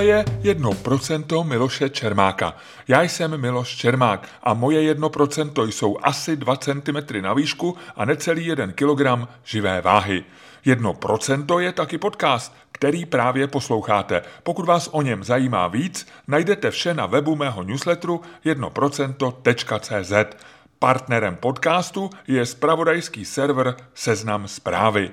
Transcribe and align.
Tohle 0.00 0.12
je 0.12 0.54
1% 0.54 1.44
Miloše 1.44 1.90
Čermáka. 1.90 2.56
Já 2.88 3.02
jsem 3.02 3.40
Miloš 3.40 3.76
Čermák 3.76 4.28
a 4.42 4.54
moje 4.54 4.94
1% 4.94 5.66
jsou 5.66 5.98
asi 6.02 6.36
2 6.36 6.56
cm 6.56 6.96
na 7.20 7.34
výšku 7.34 7.76
a 7.96 8.04
necelý 8.04 8.46
1 8.46 8.66
kg 8.66 9.28
živé 9.44 9.80
váhy. 9.80 10.24
1% 10.66 11.58
je 11.58 11.72
taky 11.72 11.98
podcast, 11.98 12.56
který 12.72 13.06
právě 13.06 13.46
posloucháte. 13.46 14.22
Pokud 14.42 14.66
vás 14.66 14.88
o 14.92 15.02
něm 15.02 15.24
zajímá 15.24 15.68
víc, 15.68 16.06
najdete 16.28 16.70
vše 16.70 16.94
na 16.94 17.06
webu 17.06 17.36
mého 17.36 17.62
newsletteru 17.62 18.20
1%.cz. 18.44 20.36
Partnerem 20.78 21.36
podcastu 21.36 22.10
je 22.26 22.46
spravodajský 22.46 23.24
server 23.24 23.76
Seznam 23.94 24.48
zprávy. 24.48 25.10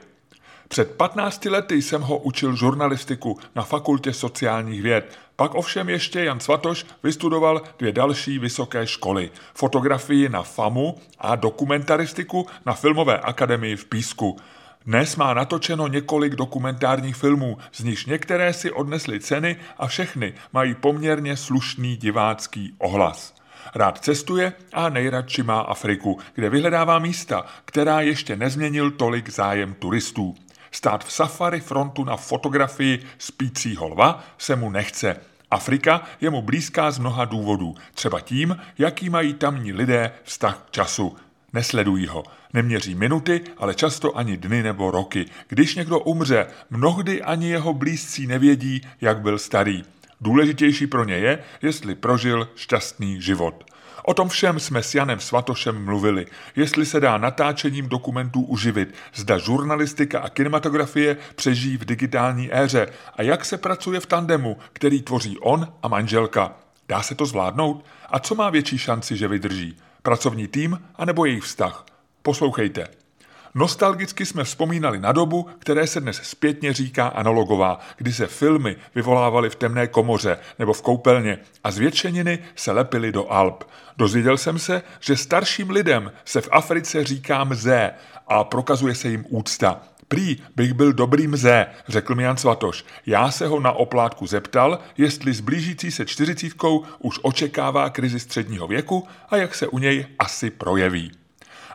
Před 0.68 0.92
15 0.92 1.46
lety 1.46 1.82
jsem 1.82 2.02
ho 2.02 2.18
učil 2.18 2.56
žurnalistiku 2.56 3.40
na 3.56 3.64
fakultě 3.64 4.14
sociálních 4.14 4.82
věd. 4.82 5.18
Pak 5.36 5.56
ovšem 5.56 5.90
ještě 5.90 6.24
Jan 6.24 6.40
Svatoš 6.40 6.86
vystudoval 7.04 7.62
dvě 7.80 7.92
další 7.92 8.40
vysoké 8.40 8.88
školy. 8.88 9.32
Fotografii 9.54 10.30
na 10.30 10.44
FAMu 10.44 10.96
a 11.20 11.36
dokumentaristiku 11.36 12.48
na 12.66 12.74
Filmové 12.74 13.20
akademii 13.20 13.76
v 13.76 13.86
Písku. 13.86 14.38
Dnes 14.86 15.16
má 15.16 15.34
natočeno 15.34 15.88
několik 15.88 16.36
dokumentárních 16.36 17.16
filmů, 17.16 17.58
z 17.72 17.84
nichž 17.84 18.06
některé 18.06 18.54
si 18.54 18.72
odnesly 18.72 19.20
ceny 19.20 19.56
a 19.78 19.88
všechny 19.88 20.34
mají 20.54 20.76
poměrně 20.76 21.38
slušný 21.38 21.98
divácký 21.98 22.76
ohlas. 22.78 23.34
Rád 23.76 24.00
cestuje 24.00 24.54
a 24.74 24.90
nejradši 24.90 25.44
má 25.44 25.60
Afriku, 25.60 26.20
kde 26.34 26.50
vyhledává 26.50 27.00
místa, 27.00 27.46
která 27.66 28.02
ještě 28.02 28.36
nezměnil 28.36 28.92
tolik 28.92 29.30
zájem 29.30 29.74
turistů. 29.74 30.36
Stát 30.72 31.06
v 31.06 31.12
safari 31.12 31.60
frontu 31.60 32.04
na 32.04 32.18
fotografii 32.18 33.06
spícího 33.18 33.88
lva 33.88 34.24
se 34.38 34.56
mu 34.56 34.70
nechce. 34.70 35.16
Afrika 35.52 36.04
je 36.22 36.30
mu 36.30 36.42
blízká 36.42 36.92
z 36.92 37.00
mnoha 37.00 37.26
důvodů, 37.26 37.76
třeba 37.94 38.20
tím, 38.20 38.58
jaký 38.78 39.10
mají 39.10 39.34
tamní 39.34 39.74
lidé 39.74 40.12
vztah 40.24 40.64
k 40.68 40.72
času. 40.72 41.16
Nesledují 41.54 42.08
ho, 42.08 42.24
neměří 42.54 42.96
minuty, 42.96 43.42
ale 43.58 43.76
často 43.76 44.18
ani 44.18 44.38
dny 44.38 44.64
nebo 44.64 44.92
roky. 44.92 45.26
Když 45.48 45.76
někdo 45.76 46.00
umře, 46.00 46.48
mnohdy 46.70 47.22
ani 47.22 47.50
jeho 47.50 47.74
blízcí 47.74 48.28
nevědí, 48.28 48.82
jak 49.02 49.22
byl 49.22 49.38
starý. 49.38 49.84
Důležitější 50.22 50.88
pro 50.88 51.04
ně 51.04 51.16
je, 51.16 51.40
jestli 51.62 51.96
prožil 51.96 52.50
šťastný 52.56 53.22
život. 53.22 53.64
O 54.10 54.14
tom 54.14 54.30
všem 54.30 54.60
jsme 54.60 54.84
s 54.84 54.96
Janem 54.96 55.20
Svatošem 55.20 55.86
mluvili. 55.86 56.26
Jestli 56.56 56.86
se 56.86 57.00
dá 57.00 57.18
natáčením 57.18 57.90
dokumentů 57.90 58.42
uživit, 58.42 58.94
zda 59.16 59.38
žurnalistika 59.38 60.20
a 60.20 60.30
kinematografie 60.30 61.18
přežijí 61.36 61.78
v 61.78 61.86
digitální 61.86 62.54
éře 62.54 62.88
a 63.16 63.22
jak 63.22 63.46
se 63.46 63.58
pracuje 63.58 64.00
v 64.00 64.06
tandemu, 64.06 64.58
který 64.74 65.02
tvoří 65.02 65.38
on 65.38 65.74
a 65.84 65.88
manželka. 65.88 66.54
Dá 66.88 67.02
se 67.02 67.16
to 67.16 67.26
zvládnout? 67.26 67.86
A 68.10 68.20
co 68.20 68.36
má 68.36 68.50
větší 68.50 68.78
šanci, 68.78 69.18
že 69.18 69.28
vydrží? 69.28 69.78
Pracovní 70.02 70.48
tým 70.48 70.82
anebo 70.96 71.26
jejich 71.26 71.44
vztah? 71.44 71.86
Poslouchejte. 72.22 72.88
Nostalgicky 73.58 74.26
jsme 74.26 74.44
vzpomínali 74.44 75.00
na 75.00 75.12
dobu, 75.12 75.48
které 75.60 75.88
se 75.88 76.02
dnes 76.02 76.20
zpětně 76.24 76.74
říká 76.74 77.08
analogová, 77.08 77.80
kdy 77.98 78.14
se 78.14 78.28
filmy 78.28 78.76
vyvolávaly 78.96 79.50
v 79.50 79.56
temné 79.56 79.88
komoře 79.88 80.38
nebo 80.60 80.74
v 80.74 80.82
koupelně 80.82 81.38
a 81.64 81.72
zvětšeniny 81.72 82.40
se 82.56 82.72
lepily 82.72 83.12
do 83.12 83.32
Alp. 83.32 83.64
Dozvěděl 83.98 84.38
jsem 84.38 84.60
se, 84.60 84.82
že 85.00 85.18
starším 85.18 85.70
lidem 85.70 86.12
se 86.26 86.42
v 86.42 86.50
Africe 86.52 87.04
říká 87.04 87.44
mzé 87.44 87.92
a 88.28 88.44
prokazuje 88.44 88.96
se 88.96 89.10
jim 89.10 89.26
úcta. 89.30 89.82
Prý 90.08 90.38
bych 90.56 90.74
byl 90.74 90.94
dobrý 90.94 91.28
mzé, 91.28 91.66
řekl 91.88 92.16
mi 92.16 92.24
Jan 92.24 92.38
Svatoš. 92.38 92.86
Já 93.06 93.32
se 93.32 93.48
ho 93.48 93.60
na 93.60 93.72
oplátku 93.72 94.28
zeptal, 94.28 94.80
jestli 94.98 95.34
s 95.34 95.42
blížící 95.42 95.92
se 95.92 96.06
čtyřicítkou 96.06 96.84
už 97.00 97.20
očekává 97.22 97.90
krizi 97.90 98.20
středního 98.20 98.68
věku 98.68 99.08
a 99.30 99.38
jak 99.38 99.56
se 99.56 99.68
u 99.68 99.78
něj 99.78 100.06
asi 100.20 100.50
projeví. 100.50 101.12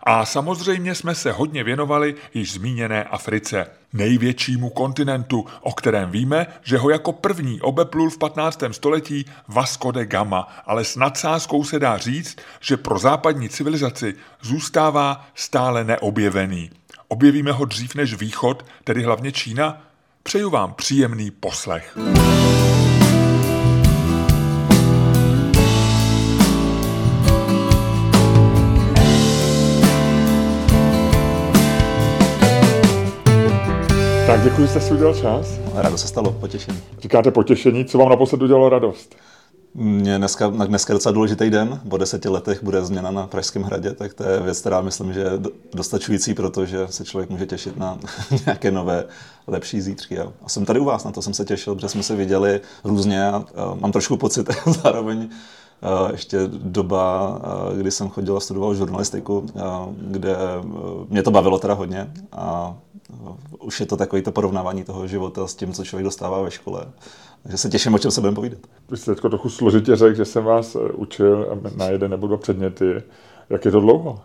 A 0.03 0.25
samozřejmě 0.25 0.95
jsme 0.95 1.15
se 1.15 1.33
hodně 1.33 1.65
věnovali 1.65 2.15
již 2.35 2.53
zmíněné 2.53 3.05
Africe, 3.05 3.67
největšímu 3.93 4.71
kontinentu, 4.71 5.47
o 5.61 5.73
kterém 5.73 6.11
víme, 6.11 6.47
že 6.63 6.79
ho 6.79 6.91
jako 6.91 7.13
první 7.13 7.61
obeplul 7.61 8.11
v 8.11 8.19
15. 8.19 8.63
století 8.71 9.25
Vasco 9.49 9.91
de 9.91 10.07
Gama, 10.07 10.49
ale 10.67 10.85
s 10.85 10.97
nadsázkou 10.97 11.65
se 11.65 11.79
dá 11.79 11.99
říct, 11.99 12.37
že 12.61 12.77
pro 12.77 12.99
západní 12.99 13.49
civilizaci 13.49 14.15
zůstává 14.41 15.27
stále 15.35 15.85
neobjevený. 15.85 16.71
Objevíme 17.09 17.53
ho 17.53 17.65
dřív 17.65 17.95
než 17.95 18.15
východ, 18.15 18.67
tedy 18.85 19.03
hlavně 19.03 19.33
Čína? 19.33 19.83
Přeju 20.23 20.51
vám 20.51 20.75
příjemný 20.75 21.31
poslech. 21.31 21.99
Tak 34.33 34.45
děkuji, 34.45 34.63
že 34.63 34.69
jste 34.69 34.81
si 34.81 34.95
udělal 34.95 35.15
čas. 35.15 35.47
Rádo 35.75 35.99
se 35.99 36.09
stalo, 36.09 36.33
potěšení. 36.33 36.81
Říkáte 36.99 37.31
potěšení, 37.31 37.85
co 37.85 37.99
vám 37.99 38.09
naposled 38.09 38.43
udělalo 38.43 38.69
radost? 38.69 39.17
Mě 39.75 40.19
dneska, 40.19 40.49
dneska 40.49 40.93
je 40.93 40.95
docela 40.95 41.13
důležitý 41.13 41.51
den, 41.51 41.81
po 41.89 41.97
deseti 41.97 42.29
letech 42.29 42.63
bude 42.63 42.85
změna 42.85 43.11
na 43.11 43.27
Pražském 43.27 43.63
hradě, 43.63 43.93
tak 43.93 44.15
to 44.15 44.25
je 44.25 44.41
věc, 44.41 44.61
která 44.61 44.81
myslím, 44.81 45.13
že 45.13 45.21
je 45.21 45.31
dostačující, 45.75 46.35
protože 46.35 46.87
se 46.91 47.05
člověk 47.05 47.31
může 47.31 47.47
těšit 47.47 47.77
na 47.77 47.99
nějaké 48.47 48.71
nové, 48.71 49.05
lepší 49.47 49.81
zítřky. 49.81 50.19
A 50.19 50.33
jsem 50.47 50.65
tady 50.65 50.81
u 50.81 50.85
vás, 50.85 51.05
na 51.05 51.13
to 51.13 51.23
jsem 51.23 51.35
se 51.35 51.45
těšil, 51.45 51.75
protože 51.75 51.89
jsme 51.89 52.03
se 52.03 52.17
viděli 52.17 52.61
různě 52.85 53.29
a 53.29 53.45
mám 53.81 53.93
trošku 53.93 54.17
pocit 54.17 54.51
zároveň, 54.83 55.29
ještě 56.13 56.39
doba, 56.49 57.41
kdy 57.77 57.91
jsem 57.91 58.09
chodil 58.09 58.37
a 58.37 58.41
studoval 58.41 58.75
žurnalistiku, 58.75 59.47
kde 59.97 60.37
mě 61.09 61.23
to 61.23 61.31
bavilo 61.31 61.59
teda 61.59 61.75
hodně 61.75 62.13
a 62.33 62.77
už 63.59 63.81
je 63.81 63.87
to 63.87 63.97
takový 63.97 64.23
to 64.23 64.33
porovnávání 64.33 64.85
toho 64.85 65.07
života 65.07 65.47
s 65.47 65.55
tím, 65.55 65.73
co 65.73 65.85
člověk 65.85 66.05
dostává 66.05 66.43
ve 66.43 66.51
škole. 66.51 66.85
Takže 67.43 67.59
se 67.59 67.69
těším, 67.69 67.95
o 67.95 67.99
čem 67.99 68.11
se 68.11 68.21
budeme 68.21 68.35
povídat. 68.35 68.59
Vy 68.91 68.97
jste 68.97 69.15
trochu 69.15 69.49
složitě 69.49 69.97
řekl, 69.97 70.17
že 70.17 70.25
jsem 70.25 70.45
vás 70.45 70.77
učil 70.95 71.59
na 71.77 71.87
jeden 71.87 72.11
nebo 72.11 72.27
dva 72.27 72.37
předměty. 72.37 73.03
Jak 73.51 73.65
je 73.65 73.71
to 73.71 73.81
dlouho? 73.81 74.21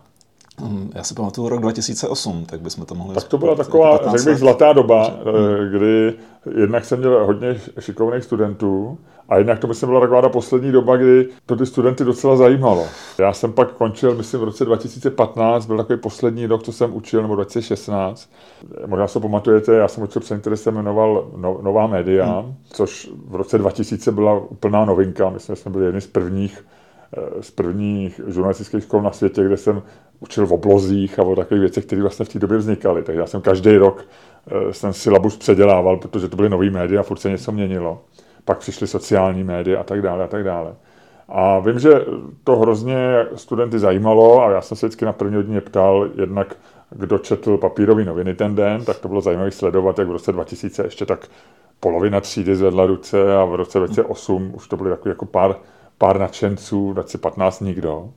Mm, 0.60 0.90
já 0.94 1.02
si 1.02 1.14
pamatuju 1.14 1.48
rok 1.48 1.60
2008, 1.60 2.44
tak 2.46 2.60
bychom 2.60 2.86
to 2.86 2.94
mohli... 2.94 3.14
Tak 3.14 3.24
to 3.24 3.38
byla 3.38 3.54
taková, 3.54 3.98
řekl 4.16 4.24
bych, 4.24 4.38
zlatá 4.38 4.72
doba, 4.72 5.08
mm. 5.08 5.76
kdy 5.76 6.14
jednak 6.56 6.84
jsem 6.84 6.98
měl 6.98 7.26
hodně 7.26 7.60
šikovných 7.80 8.24
studentů 8.24 8.98
a 9.28 9.38
jednak 9.38 9.58
to 9.58 9.66
myslím 9.66 9.88
byla 9.88 10.00
taková 10.00 10.22
ta 10.22 10.28
poslední 10.28 10.72
doba, 10.72 10.96
kdy 10.96 11.28
to 11.46 11.56
ty 11.56 11.66
studenty 11.66 12.04
docela 12.04 12.36
zajímalo. 12.36 12.86
Já 13.18 13.32
jsem 13.32 13.52
pak 13.52 13.72
končil, 13.72 14.14
myslím, 14.14 14.40
v 14.40 14.44
roce 14.44 14.64
2015, 14.64 15.66
byl 15.66 15.76
takový 15.76 15.98
poslední 15.98 16.46
rok, 16.46 16.62
co 16.62 16.72
jsem 16.72 16.96
učil, 16.96 17.22
nebo 17.22 17.34
2016. 17.34 18.30
Možná 18.86 19.06
se 19.06 19.20
pamatujete, 19.20 19.74
já 19.74 19.88
jsem 19.88 20.02
učil 20.02 20.22
předmět, 20.22 20.40
který 20.40 20.56
se 20.56 20.70
jmenoval 20.70 21.30
no, 21.36 21.58
Nová 21.62 21.86
média, 21.86 22.40
hmm. 22.40 22.54
což 22.70 23.10
v 23.28 23.34
roce 23.34 23.58
2000 23.58 24.12
byla 24.12 24.40
úplná 24.40 24.84
novinka. 24.84 25.30
Myslím, 25.30 25.56
že 25.56 25.62
jsme 25.62 25.70
byli 25.70 25.86
jedni 25.86 26.00
z 26.00 26.06
prvních 26.06 26.64
eh, 26.66 26.77
z 27.40 27.50
prvních 27.50 28.20
žurnalistických 28.26 28.82
škol 28.82 29.02
na 29.02 29.12
světě, 29.12 29.44
kde 29.44 29.56
jsem 29.56 29.82
učil 30.20 30.46
v 30.46 30.52
oblozích 30.52 31.18
a 31.18 31.22
o 31.22 31.36
takových 31.36 31.60
věcech, 31.60 31.86
které 31.86 32.02
vlastně 32.02 32.24
v 32.24 32.28
té 32.28 32.38
době 32.38 32.58
vznikaly. 32.58 33.02
Takže 33.02 33.20
já 33.20 33.26
jsem 33.26 33.40
každý 33.40 33.76
rok 33.76 34.04
eh, 34.82 34.92
syllabus 34.92 35.36
předělával, 35.36 35.96
protože 35.96 36.28
to 36.28 36.36
byly 36.36 36.48
nový 36.48 36.70
média 36.70 37.00
a 37.00 37.02
furt 37.02 37.18
se 37.18 37.30
něco 37.30 37.52
měnilo 37.52 38.00
pak 38.48 38.58
přišly 38.58 38.86
sociální 38.86 39.44
média 39.44 39.80
a 39.80 39.84
tak 39.84 40.02
dále 40.02 40.24
a 40.24 40.28
tak 40.28 40.44
dále. 40.44 40.74
A 41.28 41.58
vím, 41.58 41.78
že 41.78 42.04
to 42.44 42.56
hrozně 42.56 43.26
studenty 43.34 43.78
zajímalo 43.78 44.42
a 44.42 44.50
já 44.50 44.60
jsem 44.60 44.76
se 44.76 44.86
vždycky 44.86 45.04
na 45.04 45.12
první 45.12 45.36
hodině 45.36 45.60
ptal 45.60 46.08
jednak, 46.14 46.56
kdo 46.90 47.18
četl 47.18 47.56
papírový 47.56 48.04
noviny 48.04 48.34
ten 48.34 48.54
den, 48.54 48.84
tak 48.84 48.98
to 48.98 49.08
bylo 49.08 49.20
zajímavé 49.20 49.50
sledovat, 49.50 49.98
jak 49.98 50.08
v 50.08 50.12
roce 50.12 50.32
2000 50.32 50.82
ještě 50.82 51.06
tak 51.06 51.28
polovina 51.80 52.20
třídy 52.20 52.56
zvedla 52.56 52.86
ruce 52.86 53.36
a 53.36 53.44
v 53.44 53.54
roce 53.54 53.78
2008 53.78 54.52
už 54.54 54.68
to 54.68 54.76
byly 54.76 54.90
jako 55.06 55.26
pár, 55.26 55.56
pár 55.98 56.18
nadšenců, 56.18 56.90
v 56.90 56.94
2015 56.94 57.60
nikdo. 57.60 58.10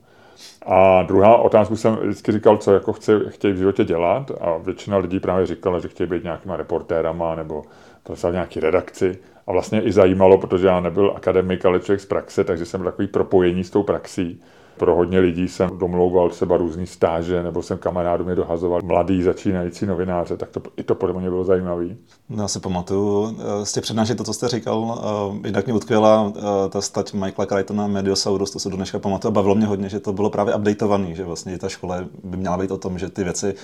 A 0.66 1.02
druhá 1.02 1.36
otázku 1.36 1.76
jsem 1.76 1.96
vždycky 1.96 2.32
říkal, 2.32 2.56
co 2.56 2.74
jako 2.74 2.92
chce, 2.92 3.20
chtějí 3.28 3.54
v 3.54 3.58
životě 3.58 3.84
dělat 3.84 4.30
a 4.40 4.56
většina 4.56 4.96
lidí 4.96 5.20
právě 5.20 5.46
říkala, 5.46 5.78
že 5.78 5.88
chtějí 5.88 6.10
být 6.10 6.24
nějakýma 6.24 6.56
reportérama 6.56 7.34
nebo 7.34 7.62
pracovat 8.02 8.30
v 8.30 8.34
nějaký 8.34 8.60
redakci. 8.60 9.18
A 9.46 9.52
vlastně 9.52 9.82
i 9.82 9.92
zajímalo, 9.92 10.38
protože 10.38 10.66
já 10.66 10.80
nebyl 10.80 11.12
akademik, 11.16 11.64
ale 11.64 11.80
člověk 11.80 12.00
z 12.00 12.06
praxe, 12.06 12.44
takže 12.44 12.64
jsem 12.64 12.80
byl 12.80 12.90
takový 12.90 13.08
propojení 13.08 13.64
s 13.64 13.70
tou 13.70 13.82
praxí. 13.82 14.42
Pro 14.76 14.96
hodně 14.96 15.18
lidí 15.18 15.48
jsem 15.48 15.78
domlouval 15.78 16.30
třeba 16.30 16.56
různý 16.56 16.86
stáže, 16.86 17.42
nebo 17.42 17.62
jsem 17.62 17.78
kamarádům 17.78 18.28
je 18.28 18.34
dohazoval 18.34 18.80
mladý 18.84 19.22
začínající 19.22 19.86
novináře, 19.86 20.36
tak 20.36 20.50
to, 20.50 20.62
i 20.76 20.82
to 20.82 20.94
podle 20.94 21.20
mě 21.20 21.30
bylo 21.30 21.44
zajímavé. 21.44 21.86
Já 22.30 22.48
si 22.48 22.60
pamatuju 22.60 23.36
eh, 23.38 23.66
z 23.66 23.72
těch 23.72 23.82
přednášek 23.82 24.18
to, 24.18 24.24
co 24.24 24.32
jste 24.32 24.48
říkal, 24.48 25.02
eh, 25.44 25.48
jinak 25.48 25.66
mě 25.66 25.74
utkvěla 25.74 26.32
eh, 26.36 26.40
ta 26.68 26.80
stať 26.80 27.12
Michaela 27.12 27.46
Crichtona 27.46 27.86
Mediosaurus, 27.86 28.50
to 28.50 28.58
se 28.58 28.68
do 28.68 28.76
dneška 28.76 28.98
pamatuju 28.98 29.32
bavilo 29.32 29.54
mě 29.54 29.66
hodně, 29.66 29.88
že 29.88 30.00
to 30.00 30.12
bylo 30.12 30.30
právě 30.30 30.54
updateovaný, 30.54 31.14
že 31.14 31.24
vlastně 31.24 31.58
ta 31.58 31.68
škola 31.68 32.04
by 32.24 32.36
měla 32.36 32.56
být 32.56 32.70
o 32.70 32.78
tom, 32.78 32.98
že 32.98 33.08
ty 33.08 33.24
věci 33.24 33.54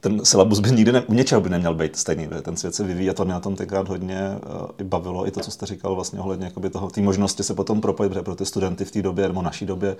ten 0.00 0.24
syllabus 0.24 0.60
by 0.60 0.70
nikdy 0.70 0.92
ne, 0.92 1.00
u 1.00 1.14
něčeho 1.14 1.40
by 1.40 1.50
neměl 1.50 1.74
být 1.74 1.96
stejný. 1.96 2.28
Ten 2.42 2.56
svět 2.56 2.74
se 2.74 2.84
vyvíjí 2.84 3.10
a 3.10 3.14
to 3.14 3.24
mě 3.24 3.34
na 3.34 3.40
tom 3.40 3.56
tenkrát 3.56 3.88
hodně 3.88 4.38
i 4.78 4.84
bavilo. 4.84 5.28
I 5.28 5.30
to, 5.30 5.40
co 5.40 5.50
jste 5.50 5.66
říkal 5.66 5.94
vlastně 5.94 6.20
ohledně 6.20 6.52
toho, 6.72 6.90
té 6.90 7.00
možnosti 7.00 7.42
se 7.42 7.54
potom 7.54 7.80
propojit, 7.80 8.12
pro 8.22 8.34
ty 8.34 8.46
studenty 8.46 8.84
v 8.84 8.90
té 8.90 9.02
době 9.02 9.28
nebo 9.28 9.42
naší 9.42 9.66
době 9.66 9.96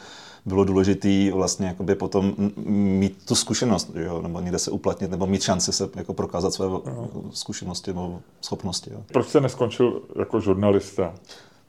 bylo 0.47 0.62
důležité 0.65 1.31
vlastně 1.33 1.67
jakoby 1.67 1.95
potom 1.95 2.35
mít 2.67 3.25
tu 3.25 3.35
zkušenost, 3.35 3.91
jo, 3.95 4.23
nebo 4.23 4.41
někde 4.41 4.59
se 4.59 4.71
uplatnit, 4.71 5.11
nebo 5.11 5.27
mít 5.27 5.43
šanci 5.43 5.73
se 5.73 5.89
jako 5.97 6.15
prokázat 6.15 6.55
své 6.55 6.67
no. 6.67 7.11
zkušenosti 7.31 7.91
nebo 7.91 8.21
schopnosti. 8.41 8.91
Jo. 8.93 9.01
Proč 9.13 9.29
jste 9.29 9.41
neskončil 9.41 10.03
jako 10.19 10.41
žurnalista? 10.41 11.15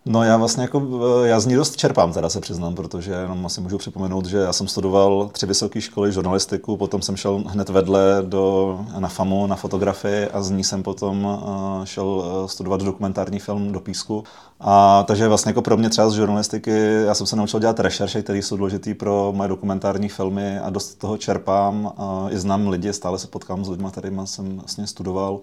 No 0.05 0.23
já 0.23 0.37
vlastně 0.37 0.61
jako, 0.61 0.81
eh, 1.23 1.27
já 1.27 1.39
z 1.39 1.45
ní 1.45 1.55
dost 1.55 1.75
čerpám, 1.75 2.13
teda 2.13 2.29
se 2.29 2.41
přiznám, 2.41 2.75
protože 2.75 3.11
jenom 3.11 3.45
asi 3.45 3.61
můžu 3.61 3.77
připomenout, 3.77 4.25
že 4.25 4.37
já 4.37 4.53
jsem 4.53 4.67
studoval 4.67 5.29
tři 5.31 5.45
vysoké 5.45 5.81
školy 5.81 6.11
žurnalistiku, 6.11 6.77
potom 6.77 7.01
jsem 7.01 7.17
šel 7.17 7.43
hned 7.47 7.69
vedle 7.69 8.23
do, 8.25 8.79
na 8.99 9.07
FAMu, 9.07 9.47
na 9.47 9.55
fotografii 9.55 10.27
a 10.27 10.41
z 10.41 10.51
ní 10.51 10.63
jsem 10.63 10.83
potom 10.83 11.25
uh, 11.25 11.85
šel 11.85 12.23
eh, 12.25 12.47
studovat 12.47 12.81
dokumentární 12.81 13.39
film 13.39 13.71
do 13.71 13.79
Písku. 13.79 14.23
A 14.59 15.03
takže 15.07 15.27
vlastně 15.27 15.49
jako 15.49 15.61
pro 15.61 15.77
mě 15.77 15.89
třeba 15.89 16.09
z 16.09 16.13
žurnalistiky, 16.13 16.71
já 17.05 17.13
jsem 17.13 17.27
se 17.27 17.35
naučil 17.35 17.59
dělat 17.59 17.79
rešerše, 17.79 18.21
které 18.23 18.39
jsou 18.39 18.57
důležité 18.57 18.93
pro 18.93 19.31
moje 19.35 19.49
dokumentární 19.49 20.09
filmy 20.09 20.59
a 20.59 20.69
dost 20.69 20.95
toho 20.95 21.17
čerpám. 21.17 21.93
Uh, 21.97 22.33
I 22.33 22.39
znám 22.39 22.67
lidi, 22.67 22.93
stále 22.93 23.19
se 23.19 23.27
potkám 23.27 23.65
s 23.65 23.69
lidmi, 23.69 23.87
kterými 23.91 24.21
jsem 24.25 24.57
vlastně 24.57 24.87
studoval 24.87 25.39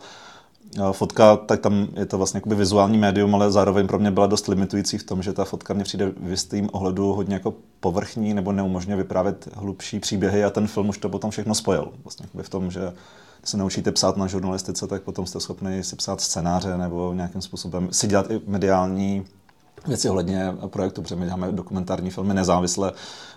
fotka, 0.92 1.36
tak 1.36 1.60
tam 1.60 1.88
je 1.96 2.06
to 2.06 2.18
vlastně 2.18 2.38
jakoby 2.38 2.54
vizuální 2.54 2.98
médium, 2.98 3.34
ale 3.34 3.52
zároveň 3.52 3.86
pro 3.86 3.98
mě 3.98 4.10
byla 4.10 4.26
dost 4.26 4.48
limitující 4.48 4.98
v 4.98 5.04
tom, 5.04 5.22
že 5.22 5.32
ta 5.32 5.44
fotka 5.44 5.74
mě 5.74 5.84
přijde 5.84 6.12
v 6.20 6.30
jistým 6.30 6.68
ohledu 6.72 7.12
hodně 7.12 7.34
jako 7.34 7.54
povrchní 7.80 8.34
nebo 8.34 8.52
neumožňuje 8.52 8.96
vyprávět 8.96 9.48
hlubší 9.54 10.00
příběhy 10.00 10.44
a 10.44 10.50
ten 10.50 10.66
film 10.66 10.88
už 10.88 10.98
to 10.98 11.08
potom 11.08 11.30
všechno 11.30 11.54
spojil. 11.54 11.92
Vlastně 12.04 12.26
v 12.42 12.48
tom, 12.48 12.70
že 12.70 12.92
se 13.44 13.56
naučíte 13.56 13.92
psát 13.92 14.16
na 14.16 14.26
žurnalistice, 14.26 14.86
tak 14.86 15.02
potom 15.02 15.26
jste 15.26 15.40
schopni 15.40 15.84
si 15.84 15.96
psát 15.96 16.20
scénáře 16.20 16.76
nebo 16.76 17.12
nějakým 17.12 17.40
způsobem 17.40 17.88
si 17.92 18.06
dělat 18.06 18.30
i 18.30 18.40
mediální 18.46 19.24
věci 19.86 20.08
ohledně 20.08 20.54
projektu, 20.66 21.02
protože 21.02 21.16
my 21.16 21.24
děláme 21.24 21.52
dokumentární 21.52 22.10
filmy 22.10 22.34
nezávisle. 22.34 22.92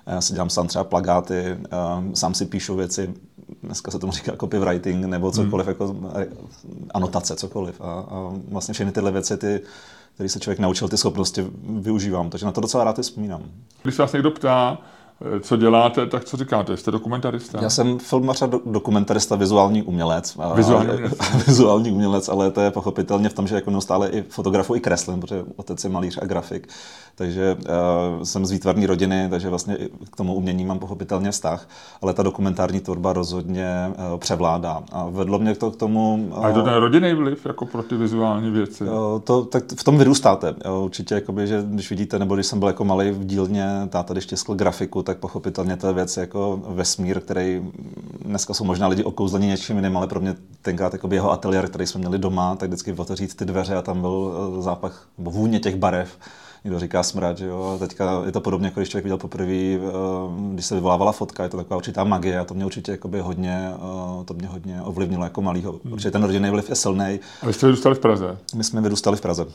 Já 0.07 0.21
si 0.21 0.33
dělám 0.33 0.49
sám 0.49 0.67
třeba 0.67 0.83
plagáty, 0.83 1.57
sám 2.13 2.33
si 2.33 2.45
píšu 2.45 2.75
věci, 2.75 3.13
dneska 3.63 3.91
se 3.91 3.99
tomu 3.99 4.11
říká 4.11 4.35
copywriting 4.39 5.05
nebo 5.05 5.31
cokoliv, 5.31 5.67
hmm. 5.67 5.75
jako 5.75 5.95
anotace, 6.93 7.35
cokoliv. 7.35 7.81
A, 7.81 7.91
a 7.93 8.33
vlastně 8.47 8.73
všechny 8.73 8.91
tyhle 8.91 9.11
věci, 9.11 9.37
ty, 9.37 9.61
které 10.13 10.29
se 10.29 10.39
člověk 10.39 10.59
naučil, 10.59 10.89
ty 10.89 10.97
schopnosti 10.97 11.47
využívám. 11.63 12.29
Takže 12.29 12.45
na 12.45 12.51
to 12.51 12.61
docela 12.61 12.83
rád 12.83 12.99
vzpomínám. 12.99 13.43
Když 13.83 13.95
se 13.95 14.01
vás 14.01 14.13
někdo 14.13 14.31
ptá, 14.31 14.77
co 15.41 15.57
děláte, 15.57 16.05
tak 16.05 16.23
co 16.25 16.37
říkáte? 16.37 16.77
Jste 16.77 16.91
dokumentarista? 16.91 17.59
Já 17.61 17.69
jsem 17.69 17.99
filmař 17.99 18.41
a 18.41 18.49
dokumentarista, 18.65 19.35
vizuální 19.35 19.83
umělec. 19.83 20.37
Vizuální 20.55 20.89
umělec. 20.93 21.45
vizuální 21.47 21.91
umělec, 21.91 22.29
ale 22.29 22.51
to 22.51 22.61
je 22.61 22.71
pochopitelně 22.71 23.29
v 23.29 23.33
tom, 23.33 23.47
že 23.47 23.55
jako 23.55 23.71
neustále 23.71 24.09
i 24.09 24.21
fotografuji 24.21 24.77
i 24.77 24.81
kreslím, 24.81 25.19
protože 25.19 25.43
otec 25.55 25.83
je 25.83 25.89
malíř 25.89 26.19
a 26.21 26.25
grafik. 26.25 26.67
Takže 27.15 27.57
uh, 28.17 28.23
jsem 28.23 28.45
z 28.45 28.51
výtvarné 28.51 28.87
rodiny, 28.87 29.27
takže 29.29 29.49
vlastně 29.49 29.77
k 30.11 30.15
tomu 30.15 30.35
umění 30.35 30.65
mám 30.65 30.79
pochopitelně 30.79 31.31
vztah, 31.31 31.69
ale 32.01 32.13
ta 32.13 32.23
dokumentární 32.23 32.79
tvorba 32.79 33.13
rozhodně 33.13 33.67
uh, 33.87 34.19
převládá. 34.19 34.83
A 34.91 35.09
vedlo 35.09 35.39
mě 35.39 35.55
to 35.55 35.71
k 35.71 35.75
tomu... 35.75 36.29
Uh, 36.37 36.45
a 36.45 36.47
je 36.47 36.53
to 36.53 36.63
ten 36.63 36.73
rodinný 36.73 37.13
vliv 37.13 37.45
jako 37.45 37.65
pro 37.65 37.83
ty 37.83 37.95
vizuální 37.97 38.51
věci? 38.51 38.83
Uh, 38.83 39.19
to, 39.23 39.45
tak 39.45 39.63
v 39.75 39.83
tom 39.83 39.97
vyrůstáte. 39.97 40.51
Uh, 40.51 40.83
určitě, 40.83 41.15
jakoby, 41.15 41.47
že 41.47 41.63
když 41.67 41.89
vidíte, 41.89 42.19
nebo 42.19 42.35
když 42.35 42.47
jsem 42.47 42.59
byl 42.59 42.67
jako 42.67 42.85
malý 42.85 43.11
v 43.11 43.25
dílně, 43.25 43.67
táta 43.89 44.13
když 44.13 44.25
tiskl 44.25 44.55
grafiku, 44.55 45.02
tak 45.03 45.17
pochopitelně 45.17 45.77
to 45.77 45.87
je 45.87 45.93
věc 45.93 46.17
jako 46.17 46.61
vesmír, 46.67 47.19
který 47.19 47.61
dneska 48.25 48.53
jsou 48.53 48.63
možná 48.63 48.87
lidi 48.87 49.03
okouzlení 49.03 49.47
něčím 49.47 49.75
jiným, 49.75 49.97
ale 49.97 50.07
pro 50.07 50.19
mě 50.19 50.35
tenkrát 50.61 50.93
jako 50.93 51.09
jeho 51.11 51.31
ateliér, 51.31 51.69
který 51.69 51.87
jsme 51.87 51.99
měli 51.99 52.17
doma, 52.19 52.55
tak 52.55 52.69
vždycky 52.69 52.93
otevřít 52.93 53.35
ty 53.35 53.45
dveře 53.45 53.75
a 53.75 53.81
tam 53.81 54.01
byl 54.01 54.33
zápach, 54.59 55.07
nebo 55.17 55.31
vůně 55.31 55.59
těch 55.59 55.75
barev 55.75 56.17
někdo 56.63 56.79
říká 56.79 57.03
smrad, 57.03 57.37
že 57.37 57.45
jo. 57.45 57.77
Teďka 57.79 58.21
je 58.25 58.31
to 58.31 58.41
podobně, 58.41 58.67
jako 58.67 58.79
když 58.79 58.89
člověk 58.89 59.05
viděl 59.05 59.17
poprvé, 59.17 59.53
eh, 59.53 59.79
když 60.53 60.65
se 60.65 60.75
vyvolávala 60.75 61.11
fotka, 61.11 61.43
je 61.43 61.49
to 61.49 61.57
taková 61.57 61.77
určitá 61.77 62.03
magie 62.03 62.39
a 62.39 62.43
to 62.45 62.53
mě 62.53 62.65
určitě 62.65 62.91
jakoby 62.91 63.19
hodně, 63.19 63.71
eh, 63.75 64.25
to 64.25 64.33
mě 64.33 64.47
hodně 64.47 64.81
ovlivnilo 64.81 65.23
jako 65.23 65.41
malýho. 65.41 65.71
Hmm. 65.71 65.93
Protože 65.93 66.11
ten 66.11 66.23
rodinný 66.23 66.49
vliv 66.49 66.69
je 66.69 66.75
silný. 66.75 67.19
A 67.41 67.45
vy 67.47 67.53
jste 67.53 67.65
vyrůstali 67.65 67.95
v 67.95 67.99
Praze? 67.99 68.37
My 68.55 68.63
jsme 68.63 68.81
vyrůstali 68.81 69.17
v 69.17 69.21
Praze. 69.21 69.45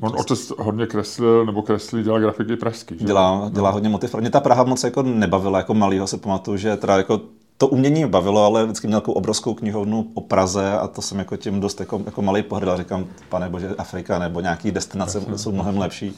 On 0.00 0.12
otec 0.16 0.52
hodně 0.58 0.86
kreslil, 0.86 1.46
nebo 1.46 1.62
kreslí, 1.62 2.02
dělá 2.02 2.18
grafiky 2.18 2.56
pražský. 2.56 2.98
Že? 2.98 3.04
Dělá, 3.04 3.50
dělá 3.52 3.70
no. 3.70 3.74
hodně 3.74 3.88
motiv. 3.88 4.14
Mě 4.14 4.30
ta 4.30 4.40
Praha 4.40 4.64
moc 4.64 4.84
jako 4.84 5.02
nebavila, 5.02 5.58
jako 5.58 5.74
malýho 5.74 6.06
se 6.06 6.16
pamatuju, 6.16 6.56
že 6.56 6.76
teda 6.76 6.96
jako 6.96 7.20
to 7.56 7.68
umění 7.68 8.06
bavilo, 8.06 8.44
ale 8.44 8.64
vždycky 8.64 8.86
měl 8.86 9.00
takovou 9.00 9.14
obrovskou 9.14 9.54
knihovnu 9.54 10.10
o 10.14 10.20
Praze 10.20 10.72
a 10.72 10.88
to 10.88 11.02
jsem 11.02 11.18
jako 11.18 11.36
tím 11.36 11.60
dost 11.60 11.80
jako, 11.80 12.02
jako 12.06 12.22
malý 12.22 12.42
pohrdal. 12.42 12.76
Říkám, 12.76 13.06
pane 13.28 13.48
bože, 13.48 13.74
Afrika 13.78 14.18
nebo 14.18 14.40
nějaký 14.40 14.70
destinace 14.70 15.22
jsou 15.36 15.52
mnohem 15.52 15.78
lepší 15.78 16.16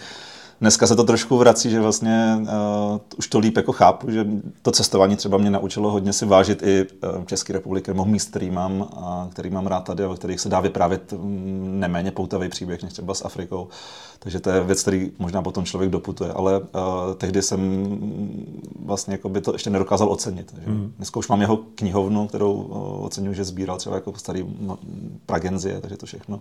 dneska 0.64 0.86
se 0.86 0.96
to 0.96 1.04
trošku 1.04 1.36
vrací, 1.36 1.70
že 1.70 1.80
vlastně 1.80 2.38
uh, 2.40 2.48
už 3.18 3.28
to 3.28 3.38
líp 3.38 3.56
jako 3.56 3.72
chápu, 3.72 4.10
že 4.10 4.26
to 4.62 4.70
cestování 4.70 5.16
třeba 5.16 5.38
mě 5.38 5.50
naučilo 5.50 5.90
hodně 5.90 6.12
si 6.12 6.26
vážit 6.26 6.62
i 6.62 6.86
uh, 7.16 7.24
České 7.24 7.52
republiky 7.52 7.90
nebo 7.90 8.04
míst, 8.04 8.30
který 8.30 8.50
mám, 8.50 8.88
a 8.96 9.28
který 9.30 9.50
mám 9.50 9.66
rád 9.66 9.80
tady 9.80 10.04
a 10.04 10.08
ve 10.08 10.14
kterých 10.14 10.40
se 10.40 10.48
dá 10.48 10.60
vyprávět 10.60 11.12
um, 11.12 11.80
neméně 11.80 12.10
poutavý 12.10 12.48
příběh 12.48 12.82
než 12.82 12.92
třeba 12.92 13.14
s 13.14 13.24
Afrikou. 13.24 13.68
Takže 14.18 14.40
to 14.40 14.50
je 14.50 14.60
věc, 14.60 14.82
který 14.82 15.12
možná 15.18 15.42
potom 15.42 15.64
člověk 15.64 15.90
doputuje, 15.90 16.32
ale 16.32 16.60
uh, 16.60 16.66
tehdy 17.16 17.42
jsem 17.42 17.60
vlastně 18.84 19.14
jako 19.14 19.28
by 19.28 19.40
to 19.40 19.52
ještě 19.52 19.70
nedokázal 19.70 20.08
ocenit. 20.08 20.52
Takže 20.54 20.70
mm. 20.70 20.92
Dneska 20.96 21.18
už 21.18 21.28
mám 21.28 21.40
jeho 21.40 21.56
knihovnu, 21.56 22.28
kterou 22.28 22.52
uh, 22.52 23.04
oceňuji, 23.04 23.34
že 23.34 23.44
sbíral 23.44 23.76
třeba 23.76 23.94
jako 23.94 24.12
starý 24.16 24.46
Pragenzie, 25.26 25.80
takže 25.80 25.96
to 25.96 26.06
všechno 26.06 26.40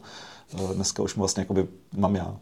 uh, 0.54 0.74
dneska 0.74 1.04
už 1.04 1.18
vlastně 1.18 1.46
by 1.52 1.68
mám 1.98 2.16
já. 2.16 2.36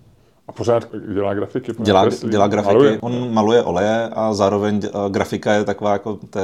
A 0.51 0.53
pořád 0.53 0.83
dělá 1.13 1.33
grafiky? 1.33 1.71
Dělá, 1.80 2.06
dělá 2.30 2.48
grafiky, 2.48 2.74
maluje. 2.74 3.00
on 3.01 3.33
maluje 3.33 3.63
oleje 3.63 4.09
a 4.09 4.33
zároveň 4.33 4.81
grafika 5.09 5.53
je 5.53 5.63
taková 5.63 5.94
jako 5.94 6.19
té 6.30 6.42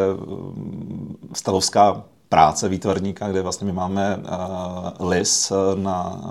stavovská 1.33 2.03
práce 2.29 2.69
výtvarníka, 2.69 3.27
kde 3.27 3.41
vlastně 3.41 3.65
my 3.65 3.71
máme 3.71 4.17
uh, 4.99 5.09
lis 5.09 5.51
na, 5.75 6.21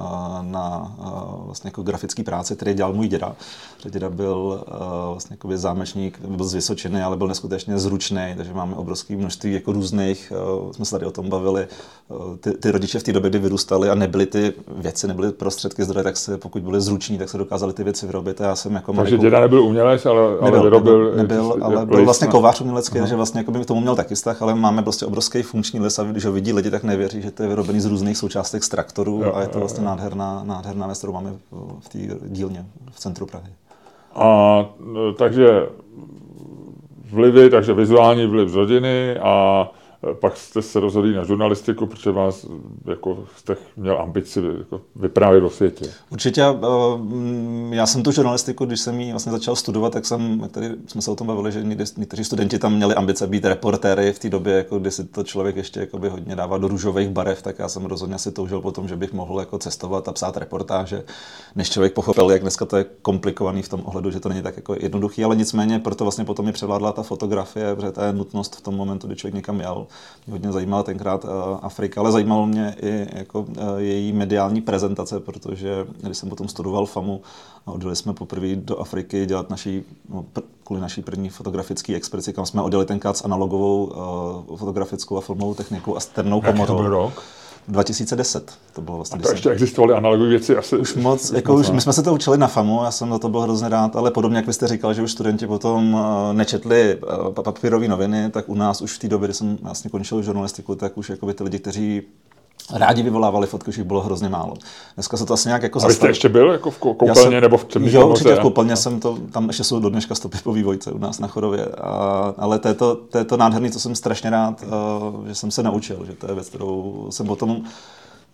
na 0.42 0.94
uh, 0.98 1.46
vlastně 1.46 1.68
jako 1.68 1.82
grafický 1.82 2.22
práci, 2.22 2.56
který 2.56 2.74
dělal 2.74 2.92
můj 2.92 3.08
děda. 3.08 3.36
Protože 3.86 3.98
děda 3.98 4.10
byl 4.10 4.64
uh, 4.68 4.76
vlastně 5.10 5.34
jako 5.34 5.48
zámečník, 5.58 6.20
byl 6.20 6.46
z 6.46 6.54
Vysočiny, 6.54 7.02
ale 7.02 7.16
byl 7.16 7.28
neskutečně 7.28 7.78
zručný, 7.78 8.34
takže 8.36 8.54
máme 8.54 8.74
obrovské 8.74 9.16
množství 9.16 9.52
jako 9.52 9.72
různých, 9.72 10.32
uh, 10.64 10.72
jsme 10.72 10.84
se 10.84 10.90
tady 10.90 11.06
o 11.06 11.10
tom 11.10 11.28
bavili, 11.28 11.68
uh, 12.08 12.36
ty, 12.36 12.50
ty 12.50 12.70
rodiče 12.70 12.98
v 12.98 13.02
té 13.02 13.12
době, 13.12 13.30
kdy 13.30 13.38
vyrůstali 13.38 13.90
a 13.90 13.94
nebyly 13.94 14.26
ty 14.26 14.52
věci, 14.76 15.08
nebyly 15.08 15.32
prostředky 15.32 15.84
zdroje, 15.84 16.04
tak 16.04 16.16
se, 16.16 16.38
pokud 16.38 16.62
byli 16.62 16.80
zruční, 16.80 17.18
tak 17.18 17.28
se 17.28 17.38
dokázali 17.38 17.72
ty 17.72 17.84
věci 17.84 18.06
vyrobit. 18.06 18.40
A 18.40 18.44
já 18.44 18.56
jsem 18.56 18.74
jako 18.74 18.92
takže 18.92 19.18
děda 19.18 19.40
nebyl 19.40 19.62
umělec, 19.62 20.06
ale, 20.06 20.20
ale 20.20 20.40
nebyl, 20.44 20.62
vyrobil... 20.62 21.16
Nebyl, 21.16 21.48
nebyl 21.48 21.64
ale 21.64 21.86
byl 21.86 22.04
vlastně 22.04 22.28
kovář 22.28 22.60
umělecký, 22.60 22.98
takže 22.98 23.16
vlastně 23.16 23.40
jako 23.40 23.52
by 23.52 23.60
k 23.60 23.66
tomu 23.66 23.80
měl 23.80 23.96
taky 23.96 24.14
vztah, 24.14 24.42
ale 24.42 24.54
máme 24.54 24.82
prostě 24.82 25.06
obrovský 25.06 25.42
funkční 25.42 25.80
les 25.80 25.98
a 25.98 26.04
když 26.04 26.24
ho 26.24 26.32
vidí 26.32 26.52
lidi, 26.52 26.70
tak 26.70 26.82
nevěří, 26.82 27.22
že 27.22 27.30
to 27.30 27.42
je 27.42 27.48
vyrobený 27.48 27.80
z 27.80 27.86
různých 27.86 28.18
součástek 28.18 28.64
z 28.64 28.68
traktorů 28.68 29.22
jo, 29.24 29.32
a 29.34 29.40
je 29.40 29.48
to 29.48 29.58
vlastně 29.58 29.80
jo, 29.80 29.84
jo. 29.84 29.96
nádherná, 29.96 30.42
nádherná 30.44 30.86
věc, 30.86 30.98
kterou 30.98 31.12
máme 31.12 31.32
v 31.80 31.88
té 31.88 31.98
dílně 32.26 32.66
v 32.90 33.00
centru 33.00 33.26
Prahy. 33.26 33.52
A 34.16 34.64
takže 35.18 35.66
vlivy, 37.10 37.50
takže 37.50 37.72
vizuální 37.72 38.26
vliv 38.26 38.48
z 38.48 38.54
rodiny 38.54 39.16
a 39.18 39.68
pak 40.20 40.36
jste 40.36 40.62
se 40.62 40.80
rozhodli 40.80 41.14
na 41.14 41.24
žurnalistiku, 41.24 41.86
protože 41.86 42.10
vás 42.10 42.46
jako 42.84 43.24
jste 43.36 43.56
měl 43.76 44.00
ambici 44.00 44.40
jako 44.58 44.80
vyprávět 44.96 45.44
o 45.44 45.50
světě. 45.50 45.90
Určitě. 46.10 46.42
Eh, 46.42 47.74
já 47.76 47.86
jsem 47.86 48.02
tu 48.02 48.12
žurnalistiku, 48.12 48.64
když 48.64 48.80
jsem 48.80 49.00
ji 49.00 49.10
vlastně 49.10 49.32
začal 49.32 49.56
studovat, 49.56 49.92
tak 49.92 50.06
jsem, 50.06 50.48
tady 50.50 50.70
jsme 50.86 51.02
se 51.02 51.10
o 51.10 51.16
tom 51.16 51.26
bavili, 51.26 51.52
že 51.52 51.64
někteří 51.96 52.24
studenti 52.24 52.58
tam 52.58 52.74
měli 52.74 52.94
ambice 52.94 53.26
být 53.26 53.44
reportéry 53.44 54.12
v 54.12 54.18
té 54.18 54.28
době, 54.28 54.54
jako 54.54 54.78
kdy 54.78 54.90
si 54.90 55.04
to 55.04 55.24
člověk 55.24 55.56
ještě 55.56 55.80
jako 55.80 55.98
by 55.98 56.08
hodně 56.08 56.36
dává 56.36 56.58
do 56.58 56.68
růžových 56.68 57.08
barev, 57.08 57.42
tak 57.42 57.58
já 57.58 57.68
jsem 57.68 57.84
rozhodně 57.84 58.18
si 58.18 58.32
toužil 58.32 58.60
po 58.60 58.72
tom, 58.72 58.88
že 58.88 58.96
bych 58.96 59.12
mohl 59.12 59.40
jako 59.40 59.58
cestovat 59.58 60.08
a 60.08 60.12
psát 60.12 60.36
reportáže, 60.36 61.04
než 61.54 61.70
člověk 61.70 61.92
pochopil, 61.92 62.30
jak 62.30 62.42
dneska 62.42 62.64
to 62.64 62.76
je 62.76 62.84
komplikovaný 63.02 63.62
v 63.62 63.68
tom 63.68 63.82
ohledu, 63.84 64.10
že 64.10 64.20
to 64.20 64.28
není 64.28 64.42
tak 64.42 64.56
jako 64.56 64.76
jednoduchý, 64.80 65.24
ale 65.24 65.36
nicméně 65.36 65.78
proto 65.78 66.04
vlastně 66.04 66.24
potom 66.24 66.46
mi 66.46 66.52
převládla 66.52 66.92
ta 66.92 67.02
fotografie, 67.02 67.76
protože 67.76 67.92
to 67.92 68.00
je 68.00 68.12
nutnost 68.12 68.56
v 68.56 68.60
tom 68.60 68.74
momentu, 68.74 69.06
kdy 69.06 69.16
člověk 69.16 69.34
někam 69.34 69.60
jel 69.60 69.86
mě 70.26 70.32
hodně 70.32 70.52
zajímala 70.52 70.82
tenkrát 70.82 71.24
uh, 71.24 71.30
Afrika, 71.62 72.00
ale 72.00 72.12
zajímalo 72.12 72.46
mě 72.46 72.76
i 72.82 73.06
jako, 73.18 73.40
uh, 73.40 73.46
její 73.76 74.12
mediální 74.12 74.60
prezentace, 74.60 75.20
protože 75.20 75.86
když 76.02 76.18
jsem 76.18 76.28
potom 76.28 76.48
studoval 76.48 76.86
FAMu 76.86 77.20
a 77.66 77.72
odjeli 77.72 77.96
jsme 77.96 78.12
poprvé 78.12 78.56
do 78.56 78.78
Afriky 78.78 79.26
dělat 79.26 79.50
naší 79.50 79.82
no, 80.08 80.24
pr- 80.34 80.42
kvůli 80.64 80.80
naší 80.80 81.02
první 81.02 81.28
fotografické 81.28 81.94
expedici, 81.94 82.32
kam 82.32 82.46
jsme 82.46 82.62
odjeli 82.62 82.86
tenkrát 82.86 83.16
s 83.16 83.24
analogovou 83.24 83.84
uh, 84.48 84.56
fotografickou 84.56 85.16
a 85.16 85.20
filmovou 85.20 85.54
technikou 85.54 85.96
a 85.96 86.00
s 86.00 86.06
temnou 86.06 86.40
komorou. 86.40 86.60
Jaký 86.60 86.66
to 86.66 86.74
byl 86.74 86.88
rok? 86.88 87.22
2010. 87.68 88.58
To 88.72 88.80
bylo 88.80 88.96
vlastně. 88.96 89.18
A 89.18 89.22
to 89.22 89.30
ještě 89.30 89.50
existovaly 89.50 89.94
analogové 89.94 90.28
věci 90.28 90.56
asi. 90.56 90.76
Už 90.76 90.94
moc, 90.94 91.30
jako 91.30 91.52
moc, 91.52 91.60
už, 91.60 91.70
my 91.70 91.80
jsme 91.80 91.92
se 91.92 92.02
to 92.02 92.14
učili 92.14 92.38
na 92.38 92.46
FAMu, 92.46 92.84
já 92.84 92.90
jsem 92.90 93.08
na 93.08 93.18
to 93.18 93.28
byl 93.28 93.40
hrozně 93.40 93.68
rád, 93.68 93.96
ale 93.96 94.10
podobně, 94.10 94.36
jak 94.36 94.46
vy 94.46 94.52
jste 94.52 94.68
říkal, 94.68 94.94
že 94.94 95.02
už 95.02 95.12
studenti 95.12 95.46
potom 95.46 95.98
nečetli 96.32 96.98
papírové 97.42 97.88
noviny, 97.88 98.30
tak 98.30 98.48
u 98.48 98.54
nás 98.54 98.82
už 98.82 98.92
v 98.92 98.98
té 98.98 99.08
době, 99.08 99.28
kdy 99.28 99.34
jsem 99.34 99.58
vlastně 99.62 99.90
končil 99.90 100.22
žurnalistiku, 100.22 100.74
tak 100.74 100.98
už 100.98 101.10
jakoby 101.10 101.34
ty 101.34 101.44
lidi, 101.44 101.58
kteří 101.58 102.02
rádi 102.72 103.02
vyvolávali 103.02 103.46
fotky, 103.46 103.68
už 103.68 103.76
jich 103.76 103.86
bylo 103.86 104.00
hrozně 104.00 104.28
málo. 104.28 104.54
Dneska 104.94 105.16
se 105.16 105.26
to 105.26 105.34
asi 105.34 105.48
nějak 105.48 105.62
jako 105.62 105.82
A 105.84 105.86
vy 105.86 105.94
jste 105.94 106.06
ještě 106.08 106.28
byl 106.28 106.50
jako 106.50 106.70
v 106.70 106.78
koupelně 106.78 107.14
jsem, 107.14 107.40
nebo 107.40 107.56
v 107.56 107.64
Černý 107.64 107.92
Jo, 107.92 108.08
určitě 108.08 108.34
v 108.34 108.40
koupelně 108.40 108.76
jsem 108.76 109.00
to, 109.00 109.18
tam 109.32 109.46
ještě 109.46 109.64
jsou 109.64 109.80
do 109.80 109.90
dneška 109.90 110.14
stopy 110.14 110.38
po 110.44 110.52
vývojce 110.52 110.92
u 110.92 110.98
nás 110.98 111.18
na 111.18 111.28
Chorově. 111.28 111.66
A, 111.66 112.34
ale 112.38 112.58
to 112.58 112.68
je 112.68 112.74
to, 112.74 112.94
to 112.94 113.18
je 113.18 113.24
to 113.24 113.36
nádherný, 113.36 113.70
co 113.70 113.80
jsem 113.80 113.94
strašně 113.94 114.30
rád, 114.30 114.64
že 115.26 115.34
jsem 115.34 115.50
se 115.50 115.62
naučil, 115.62 116.04
že 116.06 116.12
to 116.12 116.26
je 116.26 116.34
věc, 116.34 116.48
kterou 116.48 117.06
jsem 117.10 117.26
potom 117.26 117.62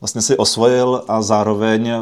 vlastně 0.00 0.22
si 0.22 0.36
osvojil 0.36 1.04
a 1.08 1.22
zároveň 1.22 1.92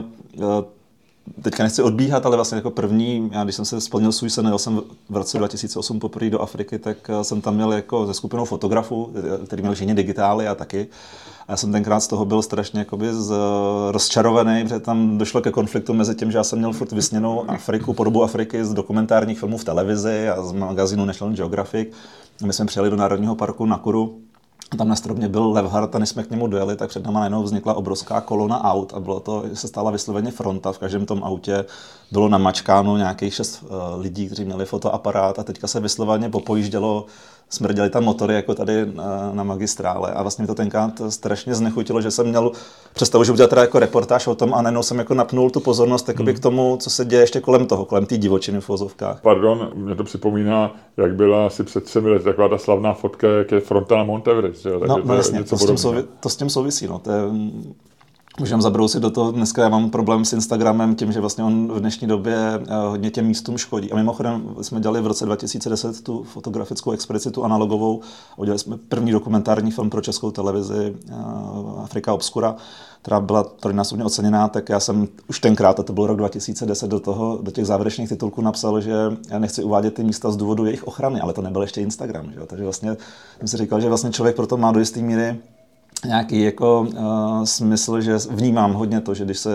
teďka 1.42 1.62
nechci 1.62 1.82
odbíhat, 1.82 2.26
ale 2.26 2.36
vlastně 2.36 2.56
jako 2.56 2.70
první, 2.70 3.30
já 3.32 3.44
když 3.44 3.56
jsem 3.56 3.64
se 3.64 3.80
splnil 3.80 4.12
svůj 4.12 4.30
sen, 4.30 4.46
jel 4.46 4.58
jsem 4.58 4.80
v 5.08 5.16
roce 5.16 5.38
2008 5.38 6.00
poprvé 6.00 6.30
do 6.30 6.40
Afriky, 6.40 6.78
tak 6.78 7.10
jsem 7.22 7.40
tam 7.40 7.54
měl 7.54 7.72
jako 7.72 8.06
ze 8.06 8.14
skupinou 8.14 8.44
fotografů, 8.44 9.12
který 9.46 9.62
měl 9.62 9.74
všichni 9.74 9.94
digitály 9.94 10.48
a 10.48 10.54
taky. 10.54 10.88
A 11.48 11.52
já 11.52 11.56
jsem 11.56 11.72
tenkrát 11.72 12.00
z 12.00 12.08
toho 12.08 12.24
byl 12.24 12.42
strašně 12.42 12.78
jakoby 12.78 13.14
z, 13.14 13.34
rozčarovaný, 13.90 14.62
protože 14.62 14.80
tam 14.80 15.18
došlo 15.18 15.40
ke 15.40 15.50
konfliktu 15.50 15.94
mezi 15.94 16.14
tím, 16.14 16.30
že 16.30 16.38
já 16.38 16.44
jsem 16.44 16.58
měl 16.58 16.72
furt 16.72 16.92
vysněnou 16.92 17.50
Afriku, 17.50 17.92
podobu 17.92 18.22
Afriky 18.22 18.64
z 18.64 18.74
dokumentárních 18.74 19.38
filmů 19.38 19.58
v 19.58 19.64
televizi 19.64 20.28
a 20.28 20.42
z 20.42 20.52
magazínu 20.52 21.04
National 21.04 21.36
Geographic. 21.36 21.88
My 22.44 22.52
jsme 22.52 22.66
přijeli 22.66 22.90
do 22.90 22.96
Národního 22.96 23.34
parku 23.34 23.66
Nakuru 23.66 24.20
tam 24.76 24.88
na 24.88 24.96
stromě 24.96 25.28
byl 25.28 25.50
Levhart 25.50 25.94
a 25.94 25.98
než 25.98 26.08
jsme 26.08 26.22
k 26.22 26.30
němu 26.30 26.46
dojeli, 26.46 26.76
tak 26.76 26.88
před 26.88 27.04
náma 27.04 27.20
najednou 27.20 27.42
vznikla 27.42 27.74
obrovská 27.74 28.20
kolona 28.20 28.64
aut 28.64 28.94
a 28.94 29.00
bylo 29.00 29.20
to, 29.20 29.44
se 29.54 29.68
stala 29.68 29.90
vysloveně 29.90 30.30
fronta. 30.30 30.72
V 30.72 30.78
každém 30.78 31.06
tom 31.06 31.24
autě 31.24 31.64
bylo 32.12 32.28
namačkáno 32.28 32.96
nějakých 32.96 33.34
šest 33.34 33.62
uh, 33.62 34.00
lidí, 34.00 34.26
kteří 34.26 34.44
měli 34.44 34.64
fotoaparát 34.64 35.38
a 35.38 35.42
teďka 35.42 35.66
se 35.66 35.80
vysloveně 35.80 36.30
popojíždělo 36.30 37.06
smrděly 37.50 37.90
tam 37.90 38.04
motory 38.04 38.34
jako 38.34 38.54
tady 38.54 38.86
na, 38.94 39.30
na 39.32 39.42
magistrále 39.42 40.12
a 40.12 40.22
vlastně 40.22 40.42
mi 40.42 40.46
to 40.46 40.54
tenkrát 40.54 41.00
strašně 41.08 41.54
znechutilo, 41.54 42.00
že 42.00 42.10
jsem 42.10 42.26
měl 42.26 42.52
představu, 42.92 43.24
že 43.24 43.32
udělat 43.32 43.50
teda 43.50 43.62
jako 43.62 43.78
reportáž 43.78 44.26
o 44.26 44.34
tom 44.34 44.54
a 44.54 44.62
najednou 44.62 44.82
jsem 44.82 44.98
jako 44.98 45.14
napnul 45.14 45.50
tu 45.50 45.60
pozornost 45.60 46.08
hmm. 46.08 46.34
k 46.34 46.38
tomu, 46.38 46.76
co 46.80 46.90
se 46.90 47.04
děje 47.04 47.22
ještě 47.22 47.40
kolem 47.40 47.66
toho, 47.66 47.84
kolem 47.84 48.06
té 48.06 48.16
divočiny 48.16 48.60
v 48.60 48.68
vozovkách. 48.68 49.20
Pardon, 49.20 49.70
mě 49.74 49.94
to 49.94 50.04
připomíná, 50.04 50.76
jak 50.96 51.14
byla 51.14 51.46
asi 51.46 51.64
před 51.64 51.84
třemi 51.84 52.10
lety 52.10 52.24
taková 52.24 52.48
ta 52.48 52.58
slavná 52.58 52.94
fotka, 52.94 53.28
jak 53.28 53.52
je 53.52 53.60
fronta 53.60 53.96
na 53.96 54.04
Monteverest. 54.04 54.66
No, 54.86 54.98
no 55.04 55.14
jasně, 55.14 55.44
to, 55.44 55.58
s 55.58 55.66
tím 55.66 55.76
souvi- 55.76 56.04
to 56.20 56.28
s 56.28 56.36
tím 56.36 56.50
souvisí. 56.50 56.86
No. 56.86 56.98
To 56.98 57.10
je, 57.10 57.22
Můžeme 58.38 58.62
zabrousit 58.62 59.02
do 59.02 59.10
toho, 59.10 59.32
dneska 59.32 59.62
já 59.62 59.68
mám 59.68 59.90
problém 59.90 60.24
s 60.24 60.32
Instagramem 60.32 60.94
tím, 60.94 61.12
že 61.12 61.20
vlastně 61.20 61.44
on 61.44 61.68
v 61.72 61.80
dnešní 61.80 62.08
době 62.08 62.36
eh, 62.36 62.74
hodně 62.88 63.10
těm 63.10 63.26
místům 63.26 63.58
škodí. 63.58 63.92
A 63.92 63.96
mimochodem 63.96 64.54
jsme 64.62 64.80
dělali 64.80 65.00
v 65.00 65.06
roce 65.06 65.24
2010 65.24 66.04
tu 66.04 66.22
fotografickou 66.22 66.90
expedici, 66.90 67.30
tu 67.30 67.44
analogovou, 67.44 68.00
udělali 68.36 68.58
jsme 68.58 68.76
první 68.76 69.12
dokumentární 69.12 69.70
film 69.70 69.90
pro 69.90 70.00
českou 70.00 70.30
televizi 70.30 70.96
eh, 71.08 71.14
Afrika 71.82 72.14
Obscura, 72.14 72.56
která 73.02 73.20
byla 73.20 73.42
trojnásobně 73.42 74.04
oceněná, 74.04 74.48
tak 74.48 74.68
já 74.68 74.80
jsem 74.80 75.08
už 75.28 75.40
tenkrát, 75.40 75.80
a 75.80 75.82
to 75.82 75.92
byl 75.92 76.06
rok 76.06 76.16
2010, 76.16 76.90
do, 76.90 77.00
toho, 77.00 77.38
do 77.42 77.50
těch 77.50 77.66
závěrečných 77.66 78.08
titulků 78.08 78.42
napsal, 78.42 78.80
že 78.80 78.94
já 79.28 79.38
nechci 79.38 79.64
uvádět 79.64 79.94
ty 79.94 80.04
místa 80.04 80.30
z 80.30 80.36
důvodu 80.36 80.64
jejich 80.64 80.86
ochrany, 80.86 81.20
ale 81.20 81.32
to 81.32 81.42
nebyl 81.42 81.62
ještě 81.62 81.80
Instagram. 81.80 82.32
Že? 82.32 82.40
Takže 82.46 82.64
vlastně 82.64 82.96
jsem 83.38 83.48
si 83.48 83.56
říkal, 83.56 83.80
že 83.80 83.88
vlastně 83.88 84.10
člověk 84.10 84.36
proto 84.36 84.56
má 84.56 84.72
do 84.72 84.78
jisté 84.78 85.00
míry 85.00 85.36
nějaký 86.06 86.42
jako 86.42 86.80
uh, 86.80 87.44
smysl, 87.44 88.00
že 88.00 88.16
vnímám 88.30 88.72
hodně 88.72 89.00
to, 89.00 89.14
že 89.14 89.24
když 89.24 89.38
se 89.38 89.50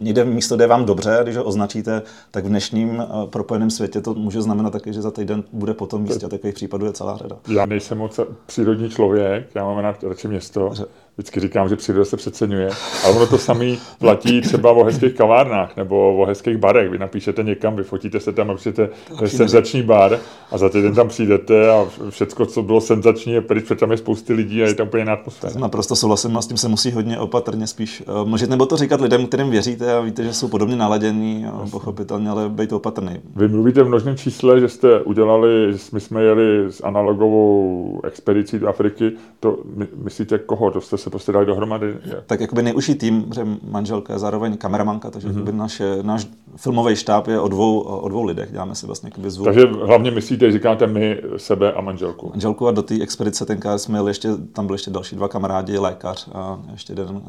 někde 0.00 0.24
místo 0.24 0.56
jde 0.56 0.66
vám 0.66 0.84
dobře, 0.84 1.20
když 1.22 1.36
ho 1.36 1.44
označíte, 1.44 2.02
tak 2.30 2.44
v 2.44 2.48
dnešním 2.48 2.98
uh, 2.98 3.30
propojeném 3.30 3.70
světě 3.70 4.00
to 4.00 4.14
může 4.14 4.42
znamenat 4.42 4.70
taky, 4.70 4.92
že 4.92 5.02
za 5.02 5.10
týden 5.10 5.44
bude 5.52 5.74
potom 5.74 6.02
místě 6.02 6.26
a 6.26 6.28
takových 6.28 6.54
případů 6.54 6.86
je 6.86 6.92
celá 6.92 7.16
řada. 7.16 7.36
Já 7.48 7.66
nejsem 7.66 7.98
moc 7.98 8.20
přírodní 8.46 8.90
člověk, 8.90 9.50
já 9.54 9.64
mám 9.64 9.78
rád 9.78 10.04
radši 10.04 10.28
město. 10.28 10.72
Vždycky 11.16 11.40
říkám, 11.40 11.68
že 11.68 11.76
příroda 11.76 12.04
se 12.04 12.16
přeceňuje, 12.16 12.70
ale 13.04 13.16
ono 13.16 13.26
to 13.26 13.38
samý 13.38 13.78
platí 13.98 14.40
třeba 14.40 14.70
o 14.70 14.84
hezkých 14.84 15.14
kavárnách 15.14 15.76
nebo 15.76 16.16
o 16.16 16.26
hezkých 16.26 16.56
barech. 16.56 16.90
Vy 16.90 16.98
napíšete 16.98 17.42
někam, 17.42 17.76
vyfotíte 17.76 18.20
se 18.20 18.32
tam 18.32 18.50
a 18.50 18.54
přijete 18.54 18.88
senzační 19.26 19.82
bar 19.82 20.18
a 20.50 20.58
za 20.58 20.68
týden 20.68 20.94
tam 20.94 21.08
přijdete 21.08 21.70
a 21.70 21.86
všechno, 22.10 22.46
co 22.46 22.62
bylo 22.62 22.80
senzační, 22.80 23.32
je 23.32 23.40
pryč, 23.40 23.64
protože 23.64 23.80
tam 23.80 23.90
je 23.90 23.96
spousty 23.96 24.32
lidí 24.32 24.62
a 24.62 24.66
je 24.66 24.74
tam 24.74 24.86
úplně 24.86 25.00
jiná 25.00 25.12
atmosféra. 25.12 25.60
Naprosto 25.60 25.96
souhlasím 25.96 26.36
a 26.36 26.42
s 26.42 26.46
tím 26.46 26.56
se 26.56 26.68
musí 26.68 26.90
hodně 26.90 27.18
opatrně 27.18 27.66
spíš 27.66 28.02
uh, 28.08 28.28
možná 28.28 28.48
nebo 28.48 28.66
to 28.66 28.76
říkat 28.76 29.00
lidem, 29.00 29.26
kterým 29.26 29.50
věříte 29.50 29.94
a 29.94 30.00
víte, 30.00 30.24
že 30.24 30.32
jsou 30.32 30.48
podobně 30.48 30.76
naladění, 30.76 31.46
a 31.46 31.66
pochopitelně, 31.70 32.30
ale 32.30 32.48
být 32.48 32.72
opatrný. 32.72 33.20
Vy 33.36 33.48
mluvíte 33.48 33.82
v 33.82 33.88
množném 33.88 34.16
čísle, 34.16 34.60
že 34.60 34.68
jste 34.68 35.00
udělali, 35.00 35.72
že 35.72 35.78
my 35.92 36.00
jsme 36.00 36.22
jeli 36.22 36.72
s 36.72 36.84
analogovou 36.84 38.00
expedicí 38.04 38.58
do 38.58 38.68
Afriky. 38.68 39.12
To 39.40 39.58
my, 39.74 39.86
myslíte 40.04 40.38
koho? 40.38 40.70
To 40.70 40.80
jste 40.80 41.03
se 41.04 41.10
prostě 41.10 41.32
dali 41.32 41.46
dohromady? 41.46 41.96
Tak 42.26 42.40
jakoby 42.40 42.62
nejužší 42.62 42.94
tým, 42.94 43.26
že 43.34 43.46
manželka 43.62 44.12
je 44.12 44.18
zároveň 44.18 44.56
kameramanka, 44.56 45.10
takže 45.10 45.28
mm-hmm. 45.28 45.54
naše, 45.54 45.98
náš 46.02 46.26
filmový 46.56 46.96
štáb 46.96 47.28
je 47.28 47.40
o 47.40 47.48
dvou, 47.48 47.80
o 47.80 48.08
dvou 48.08 48.24
lidech, 48.24 48.52
děláme 48.52 48.74
si 48.74 48.86
vlastně 48.86 49.10
zvuk. 49.26 49.44
Takže 49.44 49.66
hlavně 49.66 50.10
myslíte, 50.10 50.52
říkáte 50.52 50.86
my, 50.86 51.20
sebe 51.36 51.72
a 51.72 51.80
manželku. 51.80 52.30
Manželku 52.30 52.68
a 52.68 52.70
do 52.70 52.82
té 52.82 53.02
expedice 53.02 53.46
tenkrát 53.46 53.78
jsme 53.78 53.98
jeli 53.98 54.10
ještě, 54.10 54.28
tam 54.52 54.66
byli 54.66 54.74
ještě 54.74 54.90
další 54.90 55.16
dva 55.16 55.28
kamarádi, 55.28 55.78
lékař 55.78 56.28
a 56.32 56.60
ještě 56.72 56.92
jeden 56.92 57.22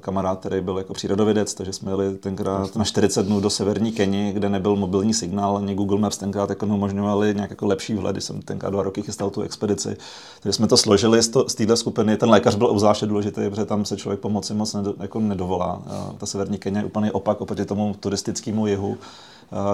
kamarád, 0.00 0.40
který 0.40 0.60
byl 0.60 0.78
jako 0.78 0.92
přírodovědec, 0.92 1.54
takže 1.54 1.72
jsme 1.72 1.90
jeli 1.90 2.14
tenkrát 2.14 2.76
na 2.76 2.84
40 2.84 3.26
dnů 3.26 3.40
do 3.40 3.50
severní 3.50 3.92
Keni, 3.92 4.32
kde 4.32 4.48
nebyl 4.48 4.76
mobilní 4.76 5.14
signál, 5.14 5.56
ani 5.56 5.74
Google 5.74 5.98
Maps 5.98 6.18
tenkrát 6.18 6.50
jako 6.50 6.66
umožňovali 6.66 7.34
nějak 7.34 7.50
jako 7.50 7.66
lepší 7.66 7.94
vhled, 7.94 8.16
jsem 8.22 8.42
tenkrát 8.42 8.70
dva 8.70 8.82
roky 8.82 9.02
chystal 9.02 9.30
tu 9.30 9.42
expedici. 9.42 9.96
Takže 10.42 10.52
jsme 10.52 10.66
to 10.66 10.76
složili 10.76 11.22
z, 11.22 11.30
z 11.46 11.54
téhle 11.54 11.76
skupiny. 11.76 12.16
Ten 12.16 12.30
lékař 12.30 12.54
byl 12.54 12.66
obzvláště 12.66 13.06
důležitý, 13.06 13.19
protože 13.50 13.64
tam 13.64 13.84
se 13.84 13.96
člověk 13.96 14.20
pomoci 14.20 14.54
moc 14.54 14.74
nedo, 14.74 14.94
jako 15.00 15.20
nedovolá. 15.20 15.82
Ta 16.18 16.26
severní 16.26 16.58
Kenya 16.58 16.80
je 16.80 16.86
úplně 16.86 17.12
opak 17.12 17.40
oproti 17.40 17.64
tomu 17.64 17.94
turistickému 18.00 18.66
jihu, 18.66 18.98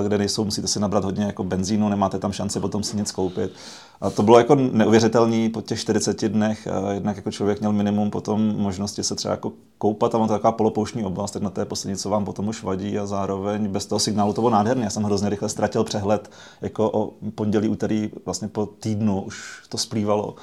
kde 0.02 0.18
nejsou, 0.18 0.44
musíte 0.44 0.68
si 0.68 0.80
nabrat 0.80 1.04
hodně 1.04 1.24
jako 1.24 1.44
benzínu, 1.44 1.88
nemáte 1.88 2.18
tam 2.18 2.32
šanci 2.32 2.60
potom 2.60 2.82
si 2.82 2.96
nic 2.96 3.12
koupit. 3.12 3.52
A 4.00 4.10
to 4.10 4.22
bylo 4.22 4.38
jako 4.38 4.54
neuvěřitelné 4.54 5.48
po 5.48 5.62
těch 5.62 5.80
40 5.80 6.28
dnech. 6.28 6.68
Jednak 6.92 7.16
jako 7.16 7.30
člověk 7.30 7.60
měl 7.60 7.72
minimum 7.72 8.10
potom 8.10 8.56
možnosti 8.56 9.02
se 9.02 9.14
třeba 9.14 9.32
jako 9.32 9.52
koupat, 9.78 10.12
tam 10.12 10.28
to 10.28 10.32
taková 10.32 10.52
polopouštní 10.52 11.04
oblast, 11.04 11.30
tak 11.30 11.42
na 11.42 11.50
té 11.50 11.64
poslední, 11.64 11.96
co 11.96 12.10
vám 12.10 12.24
potom 12.24 12.48
už 12.48 12.62
vadí 12.62 12.98
a 12.98 13.06
zároveň 13.06 13.68
bez 13.68 13.86
toho 13.86 13.98
signálu 13.98 14.32
to 14.32 14.40
bylo 14.40 14.50
nádherné. 14.50 14.84
Já 14.84 14.90
jsem 14.90 15.02
hrozně 15.02 15.28
rychle 15.28 15.48
ztratil 15.48 15.84
přehled, 15.84 16.30
jako 16.60 16.90
o 16.90 17.12
pondělí, 17.34 17.68
úterý, 17.68 18.10
vlastně 18.24 18.48
po 18.48 18.66
týdnu 18.66 19.22
už 19.22 19.62
to 19.68 19.78
splývalo 19.78 20.34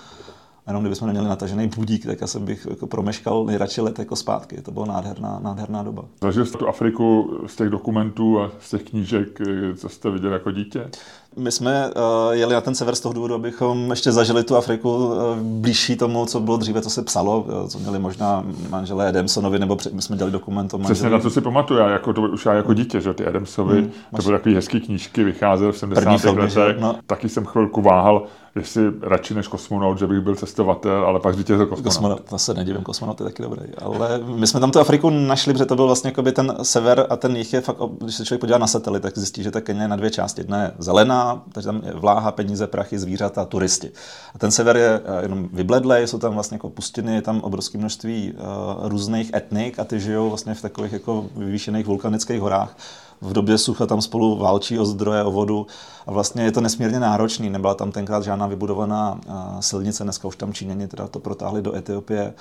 jenom 0.68 0.84
kdybychom 0.84 1.08
neměli 1.08 1.28
natažený 1.28 1.68
budík, 1.68 2.06
tak 2.06 2.20
jsem 2.26 2.46
bych 2.46 2.68
jako 2.70 2.88
promeškal 2.88 3.46
nejradši 3.46 3.82
let 3.82 4.00
jako 4.00 4.16
zpátky. 4.16 4.62
To 4.62 4.72
byla 4.72 4.86
nádherná, 4.86 5.40
nádherná 5.44 5.84
doba. 5.84 6.06
Zažil 6.22 6.46
jste 6.46 6.58
tu 6.58 6.68
Afriku 6.68 7.40
z 7.48 7.56
těch 7.56 7.70
dokumentů 7.70 8.40
a 8.40 8.52
z 8.60 8.70
těch 8.70 8.84
knížek, 8.84 9.40
co 9.76 9.90
jste 9.90 10.10
viděl 10.10 10.34
jako 10.34 10.52
dítě? 10.52 10.90
My 11.36 11.52
jsme 11.52 11.88
uh, 11.88 12.32
jeli 12.32 12.54
na 12.54 12.62
ten 12.62 12.76
sever 12.76 12.96
z 12.96 13.00
toho 13.00 13.14
důvodu, 13.14 13.36
abychom 13.36 13.90
ještě 13.90 14.12
zažili 14.12 14.44
tu 14.44 14.56
Afriku 14.56 15.06
uh, 15.06 15.16
blížší 15.38 15.96
tomu, 15.96 16.26
co 16.26 16.40
bylo 16.40 16.58
dříve, 16.58 16.82
co 16.82 16.90
se 16.90 17.02
psalo, 17.02 17.40
uh, 17.42 17.68
co 17.68 17.80
měli 17.80 18.00
možná 18.00 18.44
manželé 18.70 19.08
Adamsonovi, 19.08 19.60
nebo 19.60 19.76
před, 19.76 19.94
my 19.94 20.02
jsme 20.02 20.18
dělali 20.18 20.32
dokument 20.32 20.74
o 20.74 20.78
manželé. 20.78 20.94
Přesně 20.94 21.10
na 21.10 21.20
to 21.20 21.30
si 21.30 21.42
pamatuju, 21.42 21.80
já 21.80 21.90
jako 21.90 22.14
to 22.14 22.22
už 22.22 22.46
já 22.46 22.54
jako 22.54 22.74
dítě, 22.74 23.02
že 23.02 23.14
ty 23.14 23.26
Adamsovi, 23.26 23.82
hmm, 23.82 23.92
to 24.16 24.22
byly 24.22 24.38
takové 24.38 24.56
hezké 24.56 24.80
knížky, 24.80 25.24
vycházely 25.24 25.72
v 25.72 25.78
70. 25.78 26.34
letech, 26.34 26.80
no. 26.80 26.96
taky 27.06 27.30
jsem 27.30 27.46
chvilku 27.46 27.82
váhal, 27.82 28.24
jestli 28.56 28.84
radši 29.02 29.34
než 29.34 29.48
kosmonaut, 29.48 30.00
že 30.00 30.08
bych 30.08 30.20
byl 30.20 30.36
cestovatel, 30.36 31.06
ale 31.06 31.20
pak 31.20 31.34
zvítězil 31.34 31.66
kosmonaut. 31.66 31.84
kosmonaut. 31.84 32.22
To 32.30 32.38
se 32.38 32.54
nedivím, 32.54 32.82
kosmonaut 32.82 33.20
je 33.20 33.26
taky 33.26 33.44
dobrý. 33.44 33.62
Ale 33.82 34.20
my 34.26 34.48
jsme 34.48 34.60
tam 34.60 34.72
tu 34.72 34.80
Afriku 34.80 35.10
našli, 35.10 35.54
protože 35.54 35.66
to 35.66 35.76
byl 35.76 35.86
vlastně 35.86 36.12
ten 36.12 36.56
sever 36.62 37.08
a 37.10 37.16
ten 37.16 37.36
jich 37.36 37.54
je 37.54 37.62
fakt, 37.62 37.78
když 38.02 38.16
se 38.16 38.26
člověk 38.26 38.42
podívá 38.42 38.58
na 38.58 38.68
satelit, 38.68 39.04
tak 39.04 39.18
zjistí, 39.18 39.44
že 39.44 39.52
ta 39.52 39.62
Kenya 39.62 39.82
je 39.82 39.88
na 39.88 39.96
dvě 39.96 40.10
části. 40.10 40.42
Jedna 40.42 40.62
je 40.62 40.72
zelená, 40.78 41.23
takže 41.52 41.66
tam 41.68 41.82
je 41.86 41.94
vláha, 41.94 42.32
peníze, 42.32 42.68
prachy, 42.68 43.00
zvířata, 43.00 43.46
turisti. 43.46 43.92
A 44.36 44.40
ten 44.40 44.52
sever 44.52 44.78
je 44.78 45.02
eh, 45.06 45.22
jenom 45.22 45.50
vybledlej, 45.54 46.08
jsou 46.08 46.20
tam 46.20 46.34
vlastně 46.34 46.56
jako 46.56 46.70
pustiny, 46.70 47.16
je 47.16 47.22
tam 47.22 47.42
obrovské 47.42 47.78
množství 47.78 48.34
uh, 48.34 48.88
různých 48.88 49.34
etnik 49.34 49.80
a 49.80 49.84
ty 49.84 50.00
žijou 50.00 50.30
vlastně 50.30 50.54
v 50.54 50.62
takových 50.62 50.94
jako 50.94 51.26
vyvýšených 51.36 51.86
vulkanických 51.86 52.42
horách 52.42 52.76
v 53.24 53.34
době 53.34 53.58
sucha 53.58 53.86
tam 53.86 54.02
spolu 54.02 54.38
válčí 54.38 54.80
o 54.80 54.86
zdroje, 54.86 55.24
o 55.24 55.32
vodu 55.32 55.68
a 56.08 56.12
vlastně 56.12 56.44
je 56.44 56.52
to 56.52 56.62
nesmírně 56.62 57.00
náročný. 57.00 57.50
Nebyla 57.50 57.74
tam 57.74 57.92
tenkrát 57.92 58.24
žádná 58.24 58.48
vybudovaná 58.48 59.20
silnice, 59.60 60.04
dneska 60.04 60.28
už 60.28 60.36
tam 60.36 60.54
Číňani 60.54 60.88
teda 60.88 61.08
to 61.08 61.20
protáhli 61.20 61.62
do 61.62 61.76
Etiopie 61.76 62.34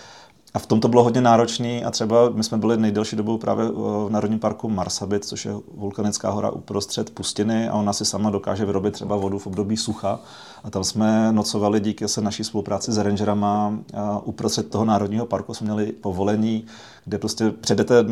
a 0.54 0.58
v 0.58 0.66
tom 0.66 0.80
to 0.80 0.88
bylo 0.88 1.02
hodně 1.02 1.20
náročné 1.20 1.82
a 1.82 1.90
třeba 1.90 2.30
my 2.30 2.44
jsme 2.44 2.58
byli 2.58 2.76
nejdelší 2.76 3.16
dobu 3.16 3.38
právě 3.38 3.68
v 3.68 4.08
Národním 4.10 4.38
parku 4.38 4.68
Marsabit, 4.68 5.24
což 5.24 5.44
je 5.44 5.52
vulkanická 5.74 6.30
hora 6.30 6.50
uprostřed 6.50 7.10
pustiny 7.10 7.68
a 7.68 7.74
ona 7.74 7.92
si 7.92 8.04
sama 8.04 8.30
dokáže 8.30 8.64
vyrobit 8.64 8.94
třeba 8.94 9.16
vodu 9.16 9.38
v 9.38 9.46
období 9.46 9.76
sucha. 9.76 10.20
A 10.64 10.70
tam 10.70 10.84
jsme 10.84 11.32
nocovali 11.32 11.80
díky 11.80 12.08
se 12.08 12.20
naší 12.20 12.44
spolupráci 12.44 12.92
s 12.92 12.98
rangerama 12.98 13.78
uprostřed 14.24 14.70
toho 14.70 14.84
národního 14.84 15.26
parku 15.26 15.54
jsme 15.54 15.64
měli 15.64 15.92
povolení, 15.92 16.64
kde 17.04 17.18
prostě 17.18 17.50
přijdete 17.50 18.04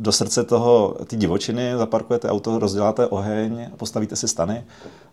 do 0.00 0.12
srdce 0.12 0.44
toho, 0.44 0.96
ty 1.06 1.16
divočiny, 1.16 1.72
zaparkujete 1.76 2.30
auto, 2.30 2.58
rozděláte 2.58 3.06
oheň, 3.06 3.70
postavíte 3.76 4.16
si 4.16 4.28
stany 4.28 4.64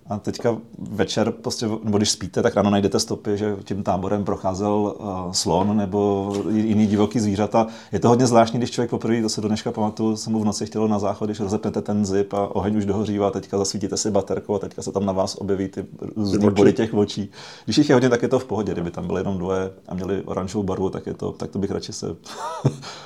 a 0.10 0.20
teďka 0.20 0.58
večer, 0.78 1.32
prostě, 1.32 1.68
nebo 1.84 1.98
když 1.98 2.12
spíte, 2.12 2.42
tak 2.42 2.56
ráno 2.56 2.70
najdete 2.70 3.00
stopy, 3.00 3.38
že 3.38 3.56
tím 3.64 3.84
táborem 3.84 4.24
procházel 4.24 4.96
uh, 5.00 5.32
slon 5.32 5.78
nebo 5.78 6.34
jiný 6.50 6.88
divoký 6.88 7.20
zvířata. 7.20 7.68
Je 7.92 8.00
to 8.00 8.10
hodně 8.10 8.28
zvláštní, 8.28 8.60
když 8.60 8.72
člověk 8.72 8.90
poprvé, 8.90 9.22
to 9.22 9.30
se 9.30 9.42
do 9.42 9.48
dneška 9.48 9.72
pamatuju, 9.72 10.16
se 10.16 10.30
mu 10.30 10.40
v 10.40 10.46
noci 10.46 10.66
chtělo 10.66 10.88
na 10.88 11.00
záchod, 11.00 11.28
když 11.28 11.40
rozepnete 11.40 11.82
ten 11.82 12.06
zip 12.06 12.34
a 12.34 12.56
oheň 12.56 12.78
už 12.78 12.86
dohořívá, 12.86 13.32
teďka 13.32 13.58
zasvítíte 13.58 13.98
si 13.98 14.12
baterkou 14.12 14.56
a 14.56 14.60
teďka 14.60 14.82
se 14.82 14.92
tam 14.92 15.06
na 15.06 15.14
vás 15.14 15.36
objeví 15.36 15.68
ty 15.68 15.86
různé 16.16 16.50
body 16.50 16.74
těch 16.74 16.94
očí. 16.94 17.32
Když 17.66 17.78
jich 17.78 17.90
je 17.90 17.96
hodně, 17.96 18.10
tak 18.10 18.22
je 18.22 18.28
to 18.28 18.40
v 18.40 18.46
pohodě. 18.46 18.72
Kdyby 18.72 18.92
tam 18.92 19.08
byly 19.08 19.20
jenom 19.20 19.38
dvoje 19.38 19.72
a 19.88 19.94
měli 19.94 20.22
oranžovou 20.22 20.64
barvu, 20.64 20.90
tak, 20.90 21.08
je 21.08 21.14
to, 21.14 21.32
tak 21.32 21.50
to 21.50 21.60
bych 21.60 21.72
radši 21.72 21.94
se... 21.94 22.08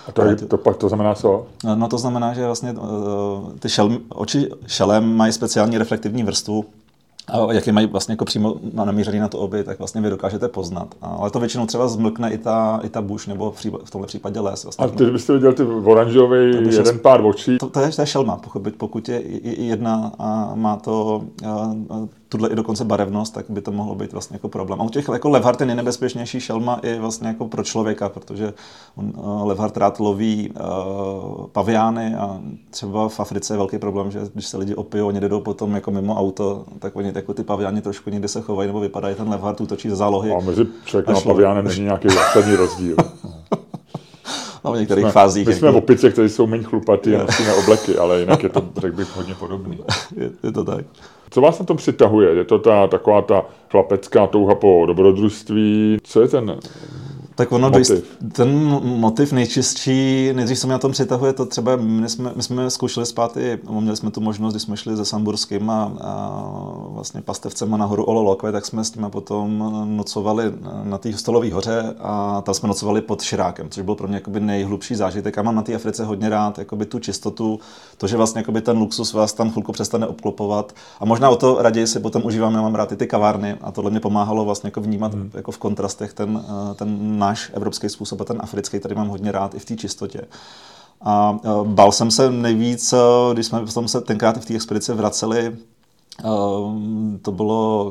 a 0.08 0.12
to, 0.12 0.22
je, 0.22 0.36
to 0.36 0.58
pak 0.58 0.78
to 0.78 0.88
znamená 0.88 1.16
co? 1.16 1.48
No 1.76 1.88
to 1.88 1.98
znamená, 1.98 2.34
že 2.34 2.46
vlastně 2.46 2.72
uh, 2.72 3.54
ty 3.60 3.70
šelm, 3.70 4.00
oči 4.10 4.50
šelem 4.68 5.16
mají 5.16 5.34
speciální 5.34 5.78
reflektivní 5.78 6.24
vrstvu, 6.24 6.66
a 7.32 7.54
jak 7.54 7.68
je 7.68 7.74
mají 7.74 7.88
vlastně 7.88 8.14
jako 8.14 8.26
přímo 8.26 8.56
namířený 8.74 9.20
na 9.20 9.28
to 9.28 9.40
oby, 9.40 9.64
tak 9.64 9.80
vlastně 9.80 10.02
vy 10.02 10.10
dokážete 10.10 10.48
poznat. 10.48 10.96
Ale 11.02 11.32
to 11.32 11.40
většinou 11.40 11.66
třeba 11.66 11.88
zmlkne 11.88 12.32
i 12.32 12.38
ta, 12.38 12.80
i 12.84 12.90
ta 12.90 13.02
buš, 13.02 13.28
nebo 13.28 13.54
v 13.84 13.92
tomhle 13.92 14.08
případě 14.08 14.40
les. 14.40 14.64
Vlastně. 14.64 14.86
A 14.86 14.90
ty 14.90 15.06
byste 15.06 15.34
viděl 15.34 15.54
ty 15.54 15.64
oranžový 15.64 16.38
jeden 16.46 16.72
šel... 16.72 16.94
pár 17.02 17.26
očí? 17.26 17.58
To, 17.58 17.70
to, 17.70 17.80
je, 17.80 17.92
to 17.92 18.02
je 18.02 18.06
šelma, 18.06 18.38
pokud, 18.38 18.74
pokud 18.78 19.10
je 19.10 19.22
jedna 19.44 20.12
a 20.20 20.52
má 20.56 20.76
to 20.76 21.24
tuhle 22.30 22.50
i 22.50 22.56
dokonce 22.56 22.86
barevnost, 22.86 23.34
tak 23.34 23.46
by 23.50 23.62
to 23.62 23.72
mohlo 23.72 23.96
být 23.96 24.12
vlastně 24.12 24.36
jako 24.36 24.50
problém. 24.50 24.82
A 24.82 24.84
u 24.84 24.90
těch 24.90 25.08
jako 25.14 25.30
Levhart 25.30 25.62
je 25.62 25.68
nejnebezpečnější 25.68 26.40
šelma 26.40 26.80
i 26.84 27.00
vlastně 27.00 27.28
jako 27.28 27.48
pro 27.48 27.64
člověka, 27.64 28.10
protože 28.10 28.54
on, 28.96 29.14
uh, 29.18 29.48
Levhart 29.48 29.78
rád 29.78 30.00
loví 30.00 30.50
uh, 30.50 31.48
paviány 31.48 32.16
a 32.16 32.42
třeba 32.70 33.10
v 33.10 33.20
Africe 33.20 33.54
je 33.54 33.58
velký 33.58 33.78
problém, 33.78 34.12
že 34.12 34.20
když 34.34 34.46
se 34.46 34.58
lidi 34.58 34.76
opijou, 34.76 35.08
oni 35.08 35.20
jdou 35.20 35.40
potom 35.40 35.76
jako 35.76 35.92
mimo 35.92 36.16
auto, 36.16 36.66
tak 36.80 36.96
oni 36.96 37.12
jako 37.16 37.34
ty 37.34 37.44
paviány 37.44 37.82
trošku 37.82 38.10
někde 38.10 38.28
se 38.28 38.42
chovají 38.42 38.68
nebo 38.68 38.80
vypadají, 38.80 39.16
ten 39.16 39.30
Levhart 39.30 39.62
útočí 39.62 39.90
ze 39.90 39.96
zálohy. 39.96 40.32
A 40.32 40.40
mezi 40.40 40.68
člověkem 40.86 41.16
a, 41.16 41.18
a 41.18 41.22
paviánem 41.22 41.68
není 41.68 41.82
nějaký 41.82 42.10
zásadní 42.10 42.56
rozdíl. 42.56 42.96
no, 44.66 44.72
v 44.72 44.80
některých 44.80 45.04
jsme, 45.04 45.12
fázích. 45.12 45.48
My 45.48 45.54
jsme 45.54 45.68
jako... 45.68 45.78
opice, 45.78 46.10
které 46.10 46.30
jsou 46.30 46.48
méně 46.48 46.64
chlupatý 46.64 47.16
a 47.16 47.24
nosíme 47.24 47.54
obleky, 47.54 47.98
ale 47.98 48.20
jinak 48.20 48.44
je 48.44 48.50
to, 48.50 48.70
řekl 48.78 48.96
bych, 48.96 49.16
hodně 49.16 49.36
podobný. 49.36 49.80
je, 50.16 50.30
je 50.44 50.52
to 50.52 50.64
tak. 50.64 50.86
Co 51.32 51.42
vás 51.42 51.60
na 51.60 51.66
tom 51.66 51.78
přitahuje? 51.78 52.36
Je 52.36 52.44
to 52.46 52.60
ta 52.60 52.88
taková 52.88 53.22
ta 53.22 53.46
chlapecká 53.72 54.28
touha 54.28 54.56
po 54.56 54.84
dobrodružství? 54.88 55.98
Co 56.04 56.22
je 56.22 56.28
ten 56.28 56.60
tak 57.40 57.52
ono, 57.52 57.70
motiv. 57.70 58.18
ten 58.32 58.80
motiv 58.84 59.32
nejčistší, 59.32 60.30
nejdřív 60.34 60.60
se 60.60 60.68
mi 60.68 60.72
na 60.72 60.80
tom 60.80 60.92
přitahuje, 60.92 61.34
to 61.34 61.46
třeba 61.46 61.76
my 61.76 62.10
jsme, 62.10 62.32
my 62.36 62.44
jsme 62.44 62.70
zkoušeli 62.70 63.06
zpátky, 63.06 63.60
měli 63.70 63.98
jsme 63.98 64.12
tu 64.12 64.22
možnost, 64.22 64.54
když 64.54 64.64
jsme 64.64 64.78
šli 64.78 64.98
se 64.98 65.06
Samburským 65.06 65.70
a, 65.70 65.92
a 66.02 66.44
vlastně 66.90 67.22
pastevcema 67.22 67.78
nahoru 67.78 68.04
Ololokve, 68.04 68.52
tak 68.52 68.66
jsme 68.66 68.84
s 68.84 68.92
tím 68.92 69.06
potom 69.10 69.74
nocovali 69.98 70.44
na 70.84 70.98
té 70.98 71.14
stolové 71.14 71.54
hoře 71.54 71.96
a 72.00 72.42
tam 72.42 72.56
jsme 72.56 72.68
nocovali 72.68 73.02
pod 73.02 73.22
Širákem, 73.22 73.70
což 73.70 73.84
byl 73.84 73.96
pro 73.96 74.08
mě 74.08 74.18
jakoby 74.18 74.40
nejhlubší 74.40 74.96
zážitek. 74.96 75.38
A 75.38 75.42
mám 75.42 75.56
na 75.56 75.62
té 75.62 75.76
Africe 75.76 76.06
hodně 76.06 76.30
rád 76.30 76.58
jakoby 76.58 76.86
tu 76.86 77.00
čistotu, 77.00 77.60
to, 77.98 78.08
že 78.08 78.18
vlastně 78.18 78.40
jakoby 78.40 78.62
ten 78.62 78.78
luxus 78.78 79.14
vás 79.14 79.34
tam 79.34 79.52
chvilku 79.52 79.72
přestane 79.72 80.08
obklopovat. 80.08 80.74
A 81.00 81.06
možná 81.06 81.30
o 81.30 81.36
to 81.36 81.58
raději 81.60 81.88
si 81.88 82.00
potom 82.00 82.26
užívám, 82.26 82.54
já 82.54 82.62
mám 82.62 82.76
rád 82.76 82.92
i 82.92 82.96
ty 82.96 83.08
kavárny 83.08 83.58
a 83.62 83.72
tohle 83.72 83.92
mě 83.92 84.00
pomáhalo 84.00 84.46
vlastně 84.46 84.68
jako 84.68 84.82
vnímat 84.82 85.14
hmm. 85.14 85.32
jako 85.34 85.52
v 85.52 85.58
kontrastech 85.58 86.14
ten, 86.14 86.44
ten 86.76 87.20
náš 87.30 87.52
evropský 87.54 87.90
způsob 87.90 88.22
a 88.22 88.26
ten 88.26 88.38
africký 88.40 88.80
tady 88.80 88.96
mám 88.96 89.08
hodně 89.08 89.32
rád 89.32 89.56
i 89.56 89.60
v 89.60 89.66
té 89.66 89.76
čistotě. 89.76 90.22
A 91.02 91.40
bál 91.64 91.92
jsem 91.92 92.12
se 92.12 92.32
nejvíc, 92.32 92.94
když 93.34 93.46
jsme 93.46 93.88
se 93.88 94.02
tenkrát 94.02 94.38
v 94.38 94.46
té 94.46 94.56
expedici 94.56 94.94
vraceli 94.94 95.58
to 97.22 97.32
bylo 97.32 97.86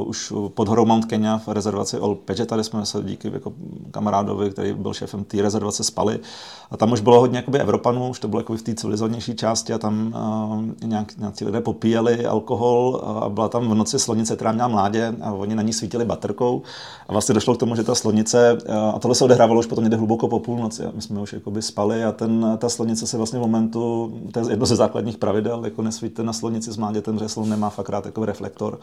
uh, 0.00 0.08
už 0.08 0.32
pod 0.48 0.68
horou 0.68 0.84
Mount 0.84 1.04
Kenya 1.04 1.38
v 1.38 1.48
rezervaci 1.48 1.98
Old 1.98 2.18
Peže, 2.18 2.46
tady 2.46 2.64
jsme 2.64 2.86
se 2.86 3.02
díky 3.02 3.30
jako 3.32 3.52
kamarádovi, 3.90 4.50
který 4.50 4.72
byl 4.72 4.94
šéfem 4.94 5.24
té 5.24 5.42
rezervace, 5.42 5.84
spali. 5.84 6.20
A 6.70 6.76
tam 6.76 6.92
už 6.92 7.00
bylo 7.00 7.20
hodně 7.20 7.38
jakoby 7.38 7.58
Evropanů, 7.58 8.08
už 8.08 8.20
to 8.20 8.28
bylo 8.28 8.40
jako 8.40 8.56
v 8.56 8.62
té 8.62 8.74
civilizovanější 8.74 9.36
části 9.36 9.72
a 9.72 9.78
tam 9.78 10.14
uh, 10.82 10.88
nějak, 10.88 11.16
nějaký 11.18 11.44
lidé 11.44 11.60
popíjeli 11.60 12.26
alkohol 12.26 13.00
a 13.04 13.28
byla 13.28 13.48
tam 13.48 13.68
v 13.68 13.74
noci 13.74 13.98
slonice, 13.98 14.34
která 14.34 14.52
měla 14.52 14.68
mládě 14.68 15.14
a 15.22 15.32
oni 15.32 15.54
na 15.54 15.62
ní 15.62 15.72
svítili 15.72 16.04
baterkou. 16.04 16.62
A 17.08 17.12
vlastně 17.12 17.34
došlo 17.34 17.54
k 17.54 17.58
tomu, 17.58 17.76
že 17.76 17.82
ta 17.82 17.94
slonice, 17.94 18.58
uh, 18.68 18.74
a 18.76 18.98
tohle 18.98 19.14
se 19.14 19.24
odehrávalo 19.24 19.60
už 19.60 19.66
potom 19.66 19.84
někde 19.84 19.96
hluboko 19.96 20.28
po 20.28 20.38
půlnoci, 20.38 20.82
my 20.94 21.02
jsme 21.02 21.20
už 21.20 21.32
jakoby 21.32 21.62
spali 21.62 22.04
a 22.04 22.12
ten, 22.12 22.56
ta 22.58 22.68
slonice 22.68 23.06
se 23.06 23.16
vlastně 23.16 23.38
v 23.38 23.42
momentu, 23.42 24.12
to 24.32 24.40
je 24.40 24.46
jedno 24.50 24.66
ze 24.66 24.76
základních 24.76 25.18
pravidel, 25.18 25.64
jako 25.64 25.82
nesvíte 25.82 26.22
na 26.22 26.32
slonici 26.32 26.72
s 26.72 26.76
mládětem, 26.76 27.18
že 27.18 27.28
slon 27.28 27.48
nemá 27.48 27.65
má 27.66 27.70
fakt 27.70 27.88
rád 27.88 28.06
jako 28.06 28.24
reflektor 28.24 28.78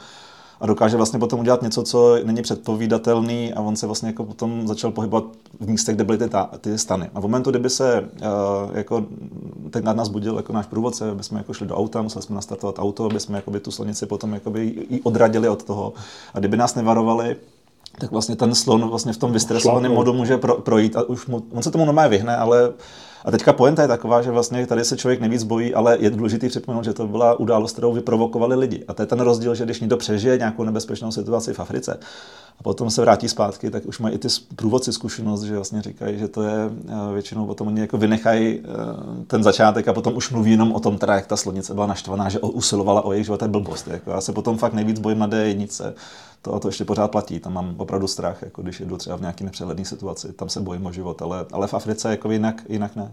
a 0.61 0.67
dokáže 0.67 0.97
vlastně 0.97 1.19
potom 1.19 1.39
udělat 1.39 1.61
něco, 1.61 1.83
co 1.83 2.15
není 2.23 2.41
předpovídatelný 2.41 3.53
a 3.53 3.61
on 3.61 3.75
se 3.75 3.85
vlastně 3.85 4.09
jako 4.09 4.23
potom 4.23 4.67
začal 4.67 4.91
pohybovat 4.91 5.23
v 5.59 5.69
místech, 5.69 5.95
kde 5.95 6.03
byly 6.03 6.17
ty, 6.17 6.29
ta, 6.29 6.49
ty 6.61 6.77
stany. 6.77 7.09
A 7.13 7.19
v 7.19 7.23
momentu, 7.23 7.49
kdyby 7.49 7.69
se 7.69 8.01
uh, 8.01 8.77
jako 8.77 9.05
ten 9.69 9.83
nás 9.95 10.09
budil 10.09 10.35
jako 10.35 10.53
náš 10.53 10.65
průvodce, 10.65 11.11
aby 11.11 11.23
jsme 11.23 11.39
jako 11.39 11.53
šli 11.53 11.67
do 11.67 11.75
auta, 11.75 12.01
museli 12.01 12.23
jsme 12.23 12.35
nastartovat 12.35 12.79
auto, 12.79 13.05
aby 13.05 13.19
jsme 13.19 13.37
jakoby 13.37 13.59
tu 13.59 13.71
slonici 13.71 14.05
potom 14.05 14.33
jakoby 14.33 14.67
i 14.67 15.01
odradili 15.01 15.49
od 15.49 15.63
toho. 15.63 15.93
A 16.33 16.39
kdyby 16.39 16.57
nás 16.57 16.75
nevarovali, 16.75 17.35
tak 17.99 18.11
vlastně 18.11 18.35
ten 18.35 18.55
slon 18.55 18.89
vlastně 18.89 19.13
v 19.13 19.17
tom 19.17 19.31
vystresovaném 19.31 19.91
modu 19.91 20.13
může 20.13 20.37
pro, 20.37 20.55
projít 20.55 20.95
a 20.95 21.03
už 21.03 21.27
mu, 21.27 21.43
on 21.51 21.63
se 21.63 21.71
tomu 21.71 21.85
normálně 21.85 22.09
vyhne, 22.09 22.37
ale 22.37 22.73
a 23.25 23.31
teďka 23.31 23.53
poenta 23.53 23.81
je 23.81 23.87
taková, 23.87 24.21
že 24.21 24.31
vlastně 24.31 24.67
tady 24.67 24.85
se 24.85 24.97
člověk 24.97 25.19
nejvíc 25.19 25.43
bojí, 25.43 25.73
ale 25.73 25.97
je 25.99 26.09
důležité 26.09 26.49
připomenout, 26.49 26.83
že 26.83 26.93
to 26.93 27.07
byla 27.07 27.39
událost, 27.39 27.71
kterou 27.71 27.93
vyprovokovali 27.93 28.55
lidi. 28.55 28.83
A 28.87 28.93
to 28.93 29.01
je 29.01 29.05
ten 29.05 29.19
rozdíl, 29.19 29.55
že 29.55 29.65
když 29.65 29.79
někdo 29.79 29.97
přežije 29.97 30.37
nějakou 30.37 30.63
nebezpečnou 30.63 31.11
situaci 31.11 31.53
v 31.53 31.59
Africe 31.59 31.99
a 32.59 32.63
potom 32.63 32.89
se 32.89 33.01
vrátí 33.01 33.29
zpátky, 33.29 33.69
tak 33.69 33.85
už 33.85 33.99
mají 33.99 34.15
i 34.15 34.17
ty 34.17 34.27
průvodci 34.55 34.93
zkušenost, 34.93 35.43
že 35.43 35.55
vlastně 35.55 35.81
říkají, 35.81 36.19
že 36.19 36.27
to 36.27 36.43
je 36.43 36.55
eh, 36.87 37.13
většinou 37.13 37.45
potom 37.45 37.67
oni 37.67 37.81
jako 37.81 37.97
vynechají 37.97 38.59
eh, 38.59 38.65
ten 39.27 39.43
začátek 39.43 39.87
a 39.87 39.93
potom 39.93 40.15
už 40.15 40.31
mluví 40.31 40.51
jenom 40.51 40.71
o 40.71 40.79
tom, 40.79 40.97
teda 40.97 41.15
jak 41.15 41.27
ta 41.27 41.37
slonice 41.37 41.73
byla 41.73 41.87
naštvaná, 41.87 42.29
že 42.29 42.39
usilovala 42.39 43.05
o 43.05 43.11
jejich 43.11 43.25
život, 43.25 43.41
je 43.41 43.47
blbost. 43.47 43.87
Jako 43.87 44.11
já 44.11 44.21
se 44.21 44.33
potom 44.33 44.57
fakt 44.57 44.73
nejvíc 44.73 44.99
bojím 44.99 45.19
na 45.19 45.27
D1, 45.27 45.93
to 46.41 46.53
a 46.53 46.59
to 46.59 46.67
ještě 46.67 46.85
pořád 46.85 47.11
platí. 47.11 47.39
Tam 47.39 47.53
mám 47.53 47.75
opravdu 47.77 48.07
strach, 48.07 48.41
jako 48.41 48.61
když 48.61 48.79
jedu 48.79 48.97
třeba 48.97 49.15
v 49.15 49.21
nějaké 49.21 49.43
nepřehledné 49.43 49.85
situaci, 49.85 50.33
tam 50.33 50.49
se 50.49 50.61
bojím 50.61 50.85
o 50.85 50.91
život, 50.91 51.21
ale, 51.21 51.45
ale 51.51 51.67
v 51.67 51.73
Africe 51.73 52.09
jako 52.09 52.31
jinak, 52.31 52.63
jinak 52.69 52.95
ne. 52.95 53.12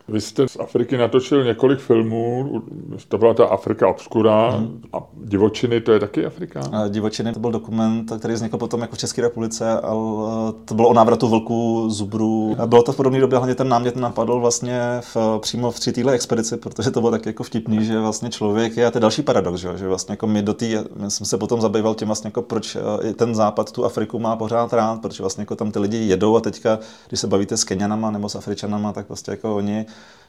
Vy 0.07 0.21
jste 0.21 0.47
z 0.47 0.57
Afriky 0.59 0.97
natočil 0.97 1.43
několik 1.43 1.79
filmů, 1.79 2.61
to 3.07 3.17
byla 3.17 3.33
ta 3.33 3.45
Afrika 3.45 3.87
obskurá 3.87 4.49
hmm. 4.49 4.81
a 4.93 4.97
Divočiny, 5.23 5.81
to 5.81 5.91
je 5.91 5.99
taky 5.99 6.25
Afrika? 6.25 6.61
A 6.71 6.87
Divočiny 6.87 7.33
to 7.33 7.39
byl 7.39 7.51
dokument, 7.51 8.11
který 8.19 8.33
vznikl 8.33 8.57
potom 8.57 8.81
jako 8.81 8.95
v 8.95 8.99
České 8.99 9.21
republice, 9.21 9.79
ale 9.79 10.53
to 10.65 10.75
bylo 10.75 10.89
o 10.89 10.93
návratu 10.93 11.27
vlků, 11.27 11.89
zubrů. 11.89 12.55
Bylo 12.65 12.83
to 12.83 12.91
v 12.91 12.95
podobné 12.95 13.19
době, 13.19 13.37
hlavně 13.37 13.55
ten 13.55 13.69
námět 13.69 13.95
napadl 13.95 14.39
vlastně 14.39 14.81
v, 15.01 15.17
přímo 15.41 15.71
v 15.71 15.79
tři 15.79 15.91
týhle 15.91 16.13
expedici, 16.13 16.57
protože 16.57 16.91
to 16.91 16.99
bylo 16.99 17.11
tak 17.11 17.25
jako 17.25 17.43
vtipný, 17.43 17.85
že 17.85 17.99
vlastně 17.99 18.29
člověk 18.29 18.77
je, 18.77 18.85
a 18.85 18.91
to 18.91 18.97
je 18.97 19.01
další 19.01 19.21
paradox, 19.21 19.59
že, 19.59 19.77
že 19.77 19.87
vlastně 19.87 20.13
jako 20.13 20.27
my 20.27 20.41
do 20.41 20.53
té, 20.53 20.65
jsem 21.07 21.25
se 21.25 21.37
potom 21.37 21.61
zabýval 21.61 21.95
tím 21.95 22.07
vlastně 22.07 22.27
jako 22.27 22.41
proč 22.41 22.77
eh, 23.09 23.13
ten 23.13 23.35
západ 23.35 23.71
tu 23.71 23.85
Afriku 23.85 24.19
má 24.19 24.35
pořád 24.35 24.73
rád, 24.73 25.01
protože 25.01 25.23
vlastně 25.23 25.41
jako 25.41 25.55
tam 25.55 25.71
ty 25.71 25.79
lidi 25.79 25.97
jedou 25.97 26.35
a 26.35 26.39
teďka, 26.39 26.79
když 27.07 27.19
se 27.19 27.27
bavíte 27.27 27.57
s 27.57 27.63
Kenianama 27.63 28.11
nebo 28.11 28.29
s 28.29 28.35
Afričanama, 28.35 28.93
tak 28.93 29.09
vlastně 29.09 29.31
jako 29.31 29.55
oni 29.55 29.85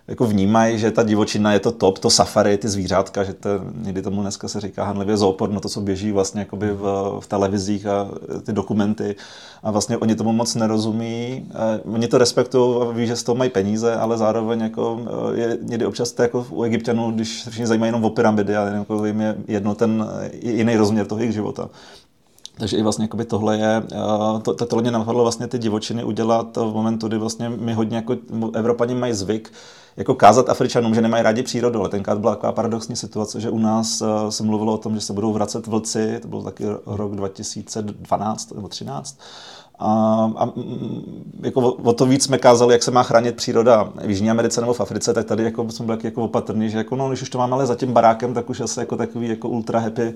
jako 0.08 0.26
vnímají, 0.26 0.78
že 0.78 0.90
ta 0.90 1.02
divočina 1.02 1.52
je 1.52 1.60
to 1.60 1.72
top, 1.72 1.98
to 1.98 2.10
safari, 2.10 2.58
ty 2.58 2.68
zvířátka, 2.68 3.24
že 3.24 3.32
to, 3.32 3.48
někdy 3.74 4.02
tomu 4.02 4.22
dneska 4.22 4.48
se 4.48 4.60
říká 4.60 4.84
hanlivě 4.84 5.16
zoopor, 5.16 5.50
no 5.50 5.60
to, 5.60 5.68
co 5.68 5.80
běží 5.80 6.12
vlastně 6.12 6.40
jakoby 6.40 6.70
v, 6.70 7.16
v 7.20 7.26
televizích 7.26 7.86
a 7.86 8.08
ty 8.42 8.52
dokumenty 8.52 9.16
a 9.62 9.70
vlastně 9.70 9.96
oni 9.96 10.14
tomu 10.14 10.32
moc 10.32 10.54
nerozumí. 10.54 11.48
Oni 11.84 12.08
to 12.08 12.18
respektují 12.18 12.82
a 12.82 12.90
ví, 12.92 13.06
že 13.06 13.16
z 13.16 13.22
toho 13.22 13.36
mají 13.36 13.50
peníze, 13.50 13.96
ale 13.96 14.18
zároveň 14.18 14.60
jako 14.60 15.00
eh, 15.06 15.40
je 15.40 15.58
někdy 15.62 15.86
občas 15.86 16.12
to 16.12 16.22
jako 16.22 16.46
u 16.50 16.62
Egyptianů, 16.62 17.10
když 17.10 17.42
se 17.42 17.50
všichni 17.50 17.66
zajímají 17.66 17.88
jenom 17.88 18.04
o 18.04 18.10
pyramidy 18.10 18.56
a 18.56 18.66
jako 18.66 19.04
jim 19.04 19.20
je 19.20 19.36
jedno 19.48 19.74
ten 19.74 20.08
jiný 20.42 20.76
rozměr 20.76 21.06
toho 21.06 21.18
jejich 21.18 21.34
života. 21.34 21.68
Takže 22.58 22.76
i 22.76 22.82
vlastně 22.82 23.08
tohle 23.26 23.58
je, 23.58 23.82
eh, 23.92 24.40
to, 24.42 24.54
to, 24.54 24.66
tohle 24.66 24.82
mě 24.82 24.90
napadlo 24.90 25.22
vlastně 25.22 25.46
ty 25.46 25.58
divočiny 25.58 26.04
udělat 26.04 26.56
v 26.56 26.72
momentu, 26.72 27.08
kdy 27.08 27.18
vlastně 27.18 27.48
my 27.48 27.74
hodně 27.74 27.96
jako 27.96 28.16
Evropani 28.54 28.94
mají 28.94 29.12
zvyk 29.12 29.52
jako 29.96 30.14
kázat 30.14 30.48
Afričanům, 30.48 30.94
že 30.94 31.00
nemají 31.00 31.22
rádi 31.22 31.42
přírodu, 31.42 31.80
ale 31.80 31.88
tenkrát 31.88 32.18
byla 32.18 32.34
taková 32.34 32.52
paradoxní 32.52 32.96
situace, 32.96 33.40
že 33.40 33.50
u 33.50 33.58
nás 33.58 34.02
eh, 34.02 34.32
se 34.32 34.42
mluvilo 34.42 34.74
o 34.74 34.78
tom, 34.78 34.94
že 34.94 35.00
se 35.00 35.12
budou 35.12 35.32
vracet 35.32 35.66
vlci, 35.66 36.18
to 36.22 36.28
byl 36.28 36.42
taky 36.42 36.64
rok 36.86 37.16
2012 37.16 38.50
nebo 38.50 38.60
2013, 38.60 39.18
A, 39.78 39.88
a 40.36 40.52
jako 41.42 41.60
o 41.60 41.92
to 41.92 42.06
víc 42.06 42.24
jsme 42.24 42.38
kázali, 42.38 42.74
jak 42.74 42.82
se 42.82 42.90
má 42.90 43.02
chránit 43.02 43.36
příroda 43.36 43.92
v 44.04 44.10
Jižní 44.10 44.30
Americe 44.30 44.60
nebo 44.60 44.72
v 44.72 44.80
Africe, 44.80 45.14
tak 45.14 45.26
tady 45.26 45.44
jako 45.44 45.70
jsme 45.70 45.86
byli 45.86 45.98
jako 46.02 46.24
opatrný, 46.24 46.70
že 46.70 46.78
jako, 46.78 46.96
no, 46.96 47.08
když 47.08 47.22
už 47.22 47.30
to 47.30 47.38
máme 47.38 47.52
ale 47.52 47.66
za 47.66 47.74
tím 47.74 47.92
barákem, 47.92 48.34
tak 48.34 48.50
už 48.50 48.60
asi 48.60 48.80
jako 48.80 48.96
takový 48.96 49.28
jako 49.28 49.48
ultra 49.48 49.78
happy 49.78 50.14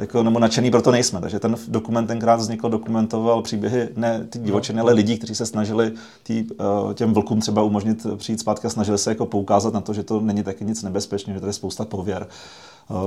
jako, 0.00 0.22
nebo 0.22 0.38
nadšený 0.38 0.70
proto 0.70 0.90
nejsme. 0.90 1.20
Takže 1.20 1.38
ten 1.38 1.56
dokument 1.68 2.06
tenkrát 2.06 2.36
vznikl, 2.36 2.68
dokumentoval 2.68 3.42
příběhy 3.42 3.88
ne 3.96 4.26
ty 4.30 4.38
divočiny, 4.38 4.80
ale 4.80 4.92
lidí, 4.92 5.18
kteří 5.18 5.34
se 5.34 5.46
snažili 5.46 5.92
tý, 6.22 6.44
uh, 6.50 6.92
těm 6.94 7.14
vlkům 7.14 7.40
třeba 7.40 7.62
umožnit 7.62 8.06
přijít 8.16 8.40
zpátky 8.40 8.66
a 8.66 8.70
snažili 8.70 8.98
se 8.98 9.10
jako 9.10 9.26
poukázat 9.26 9.74
na 9.74 9.80
to, 9.80 9.94
že 9.94 10.02
to 10.02 10.20
není 10.20 10.42
taky 10.42 10.64
nic 10.64 10.82
nebezpečného, 10.82 11.36
že 11.36 11.40
to 11.40 11.46
je 11.46 11.52
spousta 11.52 11.84
pověr. 11.84 12.26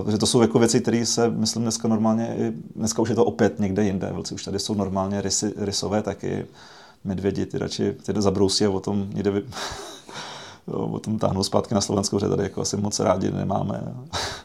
Uh, 0.04 0.12
že 0.12 0.18
to 0.18 0.26
jsou 0.26 0.42
jako 0.42 0.60
věci, 0.60 0.82
které 0.82 1.06
se, 1.06 1.30
myslím, 1.30 1.62
dneska 1.62 1.88
normálně, 1.88 2.54
dneska 2.76 3.02
už 3.02 3.10
je 3.10 3.16
to 3.16 3.26
opět 3.26 3.60
někde 3.60 3.84
jinde. 3.84 4.10
Vlci 4.12 4.36
už 4.36 4.44
tady 4.44 4.60
jsou 4.60 4.74
normálně 4.74 5.22
rysy, 5.22 5.54
rysové 5.58 6.02
taky. 6.02 6.46
Medvědi 7.06 7.46
ty 7.46 7.58
radši 7.58 7.92
ty 7.92 8.14
zabrousí 8.18 8.66
a 8.66 8.70
o 8.70 8.80
tom 8.80 9.08
někde 9.14 9.32
vy, 9.32 9.44
jo, 10.68 10.90
o 10.94 11.00
tom 11.00 11.20
táhnou 11.20 11.44
zpátky 11.44 11.76
na 11.76 11.82
Slovenskou, 11.82 12.20
že 12.20 12.30
tady 12.30 12.44
jako 12.44 12.62
asi 12.62 12.78
moc 12.78 13.00
rádi 13.00 13.32
nemáme. 13.32 13.84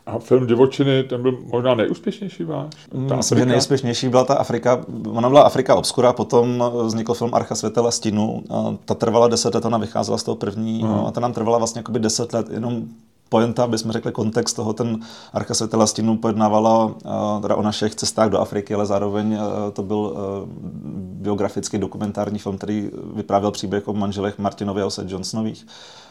A 0.07 0.19
film 0.19 0.47
Divočiny, 0.47 1.03
ten 1.03 1.23
byl 1.23 1.39
možná 1.53 1.75
nejúspěšnější 1.75 2.45
váš? 2.45 2.75
Ta 3.09 3.17
Myslím, 3.17 3.39
že 3.39 3.47
nejúspěšnější 3.47 4.09
byla 4.09 4.25
ta 4.25 4.35
Afrika, 4.35 4.81
ona 5.13 5.29
byla 5.29 5.43
Afrika 5.43 5.75
Obscura, 5.75 6.13
potom 6.13 6.65
vznikl 6.85 7.15
film 7.15 7.35
Archa 7.35 7.55
světela 7.55 7.91
stínu, 7.91 8.43
ta 8.85 8.95
trvala 8.95 9.29
deset 9.29 9.55
let, 9.55 9.65
ona 9.65 9.79
vycházela 9.79 10.19
z 10.19 10.23
toho 10.23 10.35
první, 10.37 10.83
hmm. 10.83 11.07
a 11.07 11.11
ta 11.11 11.21
nám 11.21 11.33
trvala 11.33 11.59
vlastně 11.59 11.83
deset 11.99 12.33
let, 12.33 12.47
jenom 12.51 12.83
pointa, 13.29 13.65
aby 13.65 13.79
jsme 13.79 13.93
řekli 13.93 14.13
kontext 14.13 14.57
toho, 14.57 14.73
ten 14.73 15.01
Archa 15.33 15.55
světela 15.55 15.87
stínu 15.87 16.17
pojednávala 16.17 16.85
uh, 16.85 16.93
teda 17.43 17.57
o 17.57 17.63
našich 17.63 17.95
cestách 17.95 18.31
do 18.31 18.39
Afriky, 18.39 18.75
ale 18.75 18.87
zároveň 18.87 19.33
uh, 19.33 19.41
to 19.73 19.83
byl 19.83 19.97
uh, 19.97 20.15
biografický 21.23 21.79
dokumentární 21.79 22.39
film, 22.39 22.57
který 22.57 22.91
vyprávěl 23.15 23.51
příběh 23.51 23.89
o 23.89 23.93
manželech 23.93 24.39
Martinově 24.39 24.83
a 24.83 24.87
Ose 24.87 25.05
Johnsonových. 25.09 25.67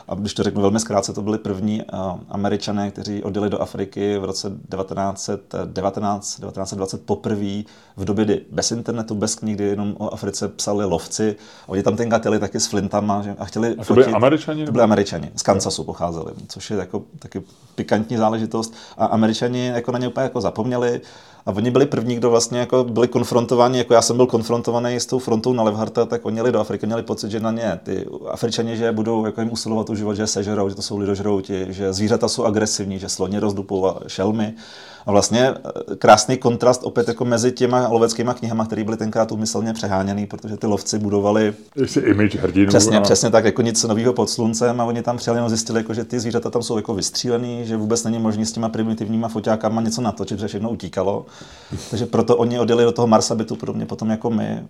A 0.08 0.15
když 0.15 0.34
to 0.34 0.43
řeknu 0.43 0.62
velmi 0.62 0.80
zkrátce, 0.80 1.13
to 1.13 1.22
byli 1.22 1.38
první 1.38 1.82
američané, 2.30 2.91
kteří 2.91 3.24
odjeli 3.24 3.50
do 3.50 3.62
Afriky 3.62 4.17
v 4.17 4.26
roce 4.26 4.50
1919, 4.50 6.26
1920 6.26 7.06
poprvé 7.06 7.63
v 7.98 8.06
době, 8.06 8.26
kdy 8.26 8.41
bez 8.52 8.72
internetu, 8.72 9.15
bez 9.15 9.36
knih, 9.36 9.56
kdy 9.56 9.63
jenom 9.63 9.96
o 9.98 10.13
Africe 10.13 10.48
psali 10.48 10.86
lovci. 10.86 11.36
A 11.67 11.70
oni 11.70 11.84
tam 11.84 11.96
tenkrát 11.96 12.26
jeli 12.26 12.39
taky 12.39 12.60
s 12.60 12.67
flintama 12.67 13.22
že, 13.22 13.36
a 13.39 13.46
chtěli 13.46 13.76
a 13.80 13.86
to 13.86 13.93
byli 13.93 14.06
američani? 14.06 14.65
To 14.65 14.72
byli 14.72 14.84
američani, 14.84 15.32
z 15.36 15.41
Kansasu 15.41 15.84
pocházeli, 15.84 16.32
což 16.48 16.72
je 16.72 16.78
jako 16.78 17.04
taky 17.20 17.43
pikantní 17.76 18.17
záležitost. 18.17 18.74
A 18.98 19.06
američani 19.06 19.67
jako 19.67 19.91
na 19.91 20.00
ně 20.00 20.08
úplně 20.08 20.24
jako 20.24 20.41
zapomněli. 20.41 21.02
A 21.47 21.51
oni 21.51 21.71
byli 21.71 21.86
první, 21.86 22.15
kdo 22.15 22.29
vlastně 22.29 22.60
jako 22.60 22.83
byli 22.83 23.07
konfrontováni, 23.07 23.77
jako 23.77 23.93
já 23.93 24.01
jsem 24.01 24.15
byl 24.17 24.25
konfrontovaný 24.25 24.95
s 24.95 25.05
tou 25.05 25.19
frontou 25.19 25.53
na 25.53 25.63
Levharta, 25.63 26.05
tak 26.05 26.25
oni 26.25 26.38
jeli 26.38 26.51
do 26.51 26.60
Afriky, 26.60 26.86
měli 26.86 27.03
pocit, 27.03 27.31
že 27.31 27.39
na 27.39 27.51
ně 27.51 27.79
ty 27.83 28.05
Afričani, 28.29 28.77
že 28.77 28.91
budou 28.91 29.25
jako 29.25 29.41
jim 29.41 29.51
usilovat 29.51 29.89
o 29.89 29.95
život, 29.95 30.13
že 30.13 30.27
sežerou, 30.27 30.69
že 30.69 30.75
to 30.75 30.81
jsou 30.81 30.97
lidožrouti, 30.97 31.65
že 31.69 31.93
zvířata 31.93 32.27
jsou 32.27 32.43
agresivní, 32.43 32.99
že 32.99 33.10
sloni 33.10 33.39
rozdupou 33.39 33.93
šelmy. 34.07 34.53
A 35.08 35.12
vlastně 35.12 35.50
eh, 35.50 35.96
krásný 35.96 36.38
kontrast 36.38 36.82
opět 36.84 37.08
jako 37.08 37.26
mezi 37.26 37.52
těma 37.52 37.88
loveckými 37.88 38.32
knihami, 38.39 38.63
které 38.65 38.84
byly 38.84 38.98
tenkrát 38.98 39.32
umyslně 39.32 39.74
přeháněný, 39.74 40.26
protože 40.26 40.58
ty 40.58 40.67
lovci 40.67 41.00
budovali 41.00 41.54
Jestli 41.76 42.02
image 42.02 42.36
hrdinů. 42.36 42.67
Přesně, 42.67 42.98
a... 42.98 43.02
přesně 43.02 43.30
tak, 43.30 43.46
jako 43.46 43.62
nic 43.62 43.84
nového 43.84 44.13
pod 44.13 44.30
sluncem 44.30 44.82
a 44.82 44.86
oni 44.86 45.02
tam 45.02 45.17
přijeli 45.17 45.39
a 45.39 45.50
zjistili, 45.50 45.80
jako, 45.80 45.93
že 45.93 46.04
ty 46.04 46.20
zvířata 46.20 46.50
tam 46.50 46.63
jsou 46.63 46.78
jako 46.78 46.93
vystřílený, 46.93 47.65
že 47.65 47.78
vůbec 47.78 48.04
není 48.04 48.20
možné 48.20 48.46
s 48.46 48.52
těma 48.52 48.70
primitivníma 48.70 49.28
foťákama 49.28 49.82
něco 49.82 50.02
natočit, 50.02 50.38
protože 50.38 50.48
všechno 50.48 50.70
utíkalo. 50.70 51.26
Takže 51.89 52.06
proto 52.06 52.38
oni 52.38 52.60
odjeli 52.60 52.84
do 52.84 52.91
toho 52.91 53.08
Marsabitu, 53.08 53.56
podobně 53.56 53.86
potom 53.86 54.10
jako 54.10 54.30
my, 54.30 54.63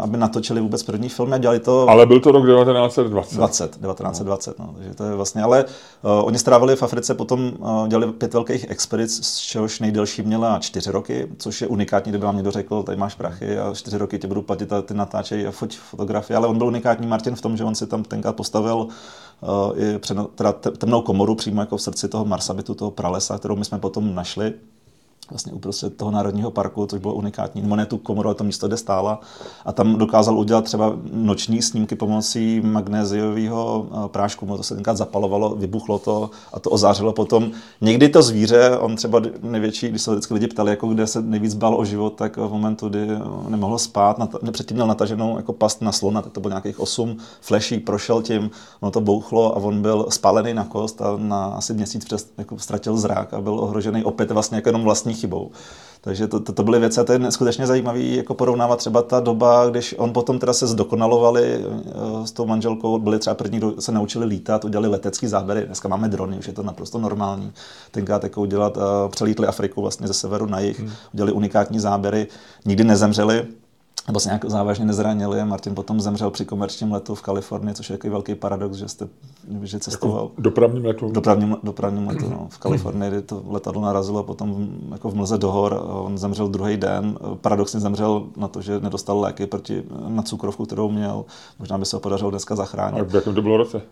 aby 0.00 0.16
natočili 0.16 0.60
vůbec 0.60 0.82
první 0.82 1.08
film 1.08 1.32
a 1.32 1.38
dělali 1.38 1.60
to. 1.60 1.88
Ale 1.88 2.06
byl 2.06 2.20
to 2.20 2.32
rok 2.32 2.46
1920. 2.46 3.36
20, 3.36 3.70
1920, 3.70 4.58
no. 4.58 4.74
takže 4.76 4.94
to 4.94 5.04
je 5.04 5.14
vlastně, 5.14 5.42
ale 5.42 5.64
uh, 5.64 6.10
oni 6.26 6.38
strávili 6.38 6.76
v 6.76 6.82
Africe 6.82 7.14
potom, 7.14 7.52
uh, 7.58 7.88
dělali 7.88 8.12
pět 8.12 8.34
velkých 8.34 8.70
expedic, 8.70 9.26
z 9.26 9.38
čehož 9.38 9.81
nejdelší 9.82 10.22
měla 10.22 10.58
čtyři 10.58 10.90
roky, 10.90 11.28
což 11.38 11.60
je 11.60 11.68
unikátní, 11.68 12.12
kdyby 12.12 12.24
vám 12.24 12.36
někdo 12.36 12.50
řekl, 12.50 12.82
tady 12.82 12.98
máš 12.98 13.14
prachy 13.14 13.58
a 13.58 13.74
čtyři 13.74 13.98
roky 13.98 14.18
tě 14.18 14.26
budu 14.26 14.42
platit 14.42 14.72
a 14.72 14.82
ty 14.82 14.94
natáčej 14.94 15.48
a 15.48 15.50
foť 15.50 15.78
fotografie, 15.78 16.36
ale 16.36 16.46
on 16.46 16.58
byl 16.58 16.66
unikátní 16.66 17.06
Martin 17.06 17.34
v 17.34 17.40
tom, 17.40 17.56
že 17.56 17.64
on 17.64 17.74
si 17.74 17.86
tam 17.86 18.04
tenkrát 18.04 18.36
postavil 18.36 18.76
uh, 18.76 19.82
i 19.82 19.98
před, 19.98 20.16
teda 20.34 20.52
temnou 20.52 21.02
komoru 21.02 21.34
přímo 21.34 21.60
jako 21.60 21.76
v 21.76 21.82
srdci 21.82 22.08
toho 22.08 22.24
Marsabitu, 22.24 22.74
toho 22.74 22.90
pralesa, 22.90 23.38
kterou 23.38 23.56
my 23.56 23.64
jsme 23.64 23.78
potom 23.78 24.14
našli 24.14 24.54
vlastně 25.32 25.52
uprostřed 25.52 25.96
toho 25.96 26.10
národního 26.10 26.50
parku, 26.50 26.86
což 26.86 27.00
bylo 27.00 27.14
unikátní. 27.14 27.62
Monetu 27.62 27.98
komoru, 27.98 28.28
a 28.28 28.34
to 28.34 28.44
místo, 28.44 28.68
kde 28.68 28.76
stála. 28.76 29.20
A 29.64 29.72
tam 29.72 29.98
dokázal 29.98 30.38
udělat 30.38 30.64
třeba 30.64 30.96
noční 31.12 31.62
snímky 31.62 31.96
pomocí 31.96 32.60
magnéziového 32.60 33.86
eh, 33.90 34.08
prášku. 34.08 34.46
To 34.56 34.62
se 34.62 34.74
tenkrát 34.74 34.96
zapalovalo, 34.96 35.54
vybuchlo 35.54 35.98
to 35.98 36.30
a 36.52 36.60
to 36.60 36.70
ozářilo 36.70 37.12
potom. 37.12 37.50
Někdy 37.80 38.08
to 38.08 38.22
zvíře, 38.22 38.78
on 38.78 38.96
třeba 38.96 39.22
největší, 39.42 39.88
když 39.88 40.02
se 40.02 40.10
vždycky 40.10 40.34
lidi 40.34 40.46
ptali, 40.46 40.70
jako 40.70 40.88
kde 40.88 41.06
se 41.06 41.22
nejvíc 41.22 41.54
bál 41.54 41.74
o 41.80 41.84
život, 41.84 42.10
tak 42.10 42.36
v 42.36 42.48
momentu, 42.48 42.88
kdy 42.88 43.08
nemohl 43.48 43.78
spát, 43.78 44.16
předtím 44.52 44.74
měl 44.74 44.86
nataženou 44.86 45.36
jako 45.36 45.52
past 45.52 45.82
na 45.82 45.92
slona, 45.92 46.22
tak 46.22 46.32
to 46.32 46.40
bylo 46.40 46.50
nějakých 46.50 46.80
8 46.80 47.16
fleší, 47.40 47.78
prošel 47.80 48.22
tím, 48.22 48.50
ono 48.80 48.90
to 48.90 49.00
bouchlo 49.00 49.56
a 49.56 49.60
on 49.60 49.82
byl 49.82 50.06
spálený 50.08 50.54
na 50.54 50.64
kost 50.64 51.02
a 51.02 51.16
na 51.16 51.44
asi 51.44 51.74
měsíc 51.74 52.04
přes, 52.04 52.32
jako 52.38 52.58
ztratil 52.58 52.96
zrak 52.96 53.34
a 53.34 53.40
byl 53.40 53.60
ohrožený 53.60 54.04
opět 54.04 54.30
vlastně 54.30 54.56
jako 54.56 54.68
jenom 54.68 54.82
vlastní 54.82 55.14
chybou. 55.22 55.50
Takže 56.04 56.26
to, 56.28 56.40
to, 56.40 56.52
to 56.52 56.62
byly 56.62 56.78
věci 56.78 57.00
a 57.00 57.04
to 57.04 57.12
je 57.12 57.30
skutečně 57.30 57.66
zajímavé 57.66 58.00
jako 58.00 58.34
porovnávat 58.34 58.78
třeba 58.78 59.02
ta 59.02 59.20
doba, 59.20 59.70
když 59.70 59.94
on 59.98 60.12
potom 60.12 60.38
teda 60.38 60.52
se 60.52 60.66
zdokonalovali 60.66 61.58
uh, 61.58 62.24
s 62.24 62.32
tou 62.32 62.46
manželkou, 62.46 62.98
byli 62.98 63.18
třeba 63.18 63.34
první, 63.34 63.58
kdo 63.58 63.80
se 63.80 63.92
naučili 63.92 64.26
lítat, 64.26 64.64
udělali 64.64 64.88
letecký 64.88 65.26
záběry, 65.26 65.66
dneska 65.66 65.88
máme 65.88 66.08
drony, 66.08 66.38
už 66.38 66.46
je 66.46 66.52
to 66.52 66.62
naprosto 66.62 66.98
normální. 66.98 67.52
Tenkrát 67.90 68.22
jako 68.22 68.40
udělat, 68.40 68.76
uh, 68.76 68.82
přelítli 69.10 69.46
Afriku 69.46 69.82
vlastně 69.82 70.06
ze 70.06 70.14
severu 70.14 70.46
na 70.46 70.60
jih, 70.60 70.80
hmm. 70.80 70.90
udělali 71.14 71.32
unikátní 71.32 71.80
záběry, 71.80 72.26
nikdy 72.64 72.84
nezemřeli, 72.84 73.46
nebo 74.06 74.20
se 74.20 74.28
nějak 74.28 74.44
závažně 74.44 74.84
nezranili 74.84 75.40
a 75.40 75.44
Martin 75.44 75.74
potom 75.74 76.00
zemřel 76.00 76.30
při 76.30 76.44
komerčním 76.44 76.92
letu 76.92 77.14
v 77.14 77.22
Kalifornii, 77.22 77.74
což 77.74 77.90
je 77.90 77.96
takový 77.96 78.10
velký 78.10 78.34
paradox, 78.34 78.76
že 78.76 78.88
jste 78.88 79.08
že 79.62 79.78
cestoval. 79.78 80.22
Jako 80.22 80.42
dopravním 80.42 80.84
letu? 80.84 81.10
Dopravním, 81.12 81.56
dopravním 81.62 82.08
letu, 82.08 82.30
no. 82.30 82.46
V 82.50 82.58
Kalifornii, 82.58 83.10
kdy 83.10 83.22
to 83.22 83.42
letadlo 83.46 83.82
narazilo 83.82 84.22
potom 84.22 84.68
jako 84.92 85.10
v 85.10 85.14
mlze 85.14 85.38
do 85.38 85.52
hor, 85.52 85.82
on 85.88 86.18
zemřel 86.18 86.48
druhý 86.48 86.76
den. 86.76 87.18
Paradoxně 87.40 87.80
zemřel 87.80 88.26
na 88.36 88.48
to, 88.48 88.62
že 88.62 88.80
nedostal 88.80 89.20
léky 89.20 89.46
proti, 89.46 89.82
na 90.08 90.22
cukrovku, 90.22 90.66
kterou 90.66 90.90
měl. 90.90 91.24
Možná 91.58 91.78
by 91.78 91.84
se 91.84 91.96
ho 91.96 92.00
podařilo 92.00 92.30
dneska 92.30 92.56
zachránit. 92.56 93.00
A 93.00 93.04
v 93.04 93.14
jakém 93.14 93.34
to 93.34 93.42
bylo 93.42 93.56
roce? 93.56 93.82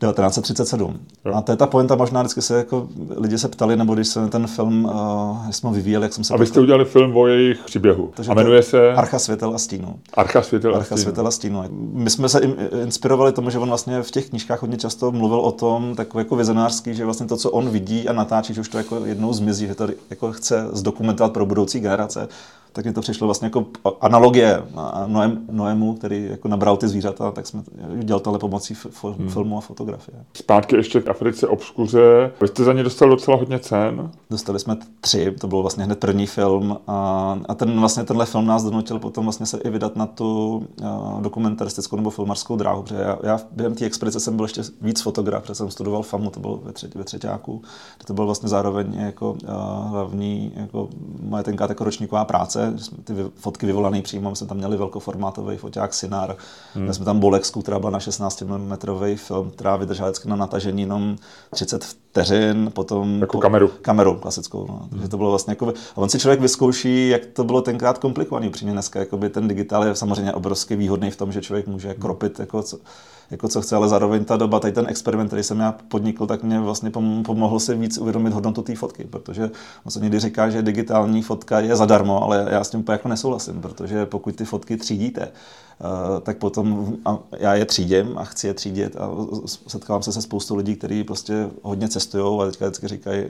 1937. 0.00 0.98
Jo. 1.24 1.34
A 1.34 1.40
to 1.40 1.52
je 1.52 1.56
ta 1.56 1.66
pointa, 1.66 1.94
možná 1.94 2.22
vždycky 2.22 2.42
se 2.42 2.58
jako 2.58 2.88
lidi 3.16 3.38
se 3.38 3.48
ptali, 3.48 3.76
nebo 3.76 3.94
když 3.94 4.08
se 4.08 4.28
ten 4.28 4.46
film, 4.46 4.84
uh, 4.84 5.50
jsme 5.50 5.70
vyvíjeli, 5.70 6.04
jak 6.04 6.12
jsem 6.12 6.24
se... 6.24 6.34
A 6.34 6.36
vy 6.36 6.46
jste 6.46 6.60
udělali 6.60 6.84
film 6.84 7.16
o 7.16 7.26
jejich 7.26 7.58
příběhu. 7.64 8.12
Takže 8.14 8.30
a 8.30 8.34
jmenuje 8.34 8.62
se... 8.62 8.92
Archa 8.92 9.18
světel 9.18 9.54
a 9.54 9.58
stínu. 9.58 9.98
Archa 10.14 10.42
světel 10.42 10.74
a 10.74 10.78
Archa 10.78 10.96
světel 10.96 11.26
a 11.26 11.30
stínu. 11.30 11.62
My 11.92 12.10
jsme 12.10 12.28
se 12.28 12.40
inspirovali 12.82 13.32
tomu, 13.32 13.50
že 13.50 13.58
on 13.58 13.68
vlastně 13.68 14.02
v 14.02 14.10
těch 14.10 14.28
knížkách 14.28 14.62
hodně 14.62 14.76
často 14.76 15.12
mluvil 15.12 15.40
o 15.40 15.52
tom, 15.52 15.94
takový 15.94 16.20
jako 16.20 16.36
vizionářský, 16.36 16.94
že 16.94 17.04
vlastně 17.04 17.26
to, 17.26 17.36
co 17.36 17.50
on 17.50 17.68
vidí 17.70 18.08
a 18.08 18.12
natáčí, 18.12 18.54
že 18.54 18.60
už 18.60 18.68
to 18.68 18.78
jako 18.78 19.04
jednou 19.04 19.32
zmizí, 19.32 19.66
že 19.66 19.74
to 19.74 19.88
jako 20.10 20.32
chce 20.32 20.68
zdokumentovat 20.72 21.32
pro 21.32 21.46
budoucí 21.46 21.80
generace 21.80 22.28
tak 22.76 22.84
mi 22.84 22.92
to 22.92 23.00
přišlo 23.00 23.26
vlastně 23.26 23.46
jako 23.46 23.66
analogie 24.00 24.62
Noem, 25.06 25.46
Noemu, 25.50 25.94
který 25.94 26.26
jako 26.30 26.48
nabral 26.48 26.76
ty 26.76 26.88
zvířata, 26.88 27.30
tak 27.30 27.46
jsme 27.46 27.62
dělali 27.98 28.22
tohle 28.22 28.38
pomocí 28.38 28.74
f- 28.74 29.04
hmm. 29.04 29.28
filmu 29.28 29.58
a 29.58 29.60
fotografie. 29.86 30.24
Zpátky 30.34 30.76
ještě 30.76 31.00
k 31.00 31.08
Africe 31.08 31.48
obskuře. 31.48 32.32
Vy 32.40 32.48
jste 32.48 32.64
za 32.64 32.72
ně 32.72 32.82
dostal 32.82 33.08
docela 33.08 33.36
hodně 33.36 33.58
cen. 33.58 34.10
Dostali 34.30 34.58
jsme 34.58 34.76
tři, 35.00 35.34
to 35.40 35.46
byl 35.46 35.62
vlastně 35.62 35.84
hned 35.84 35.98
první 35.98 36.26
film 36.26 36.78
a, 36.86 37.38
a 37.48 37.54
ten 37.54 37.80
vlastně 37.80 38.04
tenhle 38.04 38.26
film 38.26 38.46
nás 38.46 38.64
donutil 38.64 38.98
potom 38.98 39.24
vlastně 39.24 39.46
se 39.46 39.58
i 39.58 39.70
vydat 39.70 39.96
na 39.96 40.06
tu 40.06 40.56
uh, 40.82 41.22
dokumentaristickou 41.22 41.96
nebo 41.96 42.10
filmarskou 42.10 42.56
dráhu, 42.56 42.82
protože 42.82 43.00
já, 43.00 43.18
já 43.22 43.40
během 43.52 43.74
té 43.74 43.84
expedice 43.84 44.20
jsem 44.20 44.36
byl 44.36 44.44
ještě 44.44 44.62
víc 44.80 45.02
fotograf, 45.02 45.42
protože 45.42 45.54
jsem 45.54 45.70
studoval 45.70 46.02
FAMu, 46.02 46.30
to 46.30 46.40
bylo 46.40 46.60
ve, 46.64 46.72
třetí, 46.72 46.98
ve 46.98 47.04
třetíku, 47.04 47.62
to 48.06 48.14
byl 48.14 48.26
vlastně 48.26 48.48
zároveň 48.48 48.94
jako 48.94 49.30
uh, 49.30 49.90
hlavní 49.90 50.52
jako 50.56 50.88
moje 51.22 51.42
tenkrát 51.42 51.70
jako 51.70 51.84
ročníková 51.84 52.24
práce, 52.24 52.74
ty 53.04 53.14
fotky 53.34 53.66
vyvolané 53.66 54.02
přímo, 54.02 54.30
my 54.30 54.36
jsme 54.36 54.46
tam 54.46 54.56
měli 54.56 54.76
velkoformátový 54.76 55.56
foťák 55.56 55.94
Sinar, 55.94 56.36
hmm. 56.74 56.94
jsme 56.94 57.04
tam 57.04 57.20
Bolexku, 57.20 57.62
která 57.62 57.78
byla 57.78 57.90
na 57.90 58.00
16 58.00 58.42
mm 58.42 58.76
film, 59.16 59.50
která 59.50 59.75
vydržela 59.76 60.08
vždycky 60.08 60.28
na 60.28 60.36
natažení 60.36 60.82
jenom 60.82 61.16
30 61.50 61.96
vteřin, 62.16 62.70
potom... 62.74 63.20
Jako 63.20 63.38
kameru. 63.38 63.70
Kameru 63.82 64.14
klasickou. 64.14 64.66
No. 64.68 64.88
Takže 64.90 65.08
to 65.08 65.16
bylo 65.16 65.30
vlastně 65.30 65.52
jako... 65.52 65.68
A 65.68 65.96
on 65.96 66.08
si 66.08 66.18
člověk 66.18 66.40
vyzkouší, 66.40 67.08
jak 67.08 67.26
to 67.26 67.44
bylo 67.44 67.62
tenkrát 67.62 67.98
komplikovaný. 67.98 68.48
Upřímně 68.48 68.72
dneska 68.72 69.00
jakoby 69.00 69.28
ten 69.28 69.48
digitál 69.48 69.84
je 69.84 69.94
samozřejmě 69.94 70.32
obrovsky 70.32 70.76
výhodný 70.76 71.10
v 71.10 71.16
tom, 71.16 71.32
že 71.32 71.40
člověk 71.40 71.66
může 71.66 71.94
kropit 71.94 72.40
jako 72.40 72.62
co, 72.62 72.78
jako 73.30 73.48
co 73.48 73.62
chce, 73.62 73.76
ale 73.76 73.88
zároveň 73.88 74.24
ta 74.24 74.36
doba, 74.36 74.60
tady 74.60 74.72
ten 74.72 74.86
experiment, 74.88 75.28
který 75.28 75.42
jsem 75.42 75.60
já 75.60 75.72
podnikl, 75.88 76.26
tak 76.26 76.42
mě 76.42 76.60
vlastně 76.60 76.90
pomohl 77.24 77.60
si 77.60 77.74
víc 77.74 77.98
uvědomit 77.98 78.32
hodnotu 78.32 78.62
té 78.62 78.74
fotky, 78.74 79.04
protože 79.04 79.50
on 79.84 79.90
se 79.92 80.00
někdy 80.00 80.20
říká, 80.20 80.50
že 80.50 80.62
digitální 80.62 81.22
fotka 81.22 81.60
je 81.60 81.76
zadarmo, 81.76 82.22
ale 82.22 82.46
já 82.50 82.64
s 82.64 82.70
tím 82.70 82.80
úplně 82.80 82.94
jako 82.94 83.08
nesouhlasím, 83.08 83.60
protože 83.60 84.06
pokud 84.06 84.36
ty 84.36 84.44
fotky 84.44 84.76
třídíte, 84.76 85.22
eh, 85.22 86.20
tak 86.20 86.36
potom 86.36 86.96
já 87.38 87.54
je 87.54 87.64
třídím 87.64 88.18
a 88.18 88.24
chci 88.24 88.46
je 88.46 88.54
třídit 88.54 88.96
a 88.96 89.10
setkávám 89.66 90.02
se 90.02 90.12
se 90.12 90.22
spoustu 90.22 90.56
lidí, 90.56 90.76
kteří 90.76 91.04
prostě 91.04 91.50
hodně 91.62 91.88
cestují 91.88 92.05
a 92.40 92.46
teďka 92.46 92.64
vždycky 92.66 92.88
říkají, 92.88 93.24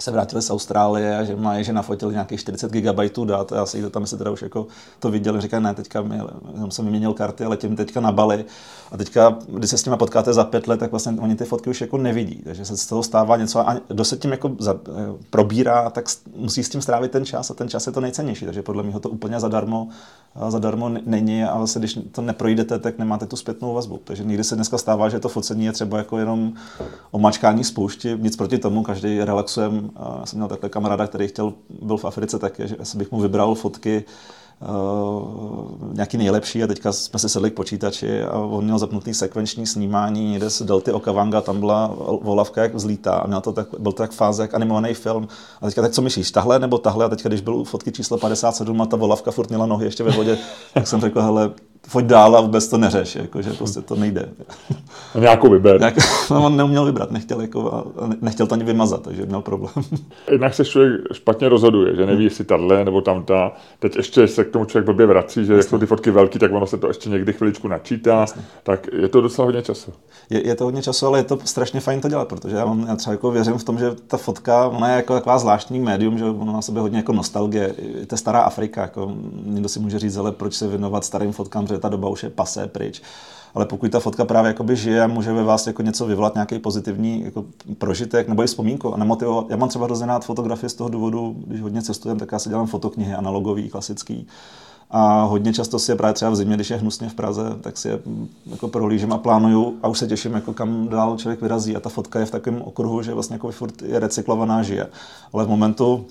se 0.00 0.10
vrátili 0.10 0.42
z 0.42 0.50
Austrálie 0.50 1.18
a 1.18 1.24
že 1.24 1.36
mají, 1.36 1.64
že 1.64 1.72
nafotili 1.72 2.12
nějakých 2.12 2.40
40 2.40 2.72
GB 2.72 3.18
dat 3.24 3.52
já 3.52 3.66
se 3.66 3.90
tam 3.90 4.06
si 4.06 4.18
teda 4.18 4.30
už 4.30 4.42
jako 4.42 4.66
to 5.00 5.10
viděl, 5.10 5.40
říkají, 5.40 5.62
ne, 5.62 5.74
teďka 5.74 6.02
mi, 6.02 6.20
jenom 6.54 6.70
jsem 6.70 6.84
vyměnil 6.84 7.12
karty, 7.12 7.44
ale 7.44 7.56
tím 7.56 7.76
teďka 7.76 8.00
na 8.00 8.12
Bali. 8.12 8.44
A 8.92 8.96
teďka, 8.96 9.38
když 9.48 9.70
se 9.70 9.78
s 9.78 9.84
nimi 9.84 9.96
potkáte 9.96 10.32
za 10.32 10.44
pět 10.44 10.68
let, 10.68 10.80
tak 10.80 10.90
vlastně 10.90 11.12
oni 11.20 11.36
ty 11.36 11.44
fotky 11.44 11.70
už 11.70 11.80
jako 11.80 11.98
nevidí, 11.98 12.42
takže 12.44 12.64
se 12.64 12.76
z 12.76 12.86
toho 12.86 13.02
stává 13.02 13.36
něco 13.36 13.68
a 13.68 13.76
kdo 13.88 14.04
se 14.04 14.16
tím 14.16 14.30
jako 14.30 14.50
za, 14.58 14.80
probírá, 15.30 15.90
tak 15.90 16.04
musí 16.36 16.64
s 16.64 16.68
tím 16.68 16.82
strávit 16.82 17.10
ten 17.10 17.24
čas 17.24 17.50
a 17.50 17.54
ten 17.54 17.68
čas 17.68 17.86
je 17.86 17.92
to 17.92 18.00
nejcennější, 18.00 18.44
takže 18.44 18.62
podle 18.62 18.82
mě 18.82 19.00
to 19.00 19.08
úplně 19.08 19.40
zadarmo, 19.40 19.88
zadarmo 20.48 20.88
není 20.88 21.44
a 21.44 21.58
vlastně 21.58 21.78
když 21.78 21.98
to 22.12 22.22
neprojdete, 22.22 22.78
tak 22.78 22.98
nemáte 22.98 23.26
tu 23.26 23.36
zpětnou 23.36 23.74
vazbu, 23.74 24.00
takže 24.04 24.24
někdy 24.24 24.44
se 24.44 24.54
dneska 24.54 24.78
stává, 24.78 25.08
že 25.08 25.20
to 25.20 25.28
focení 25.28 25.64
je 25.64 25.72
třeba 25.72 25.98
jako 25.98 26.18
jenom 26.18 26.52
omačkání 27.10 27.64
spoušti, 27.64 28.16
nic 28.20 28.36
proti 28.36 28.58
tomu, 28.58 28.82
každý 28.82 29.20
já 30.20 30.26
jsem 30.26 30.38
měl 30.38 30.48
takhle 30.48 30.68
kamaráda, 30.68 31.06
který 31.06 31.28
chtěl, 31.28 31.52
byl 31.82 31.96
v 31.96 32.04
Africe 32.04 32.38
také, 32.38 32.68
že 32.68 32.76
bych 32.94 33.12
mu 33.12 33.20
vybral 33.20 33.54
fotky 33.54 34.04
Uh, 34.60 35.94
nějaký 35.94 36.16
nejlepší 36.16 36.62
a 36.62 36.66
teďka 36.66 36.92
jsme 36.92 37.18
si 37.18 37.28
sedli 37.28 37.50
k 37.50 37.54
počítači 37.54 38.22
a 38.22 38.38
on 38.38 38.64
měl 38.64 38.78
zapnutý 38.78 39.14
sekvenční 39.14 39.66
snímání 39.66 40.30
někde 40.30 40.50
z 40.50 40.62
Delty 40.62 40.92
Okavanga, 40.92 41.40
tam 41.40 41.60
byla 41.60 41.96
volavka 42.22 42.62
jak 42.62 42.74
vzlítá 42.74 43.14
a 43.14 43.26
měl 43.26 43.40
to 43.40 43.52
tak, 43.52 43.68
byl 43.78 43.92
to 43.92 44.02
tak 44.02 44.12
fáze 44.12 44.42
jak 44.42 44.54
animovaný 44.54 44.94
film. 44.94 45.28
A 45.60 45.66
teďka 45.66 45.82
tak 45.82 45.92
co 45.92 46.02
myslíš, 46.02 46.30
tahle 46.30 46.58
nebo 46.58 46.78
tahle? 46.78 47.04
A 47.04 47.08
teďka, 47.08 47.28
když 47.28 47.40
byl 47.40 47.54
u 47.54 47.64
fotky 47.64 47.92
číslo 47.92 48.18
57 48.18 48.80
a 48.80 48.86
ta 48.86 48.96
volavka 48.96 49.30
furt 49.30 49.48
měla 49.48 49.66
nohy 49.66 49.84
ještě 49.84 50.04
ve 50.04 50.10
vodě, 50.10 50.38
tak 50.74 50.86
jsem 50.86 51.00
řekl, 51.00 51.22
hele, 51.22 51.50
pojď 51.92 52.06
dál 52.06 52.36
a 52.36 52.40
vůbec 52.40 52.68
to 52.68 52.78
neřeš, 52.78 53.14
jako, 53.14 53.42
že 53.42 53.52
prostě 53.52 53.80
to 53.80 53.96
nejde. 53.96 54.28
A 55.14 55.18
nějakou 55.18 55.50
vyber. 55.50 55.78
Nějak, 55.78 55.94
no, 56.30 56.46
on 56.46 56.56
neuměl 56.56 56.84
vybrat, 56.84 57.10
nechtěl, 57.10 57.40
jako, 57.40 57.86
nechtěl 58.20 58.46
to 58.46 58.54
ani 58.54 58.64
vymazat, 58.64 59.02
takže 59.02 59.26
měl 59.26 59.40
problém. 59.40 59.84
Jednak 60.30 60.54
se 60.54 60.64
člověk 60.64 61.00
špatně 61.12 61.48
rozhoduje, 61.48 61.96
že 61.96 62.06
neví, 62.06 62.24
jestli 62.24 62.44
tahle 62.44 62.84
nebo 62.84 63.00
tamta. 63.00 63.52
Teď 63.78 63.96
ještě 63.96 64.28
se 64.28 64.44
k 64.44 64.50
tomu 64.50 64.64
člověk 64.64 64.84
blbě 64.84 65.06
vrací, 65.06 65.34
že 65.34 65.40
Jasně. 65.40 65.54
jak 65.54 65.68
jsou 65.68 65.78
ty 65.78 65.86
fotky 65.86 66.10
velký, 66.10 66.38
tak 66.38 66.52
ono 66.52 66.66
se 66.66 66.78
to 66.78 66.88
ještě 66.88 67.10
někdy 67.10 67.32
chviličku 67.32 67.68
načítá, 67.68 68.20
Jasně. 68.20 68.42
tak 68.62 68.86
je 68.92 69.08
to 69.08 69.20
docela 69.20 69.46
hodně 69.46 69.62
času. 69.62 69.92
Je, 70.30 70.46
je, 70.46 70.54
to 70.54 70.64
hodně 70.64 70.82
času, 70.82 71.06
ale 71.06 71.18
je 71.18 71.22
to 71.22 71.38
strašně 71.44 71.80
fajn 71.80 72.00
to 72.00 72.08
dělat, 72.08 72.28
protože 72.28 72.56
já, 72.56 72.64
mám, 72.64 72.86
já 72.88 72.96
třeba 72.96 73.12
jako 73.12 73.30
věřím 73.30 73.58
v 73.58 73.64
tom, 73.64 73.78
že 73.78 73.90
ta 74.06 74.16
fotka, 74.16 74.68
ona 74.68 74.88
je 74.88 74.96
jako 74.96 75.14
taková 75.14 75.38
zvláštní 75.38 75.80
médium, 75.80 76.18
že 76.18 76.24
ona 76.24 76.52
má 76.52 76.62
sebe 76.62 76.80
hodně 76.80 76.98
jako 76.98 77.12
nostalgie. 77.12 77.74
To 78.06 78.14
je 78.14 78.18
stará 78.18 78.40
Afrika, 78.40 78.82
jako 78.82 79.12
někdo 79.44 79.68
si 79.68 79.80
může 79.80 79.98
říct, 79.98 80.16
ale 80.16 80.32
proč 80.32 80.54
se 80.54 80.68
věnovat 80.68 81.04
starým 81.04 81.32
fotkám, 81.32 81.66
že 81.68 81.78
ta 81.78 81.88
doba 81.88 82.08
už 82.08 82.22
je 82.22 82.30
pasé 82.30 82.66
pryč. 82.66 83.02
Ale 83.54 83.66
pokud 83.66 83.90
ta 83.90 84.00
fotka 84.00 84.24
právě 84.24 84.48
jakoby 84.48 84.76
žije 84.76 85.08
může 85.08 85.32
ve 85.32 85.42
vás 85.42 85.66
jako 85.66 85.82
něco 85.82 86.06
vyvolat, 86.06 86.34
nějaký 86.34 86.58
pozitivní 86.58 87.24
jako 87.24 87.44
prožitek 87.78 88.28
nebo 88.28 88.42
i 88.42 88.46
vzpomínku 88.46 88.94
a 88.94 88.96
nemotivovat. 88.96 89.50
Já 89.50 89.56
mám 89.56 89.68
třeba 89.68 89.84
hrozně 89.84 90.06
rád 90.06 90.24
fotografie 90.24 90.70
z 90.70 90.74
toho 90.74 90.90
důvodu, 90.90 91.36
když 91.46 91.60
hodně 91.60 91.82
cestujem, 91.82 92.18
tak 92.18 92.32
já 92.32 92.38
si 92.38 92.48
dělám 92.48 92.66
fotoknihy 92.66 93.14
analogový, 93.14 93.68
klasický. 93.68 94.26
A 94.90 95.22
hodně 95.22 95.52
často 95.52 95.78
si 95.78 95.92
je 95.92 95.96
právě 95.96 96.14
třeba 96.14 96.30
v 96.30 96.36
zimě, 96.36 96.54
když 96.54 96.70
je 96.70 96.76
hnusně 96.76 97.08
v 97.08 97.14
Praze, 97.14 97.42
tak 97.60 97.78
si 97.78 97.88
je 97.88 97.98
mm, 98.06 98.28
jako 98.46 98.68
prohlížím 98.68 99.12
a 99.12 99.18
plánuju 99.18 99.78
a 99.82 99.88
už 99.88 99.98
se 99.98 100.06
těším, 100.06 100.32
jako 100.32 100.52
kam 100.52 100.88
dál 100.88 101.16
člověk 101.16 101.42
vyrazí. 101.42 101.76
A 101.76 101.80
ta 101.80 101.88
fotka 101.88 102.20
je 102.20 102.26
v 102.26 102.30
takovém 102.30 102.62
okruhu, 102.62 103.02
že 103.02 103.14
vlastně 103.14 103.34
jako 103.34 103.50
furt 103.50 103.82
je 103.82 103.98
recyklovaná, 103.98 104.62
žije. 104.62 104.86
Ale 105.32 105.44
v 105.44 105.48
momentu, 105.48 106.06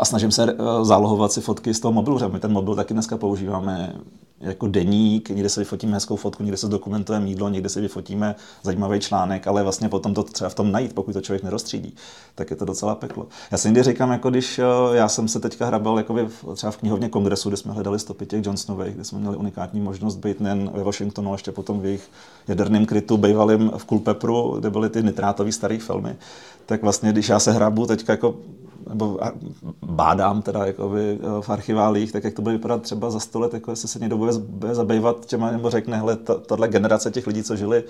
a 0.00 0.04
snažím 0.04 0.30
se 0.30 0.52
eh, 0.52 0.84
zálohovat 0.84 1.32
si 1.32 1.40
fotky 1.40 1.74
z 1.74 1.80
toho 1.80 1.92
mobilu, 1.92 2.18
my 2.28 2.40
ten 2.40 2.52
mobil 2.52 2.74
taky 2.74 2.94
dneska 2.94 3.16
používáme 3.16 3.94
jako 4.40 4.68
deník, 4.68 5.28
někde 5.28 5.48
si 5.48 5.60
vyfotíme 5.60 5.94
hezkou 5.94 6.16
fotku, 6.16 6.42
někde 6.42 6.56
se 6.56 6.68
dokumentujeme 6.68 7.28
jídlo, 7.28 7.48
někde 7.48 7.68
si 7.68 7.80
vyfotíme 7.80 8.34
zajímavý 8.62 9.00
článek, 9.00 9.46
ale 9.46 9.62
vlastně 9.62 9.88
potom 9.88 10.14
to 10.14 10.22
třeba 10.22 10.50
v 10.50 10.54
tom 10.54 10.72
najít, 10.72 10.92
pokud 10.92 11.12
to 11.12 11.20
člověk 11.20 11.42
nerozstřídí, 11.42 11.94
tak 12.34 12.50
je 12.50 12.56
to 12.56 12.64
docela 12.64 12.94
peklo. 12.94 13.26
Já 13.50 13.58
si 13.58 13.68
někdy 13.68 13.82
říkám, 13.82 14.10
jako 14.10 14.30
když 14.30 14.58
eh, 14.58 14.64
já 14.92 15.08
jsem 15.08 15.28
se 15.28 15.40
teďka 15.40 15.66
hrabal 15.66 15.98
jako 15.98 16.16
třeba 16.54 16.70
v 16.70 16.76
knihovně 16.76 17.08
kongresu, 17.08 17.48
kde 17.48 17.56
jsme 17.56 17.72
hledali 17.72 17.98
stopy 17.98 18.26
těch 18.26 18.44
Johnsonových, 18.44 18.94
kde 18.94 19.04
jsme 19.04 19.18
měli 19.18 19.36
unikátní 19.36 19.80
možnost 19.80 20.16
být 20.16 20.40
nejen 20.40 20.70
ve 20.74 20.82
Washingtonu, 20.82 21.28
ale 21.28 21.34
ještě 21.34 21.52
potom 21.52 21.80
v 21.80 21.84
jejich 21.84 22.10
jaderném 22.48 22.86
krytu, 22.86 23.16
bývalým 23.16 23.72
v 23.76 23.86
Culpepru, 23.86 24.56
kde 24.58 24.70
byly 24.70 24.90
ty 24.90 25.02
nitrátové 25.02 25.52
staré 25.52 25.78
filmy, 25.78 26.16
tak 26.66 26.82
vlastně, 26.82 27.12
když 27.12 27.28
já 27.28 27.38
se 27.38 27.52
hrabu 27.52 27.86
teďka 27.86 28.12
jako 28.12 28.34
nebo 28.88 29.18
bádám 29.82 30.42
teda 30.42 30.66
jakoby 30.66 31.18
eh, 31.20 31.42
v 31.42 31.50
archiválích, 31.50 32.12
tak 32.12 32.24
jak 32.24 32.34
to 32.34 32.42
bude 32.42 32.54
vypadat 32.54 32.82
třeba 32.82 33.10
za 33.10 33.20
sto 33.20 33.40
let, 33.40 33.54
jako 33.54 33.70
jestli 33.70 33.88
se 33.88 33.98
někdo 33.98 34.16
bude, 34.16 34.32
bude 34.38 34.74
zabývat 34.74 35.26
těma, 35.26 35.50
nebo 35.50 35.70
řekne, 35.70 35.96
hele, 35.96 36.16
tahle 36.46 36.68
generace 36.68 37.10
těch 37.10 37.26
lidí, 37.26 37.42
co 37.42 37.56
žili 37.56 37.84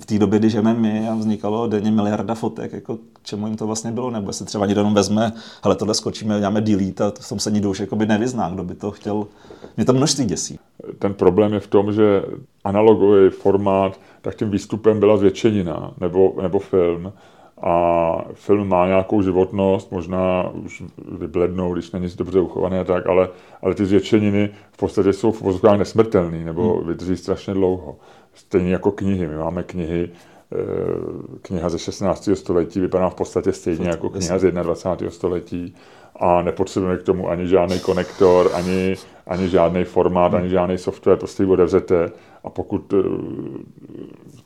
v 0.00 0.06
té 0.06 0.18
době, 0.18 0.38
kdy 0.38 0.50
žijeme 0.50 0.74
my 0.74 1.08
a 1.08 1.14
vznikalo 1.14 1.66
denně 1.66 1.90
miliarda 1.90 2.34
fotek, 2.34 2.72
jako 2.72 2.96
k 2.96 3.22
čemu 3.22 3.46
jim 3.46 3.56
to 3.56 3.66
vlastně 3.66 3.92
bylo, 3.92 4.10
nebo 4.10 4.32
se 4.32 4.44
třeba 4.44 4.66
někdo 4.66 4.80
jenom 4.80 4.94
vezme, 4.94 5.32
hele, 5.62 5.76
tohle 5.76 5.94
skočíme, 5.94 6.38
děláme 6.38 6.60
delete 6.60 7.04
a 7.04 7.12
v 7.20 7.28
tom 7.28 7.38
se 7.38 7.50
nikdo 7.50 7.70
už 7.70 7.80
jakoby 7.80 8.06
nevyzná, 8.06 8.50
kdo 8.50 8.64
by 8.64 8.74
to 8.74 8.90
chtěl. 8.90 9.26
Mě 9.76 9.86
to 9.86 9.92
množství 9.92 10.24
děsí. 10.24 10.58
Ten 10.98 11.14
problém 11.14 11.52
je 11.52 11.60
v 11.60 11.66
tom, 11.66 11.92
že 11.92 12.22
analogový 12.64 13.30
formát, 13.30 14.00
tak 14.22 14.34
tím 14.34 14.50
výstupem 14.50 15.00
byla 15.00 15.16
zvětšenina 15.16 15.92
nebo, 16.00 16.34
nebo 16.42 16.58
film 16.58 17.12
a 17.62 18.24
film 18.34 18.68
má 18.68 18.86
nějakou 18.86 19.22
životnost, 19.22 19.92
možná 19.92 20.50
už 20.50 20.82
vyblednou, 21.18 21.72
když 21.74 21.92
není 21.92 22.08
dobře 22.16 22.40
uchovaný 22.40 22.78
a 22.78 22.84
tak, 22.84 23.06
ale, 23.06 23.28
ale 23.62 23.74
ty 23.74 23.86
zvětšeniny 23.86 24.50
v 24.72 24.76
podstatě 24.76 25.12
jsou 25.12 25.32
v 25.32 25.40
vozovkách 25.40 25.78
nesmrtelný 25.78 26.44
nebo 26.44 26.74
hmm. 26.74 26.88
vydrží 26.88 27.16
strašně 27.16 27.54
dlouho. 27.54 27.96
Stejně 28.34 28.72
jako 28.72 28.92
knihy. 28.92 29.26
My 29.26 29.36
máme 29.36 29.62
knihy, 29.62 30.10
eh, 30.52 30.56
kniha 31.42 31.68
ze 31.68 31.78
16. 31.78 32.36
století 32.36 32.80
vypadá 32.80 33.08
v 33.08 33.14
podstatě 33.14 33.52
stejně 33.52 33.88
jako 33.88 34.10
kniha 34.10 34.38
z 34.38 34.52
21. 34.52 35.10
století 35.10 35.74
a 36.16 36.42
nepotřebujeme 36.42 36.98
k 36.98 37.02
tomu 37.02 37.28
ani 37.28 37.48
žádný 37.48 37.80
konektor, 37.80 38.50
ani, 38.54 38.94
ani 39.26 39.48
žádný 39.48 39.84
formát, 39.84 40.34
ani 40.34 40.48
žádný 40.48 40.78
software, 40.78 41.18
prostě 41.18 41.42
ji 41.42 41.48
otevřete 41.48 42.10
a 42.44 42.50
pokud 42.50 42.92
eh, 42.92 42.96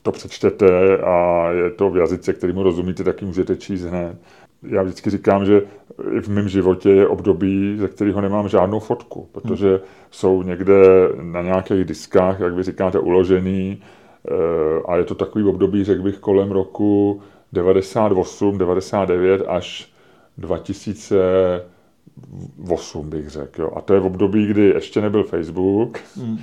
to 0.05 0.11
přečtete 0.11 0.97
a 0.97 1.47
je 1.51 1.71
to 1.71 1.89
v 1.89 1.97
jazyce, 1.97 2.33
kterýmu 2.33 2.63
rozumíte, 2.63 3.03
tak 3.03 3.21
ji 3.21 3.27
můžete 3.27 3.55
číst 3.55 3.81
hned. 3.81 4.17
Já 4.63 4.83
vždycky 4.83 5.09
říkám, 5.09 5.45
že 5.45 5.61
v 6.21 6.27
mém 6.27 6.49
životě 6.49 6.89
je 6.89 7.07
období, 7.07 7.77
ze 7.77 7.87
kterého 7.87 8.21
nemám 8.21 8.49
žádnou 8.49 8.79
fotku, 8.79 9.29
protože 9.31 9.79
jsou 10.11 10.43
někde 10.43 10.75
na 11.21 11.41
nějakých 11.41 11.85
diskách, 11.85 12.39
jak 12.39 12.53
vy 12.53 12.63
říkáte, 12.63 12.99
uložený 12.99 13.81
eh, 13.81 13.83
a 14.87 14.97
je 14.97 15.03
to 15.03 15.15
takový 15.15 15.45
období, 15.45 15.83
řekl 15.83 16.01
bych, 16.01 16.17
kolem 16.17 16.51
roku 16.51 17.21
98, 17.53 18.57
99 18.57 19.43
až 19.47 19.93
2008 20.37 23.09
bych 23.09 23.29
řekl. 23.29 23.61
Jo. 23.61 23.71
A 23.75 23.81
to 23.81 23.93
je 23.93 23.99
v 23.99 24.05
období, 24.05 24.47
kdy 24.47 24.61
ještě 24.61 25.01
nebyl 25.01 25.23
Facebook 25.23 25.99
mm, 26.17 26.37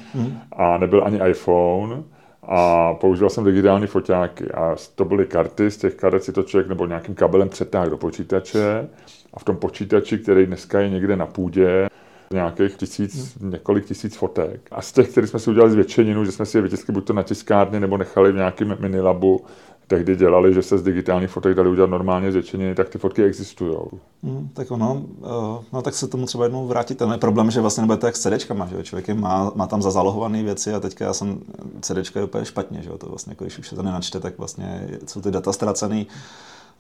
a 0.53 0.79
nebyl 0.79 1.03
ani 1.05 1.20
iPhone 1.31 2.03
a 2.48 2.94
používal 2.94 3.31
jsem 3.31 3.44
digitální 3.44 3.87
foťáky 3.87 4.50
a 4.50 4.76
to 4.94 5.05
byly 5.05 5.26
karty, 5.26 5.70
z 5.70 5.76
těch 5.76 5.94
karet 5.94 6.24
si 6.24 6.33
to 6.33 6.42
člověk 6.42 6.68
nebo 6.68 6.87
nějakým 6.87 7.14
kabelem 7.14 7.48
přetáhl 7.48 7.90
do 7.90 7.96
počítače 7.96 8.88
a 9.35 9.38
v 9.38 9.44
tom 9.44 9.57
počítači, 9.57 10.18
který 10.18 10.46
dneska 10.46 10.81
je 10.81 10.90
někde 10.90 11.16
na 11.16 11.26
půdě, 11.26 11.88
nějakých 12.33 12.76
tisíc, 12.76 13.38
několik 13.40 13.85
tisíc 13.85 14.16
fotek. 14.16 14.61
A 14.70 14.83
z 14.83 14.92
těch, 14.92 15.09
které 15.09 15.26
jsme 15.26 15.38
si 15.38 15.50
udělali 15.50 15.72
zvětšeninu, 15.72 16.24
že 16.24 16.33
jsme 16.33 16.46
si 16.46 16.59
je 16.59 16.62
vytiskli 16.62 16.94
buď 16.94 17.07
to 17.07 17.12
na 17.12 17.22
tiskárně, 17.22 17.81
nebo 17.81 17.96
nechali 17.96 18.33
v 18.33 18.37
nějakém 18.37 18.76
minilabu, 18.81 19.44
tehdy 19.87 20.16
dělali, 20.16 20.55
že 20.55 20.62
se 20.62 20.79
z 20.79 20.83
digitálních 20.83 21.31
fotek 21.31 21.55
dali 21.55 21.68
udělat 21.68 21.90
normálně 21.90 22.31
zvětšení, 22.31 22.75
tak 22.75 22.88
ty 22.88 22.99
fotky 22.99 23.25
existují. 23.25 23.77
Hmm, 24.23 24.49
tak 24.53 24.71
ono, 24.71 24.95
uh, 24.95 25.64
no 25.73 25.83
tak 25.83 25.95
se 25.95 26.09
tomu 26.09 26.27
třeba 26.27 26.45
jednou 26.45 26.66
vrátit. 26.66 26.99
Ten 26.99 27.12
je 27.12 27.18
problém, 27.18 27.51
že 27.51 27.61
vlastně 27.61 27.81
nebudete 27.81 28.07
jak 28.07 28.16
s 28.16 28.21
CDčkama, 28.21 28.66
že 28.66 28.83
člověk 28.83 29.09
je, 29.09 29.14
má, 29.14 29.53
má, 29.55 29.66
tam 29.66 29.83
zazálohované 29.83 30.42
věci 30.42 30.75
a 30.75 30.81
teďka 30.81 31.05
já 31.05 31.12
jsem, 31.12 31.40
CDčka 31.81 32.21
je 32.21 32.25
úplně 32.25 32.45
špatně, 32.45 32.83
že 32.83 32.90
to 32.90 33.07
vlastně, 33.07 33.31
jako 33.31 33.45
když 33.45 33.59
už 33.59 33.68
se 33.68 33.77
to 33.77 33.83
nenačte, 33.83 34.21
tak 34.21 34.38
vlastně 34.38 34.88
jsou 35.07 35.21
ty 35.21 35.31
data 35.31 35.53
ztracený. 35.53 36.07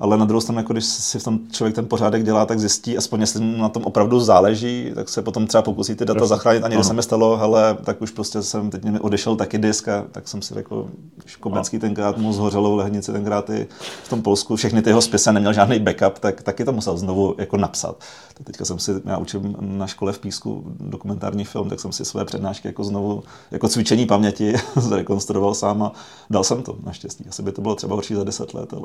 Ale 0.00 0.16
na 0.16 0.24
druhou 0.24 0.40
stranu, 0.40 0.58
jako 0.58 0.72
když 0.72 0.84
si 0.84 1.18
v 1.18 1.24
tom 1.24 1.40
člověk 1.50 1.74
ten 1.74 1.86
pořádek 1.86 2.24
dělá, 2.24 2.46
tak 2.46 2.60
zjistí, 2.60 2.98
aspoň 2.98 3.20
jestli 3.20 3.58
na 3.58 3.68
tom 3.68 3.84
opravdu 3.84 4.20
záleží, 4.20 4.92
tak 4.94 5.08
se 5.08 5.22
potom 5.22 5.46
třeba 5.46 5.62
pokusí 5.62 5.94
ty 5.94 6.04
data 6.04 6.18
Jasně. 6.18 6.28
zachránit. 6.28 6.64
A 6.64 6.68
někdy 6.68 6.84
se 6.84 6.94
mi 6.94 7.02
stalo, 7.02 7.40
ale 7.40 7.76
tak 7.84 8.02
už 8.02 8.10
prostě 8.10 8.42
jsem, 8.42 8.70
teď 8.70 8.84
mi 8.84 9.00
odešel 9.00 9.36
taky 9.36 9.58
disk 9.58 9.88
a 9.88 10.04
tak 10.12 10.28
jsem 10.28 10.42
si 10.42 10.54
řekl, 10.54 10.86
že 11.26 11.36
Komenský 11.40 11.78
tenkrát 11.78 12.18
mu 12.18 12.32
zhořelo 12.32 12.72
v 12.72 12.76
Lehnici 12.76 13.12
tenkrát 13.12 13.50
i 13.50 13.66
v 14.04 14.08
tom 14.08 14.22
Polsku, 14.22 14.56
všechny 14.56 14.82
ty 14.82 14.90
jeho 14.90 15.02
spisy 15.02 15.32
neměl 15.32 15.52
žádný 15.52 15.78
backup, 15.78 16.18
tak 16.18 16.42
taky 16.42 16.64
to 16.64 16.72
musel 16.72 16.96
znovu 16.96 17.34
jako 17.38 17.56
napsat. 17.56 17.96
Tak 18.34 18.46
teďka 18.46 18.64
jsem 18.64 18.78
si, 18.78 18.92
já 19.04 19.18
učím 19.18 19.56
na 19.60 19.86
škole 19.86 20.12
v 20.12 20.18
Písku 20.18 20.64
dokumentární 20.80 21.44
film, 21.44 21.68
tak 21.68 21.80
jsem 21.80 21.92
si 21.92 22.04
své 22.04 22.24
přednášky 22.24 22.68
jako 22.68 22.84
znovu, 22.84 23.22
jako 23.50 23.68
cvičení 23.68 24.06
paměti 24.06 24.54
zrekonstruoval 24.76 25.54
sám 25.54 25.82
a 25.82 25.92
dal 26.30 26.44
jsem 26.44 26.62
to 26.62 26.76
naštěstí. 26.84 27.24
Asi 27.28 27.42
by 27.42 27.52
to 27.52 27.62
bylo 27.62 27.74
třeba 27.74 27.96
určitě 27.96 28.16
za 28.16 28.24
deset 28.24 28.54
let, 28.54 28.72
ale 28.72 28.84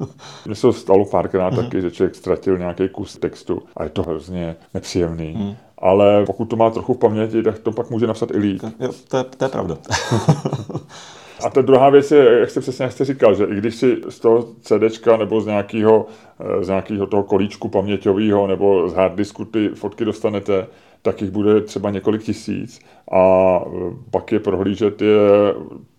se 0.54 0.72
stalo 0.72 1.04
párkrát 1.04 1.52
mm-hmm. 1.52 1.64
taky, 1.64 1.82
že 1.82 1.90
člověk 1.90 2.14
ztratil 2.14 2.58
nějaký 2.58 2.88
kus 2.88 3.16
textu 3.18 3.62
a 3.76 3.84
je 3.84 3.90
to 3.90 4.02
hrozně 4.02 4.56
nepříjemný. 4.74 5.34
Mm. 5.38 5.54
Ale 5.78 6.26
pokud 6.26 6.44
to 6.44 6.56
má 6.56 6.70
trochu 6.70 6.94
v 6.94 6.98
paměti, 6.98 7.42
tak 7.42 7.58
to 7.58 7.72
pak 7.72 7.90
může 7.90 8.06
napsat 8.06 8.30
i 8.30 8.38
líp. 8.38 8.62
Jo, 8.80 8.90
to, 9.08 9.16
je, 9.16 9.24
to 9.24 9.44
je 9.44 9.48
pravda. 9.48 9.76
A 11.44 11.50
ta 11.50 11.62
druhá 11.62 11.90
věc 11.90 12.10
je, 12.10 12.38
jak 12.40 12.50
jste 12.50 12.60
přesně 12.60 12.82
jak 12.82 12.92
jste 12.92 13.04
říkal, 13.04 13.34
že 13.34 13.44
i 13.44 13.54
když 13.54 13.74
si 13.74 13.96
z 14.08 14.18
toho 14.20 14.48
CDčka 14.60 15.16
nebo 15.16 15.40
z 15.40 15.46
nějakého, 15.46 16.06
eh, 16.40 16.64
z 16.64 16.68
nějakého 16.68 17.06
toho 17.06 17.22
kolíčku 17.22 17.68
paměťového 17.68 18.46
nebo 18.46 18.88
z 18.88 18.94
harddisku 18.94 19.44
ty 19.44 19.68
fotky 19.68 20.04
dostanete, 20.04 20.66
tak 21.06 21.22
jich 21.22 21.30
bude 21.30 21.60
třeba 21.60 21.90
několik 21.90 22.22
tisíc 22.22 22.80
a 23.12 23.20
eh, 23.66 23.96
pak 24.10 24.32
je 24.32 24.40
prohlížet 24.40 25.02
je 25.02 25.16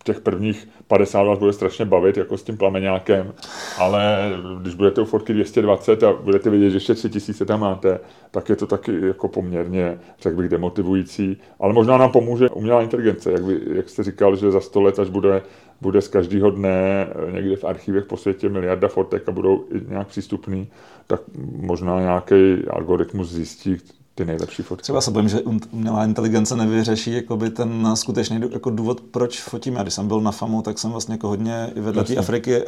těch 0.07 0.19
prvních 0.19 0.69
50 0.87 1.23
vás 1.23 1.39
bude 1.39 1.53
strašně 1.53 1.85
bavit, 1.85 2.17
jako 2.17 2.37
s 2.37 2.43
tím 2.43 2.57
plameňákem, 2.57 3.33
ale 3.77 4.31
když 4.61 4.75
budete 4.75 5.01
u 5.01 5.05
fotky 5.05 5.33
220 5.33 6.03
a 6.03 6.13
budete 6.13 6.49
vidět, 6.49 6.69
že 6.69 6.75
ještě 6.77 6.95
3000 6.95 7.45
tam 7.45 7.59
máte, 7.59 7.99
tak 8.31 8.49
je 8.49 8.55
to 8.55 8.67
taky 8.67 9.07
jako 9.07 9.27
poměrně, 9.27 9.99
řekl 10.21 10.37
bych, 10.37 10.49
demotivující. 10.49 11.37
Ale 11.59 11.73
možná 11.73 11.97
nám 11.97 12.11
pomůže 12.11 12.49
umělá 12.49 12.81
inteligence, 12.81 13.31
jak, 13.31 13.43
by, 13.43 13.61
jak 13.73 13.89
jste 13.89 14.03
říkal, 14.03 14.35
že 14.35 14.51
za 14.51 14.61
100 14.61 14.81
let, 14.81 14.99
až 14.99 15.09
bude, 15.09 15.41
bude 15.81 16.01
z 16.01 16.07
každého 16.07 16.51
dne 16.51 17.07
někde 17.31 17.55
v 17.55 17.63
archivech 17.63 18.05
po 18.05 18.17
světě 18.17 18.49
miliarda 18.49 18.87
fotek 18.87 19.29
a 19.29 19.31
budou 19.31 19.65
i 19.71 19.89
nějak 19.89 20.07
přístupný, 20.07 20.67
tak 21.07 21.21
možná 21.55 21.99
nějaký 21.99 22.67
algoritmus 22.69 23.29
zjistí, 23.29 23.77
ty 24.17 24.25
nejlepší 24.25 24.63
fotky. 24.63 24.83
Třeba 24.83 25.01
se 25.01 25.11
bojím, 25.11 25.29
že 25.29 25.41
umělá 25.71 26.05
inteligence 26.05 26.55
nevyřeší 26.55 27.11
jakoby 27.11 27.49
ten 27.49 27.91
skutečný 27.93 28.41
jako 28.51 28.69
důvod, 28.69 29.01
proč 29.01 29.41
fotím. 29.41 29.75
Já 29.75 29.81
když 29.81 29.93
jsem 29.93 30.07
byl 30.07 30.21
na 30.21 30.31
FAMu, 30.31 30.61
tak 30.61 30.79
jsem 30.79 30.91
vlastně 30.91 31.13
jako 31.13 31.27
hodně 31.27 31.71
i 31.75 31.81
vedle 31.81 32.03
té 32.03 32.15
Afriky 32.15 32.63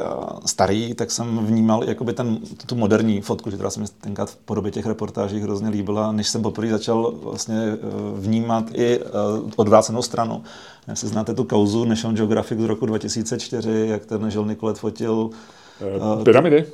starý, 0.46 0.94
tak 0.94 1.10
jsem 1.10 1.46
vnímal 1.46 1.84
jakoby 1.84 2.12
ten, 2.12 2.38
tu 2.66 2.74
moderní 2.74 3.20
fotku, 3.20 3.50
že 3.50 3.56
která 3.56 3.70
se 3.70 3.80
mi 3.80 3.86
tenkrát 4.00 4.30
v 4.30 4.36
podobě 4.36 4.70
těch 4.70 4.86
reportáží 4.86 5.40
hrozně 5.40 5.68
líbila, 5.68 6.12
než 6.12 6.28
jsem 6.28 6.42
poprvé 6.42 6.68
začal 6.68 7.14
vlastně 7.22 7.56
eh, 7.56 7.78
vnímat 8.16 8.64
i 8.72 8.98
eh, 9.00 9.02
odvrácenou 9.56 10.02
stranu. 10.02 10.42
si 10.94 11.06
znáte 11.06 11.34
tu 11.34 11.44
kauzu 11.44 11.84
National 11.84 12.16
Geographic 12.16 12.58
z 12.58 12.64
roku 12.64 12.86
2004, 12.86 13.86
jak 13.88 14.06
ten 14.06 14.30
Žil 14.30 14.44
Nikolet 14.46 14.78
fotil 14.78 15.30
pyramidy? 16.24 16.64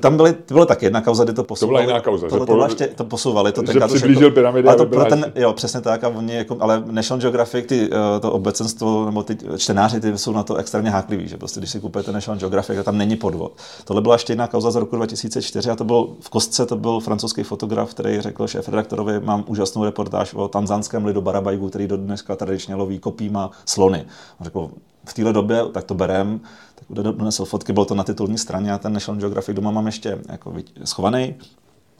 Tam 0.00 0.16
byly, 0.16 0.32
to 0.32 0.54
bylo 0.54 0.66
tak 0.66 0.82
jedna 0.82 1.00
kauza, 1.00 1.24
kdy 1.24 1.32
to 1.32 1.44
posouvali. 1.44 1.82
To 1.82 1.86
byla 1.86 1.96
jiná 1.96 2.04
kauza. 2.04 2.28
To, 2.28 2.46
to, 2.46 2.64
ještě, 2.64 2.86
to 2.86 3.04
posouvali. 3.04 3.52
To 3.52 3.62
že 3.72 3.80
přiblížil 3.80 4.30
to, 4.30 4.34
pyramidy. 4.34 4.68
Ale 4.68 4.76
to 4.76 4.86
pro 4.86 5.04
ten, 5.04 5.32
jo, 5.34 5.52
přesně 5.52 5.80
tak. 5.80 6.04
A 6.04 6.08
oni 6.08 6.34
jako, 6.34 6.56
ale 6.60 6.82
National 6.86 7.20
Geographic, 7.20 7.66
ty, 7.66 7.90
to 8.20 8.32
obecenstvo, 8.32 9.04
nebo 9.06 9.22
ty 9.22 9.38
čtenáři, 9.56 10.00
ty 10.00 10.18
jsou 10.18 10.32
na 10.32 10.42
to 10.42 10.56
extrémně 10.56 10.90
hákliví, 10.90 11.28
že 11.28 11.36
prostě, 11.36 11.60
když 11.60 11.70
si 11.70 11.80
kupujete 11.80 12.12
National 12.12 12.38
Geographic, 12.38 12.76
tak 12.76 12.84
tam 12.84 12.98
není 12.98 13.16
podvod. 13.16 13.52
Tohle 13.84 14.02
byla 14.02 14.14
ještě 14.14 14.32
jedna 14.32 14.46
kauza 14.46 14.70
z 14.70 14.76
roku 14.76 14.96
2004 14.96 15.70
a 15.70 15.76
to 15.76 15.84
byl 15.84 16.08
v 16.20 16.30
kostce, 16.30 16.66
to 16.66 16.76
byl 16.76 17.00
francouzský 17.00 17.42
fotograf, 17.42 17.90
který 17.90 18.20
řekl 18.20 18.46
šéf 18.46 18.68
redaktorovi, 18.68 19.20
mám 19.20 19.44
úžasnou 19.46 19.84
reportáž 19.84 20.34
o 20.34 20.48
tanzánském 20.48 21.04
lidu 21.04 21.20
Barabajgu, 21.20 21.68
který 21.68 21.86
do 21.86 21.96
dneska 21.96 22.36
tradičně 22.36 22.74
loví 22.74 22.98
kopíma 22.98 23.50
slony. 23.66 24.04
On 24.40 24.44
řekl, 24.44 24.70
v 25.06 25.14
téhle 25.14 25.32
době, 25.32 25.62
tak 25.72 25.84
to 25.84 25.94
berem, 25.94 26.40
tak 26.74 26.86
donesl 26.90 27.44
fotky, 27.44 27.72
bylo 27.72 27.84
to 27.84 27.94
na 27.94 28.04
titulní 28.04 28.38
straně 28.38 28.72
a 28.72 28.78
ten 28.78 28.92
National 28.92 29.20
Geographic 29.20 29.56
doma 29.56 29.70
mám 29.70 29.86
ještě 29.86 30.18
jako 30.28 30.54
schovaný. 30.84 31.34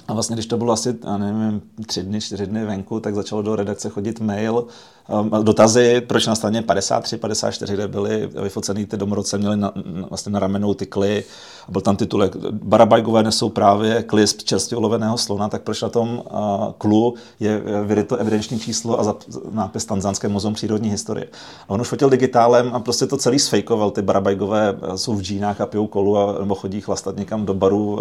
A 0.08 0.14
vlastně, 0.14 0.36
když 0.36 0.46
to 0.46 0.56
bylo 0.56 0.72
asi, 0.72 0.98
nevím, 1.18 1.62
tři 1.86 2.02
dny, 2.02 2.20
čtyři 2.20 2.46
dny 2.46 2.64
venku, 2.64 3.00
tak 3.00 3.14
začalo 3.14 3.42
do 3.42 3.56
redakce 3.56 3.88
chodit 3.88 4.20
mail, 4.20 4.66
um, 5.08 5.44
dotazy, 5.44 6.00
proč 6.00 6.26
na 6.26 6.34
straně 6.34 6.62
53, 6.62 7.16
54, 7.16 7.74
kde 7.74 7.88
byly 7.88 8.30
vyfocený 8.42 8.86
ty 8.86 8.96
domorodce, 8.96 9.38
měli 9.38 9.56
na, 9.56 9.72
na, 9.84 10.06
vlastně 10.10 10.32
na 10.32 10.38
ramenou 10.38 10.74
ty 10.74 10.86
kly, 10.86 11.24
a 11.68 11.70
byl 11.70 11.80
tam 11.80 11.96
titulek 11.96 12.36
Barabajgové 12.50 13.22
nesou 13.22 13.48
právě 13.48 14.02
klisp 14.02 14.42
čerstvě 14.42 14.78
uloveného 14.78 15.18
slona, 15.18 15.48
tak 15.48 15.62
proč 15.62 15.82
na 15.82 15.88
tom 15.88 16.22
uh, 16.30 16.72
klu 16.78 17.14
je 17.40 17.62
vyryto 17.84 18.16
evidenční 18.16 18.60
číslo 18.60 19.00
a 19.00 19.04
za, 19.04 19.16
nápis 19.50 19.84
Tanzánské 19.84 20.28
muzeum 20.28 20.54
přírodní 20.54 20.90
historie. 20.90 21.28
A 21.68 21.70
on 21.70 21.80
už 21.80 21.88
fotil 21.88 22.10
digitálem 22.10 22.70
a 22.74 22.80
prostě 22.80 23.06
to 23.06 23.16
celý 23.16 23.38
sfejkoval. 23.38 23.90
Ty 23.90 24.02
Barabajgové 24.02 24.76
jsou 24.96 25.14
v 25.14 25.22
džínách 25.22 25.60
a 25.60 25.66
pijou 25.66 25.86
kolu 25.86 26.18
a, 26.18 26.38
nebo 26.38 26.54
chodí 26.54 26.80
chlastat 26.80 27.16
někam 27.16 27.46
do 27.46 27.54
baru 27.54 27.98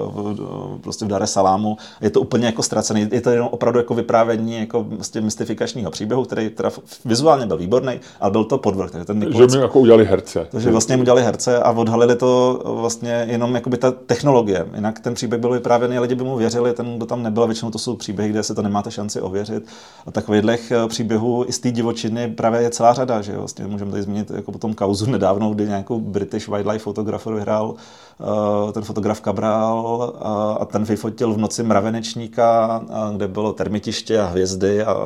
prostě 0.83 1.05
v 1.05 1.07
Dare 1.07 1.27
Salámu. 1.27 1.77
Je 2.01 2.09
to 2.09 2.21
úplně 2.21 2.45
jako 2.45 2.63
ztracený. 2.63 3.09
Je 3.11 3.21
to 3.21 3.29
jenom 3.29 3.47
opravdu 3.51 3.79
jako 3.79 3.93
vyprávění 3.93 4.59
jako 4.59 4.83
vlastně 4.83 5.21
mystifikačního 5.21 5.91
příběhu, 5.91 6.23
který 6.23 6.49
teda 6.49 6.69
vizuálně 7.05 7.45
byl 7.45 7.57
výborný, 7.57 7.99
ale 8.19 8.31
byl 8.31 8.43
to 8.43 8.57
podvrh. 8.57 8.91
Takže 8.91 9.05
ten 9.05 9.19
Nikolec, 9.19 9.51
že 9.51 9.57
mi 9.57 9.63
jako 9.63 9.79
udělali 9.79 10.05
herce. 10.05 10.47
Takže 10.51 10.71
vlastně 10.71 10.93
jim 10.93 11.01
udělali 11.01 11.23
herce 11.23 11.59
a 11.59 11.71
odhalili 11.71 12.15
to 12.15 12.61
vlastně 12.65 13.25
jenom 13.29 13.55
jakoby 13.55 13.77
ta 13.77 13.91
technologie. 13.91 14.65
Jinak 14.75 14.99
ten 14.99 15.13
příběh 15.13 15.41
byl 15.41 15.49
vyprávěný, 15.49 15.99
lidi 15.99 16.15
by 16.15 16.23
mu 16.23 16.37
věřili, 16.37 16.73
ten, 16.73 16.97
kdo 16.97 17.05
tam 17.05 17.23
nebyl, 17.23 17.47
většinou 17.47 17.71
to 17.71 17.79
jsou 17.79 17.95
příběhy, 17.95 18.29
kde 18.29 18.43
se 18.43 18.55
to 18.55 18.61
nemáte 18.61 18.91
šanci 18.91 19.21
ověřit. 19.21 19.65
A 20.05 20.11
takových 20.11 20.71
eh, 20.71 20.87
příběhů 20.87 21.45
i 21.47 21.53
z 21.53 21.59
té 21.59 21.71
divočiny 21.71 22.27
právě 22.27 22.61
je 22.61 22.69
celá 22.69 22.93
řada, 22.93 23.21
že 23.21 23.37
vlastně 23.37 23.67
můžeme 23.67 23.91
tady 23.91 24.03
zmínit 24.03 24.31
jako 24.35 24.51
potom 24.51 24.73
kauzu 24.73 25.11
nedávnou, 25.11 25.53
kdy 25.53 25.67
nějakou 25.67 25.99
British 25.99 26.47
Wildlife 26.47 26.83
Photographer 26.83 27.33
vyhrál 27.33 27.75
ten 28.71 28.83
fotograf 28.83 29.21
Cabral 29.21 30.13
uh, 30.15 30.27
a 30.61 30.65
ten 30.65 30.83
vyfotil 30.83 31.33
v 31.33 31.37
noci 31.37 31.63
mravenečníka, 31.63 32.81
uh, 32.83 33.15
kde 33.15 33.27
bylo 33.27 33.53
termitiště 33.53 34.19
a 34.19 34.25
hvězdy 34.25 34.83
a 34.83 34.97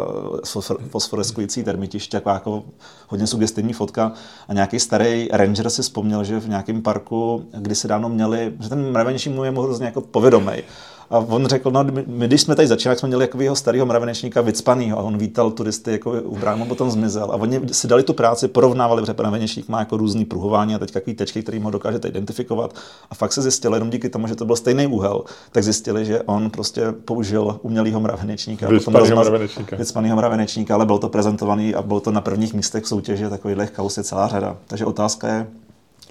fosforeskující 0.89 1.63
termitiště, 1.63 2.17
jako, 2.17 2.29
jako 2.29 2.63
hodně 3.07 3.27
sugestivní 3.27 3.73
fotka. 3.73 4.11
A 4.47 4.53
nějaký 4.53 4.79
starý 4.79 5.27
ranger 5.31 5.69
si 5.69 5.81
vzpomněl, 5.81 6.23
že 6.23 6.39
v 6.39 6.49
nějakém 6.49 6.81
parku, 6.81 7.45
kdy 7.51 7.75
se 7.75 7.87
dávno 7.87 8.09
měli, 8.09 8.53
že 8.59 8.69
ten 8.69 8.91
mravenečník 8.91 9.35
mu 9.35 9.43
je 9.43 9.51
hrozně 9.51 9.85
jako 9.85 10.01
povědomý. 10.01 10.63
A 11.09 11.17
on 11.17 11.45
řekl, 11.45 11.71
no 11.71 11.83
my, 12.07 12.27
když 12.27 12.41
jsme 12.41 12.55
tady 12.55 12.67
začínali, 12.67 12.99
jsme 12.99 13.07
měli 13.07 13.23
jako 13.23 13.41
jeho 13.41 13.55
starého 13.55 13.85
mravenečníka 13.85 14.41
vycpanýho 14.41 14.99
a 14.99 15.01
on 15.01 15.17
vítal 15.17 15.51
turisty 15.51 15.91
jako 15.91 16.11
u 16.11 16.37
brámu, 16.37 16.65
potom 16.65 16.91
zmizel. 16.91 17.31
A 17.31 17.35
oni 17.35 17.61
si 17.71 17.87
dali 17.87 18.03
tu 18.03 18.13
práci, 18.13 18.47
porovnávali, 18.47 19.01
protože 19.01 19.15
mravenečník 19.17 19.69
má 19.69 19.79
jako 19.79 19.97
různý 19.97 20.25
pruhování 20.25 20.75
a 20.75 20.79
teď 20.79 20.91
takový 20.91 21.15
tečky, 21.15 21.43
který 21.43 21.59
ho 21.61 21.71
dokážete 21.71 22.07
identifikovat. 22.07 22.75
A 23.09 23.15
fakt 23.15 23.33
se 23.33 23.41
zjistilo, 23.41 23.75
jenom 23.75 23.89
díky 23.89 24.09
tomu, 24.09 24.27
že 24.27 24.35
to 24.35 24.45
byl 24.45 24.55
stejný 24.55 24.87
úhel, 24.87 25.23
tak 25.51 25.63
zjistili, 25.63 26.05
že 26.05 26.21
on 26.21 26.49
prostě 26.49 26.91
použil 26.91 27.59
umělého 27.61 27.99
mravenečníka. 27.99 28.67
Vycpanýho 28.69 29.15
mravenečníka. 29.15 29.75
Vycpanýho 29.75 30.15
mravenečníka, 30.15 30.73
ale 30.73 30.85
byl 30.85 30.97
to 30.97 31.09
prezentovaný 31.09 31.75
a 31.75 31.81
bylo 31.81 31.99
to 31.99 32.11
na 32.11 32.21
prvních 32.21 32.53
místech 32.53 32.83
v 32.83 32.87
soutěži, 32.87 33.29
takovýchhle 33.29 33.67
kaus 33.67 33.97
je 33.97 34.03
celá 34.03 34.27
řada. 34.27 34.57
Takže 34.67 34.85
otázka 34.85 35.27
je, 35.27 35.47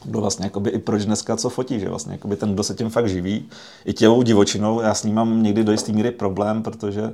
kdo 0.04 0.20
vlastně 0.20 0.46
jakoby 0.46 0.70
i 0.70 0.78
proč 0.78 1.04
dneska 1.04 1.36
co 1.36 1.50
fotí, 1.50 1.80
že 1.80 1.88
vlastně 1.88 2.12
jakoby 2.12 2.36
ten, 2.36 2.54
kdo 2.54 2.62
se 2.62 2.74
tím 2.74 2.90
fakt 2.90 3.08
živí, 3.08 3.48
i 3.84 3.92
tělou 3.92 4.22
divočinou, 4.22 4.80
já 4.80 4.94
s 4.94 5.04
ním 5.04 5.14
mám 5.14 5.42
někdy 5.42 5.64
do 5.64 5.72
jisté 5.72 5.92
míry 5.92 6.10
problém, 6.10 6.62
protože 6.62 7.12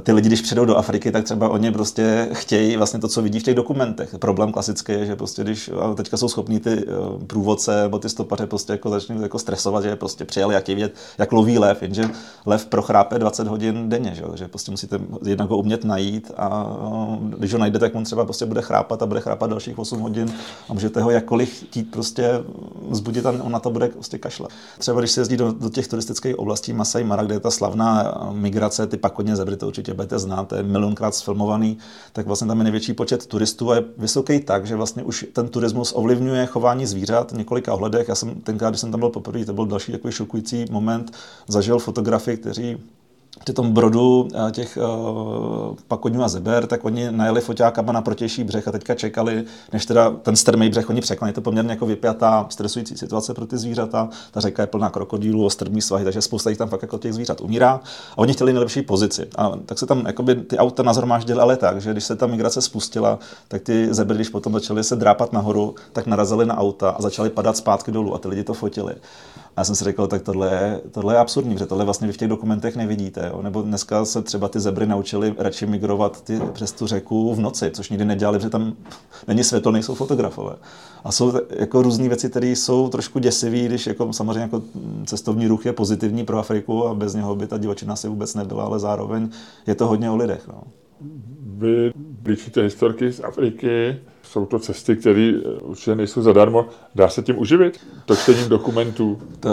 ty 0.00 0.12
lidi, 0.12 0.28
když 0.28 0.40
přijdou 0.40 0.64
do 0.64 0.76
Afriky, 0.76 1.12
tak 1.12 1.24
třeba 1.24 1.48
oni 1.48 1.72
prostě 1.72 2.28
chtějí 2.32 2.76
vlastně 2.76 3.00
to, 3.00 3.08
co 3.08 3.22
vidí 3.22 3.40
v 3.40 3.42
těch 3.42 3.54
dokumentech. 3.54 4.14
Problém 4.18 4.52
klasický 4.52 4.92
je, 4.92 5.06
že 5.06 5.16
prostě 5.16 5.42
když 5.42 5.70
teďka 5.96 6.16
jsou 6.16 6.28
schopní 6.28 6.60
ty 6.60 6.70
eh, 6.70 7.24
průvodce 7.26 7.82
nebo 7.82 7.98
ty 7.98 8.08
stopaře 8.08 8.46
prostě 8.46 8.72
jako 8.72 8.90
začnou 8.90 9.22
jako 9.22 9.38
stresovat, 9.38 9.82
že 9.82 9.96
prostě 9.96 10.24
přijeli, 10.24 10.54
jak 10.54 10.68
vidět, 10.68 10.94
jak 11.18 11.32
loví 11.32 11.58
lev, 11.58 11.82
jenže 11.82 12.10
lev 12.46 12.66
prochrápe 12.66 13.18
20 13.18 13.46
hodin 13.46 13.88
denně, 13.88 14.14
že, 14.14 14.22
že 14.34 14.48
prostě 14.48 14.70
musíte 14.70 14.98
jednak 15.26 15.50
ho 15.50 15.58
umět 15.58 15.84
najít 15.84 16.32
a 16.36 16.76
eh, 16.82 17.36
když 17.38 17.52
ho 17.52 17.58
najde, 17.58 17.78
tak 17.78 17.94
on 17.94 18.04
třeba 18.04 18.24
prostě 18.24 18.46
bude 18.46 18.62
chrápat 18.62 19.02
a 19.02 19.06
bude 19.06 19.20
chrápat 19.20 19.50
dalších 19.50 19.78
8 19.78 20.00
hodin 20.00 20.32
a 20.68 20.72
můžete 20.72 21.00
ho 21.00 21.10
jakkoliv 21.10 21.48
chtít 21.48 21.90
prostě 21.90 22.30
zbudit 22.90 23.26
a 23.26 23.30
on 23.30 23.52
na 23.52 23.60
to 23.60 23.70
bude 23.70 23.88
prostě 23.88 24.18
kašlat. 24.18 24.50
Třeba 24.78 25.00
když 25.00 25.10
se 25.10 25.20
jezdí 25.20 25.36
do, 25.36 25.52
do 25.52 25.70
těch 25.70 25.88
turistických 25.88 26.38
oblastí 26.38 26.72
Masai 26.72 27.04
Mara, 27.04 27.22
kde 27.22 27.34
je 27.34 27.40
ta 27.40 27.50
slavná 27.50 28.18
migrace, 28.32 28.86
ty 28.86 28.96
pakodně 28.96 29.36
zebry, 29.36 29.56
to 29.56 29.75
určitě 29.78 29.94
budete 29.94 30.18
znát, 30.18 30.52
je 30.52 30.62
milionkrát 30.62 31.14
sfilmovaný, 31.14 31.78
tak 32.12 32.26
vlastně 32.26 32.48
tam 32.48 32.58
je 32.58 32.64
největší 32.64 32.92
počet 32.92 33.26
turistů 33.26 33.70
a 33.70 33.74
je 33.74 33.84
vysoký 33.98 34.40
tak, 34.40 34.66
že 34.66 34.76
vlastně 34.76 35.02
už 35.02 35.26
ten 35.32 35.48
turismus 35.48 35.92
ovlivňuje 35.96 36.46
chování 36.46 36.86
zvířat 36.86 37.32
v 37.32 37.36
několika 37.36 37.74
ohledech. 37.74 38.08
Já 38.08 38.14
jsem 38.14 38.34
tenkrát, 38.34 38.70
když 38.70 38.80
jsem 38.80 38.90
tam 38.90 39.00
byl 39.00 39.08
poprvé, 39.08 39.44
to 39.44 39.52
byl 39.52 39.66
další 39.66 39.92
takový 39.92 40.12
šokující 40.12 40.64
moment, 40.70 41.12
zažil 41.48 41.78
fotografii, 41.78 42.36
kteří 42.36 42.76
při 43.44 43.52
tom 43.52 43.72
brodu 43.72 44.28
eh, 44.34 44.52
těch 44.52 44.78
uh, 44.82 45.76
pakoňů 45.88 46.22
a 46.22 46.28
zeber, 46.28 46.66
tak 46.66 46.84
oni 46.84 47.10
najeli 47.10 47.40
foťákama 47.40 47.92
na 47.92 48.02
protější 48.02 48.44
břeh 48.44 48.68
a 48.68 48.72
teďka 48.72 48.94
čekali, 48.94 49.44
než 49.72 49.86
teda 49.86 50.10
ten 50.10 50.36
strmý 50.36 50.68
břeh 50.68 50.90
oni 50.90 51.00
překonají. 51.00 51.30
Je 51.30 51.34
to 51.34 51.40
poměrně 51.40 51.70
jako 51.70 51.86
vypjatá, 51.86 52.46
stresující 52.48 52.96
situace 52.96 53.34
pro 53.34 53.46
ty 53.46 53.58
zvířata. 53.58 54.08
Ta 54.30 54.40
řeka 54.40 54.62
je 54.62 54.66
plná 54.66 54.90
krokodýlů, 54.90 55.44
ostrmý 55.44 55.82
svahy, 55.82 56.04
takže 56.04 56.22
spousta 56.22 56.50
jich 56.50 56.58
tam 56.58 56.68
fakt 56.68 56.82
jako 56.82 56.98
těch 56.98 57.14
zvířat 57.14 57.40
umírá. 57.40 57.80
A 58.12 58.18
oni 58.18 58.32
chtěli 58.32 58.52
nejlepší 58.52 58.82
pozici. 58.82 59.28
A 59.38 59.52
tak 59.66 59.78
se 59.78 59.86
tam 59.86 60.06
jakoby, 60.06 60.34
ty 60.34 60.58
auta 60.58 60.82
nazhromáždily 60.82 61.40
ale 61.40 61.56
tak, 61.56 61.80
že 61.80 61.92
když 61.92 62.04
se 62.04 62.16
ta 62.16 62.26
migrace 62.26 62.62
spustila, 62.62 63.18
tak 63.48 63.62
ty 63.62 63.94
zebry, 63.94 64.16
když 64.16 64.28
potom 64.28 64.52
začaly 64.52 64.84
se 64.84 64.96
drápat 64.96 65.32
nahoru, 65.32 65.74
tak 65.92 66.06
narazili 66.06 66.46
na 66.46 66.58
auta 66.58 66.90
a 66.90 67.02
začaly 67.02 67.30
padat 67.30 67.56
zpátky 67.56 67.92
dolů 67.92 68.14
a 68.14 68.18
ty 68.18 68.28
lidi 68.28 68.44
to 68.44 68.54
fotili. 68.54 68.94
A 69.56 69.60
já 69.60 69.64
jsem 69.64 69.74
si 69.74 69.84
řekl, 69.84 70.06
tak 70.06 70.22
tohle 70.22 70.48
je, 70.52 70.80
tohle 70.90 71.14
je 71.14 71.18
absurdní, 71.18 71.54
protože 71.54 71.66
tohle 71.66 71.84
vlastně 71.84 72.06
vy 72.06 72.12
v 72.12 72.16
těch 72.16 72.28
dokumentech 72.28 72.76
nevidíte. 72.76 73.25
Jo? 73.26 73.42
Nebo 73.42 73.62
dneska 73.62 74.04
se 74.04 74.22
třeba 74.22 74.48
ty 74.48 74.60
zebry 74.60 74.86
naučili 74.86 75.34
radši 75.38 75.66
migrovat 75.66 76.24
ty, 76.24 76.40
přes 76.52 76.72
tu 76.72 76.86
řeku 76.86 77.34
v 77.34 77.40
noci, 77.40 77.70
což 77.70 77.90
nikdy 77.90 78.04
nedělali, 78.04 78.38
protože 78.38 78.50
tam 78.50 78.72
není 79.28 79.44
světlo, 79.44 79.72
nejsou 79.72 79.94
fotografové. 79.94 80.56
A 81.04 81.12
jsou 81.12 81.32
jako 81.50 81.82
různé 81.82 82.08
věci, 82.08 82.30
které 82.30 82.46
jsou 82.46 82.88
trošku 82.88 83.18
děsivé, 83.18 83.58
když 83.58 83.86
jako 83.86 84.12
samozřejmě 84.12 84.40
jako 84.40 84.62
cestovní 85.06 85.46
ruch 85.46 85.66
je 85.66 85.72
pozitivní 85.72 86.24
pro 86.24 86.38
Afriku 86.38 86.86
a 86.86 86.94
bez 86.94 87.14
něho 87.14 87.34
by 87.36 87.46
ta 87.46 87.58
divočina 87.58 87.96
si 87.96 88.08
vůbec 88.08 88.34
nebyla, 88.34 88.64
ale 88.64 88.78
zároveň 88.78 89.28
je 89.66 89.74
to 89.74 89.86
hodně 89.86 90.10
o 90.10 90.16
lidech. 90.16 90.48
No. 90.48 90.62
Vy 91.40 91.92
blížíte 91.96 92.62
historky 92.62 93.12
z 93.12 93.20
Afriky, 93.20 93.96
jsou 94.30 94.46
to 94.46 94.58
cesty, 94.58 94.96
které 94.96 95.32
eh, 95.44 95.48
určitě 95.62 95.94
nejsou 95.94 96.22
zadarmo. 96.22 96.66
Dá 96.94 97.08
se 97.08 97.22
tím 97.22 97.38
uživit? 97.38 97.80
To 98.06 98.16
čtením 98.16 98.48
dokumentů? 98.48 99.18
To, 99.40 99.50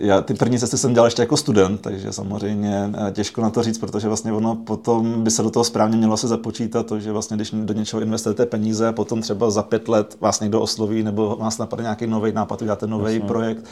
já 0.00 0.20
ty 0.20 0.34
první 0.34 0.58
cesty 0.58 0.78
jsem 0.78 0.94
dělal 0.94 1.06
ještě 1.06 1.22
jako 1.22 1.36
student, 1.36 1.80
takže 1.80 2.12
samozřejmě 2.12 2.92
eh, 3.08 3.12
těžko 3.12 3.42
na 3.42 3.50
to 3.50 3.62
říct, 3.62 3.78
protože 3.78 4.08
vlastně 4.08 4.32
ono 4.32 4.54
potom 4.54 5.24
by 5.24 5.30
se 5.30 5.42
do 5.42 5.50
toho 5.50 5.64
správně 5.64 5.96
mělo 5.96 6.16
se 6.16 6.28
započítat 6.28 6.86
to, 6.86 7.00
že 7.00 7.12
vlastně 7.12 7.36
když 7.36 7.50
do 7.50 7.74
něčeho 7.74 8.02
investujete 8.02 8.46
peníze 8.46 8.88
a 8.88 8.92
potom 8.92 9.20
třeba 9.20 9.50
za 9.50 9.62
pět 9.62 9.88
let 9.88 10.16
vás 10.20 10.40
někdo 10.40 10.60
osloví 10.60 11.02
nebo 11.02 11.36
vás 11.40 11.58
napadne 11.58 11.82
nějaký 11.82 12.06
nový 12.06 12.32
nápad, 12.32 12.62
uděláte 12.62 12.86
nový 12.86 13.20
projekt, 13.20 13.64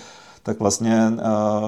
tak 0.43 0.61
vlastně 0.61 1.12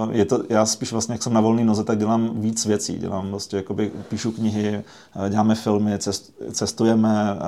uh, 0.05 0.11
je 0.11 0.25
to, 0.25 0.43
já 0.49 0.67
spíš 0.67 0.93
vlastně, 0.93 1.15
jak 1.15 1.23
jsem 1.23 1.33
na 1.33 1.41
volný 1.41 1.65
noze, 1.65 1.85
tak 1.85 1.99
dělám 1.99 2.41
víc 2.41 2.67
věcí. 2.67 2.99
Dělám 2.99 3.31
vlastně, 3.31 3.57
jakoby, 3.57 3.93
píšu 4.09 4.33
knihy, 4.33 4.85
uh, 5.17 5.29
děláme 5.29 5.55
filmy, 5.55 5.99
cest, 5.99 6.33
cestujeme, 6.53 7.39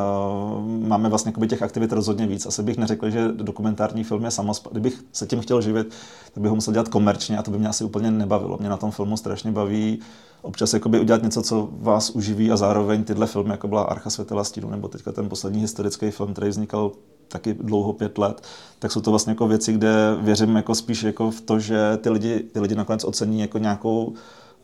uh, 0.57 0.89
máme 0.89 1.09
vlastně 1.09 1.29
jakoby, 1.29 1.49
těch 1.49 1.62
aktivit 1.62 1.93
rozhodně 1.93 2.27
víc. 2.27 2.47
Asi 2.47 2.62
bych 2.62 2.79
neřekl, 2.79 3.11
že 3.11 3.29
dokumentární 3.33 4.05
film 4.05 4.25
je 4.25 4.31
samospad. 4.31 4.72
Kdybych 4.72 5.05
se 5.12 5.27
tím 5.27 5.41
chtěl 5.41 5.61
živit, 5.61 5.95
tak 6.35 6.43
bych 6.43 6.49
ho 6.51 6.55
musel 6.55 6.72
dělat 6.72 6.89
komerčně 6.89 7.39
a 7.39 7.43
to 7.43 7.51
by 7.51 7.59
mě 7.59 7.68
asi 7.68 7.85
úplně 7.85 8.11
nebavilo. 8.11 8.57
Mě 8.61 8.68
na 8.68 8.77
tom 8.77 8.91
filmu 8.91 9.16
strašně 9.16 9.53
baví 9.53 10.01
občas 10.43 10.75
jakoby 10.75 11.01
udělat 11.01 11.22
něco, 11.22 11.43
co 11.43 11.68
vás 11.72 12.11
uživí 12.11 12.51
a 12.53 12.57
zároveň 12.57 13.05
tyhle 13.05 13.27
filmy, 13.27 13.51
jako 13.51 13.68
byla 13.68 13.83
Archa 13.83 14.11
světela 14.11 14.45
stínu, 14.45 14.70
nebo 14.70 14.89
teďka 14.89 15.12
ten 15.12 15.29
poslední 15.29 15.61
historický 15.61 16.11
film, 16.11 16.33
který 16.33 16.49
vznikal 16.49 16.93
taky 17.35 17.55
dlouho 17.55 17.93
pět 17.93 18.18
let, 18.18 18.43
tak 18.78 18.93
jsou 18.93 19.01
to 19.01 19.11
vlastně 19.11 19.30
jako 19.30 19.49
věci, 19.49 19.72
kde 19.72 20.16
věřím 20.20 20.57
jako 20.57 20.74
spíš 20.74 21.03
jako 21.03 21.30
v 21.30 21.41
to, 21.41 21.59
že 21.59 21.97
ty 21.97 22.11
lidi, 22.11 22.41
ty 22.41 22.61
lidi 22.61 22.74
nakonec 22.74 23.05
ocení 23.05 23.41
jako 23.41 23.59
nějakou 23.59 24.12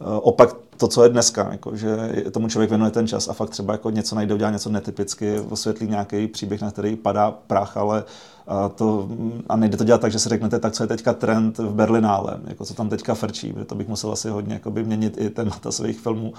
eh, 0.00 0.04
opak 0.04 0.56
to, 0.76 0.88
co 0.88 1.02
je 1.02 1.08
dneska, 1.08 1.48
jako, 1.52 1.76
že 1.76 1.96
tomu 2.30 2.48
člověk 2.48 2.70
věnuje 2.70 2.90
ten 2.90 3.06
čas 3.06 3.28
a 3.28 3.32
fakt 3.32 3.50
třeba 3.50 3.72
jako 3.72 3.90
něco 3.90 4.14
najde, 4.14 4.34
udělá 4.34 4.50
něco 4.50 4.70
netypicky, 4.70 5.40
osvětlí 5.40 5.86
nějaký 5.86 6.26
příběh, 6.26 6.60
na 6.62 6.70
který 6.70 6.96
padá 6.96 7.30
prach, 7.30 7.76
ale 7.76 8.04
a, 8.46 8.68
to, 8.68 9.08
a 9.48 9.56
nejde 9.56 9.76
to 9.76 9.84
dělat 9.84 10.00
tak, 10.00 10.12
že 10.12 10.18
si 10.18 10.28
řeknete, 10.28 10.58
tak 10.58 10.72
co 10.72 10.82
je 10.82 10.86
teďka 10.86 11.12
trend 11.12 11.58
v 11.58 11.74
Berlinále, 11.74 12.40
jako 12.44 12.64
co 12.64 12.74
tam 12.74 12.88
teďka 12.88 13.14
frčí, 13.14 13.52
protože 13.52 13.64
to 13.64 13.74
bych 13.74 13.88
musel 13.88 14.12
asi 14.12 14.28
hodně 14.28 14.54
jakoby, 14.54 14.84
měnit 14.84 15.14
i 15.18 15.30
témata 15.30 15.72
svých 15.78 16.00
filmů. 16.00 16.32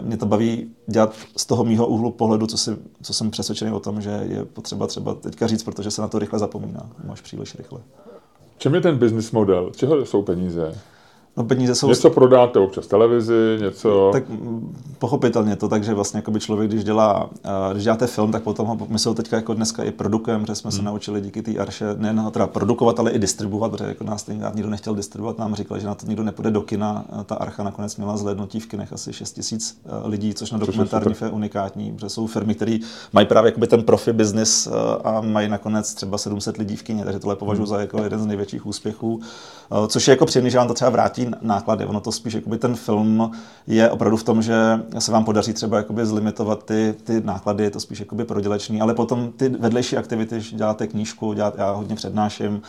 Mě 0.00 0.16
to 0.16 0.26
baví 0.26 0.70
dělat 0.86 1.14
z 1.36 1.46
toho 1.46 1.64
mýho 1.64 1.86
úhlu 1.86 2.10
pohledu, 2.10 2.46
co, 2.46 2.58
si, 2.58 2.76
co 3.02 3.14
jsem 3.14 3.30
přesvědčený 3.30 3.72
o 3.72 3.80
tom, 3.80 4.00
že 4.00 4.10
je 4.10 4.44
potřeba 4.44 4.86
třeba 4.86 5.14
teďka 5.14 5.46
říct, 5.46 5.62
protože 5.62 5.90
se 5.90 6.02
na 6.02 6.08
to 6.08 6.18
rychle 6.18 6.38
zapomíná, 6.38 6.90
máš 7.04 7.20
příliš 7.20 7.54
rychle. 7.54 7.80
Čem 8.58 8.74
je 8.74 8.80
ten 8.80 8.98
business 8.98 9.30
model? 9.30 9.70
Čeho 9.76 10.06
jsou 10.06 10.22
peníze? 10.22 10.78
No 11.36 11.44
peníze 11.44 11.74
jsou... 11.74 11.88
Něco 11.88 12.10
prodáte 12.10 12.58
občas 12.58 12.86
televizi, 12.86 13.58
něco... 13.60 14.10
Tak 14.12 14.24
pochopitelně 14.98 15.56
to 15.56 15.68
tak, 15.68 15.84
že 15.84 15.94
vlastně 15.94 16.18
jakoby 16.18 16.40
člověk, 16.40 16.70
když 16.70 16.84
dělá, 16.84 17.30
když 17.72 17.84
děláte 17.84 18.06
film, 18.06 18.32
tak 18.32 18.42
potom 18.42 18.66
ho, 18.66 18.78
my 18.88 18.98
se 18.98 19.08
ho 19.08 19.14
teďka 19.14 19.36
jako 19.36 19.54
dneska 19.54 19.84
i 19.84 19.90
produkujeme, 19.90 20.44
protože 20.44 20.54
jsme 20.54 20.70
hmm. 20.70 20.76
se 20.76 20.82
naučili 20.82 21.20
díky 21.20 21.42
té 21.42 21.56
arše 21.56 21.84
nejen 21.96 22.20
ho 22.20 22.30
teda 22.30 22.46
produkovat, 22.46 23.00
ale 23.00 23.10
i 23.10 23.18
distribuovat, 23.18 23.72
protože 23.72 23.88
jako 23.88 24.04
nás 24.04 24.22
tenkrát 24.22 24.54
nikdo 24.54 24.70
nechtěl 24.70 24.94
distribuovat, 24.94 25.38
nám 25.38 25.54
říkal, 25.54 25.78
že 25.78 25.86
na 25.86 25.94
to 25.94 26.06
nikdo 26.06 26.22
nepůjde 26.22 26.50
do 26.50 26.60
kina. 26.60 27.04
Ta 27.26 27.34
archa 27.34 27.62
nakonec 27.62 27.96
měla 27.96 28.16
zhlédnutí 28.16 28.60
v 28.60 28.66
kinech 28.66 28.92
asi 28.92 29.12
6 29.12 29.32
tisíc 29.32 29.80
eh, 29.84 30.08
lidí, 30.08 30.34
což 30.34 30.50
na 30.50 30.58
dokumentární 30.58 31.14
je 31.22 31.30
unikátní, 31.30 31.92
protože 31.92 32.08
jsou 32.08 32.26
firmy, 32.26 32.54
které 32.54 32.78
mají 33.12 33.26
právě 33.26 33.48
jakoby 33.48 33.66
ten 33.66 33.82
profi 33.82 34.12
business 34.12 34.66
eh, 34.66 34.70
a 35.04 35.20
mají 35.20 35.48
nakonec 35.48 35.94
třeba 35.94 36.18
700 36.18 36.56
lidí 36.56 36.76
v 36.76 36.82
kině, 36.82 37.04
takže 37.04 37.18
tohle 37.18 37.36
považuji 37.36 37.62
hmm. 37.62 37.66
za 37.66 37.80
jako 37.80 38.02
jeden 38.02 38.20
z 38.20 38.26
největších 38.26 38.66
úspěchů, 38.66 39.20
což 39.88 40.08
je 40.08 40.12
jako 40.12 40.26
příjemný, 40.26 40.50
že 40.50 40.58
vám 40.58 40.68
to 40.68 40.74
třeba 40.74 40.90
vrátí 40.90 41.19
náklady. 41.40 41.86
Ono 41.86 42.00
to 42.00 42.12
spíš, 42.12 42.34
jakoby 42.34 42.58
ten 42.58 42.74
film 42.74 43.30
je 43.66 43.90
opravdu 43.90 44.16
v 44.16 44.24
tom, 44.24 44.42
že 44.42 44.80
se 44.98 45.12
vám 45.12 45.24
podaří 45.24 45.52
třeba 45.52 45.76
jakoby 45.76 46.06
zlimitovat 46.06 46.64
ty, 46.64 46.94
ty 47.04 47.20
náklady, 47.20 47.64
je 47.64 47.70
to 47.70 47.80
spíš 47.80 48.00
jakoby 48.00 48.24
prodělečný, 48.24 48.80
ale 48.80 48.94
potom 48.94 49.32
ty 49.36 49.48
vedlejší 49.48 49.96
aktivity, 49.96 50.40
že 50.40 50.56
děláte 50.56 50.86
knížku, 50.86 51.32
dělat, 51.32 51.54
já 51.58 51.72
hodně 51.72 51.96
přednáším, 51.96 52.62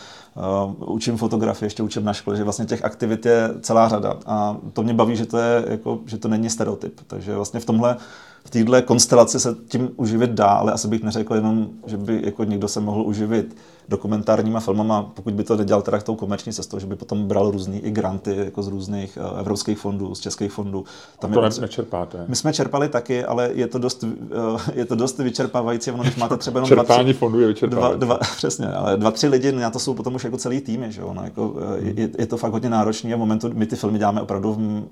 uh, 0.80 0.94
učím 0.94 1.18
fotografii, 1.18 1.66
ještě 1.66 1.84
učím 1.84 2.04
na 2.04 2.14
škole, 2.14 2.38
že 2.38 2.44
vlastně 2.44 2.66
těch 2.66 2.86
aktivit 2.86 3.26
je 3.26 3.50
celá 3.62 3.90
řada 3.90 4.18
a 4.26 4.58
to 4.74 4.84
mě 4.84 4.94
baví, 4.94 5.16
že 5.16 5.26
to, 5.26 5.38
je, 5.38 5.66
jako, 5.68 6.00
že 6.06 6.18
to 6.18 6.28
není 6.28 6.50
stereotyp. 6.50 7.00
Takže 7.08 7.36
vlastně 7.36 7.60
v 7.60 7.66
tomhle 7.66 7.98
v 8.44 8.50
této 8.50 8.82
konstelaci 8.82 9.40
se 9.40 9.56
tím 9.68 9.90
uživit 9.96 10.30
dá, 10.30 10.48
ale 10.48 10.72
asi 10.72 10.88
bych 10.88 11.04
neřekl 11.04 11.36
jenom, 11.36 11.70
že 11.86 11.98
by 11.98 12.22
jako 12.26 12.44
někdo 12.44 12.68
se 12.68 12.80
mohl 12.80 13.02
uživit 13.02 13.56
dokumentárníma 13.90 14.60
filmama, 14.60 15.04
pokud 15.04 15.34
by 15.34 15.44
to 15.44 15.58
nedělal 15.58 15.82
teda 15.82 16.00
tou 16.00 16.16
komerční 16.16 16.54
cestou, 16.54 16.80
že 16.80 16.88
by 16.88 16.96
potom 16.96 17.28
bral 17.28 17.52
různý 17.52 17.80
i 17.80 17.92
granty 17.92 18.36
jako 18.36 18.64
z 18.64 18.68
různých 18.68 19.18
uh, 19.32 19.40
evropských 19.40 19.80
fondů, 19.80 20.16
z 20.16 20.20
českých 20.20 20.52
fondů. 20.52 20.86
Tam 21.20 21.34
to 21.34 21.44
je, 21.44 21.50
nečerpáte. 21.62 22.26
My 22.28 22.36
jsme 22.36 22.54
čerpali 22.54 22.90
taky, 22.90 23.26
ale 23.26 23.50
je 23.54 23.68
to 23.68 23.80
dost, 23.80 24.04
uh, 24.04 24.62
je 24.74 24.86
to 24.86 24.96
dost 24.96 25.20
vyčerpávající. 25.20 25.92
Ono, 25.92 26.04
když 26.04 26.16
máte 26.16 26.38
třeba 26.38 26.58
jenom 26.58 26.68
Čerpání 26.68 27.04
dva, 27.04 27.14
tři, 27.14 27.20
fondů 27.20 27.40
je 27.40 27.48
vyčerpávající. 27.48 28.00
Dva, 28.00 28.16
dva, 28.16 28.20
přesně, 28.38 28.68
ale 28.68 28.98
dva, 28.98 29.12
tři 29.12 29.28
lidi, 29.28 29.52
na 29.52 29.70
to 29.70 29.80
jsou 29.80 29.94
potom 29.94 30.16
už 30.16 30.24
jako 30.24 30.38
celý 30.38 30.62
týmy, 30.62 30.92
že 30.92 31.02
jo? 31.02 31.14
No, 31.14 31.24
jako, 31.24 31.50
uh, 31.50 31.62
je, 31.78 32.10
je, 32.18 32.26
to 32.28 32.38
fakt 32.38 32.52
hodně 32.52 32.70
náročný 32.70 33.14
a 33.14 33.16
v 33.16 33.20
momentu 33.20 33.50
my 33.54 33.66
ty 33.66 33.76
filmy 33.76 34.00
děláme 34.00 34.22
opravdu 34.22 34.54
v, 34.54 34.84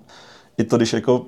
i 0.58 0.64
to, 0.64 0.78
když 0.78 0.93
jako 0.93 1.26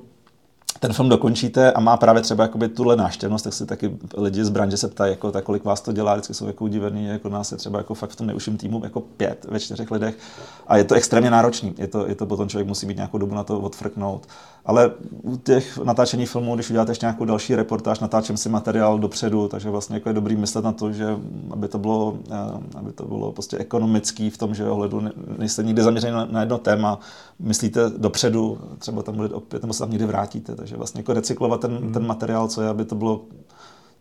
ten 0.81 0.93
film 0.93 1.09
dokončíte 1.09 1.71
a 1.71 1.79
má 1.79 1.97
právě 1.97 2.21
třeba 2.21 2.43
jakoby 2.43 2.69
tuhle 2.69 2.95
náštěvnost, 2.95 3.43
tak 3.43 3.53
si 3.53 3.65
taky 3.65 3.97
lidi 4.17 4.45
z 4.45 4.49
branže 4.49 4.77
se 4.77 4.87
ptají, 4.87 5.11
jako, 5.11 5.31
tak 5.31 5.43
kolik 5.43 5.63
vás 5.63 5.81
to 5.81 5.91
dělá, 5.91 6.13
vždycky 6.13 6.33
jsou 6.33 6.47
jako 6.47 6.63
udivený, 6.63 7.05
jako 7.05 7.29
nás 7.29 7.51
je 7.51 7.57
třeba 7.57 7.77
jako 7.77 7.93
fakt 7.93 8.09
v 8.09 8.15
tom 8.15 8.27
neuším 8.27 8.57
týmu 8.57 8.81
jako 8.83 8.99
pět 9.01 9.45
ve 9.49 9.59
čtyřech 9.59 9.91
lidech 9.91 10.17
a 10.67 10.77
je 10.77 10.83
to 10.83 10.95
extrémně 10.95 11.31
náročný, 11.31 11.75
je 11.77 11.87
to, 11.87 12.07
je 12.07 12.15
to 12.15 12.25
potom 12.25 12.49
člověk 12.49 12.67
musí 12.67 12.85
být 12.85 12.95
nějakou 12.95 13.17
dobu 13.17 13.35
na 13.35 13.43
to 13.43 13.59
odfrknout. 13.59 14.27
Ale 14.65 14.91
u 15.21 15.37
těch 15.37 15.77
natáčení 15.77 16.25
filmů, 16.25 16.55
když 16.55 16.69
uděláte 16.69 16.91
ještě 16.91 17.05
nějakou 17.05 17.25
další 17.25 17.55
reportáž, 17.55 17.99
natáčím 17.99 18.37
si 18.37 18.49
materiál 18.49 18.99
dopředu, 18.99 19.47
takže 19.47 19.69
vlastně 19.69 19.95
jako 19.95 20.09
je 20.09 20.13
dobrý 20.13 20.35
myslet 20.35 20.65
na 20.65 20.71
to, 20.71 20.91
že 20.91 21.07
aby 21.51 21.67
to 21.67 21.79
bylo, 21.79 22.17
eh, 22.31 22.77
aby 22.77 22.91
to 22.91 23.05
bylo 23.05 23.31
prostě 23.31 23.57
ekonomický 23.57 24.29
v 24.29 24.37
tom, 24.37 24.55
že 24.55 24.69
ohledu 24.69 25.01
nejste 25.37 25.63
nikdy 25.63 25.81
zaměřeni 25.81 26.13
na, 26.13 26.25
na 26.25 26.39
jedno 26.39 26.57
téma, 26.57 26.99
myslíte 27.39 27.89
dopředu, 27.97 28.57
třeba 28.77 29.03
tam 29.03 29.15
bude 29.15 29.29
opět, 29.29 29.61
nebo 29.61 29.73
se 29.73 29.79
tam 29.79 29.89
někdy 29.89 30.05
vrátíte, 30.05 30.55
takže 30.55 30.77
vlastně 30.77 30.99
jako 30.99 31.13
recyklovat 31.13 31.61
ten, 31.61 31.77
hmm. 31.77 31.93
ten 31.93 32.07
materiál, 32.07 32.47
co 32.47 32.61
je, 32.61 32.69
aby 32.69 32.85
to 32.85 32.95
bylo 32.95 33.21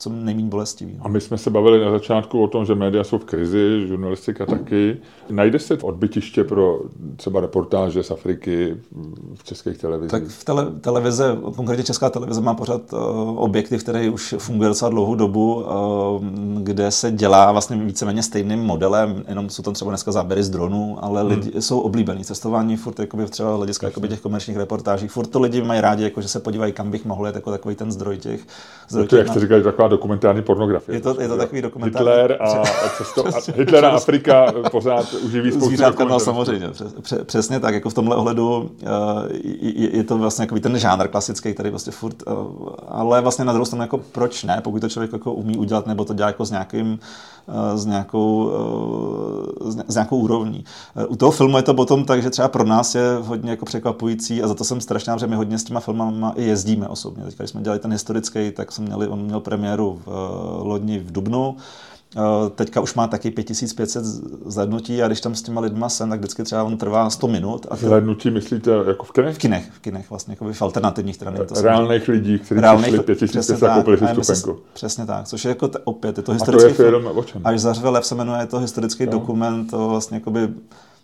co 0.01 0.11
nejméně 0.11 0.48
bolestivý. 0.48 0.98
A 1.01 1.09
my 1.09 1.20
jsme 1.20 1.38
se 1.38 1.51
bavili 1.51 1.84
na 1.84 1.90
začátku 1.90 2.42
o 2.42 2.48
tom, 2.48 2.64
že 2.64 2.74
média 2.74 3.05
jsou 3.05 3.18
v 3.18 3.24
krizi, 3.24 3.86
žurnalistika 3.86 4.46
taky. 4.46 4.96
Najde 5.30 5.59
se 5.59 5.78
odbytiště 5.82 6.44
pro 6.44 6.80
třeba 7.16 7.40
reportáže 7.40 8.03
z 8.03 8.11
Afriky 8.11 8.76
v 9.34 9.44
českých 9.44 9.78
televizích? 9.78 10.11
Tak 10.11 10.22
v 10.24 10.44
tele, 10.44 10.66
televize, 10.80 11.36
konkrétně 11.57 11.84
Česká 11.84 12.11
televize 12.11 12.40
má 12.40 12.55
pořád 12.55 12.92
uh, 12.92 12.98
objektiv, 13.42 13.82
který 13.82 14.09
už 14.09 14.34
funguje 14.38 14.68
docela 14.68 14.88
dlouhou 14.88 15.14
dobu, 15.14 15.55
uh, 15.55 16.24
kde 16.62 16.90
se 16.90 17.11
dělá 17.11 17.53
vlastně 17.53 17.76
víceméně 17.76 18.22
stejným 18.22 18.61
modelem, 18.61 19.24
jenom 19.28 19.51
jsou 19.51 19.62
tam 19.62 19.74
třeba 19.74 19.90
dneska 19.90 20.12
záběry 20.12 20.42
z 20.42 20.51
dronů, 20.51 20.98
ale 21.01 21.20
hmm. 21.20 21.30
lidi 21.30 21.62
jsou 21.62 21.80
oblíbení. 21.80 22.24
Cestování 22.24 22.76
furt 22.76 22.98
jakoby, 22.98 23.26
třeba 23.26 23.57
hlediska 23.57 23.86
jakoby, 23.86 24.09
těch 24.09 24.20
komerčních 24.20 24.57
reportáží, 24.57 25.09
furt 25.09 25.26
to 25.26 25.40
lidi 25.40 25.62
mají 25.62 25.80
rádi, 25.80 26.05
jako, 26.05 26.22
že 26.22 26.28
se 26.28 26.40
podívají, 26.40 26.72
kam 26.72 26.90
bych 26.90 27.05
mohl 27.05 27.26
jet, 27.26 27.34
jako 27.34 27.51
takový 27.51 27.74
ten 27.74 27.92
zdroj 27.92 28.18
těch. 28.18 28.40
Zdroj 28.88 29.07
to, 29.07 29.16
těch 29.16 29.18
jak 29.18 29.28
jste 29.28 29.40
říkali, 29.40 29.62
taková 29.62 29.89
dokumentární 29.91 30.43
pornografie. 30.43 30.97
Je 30.97 31.01
to, 31.01 31.20
je 31.20 31.28
to 31.28 31.36
takový 31.36 31.62
dokumentární. 31.62 32.09
Hitler 32.09 32.38
a, 32.41 32.62
cesto, 32.99 33.26
a 33.26 33.30
Hitler 33.57 33.84
a 33.84 33.91
Afrika 33.91 34.53
pořád 34.70 35.14
uživí 35.14 35.51
spoustu 35.51 35.68
Zvířátka, 35.68 36.05
no 36.05 36.20
samozřejmě, 36.20 36.70
přesně 37.24 37.61
tak, 37.61 37.74
jako 37.74 37.91
v 37.91 37.95
tomhle 37.95 38.16
ohledu 38.16 38.70
je, 39.61 39.97
je 39.97 40.05
to 40.05 40.18
vlastně 40.18 40.43
jako 40.43 40.61
ten 40.61 40.78
žánr 40.78 41.09
klasický, 41.09 41.55
který 41.55 41.70
vlastně 41.70 41.93
furt, 41.93 42.22
ale 42.88 43.20
vlastně 43.20 43.45
na 43.45 43.53
druhou 43.53 43.64
stranu 43.64 43.82
jako 43.82 43.99
proč 43.99 44.45
ne, 44.45 44.61
pokud 44.64 44.80
to 44.80 44.88
člověk 44.88 45.12
jako 45.12 45.32
umí 45.32 45.57
udělat, 45.57 45.86
nebo 45.86 46.05
to 46.05 46.14
dělá 46.14 46.28
jako 46.28 46.45
s 46.45 46.51
nějakým 46.51 46.99
s 47.74 47.86
nějakou, 47.86 48.51
s 49.88 49.95
nějakou 49.95 50.18
úrovní. 50.18 50.64
U 51.09 51.16
toho 51.16 51.32
filmu 51.32 51.57
je 51.57 51.62
to 51.62 51.74
potom 51.74 52.05
tak, 52.05 52.22
že 52.22 52.30
třeba 52.30 52.49
pro 52.49 52.64
nás 52.64 52.95
je 52.95 53.03
hodně 53.20 53.51
jako 53.51 53.64
překvapující 53.64 54.43
a 54.43 54.49
za 54.49 54.55
to 54.55 54.64
jsem 54.64 54.80
strašně 54.80 55.12
že 55.16 55.26
my 55.26 55.36
hodně 55.36 55.59
s 55.59 55.64
těma 55.64 55.80
filmama 55.80 56.32
i 56.36 56.45
jezdíme 56.45 56.88
osobně. 56.88 57.24
Teď, 57.24 57.36
když 57.36 57.51
jsme 57.51 57.62
dělali 57.62 57.80
ten 57.80 57.93
historický, 57.93 58.51
tak 58.51 58.72
jsme 58.72 58.84
měli, 58.84 59.09
on 59.09 59.22
měl 59.22 59.41
premiéru 59.41 59.80
v 59.89 60.07
lodni 60.62 60.99
v 60.99 61.12
Dubnu, 61.12 61.57
Eh, 62.16 62.51
teďka 62.51 62.81
už 62.81 62.95
má 62.95 63.07
taky 63.07 63.31
5500 63.31 64.05
zhlednutí 64.47 65.03
a 65.03 65.07
když 65.07 65.20
tam 65.20 65.35
s 65.35 65.43
těma 65.43 65.61
lidma 65.61 65.89
jsem, 65.89 66.11
tak 66.11 66.18
vždycky 66.18 66.43
třeba 66.43 66.64
on 66.64 66.76
trvá 66.76 67.11
100 67.11 67.28
minut. 67.28 67.66
A. 67.70 67.76
Zhlednutí 67.76 68.31
myslíte 68.31 68.70
jako 68.87 69.05
v 69.05 69.12
kinech? 69.12 69.37
V 69.37 69.39
kinech, 69.39 69.70
v 69.70 69.81
kinech 69.81 70.11
vlastně, 70.11 70.33
jako 70.33 70.53
v 70.53 70.62
alternativních 70.62 71.18
trenech. 71.18 71.49
To 71.49 71.62
Reálných 71.62 72.09
lidí, 72.09 72.39
kteří 72.39 73.16
přišli 73.16 73.41
5500 73.41 73.62
a 73.62 73.74
koupili 73.74 73.99
si 73.99 74.35
stupenku. 74.35 74.62
Přesně 74.72 75.07
tak, 75.07 75.26
což 75.26 75.45
je 75.45 75.49
jako 75.49 75.68
t- 75.68 75.78
opět, 75.85 76.16
je 76.16 76.22
to 76.22 76.33
historický 76.33 76.72
a 76.72 76.76
to 76.76 76.83
je 76.83 76.91
film, 76.91 77.03
film 77.03 77.18
o 77.18 77.24
čem? 77.24 77.41
Až 77.45 77.61
zařve 77.61 77.89
lev 77.89 78.07
se 78.07 78.14
jmenuje, 78.14 78.41
je 78.41 78.47
to 78.47 78.59
historický 78.59 79.07
no. 79.07 79.12
dokument, 79.12 79.70
to 79.70 79.89
vlastně 79.89 80.16
jakoby 80.16 80.49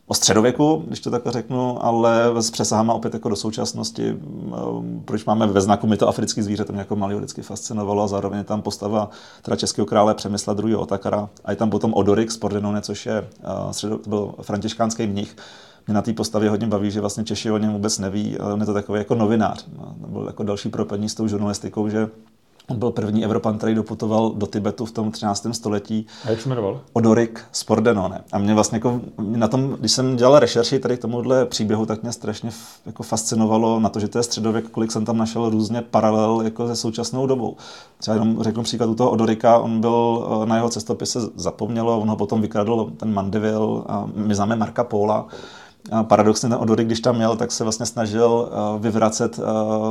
o 0.06 0.14
středověku, 0.14 0.84
když 0.86 1.00
to 1.00 1.10
takhle 1.10 1.32
řeknu, 1.32 1.84
ale 1.84 2.42
s 2.42 2.50
přesahama 2.50 2.94
opět 2.94 3.14
jako 3.14 3.28
do 3.28 3.36
současnosti. 3.36 4.08
Ehm, 4.08 5.02
proč 5.04 5.24
máme 5.24 5.46
ve 5.46 5.60
znaku 5.60 5.86
my 5.86 5.96
to 5.96 6.08
africký 6.08 6.42
zvíře, 6.42 6.64
to 6.64 6.72
mě 6.72 6.80
jako 6.80 6.96
malý 6.96 7.14
vždycky 7.14 7.42
fascinovalo 7.42 8.02
a 8.02 8.08
zároveň 8.08 8.38
je 8.38 8.44
tam 8.44 8.62
postava 8.62 9.10
teda 9.42 9.56
českého 9.56 9.86
krále 9.86 10.14
Přemysla 10.14 10.56
II. 10.64 10.74
Otakara 10.74 11.28
a 11.44 11.50
je 11.50 11.56
tam 11.56 11.70
potom 11.70 11.94
Odorik 11.94 12.30
z 12.30 12.36
Pordenone, 12.36 12.80
což 12.80 13.06
je 13.06 13.20
uh, 13.20 13.70
středo, 13.70 14.00
byl 14.06 14.34
františkánský 14.42 15.06
mnich, 15.06 15.36
mě 15.86 15.94
na 15.94 16.02
té 16.02 16.12
postavě 16.12 16.50
hodně 16.50 16.66
baví, 16.66 16.90
že 16.90 17.00
vlastně 17.00 17.24
Češi 17.24 17.50
o 17.50 17.58
něm 17.58 17.72
vůbec 17.72 17.98
neví, 17.98 18.38
ale 18.38 18.52
on 18.52 18.60
je 18.60 18.66
to 18.66 18.74
takový 18.74 18.98
jako 18.98 19.14
novinář. 19.14 19.66
No, 19.78 19.94
byl 20.08 20.24
jako 20.26 20.42
další 20.42 20.68
propení 20.68 21.08
s 21.08 21.14
tou 21.14 21.28
žurnalistikou, 21.28 21.88
že 21.88 22.08
On 22.68 22.78
byl 22.78 22.90
první 22.90 23.24
Evropan, 23.24 23.58
který 23.58 23.74
doputoval 23.74 24.30
do 24.30 24.46
Tibetu 24.46 24.86
v 24.86 24.92
tom 24.92 25.10
13. 25.10 25.46
století. 25.52 26.06
A 26.24 26.30
jak 26.30 26.40
se 26.40 26.48
jmenoval? 26.48 26.80
Odorik 26.92 27.44
z 27.52 27.64
Pordenone. 27.64 28.24
A 28.32 28.38
mě 28.38 28.54
vlastně 28.54 28.76
jako, 28.76 29.00
na 29.18 29.48
tom, 29.48 29.76
když 29.80 29.92
jsem 29.92 30.16
dělal 30.16 30.38
rešerši 30.38 30.78
tady 30.78 30.96
k 30.96 31.00
tomuhle 31.00 31.46
příběhu, 31.46 31.86
tak 31.86 32.02
mě 32.02 32.12
strašně 32.12 32.50
jako 32.86 33.02
fascinovalo 33.02 33.80
na 33.80 33.88
to, 33.88 34.00
že 34.00 34.08
to 34.08 34.18
je 34.18 34.22
středověk, 34.22 34.68
kolik 34.70 34.92
jsem 34.92 35.04
tam 35.04 35.16
našel 35.16 35.50
různě 35.50 35.82
paralel 35.82 36.40
jako 36.44 36.68
se 36.68 36.76
současnou 36.76 37.26
dobou. 37.26 37.56
Třeba 37.98 38.14
jenom 38.14 38.42
řeknu 38.42 38.62
příklad 38.62 38.86
u 38.86 38.94
toho 38.94 39.10
Odorika, 39.10 39.58
on 39.58 39.80
byl 39.80 40.26
na 40.44 40.56
jeho 40.56 40.68
cestopise 40.68 41.20
zapomnělo, 41.34 42.00
on 42.00 42.08
ho 42.08 42.16
potom 42.16 42.40
vykradl 42.40 42.92
ten 42.96 43.14
Mandeville 43.14 43.82
a 43.86 44.08
my 44.14 44.34
známe 44.34 44.56
Marka 44.56 44.84
Póla, 44.84 45.26
paradoxně 46.02 46.48
ten 46.48 46.58
Odory, 46.60 46.84
když 46.84 47.00
tam 47.00 47.16
měl, 47.16 47.36
tak 47.36 47.52
se 47.52 47.64
vlastně 47.64 47.86
snažil 47.86 48.48
uh, 48.74 48.82
vyvracet 48.82 49.38
uh, 49.38 49.44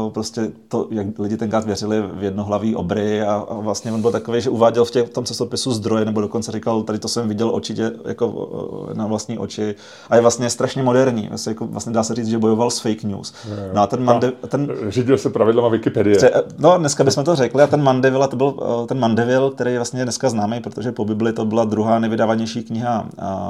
prostě 0.09 0.51
to, 0.67 0.87
jak 0.91 1.19
lidi 1.19 1.37
tenkrát 1.37 1.65
věřili 1.65 2.03
v 2.13 2.23
jednohlavý 2.23 2.75
obry 2.75 3.21
a, 3.21 3.45
vlastně 3.51 3.91
on 3.91 4.01
byl 4.01 4.11
takový, 4.11 4.41
že 4.41 4.49
uváděl 4.49 4.85
v, 4.85 4.91
těch, 4.91 5.07
v 5.07 5.13
tom 5.13 5.25
cestopisu 5.25 5.73
zdroje, 5.73 6.05
nebo 6.05 6.21
dokonce 6.21 6.51
říkal, 6.51 6.83
tady 6.83 6.99
to 6.99 7.07
jsem 7.07 7.27
viděl 7.27 7.49
očitě 7.55 7.91
jako 8.05 8.27
uh, 8.27 8.93
na 8.93 9.07
vlastní 9.07 9.37
oči 9.37 9.75
a 10.09 10.15
je 10.15 10.21
vlastně 10.21 10.49
strašně 10.49 10.83
moderní. 10.83 11.27
Vlastně, 11.29 11.49
jako, 11.49 11.67
vlastně 11.67 11.93
dá 11.93 12.03
se 12.03 12.15
říct, 12.15 12.27
že 12.27 12.37
bojoval 12.37 12.71
s 12.71 12.79
fake 12.79 13.03
news. 13.03 13.33
No 13.73 13.81
a 13.81 13.87
ten 13.87 14.03
Mande, 14.03 14.31
ten, 14.31 14.71
řídil 14.87 15.17
se 15.17 15.29
pravidlama 15.29 15.67
Wikipedie. 15.67 16.15
Pře, 16.15 16.31
no, 16.57 16.77
dneska 16.77 17.03
bychom 17.03 17.23
to 17.23 17.35
řekli 17.35 17.63
a 17.63 17.67
ten 17.67 17.83
Mandeville, 17.83 18.27
to 18.27 18.35
byl 18.35 18.53
ten 18.87 18.99
Mandeville, 18.99 19.51
který 19.51 19.71
je 19.71 19.79
vlastně 19.79 20.03
dneska 20.03 20.29
známý, 20.29 20.59
protože 20.59 20.91
po 20.91 21.05
Bibli 21.05 21.33
to 21.33 21.45
byla 21.45 21.63
druhá 21.63 21.99
nevydávanější 21.99 22.63
kniha 22.63 23.05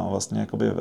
vlastně 0.10 0.40
jakoby, 0.40 0.72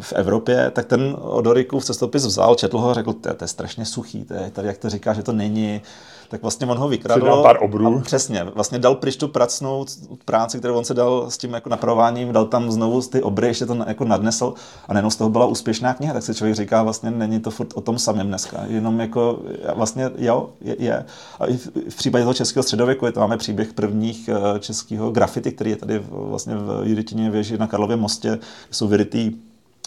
v 0.00 0.12
Evropě, 0.12 0.70
tak 0.74 0.86
ten 0.86 0.97
ten 0.98 1.16
Odorikův 1.20 1.84
cestopis 1.84 2.26
vzal, 2.26 2.54
četl 2.54 2.78
ho 2.78 2.90
a 2.90 2.94
řekl, 2.94 3.12
to, 3.12 3.34
to 3.34 3.44
je 3.44 3.48
strašně 3.48 3.84
suchý, 3.84 4.24
to 4.24 4.34
je, 4.34 4.50
tady 4.50 4.68
jak 4.68 4.78
to 4.78 4.90
říká, 4.90 5.12
že 5.12 5.22
to 5.22 5.32
není, 5.32 5.80
tak 6.28 6.42
vlastně 6.42 6.66
on 6.66 6.78
ho 6.78 6.88
vykradl. 6.88 7.42
pár 7.42 7.58
obrů. 7.62 7.96
A 7.96 8.00
přesně, 8.00 8.44
vlastně 8.44 8.78
dal 8.78 8.94
pryč 8.94 9.16
tu 9.16 9.28
pracnou 9.28 9.86
práci, 10.24 10.58
kterou 10.58 10.74
on 10.74 10.84
se 10.84 10.94
dal 10.94 11.30
s 11.30 11.38
tím 11.38 11.52
jako 11.52 11.68
napravováním, 11.68 12.32
dal 12.32 12.44
tam 12.44 12.70
znovu 12.70 13.02
ty 13.02 13.22
obry, 13.22 13.46
ještě 13.46 13.66
to 13.66 13.76
jako 13.86 14.04
nadnesl 14.04 14.54
a 14.88 14.92
nejenom 14.92 15.10
z 15.10 15.16
toho 15.16 15.30
byla 15.30 15.46
úspěšná 15.46 15.94
kniha, 15.94 16.12
tak 16.12 16.22
se 16.22 16.34
člověk 16.34 16.56
říká, 16.56 16.82
vlastně 16.82 17.10
není 17.10 17.40
to 17.40 17.50
furt 17.50 17.68
o 17.74 17.80
tom 17.80 17.98
samém 17.98 18.26
dneska, 18.26 18.64
jenom 18.66 19.00
jako 19.00 19.38
vlastně 19.74 20.10
jo, 20.18 20.50
je, 20.60 20.76
je. 20.78 21.04
A 21.40 21.46
i 21.46 21.56
v, 21.56 21.70
v 21.90 21.96
případě 21.96 22.24
toho 22.24 22.34
českého 22.34 22.62
středověku 22.62 23.06
je 23.06 23.12
to 23.12 23.20
máme 23.20 23.36
příběh 23.36 23.72
prvních 23.72 24.28
eh, 24.28 24.58
českého 24.58 25.10
grafity, 25.10 25.52
který 25.52 25.70
je 25.70 25.76
tady 25.76 26.02
vlastně 26.08 26.54
v 26.56 26.82
Juditině 26.84 27.30
věži 27.30 27.58
na 27.58 27.66
Karlově 27.66 27.96
mostě, 27.96 28.38
jsou 28.70 28.88
vyrytý 28.88 29.36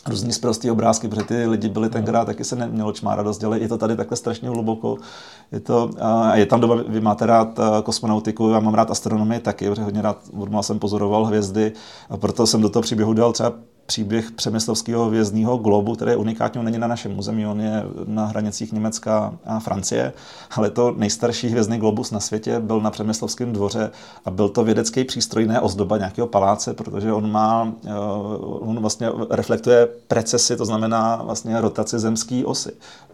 různý 0.10 0.34
zprostý 0.34 0.72
obrázky, 0.72 1.08
protože 1.08 1.24
ty 1.24 1.48
lidi 1.48 1.70
byli 1.70 1.90
tenkrát, 1.90 2.26
taky 2.26 2.44
se 2.44 2.56
nemělo 2.56 2.92
čmá 2.92 3.16
radost, 3.16 3.44
ale 3.44 3.60
je 3.60 3.68
to 3.68 3.78
tady 3.78 3.96
takhle 3.96 4.18
strašně 4.18 4.50
hluboko. 4.50 4.98
Je, 5.52 5.60
to, 5.60 5.90
a 6.00 6.36
je 6.36 6.46
tam 6.46 6.62
doba, 6.62 6.76
vy 6.88 7.02
máte 7.02 7.26
rád 7.26 7.60
kosmonautiku, 7.84 8.50
já 8.50 8.60
mám 8.60 8.74
rád 8.74 8.92
astronomii 8.92 9.40
taky, 9.40 9.70
protože 9.70 9.84
hodně 9.84 10.02
rád, 10.02 10.18
jsem 10.62 10.80
pozoroval 10.80 11.26
hvězdy, 11.26 11.72
a 12.10 12.18
proto 12.18 12.48
jsem 12.48 12.62
do 12.62 12.70
toho 12.70 12.84
příběhu 12.84 13.14
dal 13.14 13.34
třeba 13.34 13.54
příběh 13.86 14.32
přemyslovského 14.32 15.10
vězního 15.10 15.58
globu, 15.58 15.96
který 15.96 16.12
je 16.12 16.18
unikátní, 16.18 16.64
není 16.64 16.78
na 16.78 16.88
našem 16.88 17.20
území, 17.20 17.48
on 17.48 17.62
je 17.62 17.84
na 18.06 18.26
hranicích 18.26 18.72
Německa 18.72 19.34
a 19.46 19.60
Francie, 19.60 20.14
ale 20.52 20.70
to 20.70 20.94
nejstarší 20.98 21.48
hvězdný 21.48 21.78
globus 21.78 22.12
na 22.12 22.20
světě 22.20 22.60
byl 22.60 22.82
na 22.82 22.92
Přemyslovském 22.92 23.54
dvoře 23.54 23.92
a 24.26 24.32
byl 24.32 24.50
to 24.50 24.64
vědecký 24.64 25.04
přístroj, 25.04 25.48
ne 25.48 25.60
ozdoba 25.60 25.98
nějakého 25.98 26.28
paláce, 26.28 26.74
protože 26.74 27.14
on 27.14 27.32
má, 27.32 27.74
eh, 27.86 27.90
on 28.60 28.80
vlastně 28.80 29.10
reflektuje 29.30 29.88
precesy, 30.08 30.58
to 30.58 30.66
znamená 30.66 31.22
vlastně 31.24 31.62
rotaci 31.62 32.00
zemské 32.00 32.44
osy. 32.46 32.72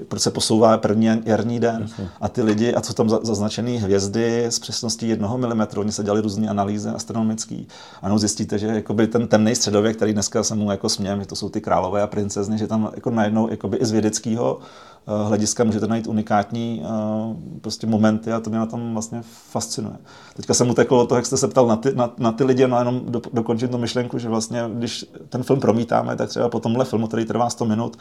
Proč 0.08 0.22
se 0.22 0.32
posouvá 0.32 0.78
první 0.78 1.10
jarní 1.26 1.60
den 1.60 1.90
a 2.22 2.30
ty 2.30 2.42
lidi, 2.42 2.74
a 2.74 2.82
co 2.82 2.94
tam 2.94 3.10
zaznačené 3.10 3.72
hvězdy 3.72 4.46
s 4.46 4.60
přesností 4.60 5.10
jednoho 5.10 5.38
milimetru, 5.38 5.82
oni 5.82 5.92
se 5.92 6.04
dělali 6.04 6.22
různé 6.22 6.50
analýzy 6.50 6.90
astronomické. 6.90 7.64
Ano, 8.02 8.20
zjistíte, 8.20 8.60
že 8.60 8.68
jakoby 8.68 9.08
ten 9.08 9.28
temný 9.28 9.56
středověk, 9.56 9.96
který 9.96 10.14
dneska 10.14 10.44
jsem 10.44 10.57
mu 10.58 10.72
jako 10.72 10.90
směm, 10.90 11.20
že 11.20 11.26
to 11.26 11.36
jsou 11.36 11.50
ty 11.50 11.62
králové 11.62 12.02
a 12.02 12.08
princezny, 12.08 12.58
že 12.58 12.68
tam 12.68 12.92
jako 12.96 13.10
najednou 13.10 13.50
i 13.52 13.86
z 13.86 13.92
vědeckého 13.92 14.56
uh, 14.56 15.28
hlediska 15.28 15.64
můžete 15.64 15.88
najít 15.88 16.08
unikátní 16.08 16.82
uh, 16.84 17.36
prostě 17.62 17.88
momenty 17.88 18.32
a 18.32 18.40
to 18.40 18.50
mě 18.50 18.60
na 18.60 18.66
tom 18.66 18.94
vlastně 18.94 19.22
fascinuje. 19.52 19.96
Teďka 20.36 20.54
jsem 20.54 20.70
utekl 20.70 20.96
od 20.96 21.10
toho, 21.10 21.18
jak 21.18 21.26
jste 21.26 21.38
se 21.38 21.48
ptal 21.48 21.68
na 21.68 21.76
ty, 21.76 21.96
na, 21.96 22.14
na 22.18 22.32
ty 22.32 22.44
lidi, 22.44 22.68
no 22.68 22.80
jenom 22.80 23.02
do, 23.08 23.22
dokončit 23.34 23.72
tu 23.72 23.78
myšlenku, 23.78 24.18
že 24.18 24.30
vlastně, 24.30 24.64
když 24.74 25.06
ten 25.30 25.44
film 25.44 25.60
promítáme, 25.60 26.16
tak 26.16 26.30
třeba 26.30 26.50
po 26.50 26.60
tomhle 26.60 26.86
filmu, 26.86 27.08
který 27.08 27.26
trvá 27.26 27.50
100 27.50 27.66
minut, 27.66 27.98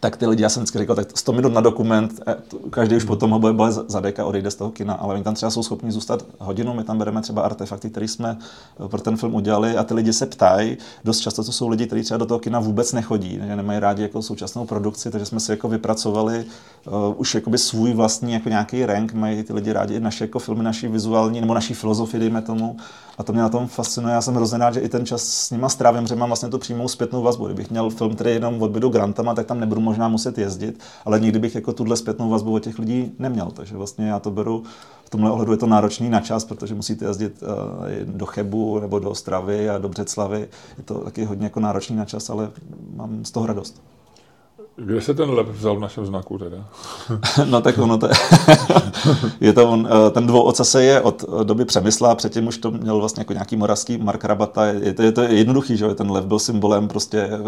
tak 0.00 0.16
ty 0.16 0.26
lidi, 0.26 0.42
já 0.42 0.48
jsem 0.48 0.62
vždycky 0.62 0.78
říkal, 0.78 0.96
tak 0.96 1.18
100 1.18 1.32
minut 1.32 1.52
na 1.52 1.60
dokument, 1.60 2.20
eh, 2.26 2.36
každý 2.70 2.96
už 2.96 3.04
potom 3.04 3.30
ho 3.30 3.38
bude 3.38 3.52
bolet 3.52 3.74
za 3.74 4.00
deka, 4.00 4.24
odejde 4.24 4.50
z 4.50 4.54
toho 4.54 4.70
kina, 4.70 4.94
ale 4.94 5.14
oni 5.14 5.22
tam 5.22 5.34
třeba 5.34 5.50
jsou 5.50 5.62
schopni 5.62 5.92
zůstat 5.92 6.24
hodinu, 6.38 6.74
my 6.74 6.84
tam 6.84 6.98
bereme 6.98 7.22
třeba 7.22 7.42
artefakty, 7.42 7.90
které 7.90 8.08
jsme 8.08 8.38
eh, 8.84 8.88
pro 8.88 9.00
ten 9.00 9.16
film 9.16 9.34
udělali 9.34 9.76
a 9.76 9.84
ty 9.84 9.94
lidi 9.94 10.12
se 10.12 10.26
ptají, 10.26 10.76
dost 11.04 11.20
často 11.20 11.44
to 11.44 11.52
jsou 11.52 11.68
lidi, 11.68 11.86
kteří 11.86 12.02
třeba 12.02 12.18
do 12.18 12.26
toho 12.26 12.40
kina 12.40 12.60
vůbec 12.60 12.92
nechodí, 12.92 13.40
že 13.46 13.56
nemají 13.56 13.80
rádi 13.80 14.02
jako 14.02 14.22
současnou 14.22 14.64
produkci, 14.64 15.10
takže 15.10 15.26
jsme 15.26 15.40
si 15.40 15.50
jako 15.50 15.68
vypracovali 15.68 16.44
uh, 16.86 16.94
už 17.16 17.34
jakoby 17.34 17.58
svůj 17.58 17.92
vlastní 17.92 18.32
jako 18.32 18.48
nějaký 18.48 18.86
rank, 18.86 19.12
mají 19.12 19.42
ty 19.42 19.52
lidi 19.52 19.72
rádi 19.72 19.94
i 19.94 20.00
naše 20.00 20.24
jako 20.24 20.38
filmy, 20.38 20.62
naší 20.62 20.88
vizuální 20.88 21.40
nebo 21.40 21.54
naší 21.54 21.74
filozofii, 21.74 22.20
dejme 22.20 22.42
tomu, 22.42 22.76
a 23.20 23.22
to 23.22 23.32
mě 23.32 23.42
na 23.42 23.48
tom 23.48 23.66
fascinuje. 23.66 24.14
Já 24.14 24.20
jsem 24.20 24.34
hrozně 24.34 24.58
rád, 24.58 24.74
že 24.74 24.80
i 24.80 24.88
ten 24.88 25.06
čas 25.06 25.22
s 25.22 25.50
nima 25.50 25.68
strávím, 25.68 26.06
že 26.06 26.16
mám 26.16 26.28
vlastně 26.28 26.48
tu 26.48 26.58
přímou 26.58 26.88
zpětnou 26.88 27.22
vazbu. 27.22 27.46
Kdybych 27.46 27.70
měl 27.70 27.90
film, 27.90 28.14
který 28.14 28.30
jenom 28.30 28.62
odbydu 28.62 28.88
grantama, 28.88 29.34
tak 29.34 29.46
tam 29.46 29.60
nebudu 29.60 29.80
možná 29.90 30.08
muset 30.08 30.38
jezdit, 30.38 30.80
ale 31.04 31.20
nikdy 31.20 31.38
bych 31.38 31.54
jako 31.54 31.72
tuhle 31.72 31.96
zpětnou 31.96 32.30
vazbu 32.30 32.54
od 32.54 32.62
těch 32.62 32.78
lidí 32.78 33.12
neměl. 33.18 33.50
Takže 33.50 33.76
vlastně 33.76 34.06
já 34.06 34.18
to 34.18 34.30
beru 34.30 34.62
v 35.04 35.10
tomhle 35.10 35.30
ohledu 35.30 35.52
je 35.52 35.58
to 35.58 35.66
náročný 35.66 36.10
na 36.10 36.20
čas, 36.20 36.44
protože 36.44 36.74
musíte 36.74 37.04
jezdit 37.04 37.42
eh, 37.42 38.04
do 38.04 38.26
Chebu 38.26 38.80
nebo 38.80 38.98
do 38.98 39.10
Ostravy 39.10 39.70
a 39.70 39.78
do 39.78 39.88
Břeclavy. 39.88 40.48
Je 40.78 40.84
to 40.84 40.94
taky 40.94 41.24
hodně 41.24 41.46
jako 41.46 41.60
náročný 41.60 41.96
na 41.96 42.04
čas, 42.04 42.30
ale 42.30 42.50
mám 42.94 43.24
z 43.24 43.30
toho 43.30 43.46
radost. 43.46 43.82
Kde 44.84 45.00
se 45.00 45.14
ten 45.14 45.30
lep 45.30 45.48
vzal 45.48 45.76
v 45.76 45.80
našem 45.80 46.06
znaku 46.06 46.38
teda? 46.38 46.56
no 47.44 47.60
tak 47.60 47.78
ono 47.78 47.98
to 47.98 48.06
je, 48.06 48.12
je 49.40 49.52
to 49.52 49.70
on, 49.70 49.88
eh, 49.90 50.10
ten 50.10 50.32
se 50.52 50.84
je 50.84 51.00
od 51.00 51.24
doby 51.42 51.64
Přemysla, 51.64 52.14
předtím 52.14 52.46
už 52.46 52.58
to 52.58 52.70
měl 52.70 52.98
vlastně 52.98 53.20
jako 53.20 53.32
nějaký 53.32 53.56
moravský 53.56 53.98
Mark 53.98 54.24
Rabata, 54.24 54.66
je 54.66 54.92
to, 54.92 55.02
je 55.02 55.12
to 55.12 55.22
jednoduchý, 55.22 55.76
že 55.76 55.94
ten 55.94 56.10
lev 56.10 56.24
byl 56.24 56.38
symbolem 56.38 56.88
prostě 56.88 57.18
eh, 57.18 57.38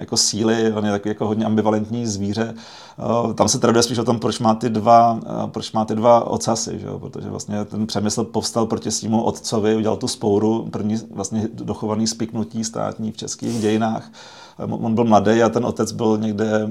jako 0.00 0.16
síly, 0.16 0.72
on 0.72 0.84
je 0.84 0.90
takový 0.90 1.10
jako 1.10 1.26
hodně 1.26 1.44
ambivalentní 1.44 2.06
zvíře. 2.06 2.54
Eh, 2.54 3.34
tam 3.34 3.48
se 3.48 3.58
traduje 3.58 3.82
spíš 3.82 3.98
o 3.98 4.04
tom, 4.04 4.18
proč 4.18 4.38
má 4.38 4.54
ty 4.54 4.70
dva, 4.70 5.20
proč 5.46 5.72
má 5.72 5.84
ty 5.84 5.94
dva 5.94 6.26
ocasy, 6.26 6.78
že 6.78 6.86
protože 6.98 7.28
vlastně 7.28 7.64
ten 7.64 7.86
Přemysl 7.86 8.24
povstal 8.24 8.66
proti 8.66 8.90
svýmu 8.90 9.22
otcovi, 9.22 9.76
udělal 9.76 9.96
tu 9.96 10.08
spouru, 10.08 10.68
první 10.70 10.96
vlastně 11.14 11.48
dochovaný 11.52 12.06
spiknutí 12.06 12.64
státní 12.64 13.12
v 13.12 13.16
českých 13.16 13.60
dějinách 13.60 14.10
on 14.58 14.94
byl 14.94 15.04
mladý 15.04 15.42
a 15.42 15.48
ten 15.48 15.66
otec 15.66 15.92
byl 15.92 16.18
někde, 16.18 16.68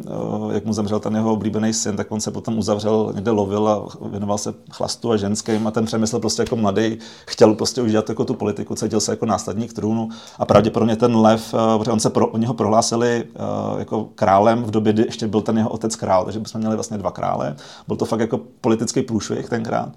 jak 0.51 0.65
mu 0.65 0.73
zemřel 0.73 0.99
ten 0.99 1.15
jeho 1.15 1.33
oblíbený 1.33 1.73
syn, 1.73 1.95
tak 1.95 2.11
on 2.11 2.21
se 2.21 2.31
potom 2.31 2.57
uzavřel, 2.57 3.11
někde 3.15 3.31
lovil 3.31 3.67
a 3.67 3.87
věnoval 4.09 4.37
se 4.37 4.53
chlastu 4.71 5.11
a 5.11 5.17
ženským 5.17 5.67
a 5.67 5.71
ten 5.71 5.85
přemysl 5.85 6.19
prostě 6.19 6.41
jako 6.41 6.55
mladý 6.55 6.97
chtěl 7.25 7.53
prostě 7.53 7.81
už 7.81 7.91
dělat 7.91 8.09
jako 8.09 8.25
tu 8.25 8.33
politiku, 8.33 8.75
cítil 8.75 8.99
se 8.99 9.11
jako 9.11 9.25
následník 9.25 9.73
trůnu 9.73 10.09
a 10.39 10.45
pravděpodobně 10.45 10.95
ten 10.95 11.15
lev, 11.15 11.55
protože 11.77 11.91
on 11.91 11.99
se 11.99 12.09
pro, 12.09 12.27
oni 12.27 12.45
ho 12.45 12.53
prohlásili 12.53 13.23
jako 13.77 14.07
králem 14.15 14.63
v 14.63 14.71
době, 14.71 14.93
kdy 14.93 15.03
ještě 15.05 15.27
byl 15.27 15.41
ten 15.41 15.57
jeho 15.57 15.69
otec 15.69 15.95
král, 15.95 16.23
takže 16.23 16.39
bychom 16.39 16.59
měli 16.59 16.75
vlastně 16.75 16.97
dva 16.97 17.11
krále. 17.11 17.55
Byl 17.87 17.97
to 17.97 18.05
fakt 18.05 18.19
jako 18.19 18.39
politický 18.61 19.01
průšvih 19.01 19.49
tenkrát. 19.49 19.89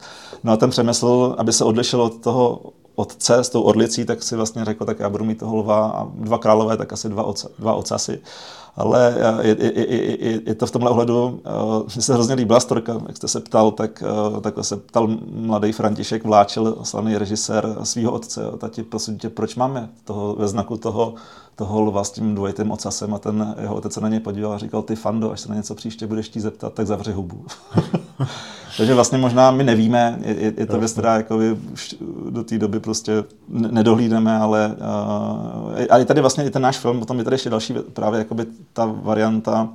No 0.44 0.52
a 0.52 0.56
ten 0.56 0.70
přemysl, 0.70 1.34
aby 1.38 1.52
se 1.52 1.64
odlišil 1.64 2.02
od 2.02 2.20
toho 2.20 2.60
otce 2.94 3.44
s 3.44 3.48
tou 3.48 3.62
orlicí, 3.62 4.04
tak 4.04 4.22
si 4.22 4.36
vlastně 4.36 4.64
řekl, 4.64 4.84
tak 4.84 5.00
já 5.00 5.08
budu 5.08 5.24
mít 5.24 5.38
toho 5.38 5.56
lva 5.56 5.86
a 5.86 6.08
dva 6.14 6.38
králové, 6.38 6.76
tak 6.76 6.92
asi 6.92 7.08
dva, 7.08 7.22
oca, 7.22 7.48
dva 7.58 7.74
ocasy. 7.74 8.20
Ale 8.76 9.16
je, 9.42 9.56
je, 9.60 9.72
je, 9.94 10.40
je, 10.46 10.54
to 10.54 10.66
v 10.66 10.70
tomhle 10.70 10.90
ohledu, 10.90 11.24
uh, 11.24 11.82
mi 11.96 12.02
se 12.02 12.14
hrozně 12.14 12.34
líbila 12.34 12.60
storka, 12.60 13.00
jak 13.06 13.16
jste 13.16 13.28
se 13.28 13.40
ptal, 13.40 13.70
tak 13.70 14.02
uh, 14.32 14.40
takhle 14.40 14.64
se 14.64 14.76
ptal 14.76 15.08
mladý 15.30 15.72
František 15.72 16.24
Vláčil, 16.24 16.76
slavný 16.82 17.18
režisér 17.18 17.76
svého 17.82 18.12
otce, 18.12 18.40
tati, 18.58 18.82
prosím 18.82 19.18
tě, 19.18 19.28
proč 19.28 19.56
máme 19.56 19.88
toho 20.04 20.34
ve 20.34 20.48
znaku 20.48 20.76
toho, 20.76 21.14
toho 21.56 21.80
lva 21.80 22.04
s 22.04 22.10
tím 22.10 22.34
dvojitým 22.34 22.70
ocasem 22.70 23.14
a 23.14 23.18
ten 23.18 23.54
jeho 23.60 23.74
otec 23.74 23.92
se 23.92 24.00
na 24.00 24.08
něj 24.08 24.20
podíval 24.20 24.52
a 24.52 24.58
říkal, 24.58 24.82
ty 24.82 24.96
Fando, 24.96 25.32
až 25.32 25.40
se 25.40 25.48
na 25.48 25.54
něco 25.54 25.74
příště 25.74 26.06
budeš 26.06 26.26
chtít 26.26 26.40
zeptat, 26.40 26.74
tak 26.74 26.86
zavři 26.86 27.12
hubu. 27.12 27.44
Takže 28.76 28.94
vlastně 28.94 29.18
možná 29.18 29.50
my 29.50 29.64
nevíme, 29.64 30.18
je, 30.22 30.52
je 30.56 30.66
to 30.66 30.78
věc, 30.78 30.92
která 30.92 31.16
jako 31.16 31.38
už 31.72 31.94
do 32.30 32.44
té 32.44 32.58
doby 32.58 32.80
prostě 32.80 33.24
nedohlídneme, 33.48 34.38
ale 34.38 34.74
uh, 34.76 35.84
a 35.90 35.98
i 35.98 36.04
tady 36.04 36.20
vlastně 36.20 36.44
i 36.44 36.50
ten 36.50 36.62
náš 36.62 36.78
film, 36.78 36.98
potom 36.98 37.18
je 37.18 37.24
tady 37.24 37.34
ještě 37.34 37.50
další 37.50 37.74
právě 37.92 38.18
jakoby 38.18 38.46
ta 38.72 38.94
varianta, 39.02 39.68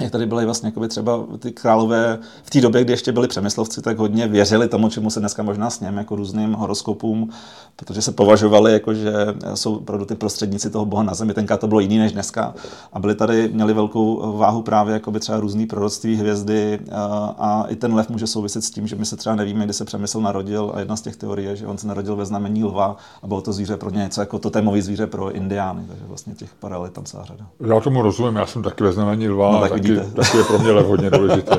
jak 0.00 0.10
tady 0.12 0.26
byly 0.26 0.44
vlastně 0.44 0.68
jakoby 0.68 0.88
třeba 0.88 1.24
ty 1.38 1.52
králové 1.52 2.18
v 2.42 2.50
té 2.50 2.60
době, 2.60 2.84
kdy 2.84 2.92
ještě 2.92 3.12
byli 3.12 3.28
přemyslovci, 3.28 3.82
tak 3.82 3.98
hodně 3.98 4.28
věřili 4.28 4.68
tomu, 4.68 4.88
čemu 4.88 5.10
se 5.10 5.20
dneska 5.20 5.42
možná 5.42 5.70
sněm, 5.70 5.96
jako 5.96 6.16
různým 6.16 6.52
horoskopům, 6.52 7.30
protože 7.76 8.02
se 8.02 8.12
považovali, 8.12 8.72
jako, 8.72 8.94
že 8.94 9.12
jsou 9.54 9.76
opravdu 9.76 10.04
ty 10.04 10.14
prostředníci 10.14 10.70
toho 10.70 10.84
boha 10.84 11.02
na 11.02 11.14
zemi. 11.14 11.34
Tenka 11.34 11.56
to 11.56 11.66
bylo 11.66 11.80
jiný 11.80 11.98
než 11.98 12.12
dneska. 12.12 12.54
A 12.92 12.98
byli 13.00 13.14
tady, 13.14 13.50
měli 13.52 13.74
velkou 13.74 14.36
váhu 14.36 14.62
právě 14.62 14.92
jakoby 14.92 15.20
třeba 15.20 15.40
různý 15.40 15.66
proroctví 15.66 16.16
hvězdy 16.16 16.78
a, 16.92 17.34
a, 17.38 17.66
i 17.68 17.76
ten 17.76 17.94
lev 17.94 18.08
může 18.08 18.26
souviset 18.26 18.64
s 18.64 18.70
tím, 18.70 18.86
že 18.86 18.96
my 18.96 19.04
se 19.04 19.16
třeba 19.16 19.34
nevíme, 19.34 19.64
kdy 19.64 19.72
se 19.72 19.84
přemysl 19.84 20.20
narodil 20.20 20.72
a 20.74 20.78
jedna 20.78 20.96
z 20.96 21.00
těch 21.00 21.16
teorií 21.16 21.46
je, 21.46 21.56
že 21.56 21.66
on 21.66 21.78
se 21.78 21.86
narodil 21.86 22.16
ve 22.16 22.26
znamení 22.26 22.64
lva 22.64 22.96
a 23.22 23.26
bylo 23.26 23.40
to 23.40 23.52
zvíře 23.52 23.76
pro 23.76 23.90
ně 23.90 23.98
něco 23.98 24.20
jako 24.20 24.38
totémový 24.38 24.82
zvíře 24.82 25.06
pro 25.06 25.32
indiány. 25.32 25.84
Takže 25.88 26.04
vlastně 26.08 26.34
těch 26.34 26.54
paralel 26.54 26.90
tam 26.90 27.04
celá 27.04 27.24
řada. 27.24 27.46
Já 27.66 27.80
tomu 27.80 28.02
rozumím, 28.02 28.36
já 28.36 28.46
jsem 28.46 28.62
taky 28.62 28.84
ve 28.84 28.92
znamení 28.92 29.28
lva. 29.28 29.52
No, 29.52 29.60
tak 29.60 29.85
taky, 29.94 30.10
taky 30.14 30.36
je 30.36 30.44
pro 30.44 30.58
mě 30.58 30.72
lev 30.72 30.86
hodně 30.86 31.10
důležitý. 31.10 31.56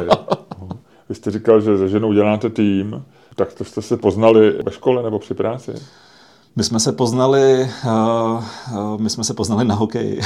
Vy 1.10 1.16
jste 1.16 1.32
říkal, 1.32 1.62
že 1.62 1.78
se 1.78 1.90
ženou 1.90 2.14
děláte 2.14 2.50
tým, 2.50 3.04
tak 3.36 3.54
to 3.54 3.64
jste 3.64 3.82
se 3.82 3.98
poznali 3.98 4.52
ve 4.66 4.72
škole 4.72 5.04
nebo 5.04 5.20
při 5.20 5.34
práci? 5.34 5.74
My 6.56 6.64
jsme 6.64 6.80
se 6.80 6.92
poznali, 6.92 7.70
uh, 7.86 8.44
uh, 8.74 9.02
my 9.02 9.10
jsme 9.10 9.24
se 9.24 9.34
poznali 9.34 9.66
na 9.66 9.76
hokeji. 9.76 10.20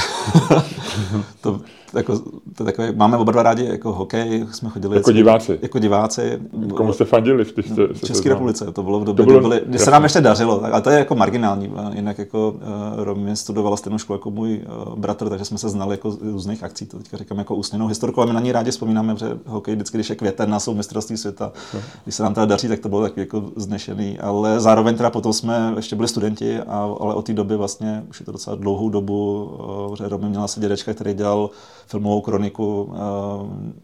to, 1.40 1.60
jako, 1.94 2.20
to 2.56 2.64
takové, 2.64 2.92
máme 2.92 3.16
oba 3.16 3.32
dva 3.32 3.42
rádi 3.42 3.64
jako 3.64 3.92
hokej, 3.92 4.46
jsme 4.52 4.70
chodili 4.70 4.96
jako 4.96 5.12
diváci. 5.12 5.58
Jako 5.62 5.78
diváci. 5.78 6.40
Komu 6.74 6.92
jste 6.92 7.04
fandili, 7.04 7.44
když 7.54 7.66
jste 7.66 7.86
V 7.86 8.00
České 8.00 8.28
republice, 8.28 8.72
to 8.72 8.82
bylo 8.82 9.00
v 9.00 9.04
době, 9.04 9.24
to 9.24 9.26
bylo, 9.26 9.40
kdy, 9.40 9.48
byli, 9.48 9.62
kdy 9.66 9.78
se 9.78 9.90
nám 9.90 10.02
ještě 10.02 10.20
dařilo, 10.20 10.64
ale 10.64 10.82
to 10.82 10.90
je 10.90 10.98
jako 10.98 11.14
marginální. 11.14 11.72
Jinak 11.92 12.18
jako 12.18 12.50
uh, 12.50 13.04
Romy 13.04 13.36
studovala 13.36 13.76
stejnou 13.76 13.98
školu 13.98 14.18
jako 14.18 14.30
můj 14.30 14.60
uh, 14.88 14.98
bratr, 14.98 15.28
takže 15.28 15.44
jsme 15.44 15.58
se 15.58 15.68
znali 15.68 15.90
jako 15.90 16.10
z 16.10 16.22
různých 16.22 16.62
akcí, 16.62 16.86
to 16.86 16.98
teďka 16.98 17.16
říkám 17.16 17.38
jako 17.38 17.54
úsměvnou 17.54 17.86
historku, 17.86 18.20
ale 18.20 18.26
my 18.26 18.34
na 18.34 18.40
ní 18.40 18.52
rádi 18.52 18.70
vzpomínáme, 18.70 19.16
že 19.16 19.38
hokej 19.46 19.74
vždycky, 19.74 19.96
když 19.96 20.10
je 20.10 20.16
květen 20.16 20.50
na 20.50 20.60
jsou 20.60 20.74
mistrovství 20.74 21.16
světa, 21.16 21.52
no. 21.74 21.80
když 22.04 22.14
se 22.14 22.22
nám 22.22 22.34
teda 22.34 22.46
daří, 22.46 22.68
tak 22.68 22.80
to 22.80 22.88
bylo 22.88 23.02
taky 23.02 23.20
jako 23.20 23.44
znešený, 23.56 24.18
ale 24.18 24.60
zároveň 24.60 24.96
teda 24.96 25.10
potom 25.10 25.32
jsme 25.32 25.72
ještě 25.76 25.96
byli 25.96 26.08
studenti, 26.08 26.60
a, 26.60 26.94
ale 27.00 27.14
od 27.14 27.26
té 27.26 27.32
doby 27.32 27.56
vlastně 27.56 28.04
už 28.10 28.20
je 28.20 28.26
to 28.26 28.32
docela 28.32 28.56
dlouhou 28.56 28.88
dobu, 28.88 29.50
uh, 29.88 29.96
že 29.96 30.08
Romy 30.08 30.28
měla 30.28 30.48
se 30.48 30.60
dědečka, 30.60 30.94
který 30.94 31.14
dělal 31.14 31.50
filmovou 31.92 32.20
kroniku 32.20 32.92
eh, 32.94 33.82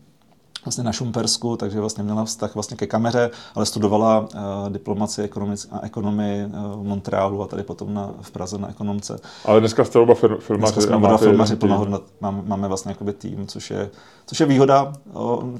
vlastně 0.65 0.85
na 0.85 0.93
Šumpersku, 0.93 1.57
takže 1.57 1.81
vlastně 1.81 2.05
měla 2.05 2.25
vztah 2.25 2.55
vlastně 2.55 2.77
ke 2.77 2.87
kameře, 2.87 3.31
ale 3.55 3.67
studovala 3.67 4.21
uh, 4.21 4.29
diplomaci 4.69 5.31
a 5.71 5.81
ekonomii 5.83 6.45
uh, 6.45 6.53
v 6.53 6.85
Montrealu 6.85 7.43
a 7.43 7.47
tady 7.47 7.63
potom 7.63 7.95
na, 7.95 8.11
v 8.21 8.31
Praze 8.31 8.59
na 8.59 8.71
ekonomce. 8.71 9.19
Ale 9.45 9.61
dneska 9.61 9.85
jste 9.85 9.99
oba 9.99 10.15
fir- 10.15 10.39
filmaři. 10.39 10.75
Dneska 10.75 10.81
jsme 10.81 10.97
oba 10.97 11.17
filmaři 11.17 11.57
plnohodnot, 11.57 12.03
máme, 12.21 12.43
máme 12.47 12.69
vlastně 12.69 12.91
jakoby 12.91 13.13
tým, 13.13 13.47
což 13.47 13.71
je, 13.71 13.91
což 14.29 14.41
je 14.41 14.47
výhoda. 14.47 14.93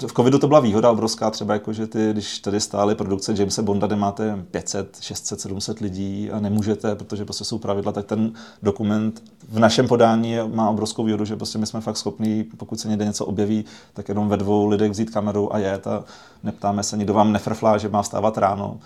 V 0.07 0.13
covidu 0.17 0.39
to 0.39 0.49
byla 0.49 0.61
výhoda 0.61 0.91
obrovská, 0.91 1.31
třeba 1.31 1.55
jako, 1.55 1.73
že 1.73 1.87
ty, 1.87 2.13
když 2.13 2.39
tady 2.39 2.61
stály 2.61 2.95
produkce 2.95 3.35
Jamesa 3.37 3.63
Bonda, 3.63 3.87
kde 3.87 3.97
máte 3.97 4.45
500, 4.51 4.99
600, 5.01 5.41
700 5.41 5.79
lidí 5.81 6.31
a 6.31 6.41
nemůžete, 6.41 6.95
protože 6.95 7.25
prostě 7.25 7.45
jsou 7.45 7.59
pravidla, 7.59 7.93
tak 7.93 8.07
ten 8.07 8.33
dokument 8.63 9.23
v 9.49 9.59
našem 9.59 9.89
podání 9.89 10.37
má 10.55 10.71
obrovskou 10.71 11.05
výhodu, 11.05 11.25
že 11.25 11.37
prostě 11.37 11.59
my 11.59 11.67
jsme 11.67 11.81
fakt 11.81 11.97
schopní, 11.97 12.45
pokud 12.57 12.81
se 12.81 12.89
někde 12.89 13.05
něco 13.05 13.27
objeví, 13.27 13.65
tak 13.95 14.09
jenom 14.09 14.29
ve 14.29 14.37
dvou 14.37 14.67
lidech 14.67 14.91
vzít 14.91 15.11
kameru 15.11 15.55
a 15.55 15.59
jet 15.59 15.87
a 15.87 16.05
neptáme 16.43 16.83
se, 16.83 16.97
nikdo 16.97 17.15
vám 17.15 17.33
nefrflá, 17.33 17.79
že 17.79 17.89
má 17.89 18.03
vstávat 18.03 18.39
ráno. 18.39 18.79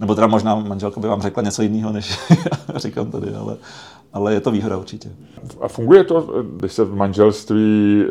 Nebo 0.00 0.14
teda 0.14 0.26
možná 0.26 0.54
manželka 0.54 1.00
by 1.00 1.08
vám 1.08 1.22
řekla 1.22 1.42
něco 1.42 1.62
jiného, 1.62 1.92
než 1.92 2.18
říkám 2.76 3.10
tady, 3.10 3.34
ale, 3.34 3.56
ale 4.12 4.34
je 4.34 4.40
to 4.40 4.50
výhoda 4.50 4.76
určitě. 4.76 5.10
A 5.60 5.68
funguje 5.68 6.04
to, 6.04 6.44
když 6.56 6.72
se 6.72 6.84
v 6.84 6.94
manželství, 6.94 8.02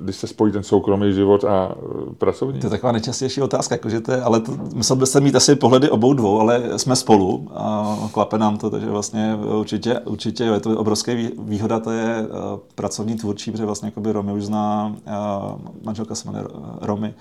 když 0.00 0.16
se 0.16 0.26
spojí 0.26 0.52
ten 0.52 0.62
soukromý 0.62 1.12
život 1.12 1.44
a 1.44 1.74
pracovní? 2.18 2.60
To 2.60 2.66
je 2.66 2.70
taková 2.70 2.92
nejčastější 2.92 3.40
otázka, 3.40 3.74
jakože 3.74 4.00
to 4.00 4.12
je, 4.12 4.22
ale 4.22 4.40
to, 4.40 4.52
musel 4.74 4.96
byste 4.96 5.20
mít 5.20 5.36
asi 5.36 5.56
pohledy 5.56 5.90
obou 5.90 6.14
dvou, 6.14 6.40
ale 6.40 6.78
jsme 6.78 6.96
spolu 6.96 7.48
a 7.54 7.96
klape 8.12 8.38
nám 8.38 8.58
to, 8.58 8.70
takže 8.70 8.86
vlastně 8.86 9.38
určitě, 9.58 9.98
určitě 9.98 10.44
je 10.44 10.60
to 10.60 10.78
obrovské 10.78 11.30
výhoda, 11.38 11.80
to 11.80 11.90
je 11.90 12.16
eh, 12.24 12.26
pracovní 12.74 13.16
tvůrčí, 13.16 13.50
protože 13.50 13.66
vlastně 13.66 13.86
jakoby 13.86 14.12
Romy 14.12 14.32
už 14.32 14.44
zná, 14.44 14.96
eh, 15.06 15.12
manželka 15.84 16.14
se 16.14 16.28
jmenuje 16.28 16.44
Romy, 16.80 17.14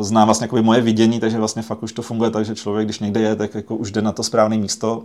zná 0.00 0.24
vlastně 0.24 0.44
jakoby 0.44 0.62
moje 0.62 0.80
vidění, 0.80 1.20
takže 1.20 1.38
vlastně 1.38 1.62
fakt 1.62 1.82
už 1.82 1.92
to 1.92 2.02
funguje 2.02 2.30
tak, 2.30 2.44
že 2.44 2.54
člověk, 2.54 2.86
když 2.86 3.00
někde 3.00 3.20
je, 3.20 3.36
tak 3.36 3.54
jako 3.54 3.76
už 3.76 3.92
jde 3.92 4.02
na 4.02 4.12
to 4.12 4.22
správné 4.22 4.56
místo 4.58 5.02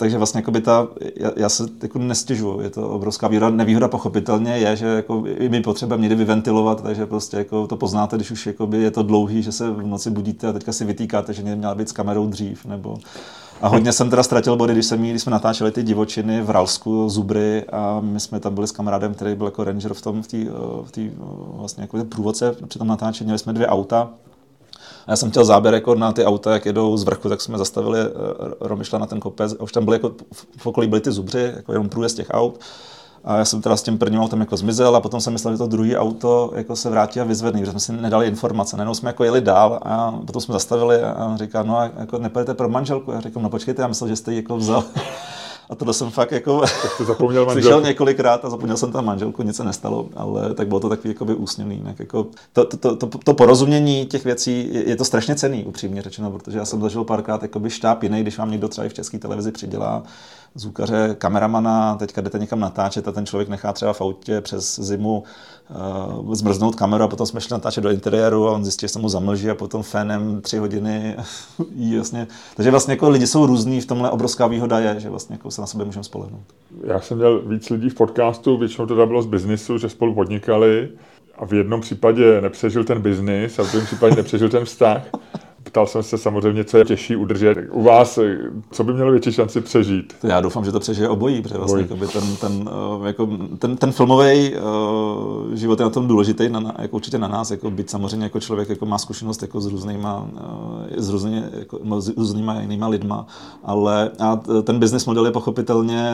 takže 0.00 0.18
vlastně 0.18 0.38
jakoby 0.38 0.60
ta, 0.60 0.88
já, 1.16 1.30
já 1.36 1.48
se 1.48 1.64
jako 1.82 1.98
nestěžuju, 1.98 2.60
je 2.60 2.70
to 2.70 2.88
obrovská 2.88 3.28
výhoda. 3.28 3.50
Nevýhoda 3.50 3.88
pochopitelně 3.88 4.52
je, 4.52 4.76
že 4.76 4.86
jako 4.86 5.24
i 5.26 5.48
my 5.48 5.60
potřebujeme 5.60 6.02
někdy 6.02 6.14
vyventilovat, 6.14 6.82
takže 6.82 7.06
prostě 7.06 7.36
jako 7.36 7.66
to 7.66 7.76
poznáte, 7.76 8.16
když 8.16 8.30
už 8.30 8.46
jakoby 8.46 8.78
je 8.78 8.90
to 8.90 9.02
dlouhý, 9.02 9.42
že 9.42 9.52
se 9.52 9.70
v 9.70 9.86
noci 9.86 10.10
budíte 10.10 10.48
a 10.48 10.52
teďka 10.52 10.72
si 10.72 10.84
vytýkáte, 10.84 11.32
že 11.32 11.42
měla 11.42 11.74
být 11.74 11.88
s 11.88 11.92
kamerou 11.92 12.26
dřív, 12.26 12.64
nebo 12.64 12.96
a 13.62 13.68
hodně 13.68 13.92
jsem 13.92 14.10
teda 14.10 14.22
ztratil 14.22 14.56
body, 14.56 14.72
když, 14.72 14.86
jsem, 14.86 15.02
když 15.02 15.22
jsme 15.22 15.32
natáčeli 15.32 15.70
ty 15.72 15.82
divočiny 15.82 16.42
v 16.42 16.50
Ralsku, 16.50 17.08
Zubry 17.08 17.64
a 17.72 18.00
my 18.00 18.20
jsme 18.20 18.40
tam 18.40 18.54
byli 18.54 18.66
s 18.66 18.72
kamarádem, 18.72 19.14
který 19.14 19.34
byl 19.34 19.46
jako 19.46 19.64
ranger 19.64 19.94
v 19.94 20.02
tom, 20.02 20.22
v 20.22 20.26
té 20.26 20.38
v 20.84 21.10
vlastně 21.56 21.82
jako 21.82 22.04
průvodce 22.04 22.56
při 22.68 22.78
tom 22.78 22.88
natáčení, 22.88 23.26
měli 23.26 23.38
jsme 23.38 23.52
dvě 23.52 23.66
auta, 23.66 24.10
a 25.06 25.10
já 25.10 25.16
jsem 25.16 25.30
chtěl 25.30 25.44
záběr 25.44 25.74
jako 25.74 25.94
na 25.94 26.12
ty 26.12 26.24
auta, 26.24 26.52
jak 26.52 26.66
jedou 26.66 26.96
z 26.96 27.04
vrchu, 27.04 27.28
tak 27.28 27.40
jsme 27.40 27.58
zastavili 27.58 27.98
eh, 28.00 28.08
Romyšla 28.60 28.98
na 28.98 29.06
ten 29.06 29.20
kopec. 29.20 29.52
A 29.52 29.62
už 29.62 29.72
tam 29.72 29.84
byly 29.84 29.94
jako, 29.94 30.12
v 30.56 30.66
okolí 30.66 30.88
byly 30.88 31.00
ty 31.00 31.12
zubři, 31.12 31.52
jako 31.56 31.72
jenom 31.72 31.88
průjezd 31.88 32.16
těch 32.16 32.26
aut. 32.30 32.60
A 33.24 33.36
já 33.36 33.44
jsem 33.44 33.62
teda 33.62 33.76
s 33.76 33.82
tím 33.82 33.98
prvním 33.98 34.20
autem 34.20 34.40
jako 34.40 34.56
zmizel 34.56 34.96
a 34.96 35.00
potom 35.00 35.20
jsem 35.20 35.32
myslel, 35.32 35.54
že 35.54 35.58
to 35.58 35.66
druhé 35.66 35.96
auto 35.96 36.52
jako 36.54 36.76
se 36.76 36.90
vrátí 36.90 37.20
a 37.20 37.24
vyzvedne, 37.24 37.60
protože 37.60 37.70
jsme 37.70 37.80
si 37.80 37.92
nedali 37.92 38.26
informace. 38.26 38.76
Najednou 38.76 38.94
jsme 38.94 39.08
jako 39.08 39.24
jeli 39.24 39.40
dál 39.40 39.80
a 39.82 40.12
potom 40.26 40.42
jsme 40.42 40.52
zastavili 40.52 41.02
a 41.02 41.26
on 41.26 41.38
říká, 41.38 41.62
no 41.62 41.78
a 41.78 41.90
jako 41.98 42.18
nepojedete 42.18 42.54
pro 42.54 42.68
manželku. 42.68 43.12
Já 43.12 43.20
říkám, 43.20 43.42
no 43.42 43.50
počkejte, 43.50 43.82
já 43.82 43.88
myslel, 43.88 44.08
že 44.08 44.16
jste 44.16 44.32
ji 44.32 44.36
jako 44.36 44.56
vzal. 44.56 44.84
A 45.70 45.74
tohle 45.74 45.94
jsem 45.94 46.10
fakt 46.10 46.32
jako 46.32 46.62
zapomněl 47.06 47.50
slyšel 47.52 47.80
několikrát 47.80 48.44
a 48.44 48.50
zapomněl 48.50 48.76
jsem 48.76 48.92
tam 48.92 49.04
manželku, 49.04 49.42
nic 49.42 49.56
se 49.56 49.64
nestalo, 49.64 50.08
ale 50.16 50.54
tak 50.54 50.68
bylo 50.68 50.80
to 50.80 50.88
takový 50.88 51.08
jakoby 51.08 51.34
úsměvný. 51.34 51.76
Jinak 51.76 51.98
jako 51.98 52.26
to, 52.52 52.64
to, 52.64 52.76
to, 52.76 52.96
to, 53.06 53.18
to, 53.18 53.34
porozumění 53.34 54.06
těch 54.06 54.24
věcí 54.24 54.68
je, 54.72 54.88
je, 54.88 54.96
to 54.96 55.04
strašně 55.04 55.34
cený, 55.34 55.64
upřímně 55.64 56.02
řečeno, 56.02 56.30
protože 56.30 56.58
já 56.58 56.64
jsem 56.64 56.80
zažil 56.80 57.04
párkrát 57.04 57.42
jakoby 57.42 57.70
štáb 57.70 58.02
jiný, 58.02 58.22
když 58.22 58.38
vám 58.38 58.50
někdo 58.50 58.68
třeba 58.68 58.84
i 58.84 58.88
v 58.88 58.94
české 58.94 59.18
televizi 59.18 59.52
přidělá 59.52 60.02
zvukaře, 60.54 61.14
kameramana, 61.18 61.94
teďka 61.94 62.20
jdete 62.20 62.38
někam 62.38 62.60
natáčet 62.60 63.08
a 63.08 63.12
ten 63.12 63.26
člověk 63.26 63.48
nechá 63.48 63.72
třeba 63.72 63.92
v 63.92 64.00
autě 64.00 64.40
přes 64.40 64.80
zimu 64.80 65.22
uh, 66.24 66.34
zmrznout 66.34 66.76
kameru 66.76 67.04
a 67.04 67.08
potom 67.08 67.26
jsme 67.26 67.40
šli 67.40 67.52
natáčet 67.52 67.84
do 67.84 67.90
interiéru 67.90 68.48
a 68.48 68.52
on 68.52 68.64
zjistí, 68.64 68.84
že 68.84 68.88
se 68.88 68.98
mu 68.98 69.08
zamlží 69.08 69.50
a 69.50 69.54
potom 69.54 69.82
fénem 69.82 70.40
tři 70.40 70.58
hodiny 70.58 71.16
jí 71.74 71.96
jasně. 71.96 72.26
Takže 72.56 72.70
vlastně 72.70 72.92
jako 72.92 73.08
lidi 73.08 73.26
jsou 73.26 73.46
různí, 73.46 73.80
v 73.80 73.86
tomhle 73.86 74.10
obrovská 74.10 74.46
výhoda 74.46 74.78
je, 74.78 75.00
že 75.00 75.10
vlastně 75.10 75.34
jako 75.34 75.50
se 75.50 75.60
na 75.60 75.66
sebe 75.66 75.84
můžeme 75.84 76.04
spolehnout. 76.04 76.42
Já 76.84 77.00
jsem 77.00 77.18
měl 77.18 77.42
víc 77.46 77.70
lidí 77.70 77.88
v 77.88 77.94
podcastu, 77.94 78.56
většinou 78.56 78.86
to 78.86 79.06
bylo 79.06 79.22
z 79.22 79.26
biznisu, 79.26 79.78
že 79.78 79.88
spolu 79.88 80.14
podnikali 80.14 80.88
a 81.38 81.46
v 81.46 81.54
jednom 81.54 81.80
případě 81.80 82.40
nepřežil 82.40 82.84
ten 82.84 83.00
biznis 83.00 83.58
a 83.58 83.62
v 83.62 83.70
druhém 83.70 83.86
případě 83.86 84.16
nepřežil 84.16 84.48
ten 84.48 84.64
vztah 84.64 85.02
Ptal 85.62 85.86
jsem 85.86 86.02
se 86.02 86.18
samozřejmě, 86.18 86.64
co 86.64 86.78
je 86.78 86.84
těžší 86.84 87.16
udržet. 87.16 87.58
U 87.70 87.82
vás, 87.82 88.18
co 88.70 88.84
by 88.84 88.92
mělo 88.92 89.10
větší 89.10 89.32
šanci 89.32 89.60
přežít? 89.60 90.14
Já 90.22 90.40
doufám, 90.40 90.64
že 90.64 90.72
to 90.72 90.80
přežije 90.80 91.08
obojí, 91.08 91.42
protože 91.42 91.58
vlastně 91.58 91.84
ten, 91.84 92.36
ten, 92.40 92.70
eh, 93.02 93.06
jako, 93.06 93.28
ten, 93.58 93.76
ten 93.76 93.92
filmový 93.92 94.54
uh, 94.54 95.54
život 95.54 95.80
je 95.80 95.84
na 95.84 95.90
tom 95.90 96.08
důležitý, 96.08 96.48
na, 96.48 96.74
jako 96.78 96.96
určitě 96.96 97.18
na 97.18 97.28
nás, 97.28 97.50
jako 97.50 97.70
být 97.70 97.90
samozřejmě 97.90 98.26
jako 98.26 98.40
člověk 98.40 98.68
jako 98.68 98.86
má 98.86 98.98
zkušenost 98.98 99.42
jako 99.42 99.60
s 99.60 99.66
různýma, 99.66 100.28
uh, 100.32 100.84
s, 100.96 101.08
různý, 101.08 101.44
jako, 101.58 102.00
s 102.00 102.08
různýma 102.08 102.60
jinýma 102.60 102.88
lidma, 102.88 103.26
ale 103.64 104.10
a 104.18 104.40
ten 104.62 104.78
business 104.78 105.06
model 105.06 105.26
je 105.26 105.32
pochopitelně 105.32 106.12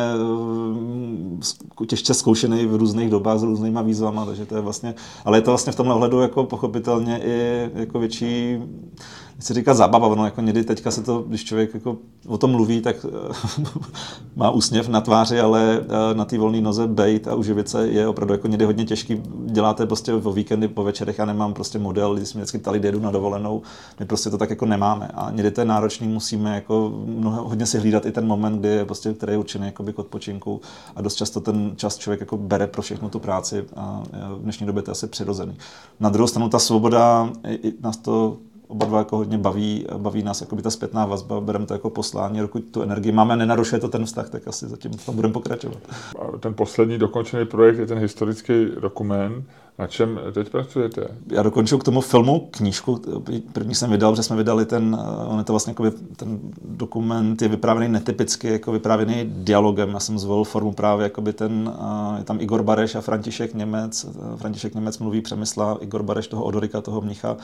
uh, 1.79 1.87
těžce 1.87 2.15
zkoušený 2.15 2.67
v 2.67 2.75
různých 2.75 3.11
dobách 3.11 3.39
s 3.39 3.43
různýma 3.43 3.83
výzvama, 3.83 4.27
takže 4.27 4.47
to 4.47 4.55
je 4.55 4.61
vlastně, 4.61 4.95
ale 5.25 5.39
je 5.39 5.43
to 5.43 5.51
vlastně 5.51 5.73
v 5.73 5.77
tomhle 5.77 5.95
ohledu 5.95 6.21
jako 6.21 6.45
pochopitelně 6.45 7.21
i 7.25 7.69
jako 7.75 7.99
větší 7.99 8.59
se 9.39 9.55
říká 9.55 9.75
zábava, 9.75 10.15
no 10.15 10.25
jako 10.25 10.41
někdy 10.41 10.65
teďka 10.65 10.91
se 10.91 11.03
to, 11.03 11.25
když 11.29 11.45
člověk 11.45 11.75
jako 11.75 11.97
o 12.27 12.39
tom 12.39 12.51
mluví, 12.51 12.81
tak 12.81 13.07
má 14.37 14.51
úsměv 14.51 14.89
na 14.89 15.01
tváři, 15.01 15.41
ale 15.41 15.81
eh, 15.81 16.15
na 16.15 16.25
té 16.25 16.39
volné 16.39 16.61
noze 16.61 16.87
bejt 16.87 17.29
a 17.29 17.35
uživit 17.35 17.69
se 17.69 17.89
je 17.89 18.09
opravdu 18.09 18.35
jako 18.35 18.49
někdy 18.49 18.65
hodně 18.65 18.85
těžký. 18.85 19.23
Děláte 19.45 19.87
prostě 19.87 20.15
o 20.15 20.33
víkendy, 20.33 20.69
po 20.69 20.85
večerech, 20.85 21.19
já 21.19 21.25
nemám 21.25 21.55
prostě 21.55 21.79
model, 21.79 22.15
když 22.15 22.29
jsme 22.29 22.41
vždycky 22.41 22.59
ptali, 22.59 22.81
jedu 22.83 23.01
na 23.01 23.11
dovolenou, 23.11 23.63
my 24.01 24.07
prostě 24.07 24.31
to 24.31 24.39
tak 24.39 24.51
jako 24.51 24.67
nemáme. 24.67 25.11
A 25.15 25.31
někdy 25.31 25.51
to 25.51 25.61
je 25.61 25.65
náročný, 25.65 26.09
musíme 26.09 26.55
jako 26.55 26.93
mnoho, 27.07 27.49
hodně 27.49 27.67
si 27.67 27.79
hlídat 27.79 28.07
i 28.07 28.13
ten 28.13 28.27
moment, 28.27 28.59
kdy 28.59 28.69
je 28.69 28.85
prostě, 28.85 29.13
který 29.13 29.33
je 29.33 29.39
určený 29.39 29.67
jako 29.67 29.85
k 29.85 29.99
odpočinku 29.99 30.61
a 30.97 31.03
dost 31.03 31.15
často 31.15 31.41
ten 31.41 31.73
čas 31.77 31.99
člověk 31.99 32.21
jako 32.21 32.37
bere 32.37 32.67
pro 32.67 32.83
všechno 32.83 33.09
tu 33.09 33.19
práci 33.19 33.65
a 33.77 34.03
v 34.37 34.43
dnešní 34.43 34.67
době 34.67 34.83
to 34.83 34.91
je 34.91 34.93
asi 34.93 35.07
přirozený. 35.07 35.57
Na 36.01 36.09
druhou 36.09 36.27
stranu 36.27 36.49
ta 36.49 36.59
svoboda, 36.59 37.31
nás 37.81 37.97
to 37.97 38.37
oba 38.69 38.87
dva 38.87 38.99
jako 38.99 39.17
hodně 39.17 39.39
baví, 39.39 39.87
baví 39.97 40.23
nás 40.23 40.41
jako 40.41 40.57
by 40.57 40.63
ta 40.63 40.71
zpětná 40.71 41.07
vazba, 41.07 41.41
bereme 41.41 41.67
to 41.67 41.75
jako 41.75 41.91
poslání, 41.91 42.41
dokud 42.41 42.65
tu 42.71 42.83
energii 42.83 43.13
máme 43.13 43.35
a 43.35 43.37
nenarušuje 43.37 43.81
to 43.81 43.89
ten 43.89 44.05
vztah, 44.05 44.31
tak 44.31 44.49
asi 44.49 44.69
zatím 44.69 44.93
v 44.93 45.07
tom 45.07 45.17
budeme 45.17 45.35
pokračovat. 45.35 45.79
Ten 46.41 46.55
poslední 46.55 46.99
dokončený 46.99 47.47
projekt 47.47 47.79
je 47.79 47.87
ten 47.87 47.99
historický 47.99 48.67
dokument, 48.81 49.45
na 49.79 49.87
čem 49.87 50.21
teď 50.33 50.49
pracujete? 50.49 51.09
Já 51.31 51.43
dokončil 51.43 51.79
k 51.79 51.85
tomu 51.85 52.01
filmu 52.01 52.49
knížku. 52.51 53.01
První 53.53 53.75
jsem 53.75 53.91
vydal, 53.91 54.17
že 54.17 54.23
jsme 54.23 54.37
vydali 54.37 54.67
ten, 54.67 54.99
on 55.27 55.39
je 55.39 55.45
to 55.45 55.53
vlastně 55.53 55.71
jako 55.71 55.97
ten 56.17 56.39
dokument 56.65 57.43
je 57.43 57.49
vyprávěný 57.49 57.93
netypicky, 57.93 58.49
jako 58.49 58.73
vyprávěný 58.73 59.25
dialogem. 59.27 59.91
Já 59.91 60.01
jsem 60.01 60.19
zvolil 60.19 60.45
formu 60.45 60.73
právě 60.73 61.05
jako 61.05 61.21
by 61.21 61.33
ten, 61.33 61.73
je 62.19 62.25
tam 62.25 62.41
Igor 62.41 62.63
Bareš 62.63 62.95
a 62.95 63.01
František 63.01 63.55
Němec. 63.55 64.07
František 64.37 64.75
Němec 64.75 64.99
mluví 64.99 65.21
Přemysla, 65.21 65.79
Igor 65.81 66.03
Bareš 66.03 66.27
toho 66.29 66.45
Odorika, 66.45 66.81
toho 66.81 67.01
mnicha. 67.01 67.37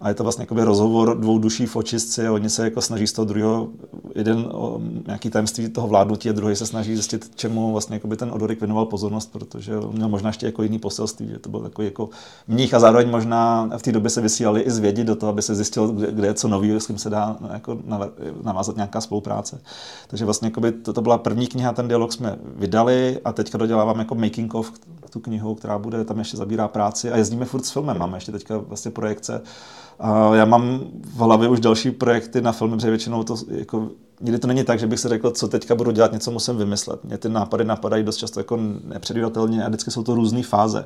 A 0.00 0.08
je 0.08 0.14
to 0.14 0.22
vlastně 0.22 0.42
jako 0.42 0.54
by 0.54 0.64
rozhovor 0.64 1.18
dvou 1.18 1.38
duší 1.38 1.66
v 1.66 1.76
očistci 1.76 2.26
a 2.26 2.32
oni 2.32 2.50
se 2.50 2.64
jako 2.64 2.82
snaží 2.82 3.06
z 3.06 3.12
toho 3.12 3.24
druhého, 3.24 3.68
jeden 4.14 4.48
o 4.52 4.80
nějaký 5.06 5.30
tajemství 5.30 5.68
toho 5.68 5.88
vládnutí 5.88 6.30
a 6.30 6.32
druhý 6.32 6.56
se 6.56 6.66
snaží 6.66 6.94
zjistit, 6.94 7.30
čemu 7.34 7.72
vlastně 7.72 7.96
jako 7.96 8.08
by 8.08 8.16
ten 8.16 8.30
Odorik 8.32 8.60
věnoval 8.60 8.86
pozornost, 8.86 9.32
protože 9.32 9.72
měl 9.92 10.08
možná 10.08 10.28
ještě 10.28 10.46
jako 10.46 10.62
jiný 10.62 10.78
poselství, 10.78 11.28
že 11.28 11.38
to 11.38 11.48
byl 11.48 11.60
takový 11.60 11.79
jako 11.84 12.08
mních 12.48 12.74
a 12.74 12.80
zároveň 12.80 13.10
možná 13.10 13.70
v 13.76 13.82
té 13.82 13.92
době 13.92 14.10
se 14.10 14.20
vysílali 14.20 14.60
i 14.60 14.70
zvědět 14.70 15.06
do 15.06 15.16
toho, 15.16 15.30
aby 15.30 15.42
se 15.42 15.54
zjistilo, 15.54 15.88
kde, 15.88 16.12
kde 16.12 16.26
je 16.26 16.34
co 16.34 16.48
nového, 16.48 16.80
s 16.80 16.86
kým 16.86 16.98
se 16.98 17.10
dá 17.10 17.36
jako 17.52 17.78
navázat 18.42 18.76
nějaká 18.76 19.00
spolupráce. 19.00 19.60
Takže 20.08 20.24
vlastně 20.24 20.46
jako 20.46 20.60
by 20.60 20.72
to, 20.72 20.92
to 20.92 21.02
byla 21.02 21.18
první 21.18 21.46
kniha, 21.46 21.72
ten 21.72 21.88
dialog 21.88 22.12
jsme 22.12 22.36
vydali 22.56 23.20
a 23.24 23.32
teďka 23.32 23.58
dodělávám 23.58 23.98
jako 23.98 24.14
making 24.14 24.54
of 24.54 24.72
tu 25.10 25.20
knihu, 25.20 25.54
která 25.54 25.78
bude, 25.78 26.04
tam 26.04 26.18
ještě 26.18 26.36
zabírá 26.36 26.68
práci 26.68 27.10
a 27.10 27.16
jezdíme 27.16 27.44
furt 27.44 27.64
s 27.64 27.70
filmem, 27.70 27.98
máme 27.98 28.16
ještě 28.16 28.32
teďka 28.32 28.58
vlastně 28.58 28.90
projekce. 28.90 29.42
A 30.00 30.34
já 30.34 30.44
mám 30.44 30.80
v 31.14 31.18
hlavě 31.18 31.48
už 31.48 31.60
další 31.60 31.90
projekty 31.90 32.40
na 32.40 32.52
filmy, 32.52 32.76
protože 32.76 32.90
většinou 32.90 33.22
to 33.22 33.36
jako 33.48 33.88
nikdy 34.20 34.38
to 34.38 34.46
není 34.46 34.64
tak, 34.64 34.78
že 34.78 34.86
bych 34.86 35.00
si 35.00 35.08
řekl, 35.08 35.30
co 35.30 35.48
teďka 35.48 35.74
budu 35.74 35.90
dělat, 35.90 36.12
něco 36.12 36.30
musím 36.30 36.56
vymyslet. 36.56 37.04
Mě 37.04 37.18
ty 37.18 37.28
nápady 37.28 37.64
napadají 37.64 38.04
dost 38.04 38.16
často 38.16 38.40
jako 38.40 38.58
nepředvídatelně 38.84 39.64
a 39.64 39.68
vždycky 39.68 39.90
jsou 39.90 40.02
to 40.02 40.14
různé 40.14 40.42
fáze. 40.42 40.84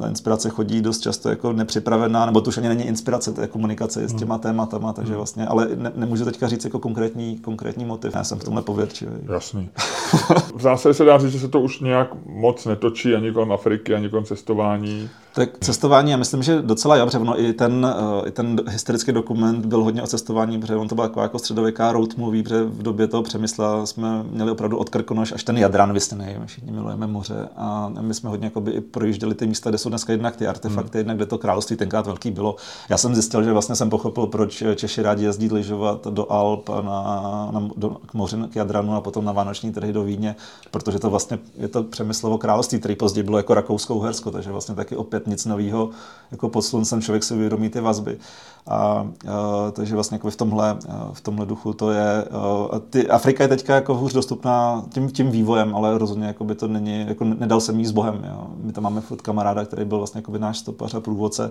Ta 0.00 0.08
inspirace 0.08 0.50
chodí 0.50 0.82
dost 0.82 1.00
často 1.00 1.28
jako 1.28 1.52
nepřipravená, 1.52 2.26
nebo 2.26 2.40
to 2.40 2.48
už 2.48 2.58
ani 2.58 2.68
není 2.68 2.86
inspirace, 2.86 3.32
to 3.32 3.40
je 3.40 3.46
komunikace 3.46 4.08
s 4.08 4.14
těma 4.14 4.38
tématama, 4.38 4.92
takže 4.92 5.12
hmm. 5.12 5.16
vlastně, 5.16 5.46
ale 5.46 5.68
ne, 5.74 5.92
nemůžu 5.94 6.24
teďka 6.24 6.48
říct 6.48 6.64
jako 6.64 6.78
konkrétní, 6.78 7.38
konkrétní 7.38 7.84
motiv. 7.84 8.14
Já 8.14 8.24
jsem 8.24 8.38
v 8.38 8.44
tomhle 8.44 8.62
pověrčivý. 8.62 9.12
Jasný. 9.32 9.70
v 10.54 10.62
zásadě 10.62 10.94
se 10.94 11.04
dá 11.04 11.18
říct, 11.18 11.32
že 11.32 11.40
se 11.40 11.48
to 11.48 11.60
už 11.60 11.80
nějak 11.80 12.08
moc 12.26 12.66
netočí 12.66 13.14
ani 13.14 13.32
kolem 13.32 13.52
Afriky, 13.52 13.94
ani 13.94 14.08
kolem 14.08 14.24
cestování. 14.24 15.10
Tak 15.34 15.58
cestování, 15.60 16.10
já 16.10 16.16
myslím, 16.16 16.42
že 16.42 16.62
docela 16.62 17.04
protože 17.04 17.18
ono 17.18 17.40
i 17.40 17.52
ten, 17.52 17.94
uh, 18.20 18.28
i 18.28 18.30
ten 18.30 18.60
historický 18.68 19.12
dokument 19.12 19.66
byl 19.66 19.84
hodně 19.84 20.02
o 20.02 20.06
cestování, 20.06 20.60
protože 20.60 20.76
on 20.76 20.88
to 20.88 20.94
byla 20.94 21.08
taková 21.08 21.22
jako 21.22 21.38
středověká 21.38 21.92
road 21.92 22.16
movie, 22.16 22.42
protože 22.42 22.64
v 22.64 22.82
době 22.82 23.06
toho 23.06 23.22
přemysla 23.22 23.86
jsme 23.86 24.22
měli 24.30 24.50
opravdu 24.50 24.78
od 24.78 24.88
Krkonoš 24.88 25.32
až 25.32 25.44
ten 25.44 25.58
Jadran 25.58 25.92
vysněný, 25.92 26.36
všichni 26.46 26.72
milujeme 26.72 27.06
moře 27.06 27.48
a 27.56 27.92
my 28.00 28.14
jsme 28.14 28.30
hodně 28.30 28.46
jakoby 28.46 28.70
i 28.70 28.80
projížděli 28.80 29.34
ty 29.34 29.46
místa, 29.46 29.70
kde 29.70 29.78
jsou 29.78 29.88
dneska 29.88 30.12
jednak 30.12 30.36
ty 30.36 30.46
artefakty, 30.46 30.98
hmm. 30.98 31.00
jednak 31.00 31.16
kde 31.16 31.26
to 31.26 31.38
království 31.38 31.76
tenkrát 31.76 32.06
velký 32.06 32.30
bylo. 32.30 32.56
Já 32.88 32.98
jsem 32.98 33.14
zjistil, 33.14 33.42
že 33.42 33.52
vlastně 33.52 33.76
jsem 33.76 33.90
pochopil, 33.90 34.26
proč 34.26 34.64
Češi 34.74 35.02
rádi 35.02 35.24
jezdí 35.24 35.48
lyžovat 35.52 36.06
do 36.06 36.32
Alp, 36.32 36.68
na, 36.68 37.50
na, 37.52 37.68
do, 37.76 37.90
k 38.06 38.14
moři, 38.14 38.36
k 38.50 38.56
Jadranu 38.56 38.94
a 38.94 39.00
potom 39.00 39.24
na 39.24 39.32
vánoční 39.32 39.72
trhy 39.72 39.92
do 39.92 40.04
Víně, 40.04 40.36
protože 40.70 40.98
to 40.98 41.10
vlastně 41.10 41.38
je 41.56 41.68
to 41.68 41.82
přemyslovo 41.82 42.38
království, 42.38 42.78
který 42.78 42.96
později 42.96 43.24
bylo 43.24 43.36
jako 43.36 43.54
Rakousko-Uhersko, 43.54 44.30
takže 44.30 44.50
vlastně 44.52 44.74
taky 44.74 44.96
opět 44.96 45.19
nic 45.26 45.46
nového, 45.46 45.90
jako 46.30 46.48
pod 46.48 46.62
sluncem 46.62 47.02
člověk 47.02 47.24
si 47.24 47.34
uvědomí 47.34 47.68
ty 47.68 47.80
vazby. 47.80 48.18
A, 48.66 48.76
a 48.76 49.06
takže 49.72 49.94
vlastně 49.94 50.14
jako 50.14 50.30
v 50.30 50.36
tomhle, 50.36 50.76
v 51.12 51.20
tomhle 51.20 51.46
duchu 51.46 51.72
to 51.72 51.90
je, 51.90 52.24
a 52.70 52.78
ty, 52.90 53.08
Afrika 53.08 53.44
je 53.44 53.48
teďka 53.48 53.74
jako 53.74 53.94
hůř 53.94 54.12
dostupná 54.12 54.84
tím, 54.94 55.10
tím 55.10 55.30
vývojem, 55.30 55.76
ale 55.76 55.98
rozhodně 55.98 56.26
jako 56.26 56.44
by 56.44 56.54
to 56.54 56.68
není, 56.68 57.06
jako 57.08 57.24
nedal 57.24 57.60
jsem 57.60 57.78
jí 57.78 57.86
s 57.86 57.90
Bohem. 57.90 58.24
Jo. 58.28 58.46
My 58.62 58.72
tam 58.72 58.84
máme 58.84 59.00
furt 59.00 59.22
kamaráda, 59.22 59.64
který 59.64 59.84
byl 59.84 59.98
vlastně 59.98 60.18
jako 60.18 60.32
by 60.32 60.38
náš 60.38 60.58
stopař 60.58 60.94
a 60.94 61.00
průvodce, 61.00 61.50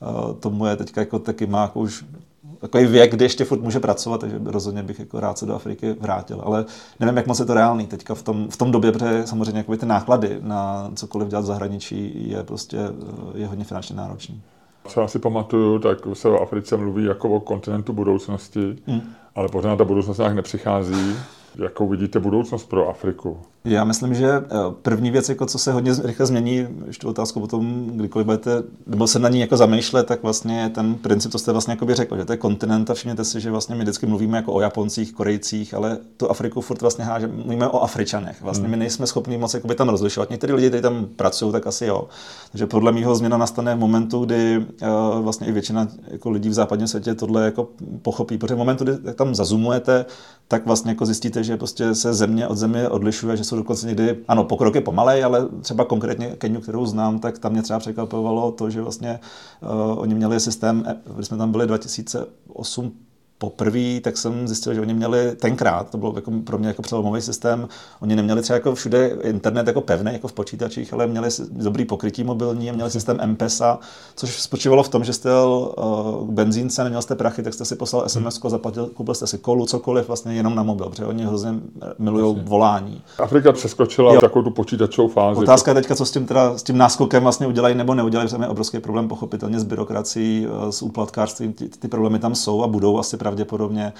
a 0.00 0.32
tomu 0.40 0.66
je 0.66 0.76
teďka 0.76 1.00
jako 1.00 1.18
taky 1.18 1.46
má 1.46 1.62
jako 1.62 1.80
už 1.80 2.04
takový 2.60 2.86
věk, 2.86 3.14
kdy 3.14 3.24
ještě 3.24 3.44
furt 3.44 3.62
může 3.62 3.80
pracovat, 3.80 4.20
takže 4.20 4.40
rozhodně 4.44 4.82
bych 4.82 4.98
jako 4.98 5.20
rád 5.20 5.38
se 5.38 5.46
do 5.46 5.54
Afriky 5.54 5.96
vrátil. 6.00 6.40
Ale 6.44 6.64
nevím, 7.00 7.16
jak 7.16 7.26
moc 7.26 7.40
je 7.40 7.46
to 7.46 7.54
reálný 7.54 7.86
teďka 7.86 8.14
v 8.14 8.22
tom, 8.22 8.48
v 8.48 8.56
tom 8.56 8.70
době, 8.70 8.92
protože 8.92 9.26
samozřejmě 9.26 9.58
jakoby 9.58 9.78
ty 9.78 9.86
náklady 9.86 10.38
na 10.42 10.90
cokoliv 10.94 11.28
dělat 11.28 11.42
v 11.42 11.46
zahraničí 11.46 12.30
je 12.30 12.42
prostě 12.42 12.78
je 13.34 13.46
hodně 13.46 13.64
finančně 13.64 13.96
náročný. 13.96 14.42
Co 14.88 15.00
já 15.00 15.08
si 15.08 15.18
pamatuju, 15.18 15.78
tak 15.78 15.98
se 16.12 16.28
o 16.28 16.42
Africe 16.42 16.76
mluví 16.76 17.04
jako 17.04 17.28
o 17.28 17.40
kontinentu 17.40 17.92
budoucnosti, 17.92 18.76
hmm. 18.86 19.00
ale 19.34 19.48
pořád 19.48 19.76
ta 19.76 19.84
budoucnost 19.84 20.18
nějak 20.18 20.34
nepřichází. 20.34 21.16
Jakou 21.56 21.88
vidíte 21.88 22.20
budoucnost 22.20 22.68
pro 22.68 22.88
Afriku? 22.88 23.38
Já 23.64 23.84
myslím, 23.84 24.14
že 24.14 24.28
eh, 24.28 24.44
první 24.82 25.10
věc, 25.10 25.28
jako 25.28 25.46
co 25.46 25.58
se 25.58 25.72
hodně 25.72 25.92
rychle 26.04 26.26
změní, 26.26 26.66
ještě 26.86 27.06
otázku 27.06 27.40
potom, 27.40 27.86
kdykoliv 27.86 28.26
budete, 28.26 28.62
nebo 28.86 29.06
se 29.06 29.18
na 29.18 29.28
ní 29.28 29.40
jako 29.40 29.56
zamýšlet, 29.56 30.06
tak 30.06 30.22
vlastně 30.22 30.70
ten 30.74 30.94
princip, 30.94 31.32
co 31.32 31.38
jste 31.38 31.52
vlastně 31.52 31.72
jako 31.72 31.86
by 31.86 31.94
řekl, 31.94 32.16
že 32.16 32.24
to 32.24 32.32
je 32.32 32.36
kontinent 32.36 32.90
a 32.90 32.94
všimněte 32.94 33.24
si, 33.24 33.40
že 33.40 33.50
vlastně 33.50 33.74
my 33.74 33.82
vždycky 33.82 34.06
mluvíme 34.06 34.36
jako 34.38 34.52
o 34.52 34.60
Japoncích, 34.60 35.12
Korejcích, 35.12 35.74
ale 35.74 35.98
tu 36.16 36.30
Afriku 36.30 36.60
furt 36.60 36.80
vlastně 36.80 37.04
háže, 37.04 37.26
mluvíme 37.26 37.68
o 37.68 37.80
Afričanech. 37.80 38.42
Vlastně 38.42 38.62
hmm. 38.62 38.70
my 38.70 38.76
nejsme 38.76 39.06
schopni 39.06 39.38
moc 39.38 39.56
by 39.56 39.74
tam 39.74 39.88
rozlišovat. 39.88 40.30
Někteří 40.30 40.52
lidi, 40.52 40.68
kteří 40.68 40.82
tam 40.82 41.06
pracují, 41.16 41.52
tak 41.52 41.66
asi 41.66 41.86
jo. 41.86 42.08
Takže 42.52 42.66
podle 42.66 42.92
mého 42.92 43.14
změna 43.14 43.36
nastane 43.36 43.74
v 43.74 43.78
momentu, 43.78 44.24
kdy 44.24 44.58
uh, 44.58 45.24
vlastně 45.24 45.46
i 45.46 45.52
většina 45.52 45.88
jako 46.08 46.30
lidí 46.30 46.48
v 46.48 46.52
západním 46.52 46.88
světě 46.88 47.14
tohle 47.14 47.44
jako 47.44 47.68
pochopí. 48.02 48.38
Protože 48.38 48.54
v 48.54 48.58
momentu, 48.58 48.84
kdy 48.84 48.92
tam 49.14 49.34
zazumujete, 49.34 50.04
tak 50.48 50.66
vlastně 50.66 50.90
jako 50.90 51.06
zjistíte, 51.06 51.44
že 51.44 51.56
prostě 51.56 51.94
se 51.94 52.14
země 52.14 52.48
od 52.48 52.56
země 52.56 52.88
odlišuje, 52.88 53.36
že 53.36 53.44
jsou 53.50 53.56
dokonce 53.56 53.86
někdy, 53.86 54.16
ano, 54.28 54.44
pokrok 54.44 54.74
je 54.74 54.80
pomalej, 54.80 55.24
ale 55.24 55.48
třeba 55.60 55.84
konkrétně 55.84 56.26
Keniu, 56.26 56.60
kterou 56.60 56.86
znám, 56.86 57.18
tak 57.18 57.38
tam 57.38 57.52
mě 57.52 57.62
třeba 57.62 57.78
překvapovalo 57.78 58.52
to, 58.52 58.70
že 58.70 58.82
vlastně 58.82 59.20
uh, 59.62 60.00
oni 60.00 60.14
měli 60.14 60.40
systém, 60.40 60.84
eh, 60.86 60.96
když 61.14 61.26
jsme 61.26 61.36
tam 61.36 61.52
byli 61.52 61.66
2008 61.66 62.92
poprvé, 63.40 64.00
tak 64.02 64.16
jsem 64.16 64.48
zjistil, 64.48 64.74
že 64.74 64.80
oni 64.80 64.94
měli 64.94 65.36
tenkrát, 65.36 65.90
to 65.90 65.98
bylo 65.98 66.12
jako 66.16 66.30
pro 66.44 66.58
mě 66.58 66.68
jako 66.68 66.82
přelomový 66.82 67.20
systém, 67.20 67.68
oni 68.00 68.16
neměli 68.16 68.42
třeba 68.42 68.54
jako 68.54 68.74
všude 68.74 69.16
internet 69.22 69.66
jako 69.66 69.80
pevný, 69.80 70.12
jako 70.12 70.28
v 70.28 70.32
počítačích, 70.32 70.92
ale 70.92 71.06
měli 71.06 71.28
dobrý 71.50 71.84
pokrytí 71.84 72.24
mobilní 72.24 72.70
a 72.70 72.72
měli 72.72 72.90
systém 72.90 73.20
MPESA, 73.26 73.78
což 74.16 74.42
spočívalo 74.42 74.82
v 74.82 74.88
tom, 74.88 75.04
že 75.04 75.12
jste 75.12 75.28
jel 75.28 75.74
uh, 75.78 76.28
k 76.28 76.30
benzínce, 76.30 76.84
neměl 76.84 77.02
jste 77.02 77.14
prachy, 77.14 77.42
tak 77.42 77.54
jste 77.54 77.64
si 77.64 77.76
poslal 77.76 78.08
SMS, 78.08 78.40
zaplatil, 78.48 78.86
koupil 78.86 79.14
jste 79.14 79.26
si 79.26 79.38
kolu, 79.38 79.66
cokoliv, 79.66 80.08
vlastně 80.08 80.34
jenom 80.34 80.54
na 80.54 80.62
mobil, 80.62 80.86
protože 80.86 81.06
oni 81.06 81.24
hrozně 81.24 81.54
milují 81.98 82.40
volání. 82.42 83.02
Afrika 83.18 83.52
přeskočila 83.52 84.14
jo. 84.14 84.20
takovou 84.20 84.44
tu 84.44 84.50
počítačovou 84.50 85.08
fázi. 85.08 85.40
Otázka 85.40 85.70
je 85.70 85.74
teďka, 85.74 85.94
co 85.94 86.06
s 86.06 86.10
tím, 86.10 86.26
teda, 86.26 86.58
s 86.58 86.62
tím 86.62 86.78
náskokem 86.78 87.22
vlastně 87.22 87.46
udělají 87.46 87.74
nebo 87.74 87.94
neudělají, 87.94 88.28
protože 88.28 88.42
je 88.42 88.48
obrovský 88.48 88.78
problém 88.78 89.08
pochopitelně 89.08 89.60
s 89.60 89.64
byrokracií, 89.64 90.46
s 90.70 90.82
úplatkářstvím, 90.82 91.52
ty, 91.52 91.68
ty 91.68 91.88
problémy 91.88 92.18
tam 92.18 92.34
jsou 92.34 92.62
a 92.62 92.66
budou 92.66 92.98
asi 92.98 93.16
právě 93.16 93.29
pravděpodobně 93.30 93.92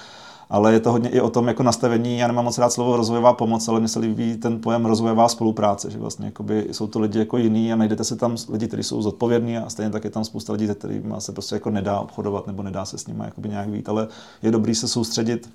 ale 0.51 0.73
je 0.73 0.79
to 0.79 0.91
hodně 0.91 1.09
i 1.09 1.21
o 1.21 1.29
tom 1.29 1.47
jako 1.47 1.63
nastavení, 1.63 2.17
já 2.17 2.27
nemám 2.27 2.45
moc 2.45 2.57
rád 2.57 2.73
slovo 2.73 2.97
rozvojová 2.97 3.33
pomoc, 3.33 3.67
ale 3.67 3.79
mně 3.79 3.87
se 3.87 3.99
líbí 3.99 4.37
ten 4.37 4.61
pojem 4.61 4.85
rozvojová 4.85 5.29
spolupráce, 5.29 5.91
že 5.91 5.97
vlastně 5.97 6.25
jakoby 6.25 6.67
jsou 6.71 6.87
to 6.87 6.99
lidi 6.99 7.19
jako 7.19 7.37
jiný 7.37 7.73
a 7.73 7.75
najdete 7.75 8.03
se 8.03 8.15
tam 8.15 8.35
lidi, 8.49 8.67
kteří 8.67 8.83
jsou 8.83 9.01
zodpovědní 9.01 9.57
a 9.57 9.69
stejně 9.69 9.91
tak 9.91 10.03
je 10.03 10.09
tam 10.09 10.23
spousta 10.23 10.53
lidí, 10.53 10.67
kterými 10.67 11.13
se 11.19 11.31
prostě 11.31 11.55
jako 11.55 11.69
nedá 11.69 11.99
obchodovat 11.99 12.47
nebo 12.47 12.63
nedá 12.63 12.85
se 12.85 12.97
s 12.97 13.07
nimi 13.07 13.23
nějak 13.47 13.69
vít, 13.69 13.89
ale 13.89 14.07
je 14.43 14.51
dobrý 14.51 14.75
se 14.75 14.87
soustředit 14.87 15.49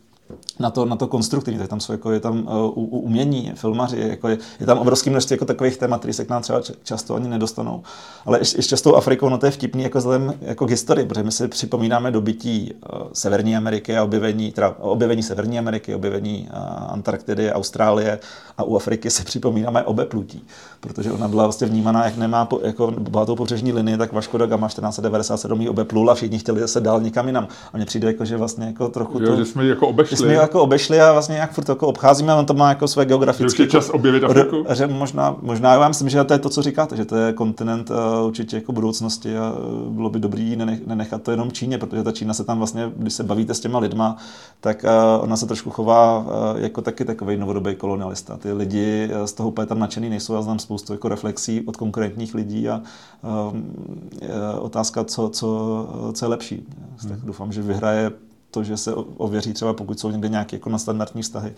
na 0.58 0.70
to, 0.70 0.84
na 0.84 0.96
to 0.96 1.06
konstruktivní, 1.06 1.58
tak 1.58 1.68
tam 1.68 1.80
jsou 1.80 1.92
jako, 1.92 2.10
je 2.10 2.20
tam 2.20 2.38
uh, 2.38 3.04
umění, 3.04 3.52
filmaři, 3.54 4.00
jako 4.08 4.28
je, 4.28 4.38
je, 4.60 4.66
tam 4.66 4.78
obrovské 4.78 5.10
množství 5.10 5.34
jako 5.34 5.44
takových 5.44 5.76
témat, 5.76 5.98
které 5.98 6.14
se 6.14 6.24
k 6.24 6.28
nám 6.28 6.42
třeba 6.42 6.60
často 6.82 7.14
ani 7.14 7.28
nedostanou. 7.28 7.82
Ale 8.26 8.38
ještě, 8.38 8.58
ještě 8.58 8.76
s 8.76 8.82
tou 8.82 8.94
Afrikou, 8.94 9.28
no 9.28 9.38
to 9.38 9.46
je 9.46 9.52
vtipný 9.52 9.82
jako 9.82 9.98
vzhledem 9.98 10.34
jako 10.40 10.66
k 10.66 10.70
historii, 10.70 11.06
protože 11.06 11.22
my 11.22 11.32
si 11.32 11.48
připomínáme 11.48 12.10
dobytí 12.10 12.74
uh, 12.74 13.00
Severní 13.12 13.56
Ameriky 13.56 13.96
a 13.96 14.04
objevení, 14.04 14.52
teda 14.52 14.76
objevení 14.78 15.22
Severní 15.22 15.58
Ameriky, 15.58 15.94
objevení 15.94 16.48
uh, 16.50 16.92
Antarktidy, 16.92 17.52
Austrálie 17.52 18.18
a 18.58 18.62
u 18.62 18.76
Afriky 18.76 19.10
si 19.10 19.24
připomínáme 19.24 19.82
obeplutí, 19.82 20.44
protože 20.80 21.12
ona 21.12 21.28
byla 21.28 21.42
vlastně 21.42 21.66
vnímaná, 21.66 22.04
jak 22.04 22.16
nemá 22.16 22.44
po, 22.44 22.60
jako 22.62 22.90
bohatou 22.90 23.36
pobřežní 23.36 23.72
linii, 23.72 23.96
tak 23.96 24.12
Vaško 24.12 24.38
da 24.38 24.46
Gama 24.46 24.68
1497 24.68 25.60
ji 25.60 25.68
obeplul 25.68 26.10
a 26.10 26.14
všichni 26.14 26.38
chtěli 26.38 26.68
se 26.68 26.80
dál 26.80 27.00
někam 27.00 27.26
jinam. 27.26 27.48
A 27.72 27.76
mně 27.76 27.86
přijde 27.86 28.06
jako, 28.08 28.24
že 28.24 28.36
vlastně 28.36 28.66
jako 28.66 28.88
trochu 28.88 29.20
jo, 29.20 29.26
to, 29.26 29.36
že 29.36 29.44
jsme 29.44 29.66
jako 29.66 29.88
obešli 29.88 30.15
jsme 30.16 30.34
jako 30.34 30.62
obešli 30.62 31.00
a 31.00 31.12
vlastně 31.12 31.36
jak 31.36 31.52
furt 31.52 31.68
jako 31.68 31.86
obcházíme, 31.86 32.34
on 32.34 32.46
to 32.46 32.54
má 32.54 32.68
jako 32.68 32.88
své 32.88 33.04
geografické... 33.06 33.62
Už 33.62 33.70
čas 33.70 33.90
objevit 33.90 34.24
Afriku? 34.24 34.64
Že 34.74 34.86
možná, 34.86 35.36
možná 35.42 35.72
já 35.72 35.88
myslím, 35.88 36.08
že 36.08 36.24
to 36.24 36.32
je 36.32 36.38
to, 36.38 36.48
co 36.48 36.62
říkáte, 36.62 36.96
že 36.96 37.04
to 37.04 37.16
je 37.16 37.32
kontinent 37.32 37.90
uh, 37.90 37.96
určitě 38.26 38.56
jako 38.56 38.72
budoucnosti 38.72 39.38
a 39.38 39.52
uh, 39.52 39.92
bylo 39.92 40.10
by 40.10 40.18
dobrý 40.18 40.56
nenechat 40.86 41.22
to 41.22 41.30
jenom 41.30 41.52
Číně, 41.52 41.78
protože 41.78 42.02
ta 42.02 42.12
Čína 42.12 42.34
se 42.34 42.44
tam 42.44 42.58
vlastně, 42.58 42.92
když 42.96 43.12
se 43.14 43.22
bavíte 43.22 43.54
s 43.54 43.60
těma 43.60 43.78
lidma, 43.78 44.16
tak 44.60 44.84
uh, 44.84 45.24
ona 45.24 45.36
se 45.36 45.46
trošku 45.46 45.70
chová 45.70 46.18
uh, 46.18 46.26
jako 46.56 46.82
taky 46.82 47.04
takový 47.04 47.36
novodobý 47.36 47.74
kolonialista. 47.74 48.36
Ty 48.36 48.52
lidi 48.52 49.10
z 49.24 49.32
toho 49.32 49.48
úplně 49.48 49.66
tam 49.66 49.78
nadšený 49.78 50.10
nejsou, 50.10 50.34
já 50.34 50.42
znám 50.42 50.58
spoustu 50.58 50.92
jako 50.92 51.08
reflexí 51.08 51.62
od 51.66 51.76
konkrétních 51.76 52.34
lidí 52.34 52.68
a 52.68 52.80
uh, 53.22 53.56
otázka, 54.58 55.04
co, 55.04 55.28
co, 55.28 55.88
co 56.12 56.24
je 56.24 56.28
lepší. 56.28 56.66
Hmm. 56.98 57.10
Tak 57.10 57.20
doufám, 57.20 57.52
že 57.52 57.62
vyhraje 57.62 58.10
to, 58.56 58.64
že 58.64 58.76
se 58.76 58.94
ověří 58.94 59.52
třeba, 59.52 59.72
pokud 59.72 60.00
jsou 60.00 60.10
někde 60.10 60.28
nějaké 60.28 60.56
jako 60.56 60.78
standardní 60.78 61.22
vztahy. 61.22 61.52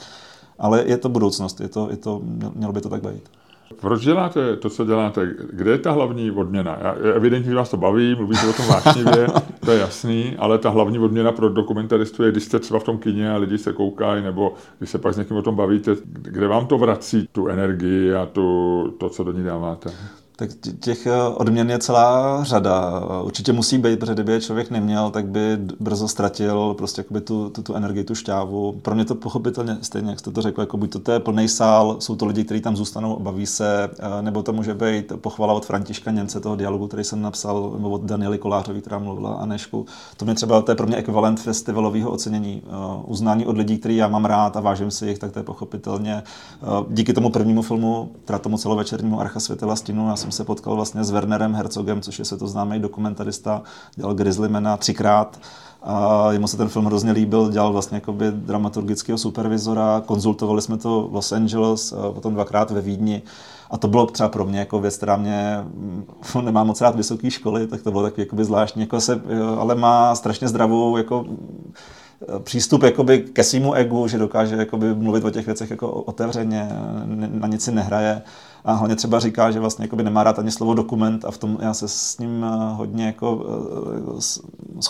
Ale 0.59 0.82
je 0.86 0.99
to 0.99 1.09
budoucnost, 1.09 1.61
je 1.61 1.68
to, 1.68 1.88
je 1.90 1.96
to, 1.96 2.20
mělo 2.55 2.72
by 2.72 2.80
to 2.80 2.88
tak 2.88 3.03
být. 3.03 3.30
Proč 3.80 4.05
děláte 4.05 4.57
to, 4.57 4.70
co 4.70 4.84
děláte? 4.84 5.34
Kde 5.53 5.70
je 5.70 5.78
ta 5.78 5.92
hlavní 5.92 6.30
odměna? 6.30 6.78
Já, 6.82 6.92
evidentně, 7.14 7.51
že 7.51 7.57
vás 7.57 7.70
to 7.70 7.76
baví, 7.76 8.14
mluvíte 8.14 8.49
o 8.49 8.53
tom 8.53 8.66
vášnivě, 8.66 9.26
to 9.64 9.70
je 9.70 9.78
jasný, 9.78 10.36
ale 10.38 10.59
ta 10.59 10.70
hlavní 10.70 10.99
odměna 10.99 11.32
pro 11.32 11.49
dokumentaristu 11.49 12.22
je, 12.22 12.32
když 12.32 12.44
jste 12.44 12.59
třeba 12.59 12.80
v 12.80 12.84
tom 12.84 12.99
kině 12.99 13.30
a 13.30 13.36
lidi 13.36 13.59
se 13.59 13.72
koukají, 13.72 14.22
nebo 14.22 14.55
když 14.78 14.90
se 14.90 14.99
pak 14.99 15.14
s 15.14 15.16
někým 15.16 15.36
o 15.36 15.42
tom 15.42 15.57
bavíte, 15.57 15.96
kde 16.05 16.49
vám 16.49 16.66
to 16.66 16.78
vrací 16.78 17.28
tu 17.32 17.49
energii 17.49 18.14
a 18.14 18.26
tu, 18.26 18.44
to, 19.01 19.09
co 19.09 19.24
do 19.24 19.32
ní 19.32 19.44
dáváte? 19.44 19.90
Tak 20.41 20.51
těch 20.80 21.07
eh, 21.07 21.22
odměn 21.22 21.70
je 21.70 21.78
celá 21.78 22.45
řada. 22.45 23.03
Určitě 23.22 23.53
musí 23.53 23.78
být, 23.78 23.99
protože 23.99 24.14
kdyby 24.14 24.32
je 24.32 24.41
člověk 24.41 24.70
neměl, 24.70 25.11
tak 25.11 25.28
by 25.28 25.59
brzo 25.80 26.09
ztratil 26.09 26.74
prostě 26.78 27.03
tu, 27.03 27.51
tu, 27.51 27.62
tu 27.62 27.74
energii, 27.74 28.05
tu 28.05 28.14
šťávu. 28.14 28.72
Pro 28.82 28.95
mě 28.95 29.05
to 29.05 29.14
pochopitelně 29.14 29.78
stejně, 29.82 30.11
jak 30.11 30.18
jste 30.18 30.30
to 30.30 30.43
řekl, 30.43 30.61
jako 30.61 30.76
buď 30.76 30.91
to, 30.93 30.99
to 30.99 31.12
je 31.12 31.20
plný 31.20 31.49
sál, 31.49 31.97
jsou 31.99 32.16
to 32.16 32.26
lidi, 32.26 32.45
kteří 32.45 32.61
tam 32.61 32.76
zůstanou, 32.76 33.18
baví 33.18 33.47
se, 33.47 33.91
eh, 33.99 34.22
nebo 34.22 34.43
to 34.43 34.53
může 34.53 34.74
být 34.74 35.12
pochvala 35.20 35.53
od 35.53 35.66
Františka 35.66 36.11
Němce, 36.11 36.41
toho 36.41 36.57
dialogu, 36.57 36.86
který 36.86 37.05
jsem 37.05 37.22
napsal, 37.22 37.72
nebo 37.76 37.91
od 37.91 38.03
Daniely 38.03 38.39
Kolářový, 38.39 38.80
která 38.80 38.99
mluvila 38.99 39.34
a 39.34 39.47
Nešku. 39.47 39.86
To 40.16 40.24
mě 40.24 40.34
třeba, 40.34 40.62
to 40.62 40.72
je 40.72 40.76
pro 40.76 40.86
mě 40.86 40.97
ekvivalent 40.97 41.41
festivalového 41.41 42.11
ocenění. 42.11 42.62
Eh, 42.66 42.70
uznání 43.07 43.47
od 43.47 43.57
lidí, 43.57 43.78
který 43.78 43.97
já 43.97 44.09
mám 44.09 44.24
rád 44.24 44.57
a 44.57 44.61
vážím 44.61 44.91
si 44.91 45.07
jich, 45.07 45.18
tak 45.18 45.32
to 45.32 45.39
je 45.39 45.43
pochopitelně. 45.43 46.22
Díky 46.91 47.12
tomu 47.12 47.30
prvnímu 47.30 47.62
filmu, 47.62 48.11
teda 48.24 48.39
tomu 48.39 48.59
celovečernímu 48.59 49.20
Archa 49.20 49.41
světela 49.41 49.76
stínu, 49.76 50.09
já 50.09 50.16
jsem 50.16 50.28
jsem 50.29 50.37
se 50.37 50.45
potkal 50.45 50.76
vlastně 50.76 51.05
s 51.05 51.11
Wernerem 51.11 51.55
Herzogem, 51.55 52.01
což 52.01 52.18
je 52.18 52.24
světoznámý 52.24 52.79
dokumentarista, 52.79 53.62
dělal 53.97 54.14
Grizzlymana 54.14 54.76
třikrát. 54.76 55.39
A 55.83 56.26
jemu 56.33 56.47
se 56.47 56.57
ten 56.57 56.68
film 56.68 56.85
hrozně 56.85 57.12
líbil, 57.12 57.51
dělal 57.51 57.72
vlastně 57.72 57.97
jakoby 57.97 58.31
dramaturgického 58.31 59.18
supervizora, 59.18 60.03
konzultovali 60.07 60.62
jsme 60.62 60.76
to 60.76 61.09
v 61.11 61.14
Los 61.14 61.33
Angeles, 61.33 61.95
potom 62.14 62.35
dvakrát 62.35 62.70
ve 62.70 62.81
Vídni. 62.81 63.22
A 63.70 63.79
to 63.79 63.89
bylo 63.89 64.07
třeba 64.07 64.29
pro 64.29 64.45
mě 64.45 64.59
jako 64.59 64.81
věc, 64.81 64.97
která 64.97 65.16
mě, 65.16 65.64
nemá 66.43 66.64
moc 66.64 66.81
rád 66.81 66.97
vysoké 66.97 67.31
školy, 67.31 67.66
tak 67.66 67.83
to 67.83 67.91
bylo 67.91 68.03
takový 68.03 68.22
jakoby 68.22 68.45
zvláštní, 68.45 68.83
jako 68.83 69.01
se, 69.01 69.20
ale 69.59 69.74
má 69.74 70.14
strašně 70.14 70.49
zdravou 70.49 70.97
jako 70.97 71.24
přístup 72.39 72.83
jakoby 72.83 73.19
ke 73.19 73.45
svýmu 73.45 73.75
egu, 73.75 74.09
že 74.09 74.19
dokáže 74.19 74.57
jakoby 74.57 74.95
mluvit 74.95 75.25
o 75.25 75.31
těch 75.31 75.47
věcech 75.47 75.71
jako 75.71 75.91
otevřeně, 75.91 76.69
na 77.29 77.49
nic 77.49 77.64
si 77.64 77.73
nehraje. 77.73 78.23
A 78.64 78.73
hlavně 78.73 78.97
třeba 78.97 79.21
říká, 79.21 79.51
že 79.51 79.61
vlastně 79.61 79.85
jakoby 79.85 80.03
nemá 80.03 80.25
rád 80.25 80.39
ani 80.39 80.51
slovo 80.51 80.75
dokument 80.75 81.25
a 81.25 81.31
v 81.31 81.39
tom 81.39 81.59
já 81.61 81.75
se 81.75 81.89
s 81.89 82.19
ním 82.19 82.45
eh, 82.45 82.75
hodně 82.75 83.07
jako 83.07 83.47
eh, 84.79 84.83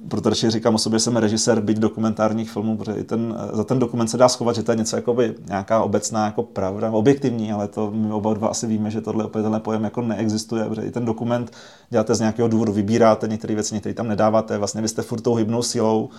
shodnu, 0.00 0.08
protože 0.08 0.50
říkám 0.50 0.74
o 0.74 0.78
sobě, 0.78 0.98
jsem 0.98 1.16
režisér 1.16 1.60
byť 1.60 1.78
dokumentárních 1.78 2.50
filmů, 2.50 2.76
protože 2.76 3.00
i 3.00 3.04
ten, 3.04 3.36
za 3.52 3.64
ten 3.64 3.78
dokument 3.78 4.08
se 4.08 4.16
dá 4.16 4.28
schovat, 4.28 4.56
že 4.56 4.62
to 4.62 4.72
je 4.72 4.76
něco 4.76 4.96
jakoby 4.96 5.34
nějaká 5.46 5.82
obecná 5.82 6.24
jako 6.24 6.42
pravda, 6.42 6.90
objektivní, 6.90 7.52
ale 7.52 7.68
to 7.68 7.90
my 7.90 8.12
oba 8.12 8.34
dva 8.34 8.48
asi 8.48 8.66
víme, 8.66 8.90
že 8.90 9.00
tohle 9.00 9.24
opět 9.24 9.42
tenhle 9.42 9.60
pojem 9.60 9.84
jako 9.84 10.02
neexistuje, 10.02 10.64
protože 10.64 10.86
i 10.86 10.90
ten 10.90 11.04
dokument 11.04 11.52
děláte 11.90 12.14
z 12.14 12.20
nějakého 12.20 12.48
důvodu, 12.48 12.72
vybíráte 12.72 13.28
některé 13.28 13.54
věci, 13.54 13.74
některé 13.74 13.94
tam 13.94 14.08
nedáváte, 14.08 14.58
vlastně 14.58 14.82
vy 14.82 14.88
jste 14.88 15.02
furt 15.02 15.20
tou 15.20 15.34
hybnou 15.34 15.62
silou, 15.62 16.10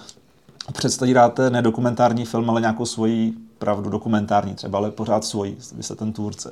představíte 0.73 1.49
nedokumentární 1.49 2.25
film, 2.25 2.49
ale 2.49 2.61
nějakou 2.61 2.85
svoji 2.85 3.33
pravdu 3.57 3.89
dokumentární 3.89 4.55
třeba, 4.55 4.77
ale 4.77 4.91
pořád 4.91 5.25
svoji, 5.25 5.57
vy 5.75 5.83
jste 5.83 5.95
ten 5.95 6.13
tvůrce. 6.13 6.51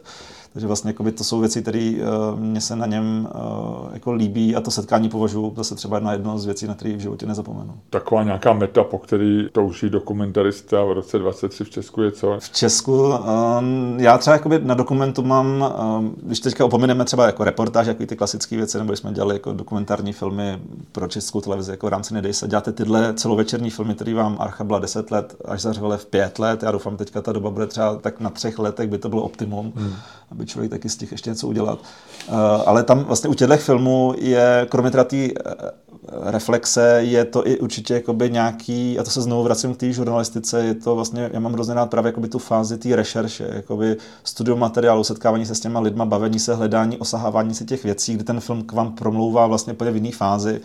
Takže 0.53 0.67
vlastně 0.67 0.89
jakoby, 0.89 1.11
to 1.11 1.23
jsou 1.23 1.39
věci, 1.39 1.61
které 1.61 1.93
uh, 2.31 2.39
mě 2.39 2.61
se 2.61 2.75
na 2.75 2.85
něm 2.85 3.29
uh, 3.35 3.93
jako 3.93 4.11
líbí 4.13 4.55
a 4.55 4.61
to 4.61 4.71
setkání 4.71 5.09
považuji 5.09 5.53
zase 5.55 5.75
třeba 5.75 5.99
na 5.99 6.11
jedno 6.11 6.39
z 6.39 6.45
věcí, 6.45 6.67
na 6.67 6.75
které 6.75 6.95
v 6.95 6.99
životě 6.99 7.25
nezapomenu. 7.25 7.73
Taková 7.89 8.23
nějaká 8.23 8.53
meta, 8.53 8.83
po 8.83 8.97
který 8.97 9.47
touží 9.51 9.89
dokumentarista 9.89 10.83
v 10.83 10.91
roce 10.91 11.19
23 11.19 11.63
v 11.63 11.69
Česku 11.69 12.01
je 12.01 12.11
co? 12.11 12.37
V 12.39 12.49
Česku, 12.49 12.93
um, 13.03 13.95
já 13.99 14.17
třeba 14.17 14.33
jakoby 14.35 14.59
na 14.63 14.73
dokumentu 14.73 15.21
mám, 15.21 15.73
um, 15.99 16.15
když 16.23 16.39
teďka 16.39 16.65
opomeneme 16.65 17.05
třeba 17.05 17.25
jako 17.25 17.43
reportáž, 17.43 17.87
jako 17.87 18.05
ty 18.05 18.15
klasické 18.15 18.55
věci, 18.55 18.77
nebo 18.77 18.95
jsme 18.95 19.13
dělali 19.13 19.35
jako 19.35 19.53
dokumentární 19.53 20.13
filmy 20.13 20.59
pro 20.91 21.07
českou 21.07 21.41
televizi, 21.41 21.71
jako 21.71 21.87
v 21.87 21.89
rámci 21.89 22.13
Nedej 22.13 22.33
se, 22.33 22.47
děláte 22.47 22.71
tyhle 22.71 23.13
celovečerní 23.13 23.69
filmy, 23.69 23.95
které 23.95 24.13
vám 24.13 24.37
Archa 24.39 24.63
byla 24.63 24.79
10 24.79 25.11
let, 25.11 25.35
až 25.45 25.61
zařvele 25.61 25.97
v 25.97 26.05
5 26.05 26.39
let, 26.39 26.63
já 26.63 26.71
doufám, 26.71 26.97
teďka 26.97 27.21
ta 27.21 27.31
doba 27.31 27.49
bude 27.49 27.67
třeba 27.67 27.95
tak 27.95 28.19
na 28.19 28.29
třech 28.29 28.59
letech, 28.59 28.89
by 28.89 28.97
to 28.97 29.09
bylo 29.09 29.21
optimum. 29.21 29.73
Hmm 29.75 29.95
aby 30.39 30.45
člověk 30.45 30.71
taky 30.71 30.89
z 30.89 30.97
těch 30.97 31.11
ještě 31.11 31.29
něco 31.29 31.47
udělat. 31.47 31.79
Uh, 32.29 32.35
ale 32.65 32.83
tam 32.83 33.03
vlastně 33.03 33.29
u 33.29 33.33
těchto 33.33 33.57
filmů 33.57 34.13
je, 34.17 34.67
kromě 34.69 34.91
té 34.91 35.03
uh, 35.03 35.31
reflexe, 36.23 36.99
je 37.03 37.25
to 37.25 37.47
i 37.47 37.59
určitě 37.59 37.93
jakoby 37.93 38.29
nějaký, 38.29 38.99
a 38.99 39.03
to 39.03 39.09
se 39.09 39.21
znovu 39.21 39.43
vracím 39.43 39.73
k 39.73 39.77
té 39.77 39.91
žurnalistice, 39.91 40.63
je 40.63 40.73
to 40.73 40.95
vlastně, 40.95 41.29
já 41.33 41.39
mám 41.39 41.53
hrozně 41.53 41.73
rád 41.73 41.89
právě 41.89 42.11
tu 42.11 42.39
fázi 42.39 42.77
té 42.77 42.95
rešerše, 42.95 43.49
jakoby 43.53 43.97
studium 44.23 44.59
materiálu, 44.59 45.03
setkávání 45.03 45.45
se 45.45 45.55
s 45.55 45.59
těma 45.59 45.79
lidma, 45.79 46.05
bavení 46.05 46.39
se, 46.39 46.55
hledání, 46.55 46.97
osahávání 46.97 47.53
si 47.53 47.65
těch 47.65 47.83
věcí, 47.83 48.13
kdy 48.13 48.23
ten 48.23 48.39
film 48.39 48.63
k 48.63 48.71
vám 48.71 48.91
promlouvá 48.91 49.47
vlastně 49.47 49.73
úplně 49.73 49.91
v 49.91 49.95
jiné 49.95 50.11
fázi. 50.11 50.61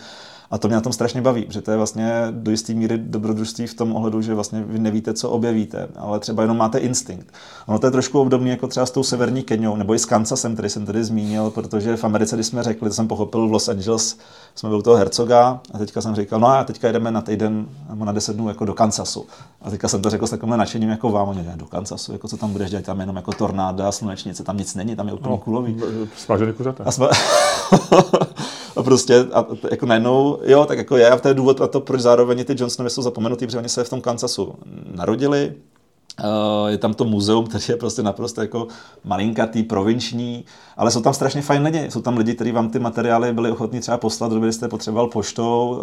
A 0.55 0.59
to 0.59 0.69
mě 0.69 0.75
na 0.75 0.81
tom 0.81 0.93
strašně 0.93 1.23
baví, 1.23 1.43
protože 1.43 1.63
to 1.63 1.71
je 1.71 1.77
vlastně 1.77 2.27
do 2.31 2.51
jisté 2.51 2.75
míry 2.75 2.99
dobrodružství 2.99 3.67
v 3.67 3.75
tom 3.75 3.97
ohledu, 3.97 4.23
že 4.23 4.35
vlastně 4.35 4.65
vy 4.67 4.79
nevíte, 4.79 5.15
co 5.15 5.31
objevíte, 5.31 5.89
ale 5.97 6.21
třeba 6.21 6.43
jenom 6.43 6.57
máte 6.57 6.79
instinkt. 6.79 7.33
Ono 7.67 7.79
to 7.79 7.87
je 7.87 7.91
trošku 7.91 8.21
obdobné 8.21 8.51
jako 8.51 8.67
třeba 8.67 8.87
s 8.87 8.91
tou 8.91 9.03
severní 9.03 9.43
Keniou, 9.43 9.77
nebo 9.77 9.95
i 9.95 9.99
s 9.99 10.05
Kansasem, 10.05 10.53
který 10.53 10.69
jsem 10.69 10.87
tady 10.87 11.05
zmínil, 11.05 11.51
protože 11.51 11.97
v 11.97 12.05
Americe, 12.05 12.37
když 12.37 12.47
jsme 12.47 12.63
řekli, 12.63 12.89
to 12.89 12.95
jsem 12.95 13.09
pochopil 13.09 13.49
v 13.49 13.53
Los 13.53 13.69
Angeles, 13.69 14.19
jsme 14.55 14.69
byli 14.69 14.79
u 14.79 14.83
toho 14.83 14.97
hercoga 14.97 15.61
a 15.73 15.79
teďka 15.79 16.01
jsem 16.01 16.15
říkal, 16.15 16.41
no 16.41 16.49
a 16.49 16.65
teďka 16.65 16.93
jdeme 16.93 17.11
na 17.11 17.21
týden 17.21 17.67
nebo 17.89 18.05
na 18.05 18.13
deset 18.13 18.37
dnů 18.37 18.49
jako 18.49 18.65
do 18.65 18.75
Kansasu. 18.75 19.27
A 19.63 19.71
teďka 19.71 19.89
jsem 19.89 20.03
to 20.03 20.11
řekl 20.11 20.27
s 20.27 20.31
takovým 20.31 20.57
nadšením 20.57 20.89
jako 20.89 21.11
vám, 21.11 21.29
oni 21.29 21.47
do 21.55 21.67
Kansasu, 21.67 22.13
jako 22.13 22.29
co 22.29 22.37
tam 22.37 22.53
budeš 22.53 22.71
dělat, 22.71 22.85
tam 22.85 23.01
jenom 23.01 23.17
jako 23.17 23.33
tornáda, 23.33 23.93
slunečnice, 23.93 24.45
tam 24.45 24.57
nic 24.57 24.75
není, 24.75 24.97
tam 24.97 25.09
je 25.09 25.15
úplně 25.15 25.31
no, 25.31 25.39
kulový. 25.39 25.81
Smažený 26.17 26.53
kuřata. 26.53 26.85
A, 26.87 26.91
jsme... 26.91 27.07
a 28.77 28.83
prostě 28.83 29.27
a, 29.33 29.47
jako 29.71 29.87
najednou, 29.87 30.39
jo, 30.43 30.65
tak 30.65 30.79
jako 30.79 30.97
je 30.97 31.11
a 31.11 31.19
to 31.19 31.29
je 31.29 31.35
důvod 31.35 31.61
a 31.61 31.67
to, 31.67 31.81
proč 31.81 32.01
zároveň 32.01 32.45
ty 32.45 32.55
Johnsonovi 32.59 32.91
jsou 32.91 33.03
zapomenutý, 33.03 33.47
protože 33.47 33.59
oni 33.59 33.69
se 33.69 33.85
v 33.85 33.91
tom 33.91 34.01
Kansasu 34.01 34.55
narodili, 34.95 35.55
je 36.67 36.79
tam 36.79 36.95
to 36.95 37.05
muzeum, 37.05 37.47
který 37.47 37.65
je 37.69 37.77
prostě 37.77 38.03
naprosto 38.03 38.41
jako 38.41 38.69
malinkatý, 39.05 39.63
provinční, 39.63 40.45
ale 40.77 40.91
jsou 40.91 41.01
tam 41.01 41.15
strašně 41.15 41.43
fajn 41.43 41.63
lidi. 41.63 41.91
Jsou 41.91 42.01
tam 42.01 42.17
lidi, 42.17 42.35
kteří 42.35 42.53
vám 42.53 42.71
ty 42.71 42.79
materiály 42.79 43.33
byli 43.33 43.51
ochotní 43.51 43.81
třeba 43.81 43.97
poslat, 43.97 44.31
kdybyste 44.31 44.69
potřeboval 44.69 45.07
poštou, 45.07 45.83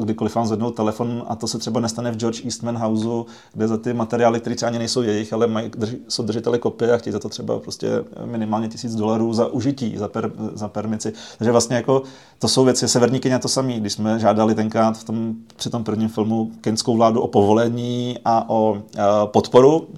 eh, 0.00 0.04
kdykoliv 0.04 0.34
vám 0.34 0.46
zvednou 0.46 0.70
telefon 0.70 1.24
a 1.28 1.36
to 1.36 1.46
se 1.46 1.58
třeba 1.58 1.80
nestane 1.80 2.10
v 2.10 2.16
George 2.16 2.44
Eastman 2.44 2.76
Houseu, 2.76 3.26
kde 3.52 3.68
za 3.68 3.76
ty 3.76 3.92
materiály, 3.92 4.40
které 4.40 4.56
třeba 4.56 4.68
ani 4.68 4.78
nejsou 4.78 5.02
jejich, 5.02 5.32
ale 5.32 5.46
mají, 5.46 5.70
jsou 6.08 6.22
držiteli 6.22 6.58
kopie 6.58 6.92
a 6.92 6.96
chtějí 6.96 7.12
za 7.12 7.18
to 7.18 7.28
třeba 7.28 7.58
prostě 7.58 8.04
minimálně 8.24 8.68
tisíc 8.68 8.94
dolarů 8.94 9.32
za 9.32 9.46
užití, 9.46 9.96
za, 9.96 10.08
per, 10.08 10.32
za 10.54 10.68
permici. 10.68 11.12
Takže 11.38 11.52
vlastně 11.52 11.76
jako 11.76 12.02
to 12.38 12.48
jsou 12.48 12.64
věci, 12.64 12.88
Severní 12.88 13.20
Kenya 13.20 13.38
to 13.38 13.48
samý, 13.48 13.80
když 13.80 13.92
jsme 13.92 14.18
žádali 14.18 14.54
tenkrát 14.54 14.98
v 14.98 15.04
tom, 15.04 15.34
při 15.56 15.70
tom 15.70 15.84
prvním 15.84 16.08
filmu 16.08 16.50
kenskou 16.60 16.96
vládu 16.96 17.20
o 17.20 17.28
povolení 17.28 18.18
a 18.24 18.50
o 18.50 18.82
a 18.98 19.26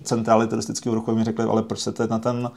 centrály 0.03 0.47
turistického 0.47 0.95
ruchu, 0.95 1.15
mi 1.15 1.25
řekli, 1.25 1.45
ale 1.45 1.63
proč 1.63 1.81
se 1.81 1.93
na 2.11 2.19
ten 2.19 2.51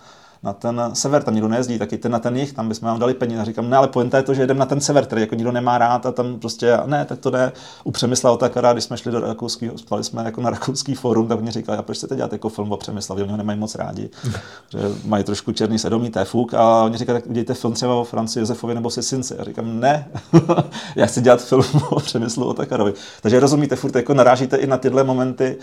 na 0.46 0.54
ten 0.54 0.82
sever, 0.94 1.24
tam 1.24 1.34
nikdo 1.34 1.48
nejezdí, 1.48 1.80
tak 1.80 1.92
jděte 1.92 2.10
na 2.10 2.20
ten 2.20 2.38
jich, 2.38 2.54
tam 2.54 2.70
bychom 2.70 2.88
vám 2.88 3.00
dali 3.00 3.14
peníze. 3.14 3.42
A 3.42 3.46
říkám, 3.46 3.70
ne, 3.70 3.78
ale 3.78 3.88
pointa 3.88 4.18
je 4.18 4.24
to, 4.24 4.34
že 4.34 4.44
jdem 4.44 4.58
na 4.58 4.66
ten 4.66 4.82
sever, 4.82 5.06
který 5.06 5.22
jako 5.22 5.36
nikdo 5.36 5.52
nemá 5.52 5.78
rád 5.78 6.06
a 6.06 6.12
tam 6.12 6.40
prostě, 6.40 6.78
ne, 6.86 7.06
tak 7.06 7.20
to 7.20 7.30
jde. 7.30 7.52
U 7.84 7.92
Přemysla 7.92 8.32
Otakara, 8.32 8.74
když 8.74 8.84
jsme 8.84 8.98
šli 8.98 9.12
do 9.12 9.20
rakouského, 9.20 9.78
spali 9.78 10.04
jsme 10.04 10.24
jako 10.24 10.42
na 10.42 10.50
rakouský 10.50 10.96
fórum, 10.96 11.28
tak 11.28 11.42
mě 11.42 11.52
říkali, 11.52 11.78
a 11.78 11.82
proč 11.82 11.98
chcete 11.98 12.16
dělat 12.16 12.34
jako 12.34 12.50
film 12.50 12.72
o 12.72 12.78
Přemysla, 12.78 13.16
oni 13.16 13.32
ho 13.32 13.38
nemají 13.38 13.60
moc 13.60 13.76
rádi, 13.76 14.10
že 14.70 14.80
mají 15.06 15.24
trošku 15.24 15.52
černý 15.52 15.80
sedomí, 15.80 16.10
to 16.10 16.20
je 16.20 16.26
fuk. 16.26 16.54
A 16.54 16.84
oni 16.84 16.98
říkali, 16.98 17.22
tak 17.22 17.30
udějte 17.30 17.54
film 17.54 17.74
třeba 17.74 17.96
o 17.96 18.04
Franci 18.04 18.40
Josefovi 18.40 18.76
nebo 18.76 18.90
Sisinci. 18.90 19.38
A 19.38 19.44
říkám, 19.44 19.80
ne, 19.80 20.08
já 20.96 21.06
chci 21.06 21.22
dělat 21.22 21.42
film 21.42 21.64
o 21.90 22.00
Přemyslu 22.00 22.46
Otakarovi. 22.46 22.94
Takže 23.22 23.40
rozumíte, 23.40 23.76
furt 23.76 23.96
jako 23.96 24.14
narážíte 24.14 24.58
i 24.58 24.68
na 24.68 24.78
tyhle 24.78 25.04
momenty, 25.04 25.58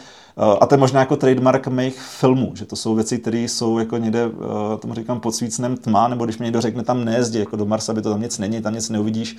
a 0.60 0.66
to 0.66 0.74
je 0.74 0.78
možná 0.78 1.00
jako 1.00 1.16
trademark 1.16 1.68
mých 1.68 2.00
filmů, 2.00 2.52
že 2.54 2.64
to 2.64 2.76
jsou 2.76 2.94
věci, 2.94 3.18
které 3.18 3.38
jsou 3.38 3.78
jako 3.78 3.96
někde, 3.96 4.30
tomu 4.76 4.94
říkám, 4.94 5.20
pod 5.20 5.34
svícnem 5.34 5.76
tma, 5.76 6.08
nebo 6.08 6.24
když 6.24 6.38
mi 6.38 6.44
někdo 6.44 6.60
řekne 6.60 6.82
tam 6.82 7.04
nejezdí, 7.04 7.38
jako 7.38 7.56
do 7.56 7.66
Marsa, 7.66 7.92
by 7.92 8.02
to 8.02 8.10
tam 8.10 8.22
nic 8.22 8.38
není, 8.38 8.62
tam 8.62 8.74
nic 8.74 8.90
neuvidíš, 8.90 9.36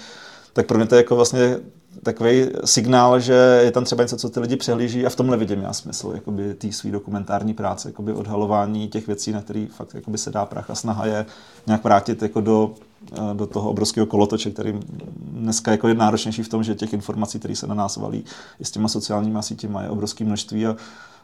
tak 0.53 0.65
pro 0.67 0.77
mě 0.77 0.88
to 0.88 0.95
je 0.95 0.99
jako 0.99 1.15
vlastně 1.15 1.57
takový 2.03 2.45
signál, 2.65 3.19
že 3.19 3.34
je 3.63 3.71
tam 3.71 3.84
třeba 3.84 4.03
něco, 4.03 4.17
co 4.17 4.29
ty 4.29 4.39
lidi 4.39 4.55
přehlíží 4.55 5.05
a 5.05 5.09
v 5.09 5.15
tomhle 5.15 5.38
vidím 5.38 5.61
já 5.61 5.73
smysl 5.73 6.11
jakoby 6.15 6.53
té 6.53 6.71
své 6.71 6.91
dokumentární 6.91 7.53
práce, 7.53 7.89
jakoby 7.89 8.13
odhalování 8.13 8.88
těch 8.88 9.07
věcí, 9.07 9.31
na 9.31 9.41
které 9.41 9.67
fakt 9.75 9.93
jakoby 9.93 10.17
se 10.17 10.31
dá 10.31 10.45
prach 10.45 10.69
a 10.69 10.75
snaha 10.75 11.05
je 11.05 11.25
nějak 11.67 11.84
vrátit 11.84 12.21
jako 12.21 12.41
do, 12.41 12.71
eh, 13.11 13.34
do 13.34 13.47
toho 13.47 13.69
obrovského 13.69 14.05
kolotoče, 14.05 14.51
který 14.51 14.79
dneska 15.17 15.71
jako 15.71 15.88
je 15.88 15.93
náročnější 15.93 16.43
v 16.43 16.49
tom, 16.49 16.63
že 16.63 16.75
těch 16.75 16.93
informací, 16.93 17.39
které 17.39 17.55
se 17.55 17.67
na 17.67 17.75
nás 17.75 17.97
valí 17.97 18.23
i 18.59 18.65
s 18.65 18.71
těma 18.71 18.88
sociálníma 18.88 19.41
sítěma 19.41 19.81
je 19.81 19.89
obrovské 19.89 20.25
množství 20.25 20.65
a 20.65 20.75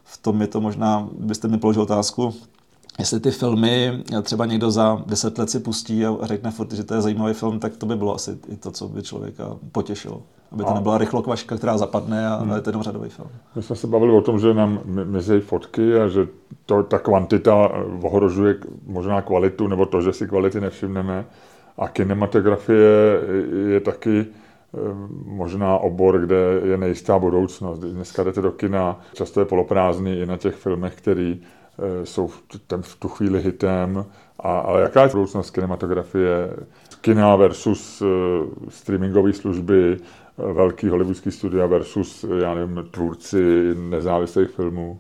v 0.04 0.18
tom 0.18 0.42
je 0.42 0.48
to 0.48 0.62
možná, 0.62 1.10
byste 1.20 1.48
mi 1.48 1.58
položil 1.58 1.82
otázku, 1.82 2.34
jestli 3.00 3.20
ty 3.20 3.32
filmy 3.32 4.04
třeba 4.24 4.46
někdo 4.46 4.72
za 4.72 5.04
deset 5.06 5.38
let 5.38 5.50
si 5.50 5.60
pustí 5.60 6.06
a 6.06 6.18
řekne 6.24 6.52
furt, 6.52 6.74
že 6.74 6.84
to 6.84 6.94
je 6.94 7.02
zajímavý 7.02 7.34
film, 7.34 7.60
tak 7.60 7.78
to 7.78 7.86
by 7.86 7.96
bylo 7.96 8.16
asi 8.16 8.38
i 8.50 8.56
to, 8.56 8.72
co 8.72 8.88
by 8.88 9.02
člověka 9.02 9.56
potěšilo. 9.72 10.22
Aby 10.52 10.64
to 10.64 10.74
nebyla 10.74 10.98
rychlokvaška, 10.98 11.58
která 11.58 11.78
zapadne 11.78 12.28
a 12.28 12.36
hmm. 12.36 12.52
je 12.52 12.62
to 12.62 12.70
jenom 12.70 12.84
řadový 12.84 13.10
film. 13.10 13.28
My 13.56 13.62
jsme 13.62 13.76
se 13.76 13.88
bavili 13.88 14.12
o 14.12 14.22
tom, 14.22 14.40
že 14.40 14.54
nám 14.54 14.80
mizí 14.86 15.40
fotky 15.40 16.00
a 16.00 16.08
že 16.08 16.28
to, 16.66 16.84
ta 16.84 17.00
kvantita 17.00 17.56
ohrožuje 18.02 18.56
možná 18.88 19.22
kvalitu, 19.22 19.68
nebo 19.68 19.86
to, 19.86 20.02
že 20.02 20.14
si 20.14 20.28
kvality 20.28 20.62
nevšimneme. 20.62 21.26
A 21.78 21.88
kinematografie 21.88 23.20
je 23.68 23.80
taky 23.80 24.26
eh, 24.26 24.78
možná 25.26 25.78
obor, 25.78 26.20
kde 26.20 26.62
je 26.64 26.78
nejistá 26.78 27.20
budoucnost. 27.20 27.80
Dneska 27.80 28.24
jdete 28.24 28.42
do 28.42 28.52
kina, 28.52 29.00
často 29.14 29.40
je 29.40 29.46
poloprázdný 29.46 30.20
i 30.20 30.26
na 30.26 30.38
těch 30.38 30.56
filmech, 30.56 30.96
který 30.96 31.42
Eh, 31.42 31.59
jsou 32.04 32.28
v, 32.28 32.44
ten, 32.68 32.82
v 32.82 32.96
tu 32.96 33.08
chvíli 33.08 33.42
hitem. 33.42 34.06
A, 34.40 34.60
ale 34.60 34.82
jaká 34.82 35.04
je 35.04 35.10
budoucnost 35.10 35.52
kinematografie? 35.52 36.54
Kina 37.02 37.36
versus 37.36 38.02
uh, 38.02 38.08
streamingové 38.70 39.34
služby, 39.34 39.98
uh, 40.38 40.52
velký 40.54 40.88
hollywoodský 40.88 41.32
studia 41.32 41.66
versus, 41.66 42.26
já 42.40 42.54
nevím, 42.54 42.88
tvůrci 42.92 43.76
nezávislých 43.76 44.50
filmů? 44.50 45.00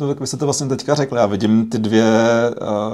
No 0.00 0.08
tak 0.08 0.20
vy 0.20 0.26
jste 0.26 0.36
to 0.36 0.44
vlastně 0.44 0.66
teďka 0.66 0.94
řekli, 0.94 1.18
já 1.18 1.26
vidím 1.26 1.70
ty 1.70 1.78
dvě, 1.78 2.04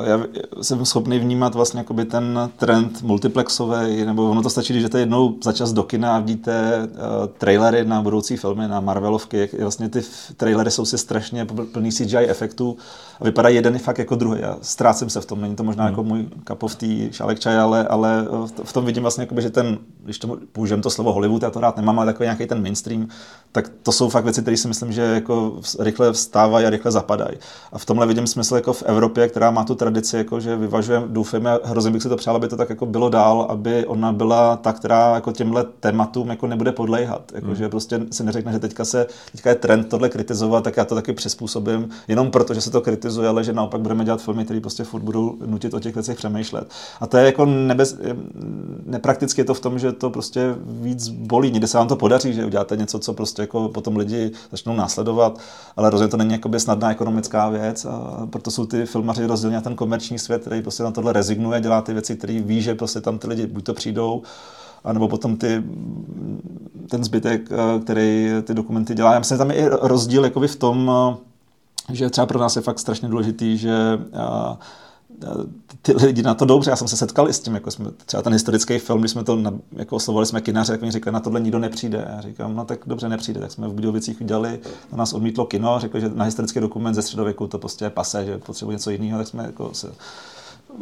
já 0.05 0.20
jsem 0.62 0.84
schopný 0.84 1.18
vnímat 1.18 1.55
vlastně 1.55 1.80
jakoby 1.80 2.05
ten 2.05 2.50
trend 2.57 3.03
multiplexový, 3.03 4.05
nebo 4.05 4.30
ono 4.30 4.42
to 4.42 4.50
stačí, 4.50 4.72
když 4.72 4.82
jdete 4.82 5.00
jednou 5.00 5.34
za 5.44 5.53
čas 5.53 5.72
do 5.72 5.82
kina 5.82 6.16
a 6.16 6.18
vidíte 6.18 6.88
trailery 7.38 7.84
na 7.84 8.03
budoucí 8.03 8.36
filmy, 8.36 8.68
na 8.68 8.80
Marvelovky, 8.80 9.38
jak 9.38 9.53
vlastně 9.55 9.88
ty 9.88 10.03
trailery 10.36 10.70
jsou 10.70 10.84
si 10.84 10.98
strašně 10.98 11.46
plný 11.72 11.90
CGI 11.92 12.16
efektů 12.16 12.76
a 13.20 13.24
vypadá 13.24 13.48
jeden 13.48 13.78
fakt 13.78 13.98
jako 13.98 14.14
druhý. 14.14 14.40
Já 14.40 14.57
ztrácím 14.62 15.11
se 15.11 15.20
v 15.20 15.26
tom, 15.26 15.40
není 15.40 15.57
to 15.57 15.64
možná 15.64 15.84
hmm. 15.84 15.92
jako 15.92 16.05
můj 16.05 16.26
cup 16.48 16.62
of 16.62 16.76
tea, 16.76 17.12
šálek 17.12 17.40
čaje, 17.40 17.59
ale, 17.59 17.86
ale 17.86 18.26
v 18.64 18.72
tom 18.72 18.84
vidím 18.84 19.03
vlastně, 19.03 19.22
jakoby, 19.22 19.42
že 19.42 19.50
ten, 19.50 19.78
když 20.05 20.18
to 20.18 20.38
použijem 20.53 20.82
to 20.82 20.90
slovo 20.90 21.12
Hollywood, 21.12 21.42
já 21.42 21.50
to 21.50 21.61
rád 21.61 21.76
nemám, 21.76 21.98
ale 21.98 22.12
takový 22.12 22.24
nějaký 22.26 22.46
ten 22.46 22.62
mainstream, 22.62 23.09
tak 23.53 23.70
to 23.82 23.92
jsou 23.92 24.09
fakt 24.09 24.24
věci, 24.24 24.42
které 24.42 24.57
si 24.57 24.68
myslím, 24.68 24.92
že 24.92 25.03
jako 25.03 25.61
rychle 25.78 26.12
vstávají 26.12 26.66
a 26.66 26.70
rychle 26.70 26.91
zapadají. 26.93 27.36
A 27.72 27.78
v 27.78 27.84
tomhle 27.84 28.07
vidím 28.07 28.26
smysl 28.26 28.55
jako 28.55 28.72
v 28.72 28.82
Evropě, 28.82 29.28
která 29.28 29.51
má 29.51 29.64
tu 29.64 29.74
tradici, 29.74 30.16
jako 30.16 30.40
že 30.40 30.57
vyvažuje, 30.57 31.03
doufejme, 31.07 31.59
hrozně 31.64 31.90
bych 31.90 32.03
si 32.03 32.09
to 32.09 32.16
přál, 32.16 32.36
aby 32.36 32.49
to 32.49 32.57
tak 32.57 32.70
jako 32.70 32.86
bylo 32.86 33.09
dál, 33.09 33.47
aby 33.49 33.86
ona 33.86 34.12
byla 34.12 34.57
ta, 34.57 34.72
která 34.72 35.14
jako 35.14 35.32
těmhle 35.32 35.64
tématům 35.80 36.28
jako 36.28 36.47
nebude 36.47 36.72
podléhat. 36.72 37.32
Jako, 37.34 37.47
hmm. 37.47 37.57
Že 37.57 37.68
prostě 37.68 38.01
si 38.11 38.24
neřekne, 38.24 38.53
že 38.53 38.59
teďka, 38.59 38.84
se, 38.84 39.07
teďka 39.32 39.51
je 39.51 39.57
trend 39.57 39.88
tohle 39.88 40.09
kritizovat, 40.09 40.64
tak 40.64 40.76
já 40.76 40.84
to 40.84 40.95
taky 40.95 41.12
přizpůsobím, 41.12 41.88
jenom 42.09 42.30
proto, 42.30 42.55
že 42.55 42.61
se 42.61 42.70
to 42.70 42.80
kritizuje, 42.80 43.28
ale 43.28 43.45
že 43.45 43.53
naopak 43.53 43.80
budeme 43.80 44.05
dělat 44.05 44.22
filmy, 44.22 44.45
které 44.45 44.61
prostě 44.61 44.84
furt 44.84 45.03
budou 45.03 45.36
nutit 45.47 45.74
o 45.74 45.80
těch 45.80 45.95
věcech 45.95 46.16
přemýšlet. 46.16 46.70
A 47.01 47.07
to 47.07 47.16
je 47.16 47.26
jako 47.26 47.47
nebez, 47.47 47.99
neprakticky 48.86 49.40
je 49.40 49.45
to 49.45 49.55
v 49.55 49.61
tom, 49.61 49.78
že 49.78 49.93
to 49.93 50.11
prostě 50.11 50.55
víc 50.66 51.09
bolí. 51.09 51.51
Někde 51.51 51.66
se 51.66 51.78
vám 51.78 51.88
to 51.88 51.97
podaří, 51.97 52.32
že 52.32 52.47
uděláte 52.47 52.76
něco, 52.76 52.99
co 52.99 53.12
prostě 53.12 53.43
jako 53.43 53.68
potom 53.68 53.97
lidi 53.97 54.30
začnou 54.51 54.76
následovat, 54.76 55.38
ale 55.76 55.90
rozhodně 55.90 56.11
to 56.11 56.16
není 56.16 56.32
snadná 56.83 56.93
ekonomická 56.93 57.49
věc 57.49 57.85
a 57.85 58.26
proto 58.30 58.51
jsou 58.51 58.66
ty 58.66 58.87
filmaři 58.87 59.26
rozdělení 59.26 59.55
na 59.55 59.61
ten 59.61 59.74
komerční 59.74 60.18
svět, 60.18 60.43
který 60.43 60.62
prostě 60.62 60.83
na 60.83 60.91
tohle 60.91 61.12
rezignuje, 61.12 61.61
dělá 61.61 61.83
ty 61.83 61.93
věci, 61.93 62.16
které 62.16 62.41
ví, 62.41 62.62
že 62.62 62.74
prostě 62.74 63.01
tam 63.01 63.18
ty 63.18 63.28
lidi 63.28 63.47
buď 63.47 63.64
to 63.64 63.74
přijdou, 63.74 64.22
anebo 64.85 65.09
potom 65.09 65.37
ty, 65.37 65.62
ten 66.91 67.05
zbytek, 67.05 67.49
který 67.83 68.30
ty 68.45 68.55
dokumenty 68.55 68.95
dělá. 68.95 69.12
Já 69.12 69.18
myslím, 69.18 69.37
že 69.37 69.39
tam 69.39 69.51
je 69.51 69.57
i 69.57 69.68
rozdíl 69.68 70.24
jakoby 70.24 70.49
v 70.49 70.57
tom, 70.57 70.91
že 71.93 72.11
třeba 72.11 72.26
pro 72.26 72.39
nás 72.39 72.57
je 72.57 72.62
fakt 72.62 72.78
strašně 72.78 73.09
důležitý, 73.09 73.59
že 73.59 73.99
ty 75.82 75.92
lidi 75.92 76.22
na 76.22 76.34
to 76.34 76.44
dobře, 76.44 76.70
já 76.70 76.76
jsem 76.76 76.88
se 76.88 76.96
setkal 76.96 77.28
i 77.28 77.32
s 77.32 77.40
tím, 77.40 77.54
jako 77.54 77.70
jsme, 77.70 77.90
třeba 78.06 78.22
ten 78.22 78.32
historický 78.32 78.78
film, 78.78 79.00
když 79.00 79.10
jsme 79.10 79.24
to 79.24 79.36
na, 79.36 79.52
jako 79.72 79.96
oslovovali 79.96 80.26
jsme 80.26 80.40
kinaře, 80.40 80.72
jak 80.72 80.82
mi 80.82 80.90
říkali, 80.90 81.14
na 81.14 81.20
tohle 81.20 81.40
nikdo 81.40 81.58
nepřijde. 81.58 82.06
Já 82.10 82.20
říkám, 82.20 82.56
no 82.56 82.64
tak 82.64 82.80
dobře 82.86 83.08
nepřijde, 83.08 83.40
tak 83.40 83.52
jsme 83.52 83.68
v 83.68 83.72
Budějovicích 83.72 84.20
udělali, 84.20 84.60
na 84.92 84.98
nás 84.98 85.12
odmítlo 85.12 85.46
kino, 85.46 85.80
řekli, 85.80 86.00
že 86.00 86.10
na 86.14 86.24
historický 86.24 86.60
dokument 86.60 86.94
ze 86.94 87.02
středověku 87.02 87.46
to 87.46 87.58
prostě 87.58 87.84
je 87.84 87.90
pase, 87.90 88.24
že 88.24 88.38
potřebuje 88.38 88.74
něco 88.74 88.90
jiného, 88.90 89.18
tak 89.18 89.28
jsme 89.28 89.42
jako 89.44 89.74
se 89.74 89.92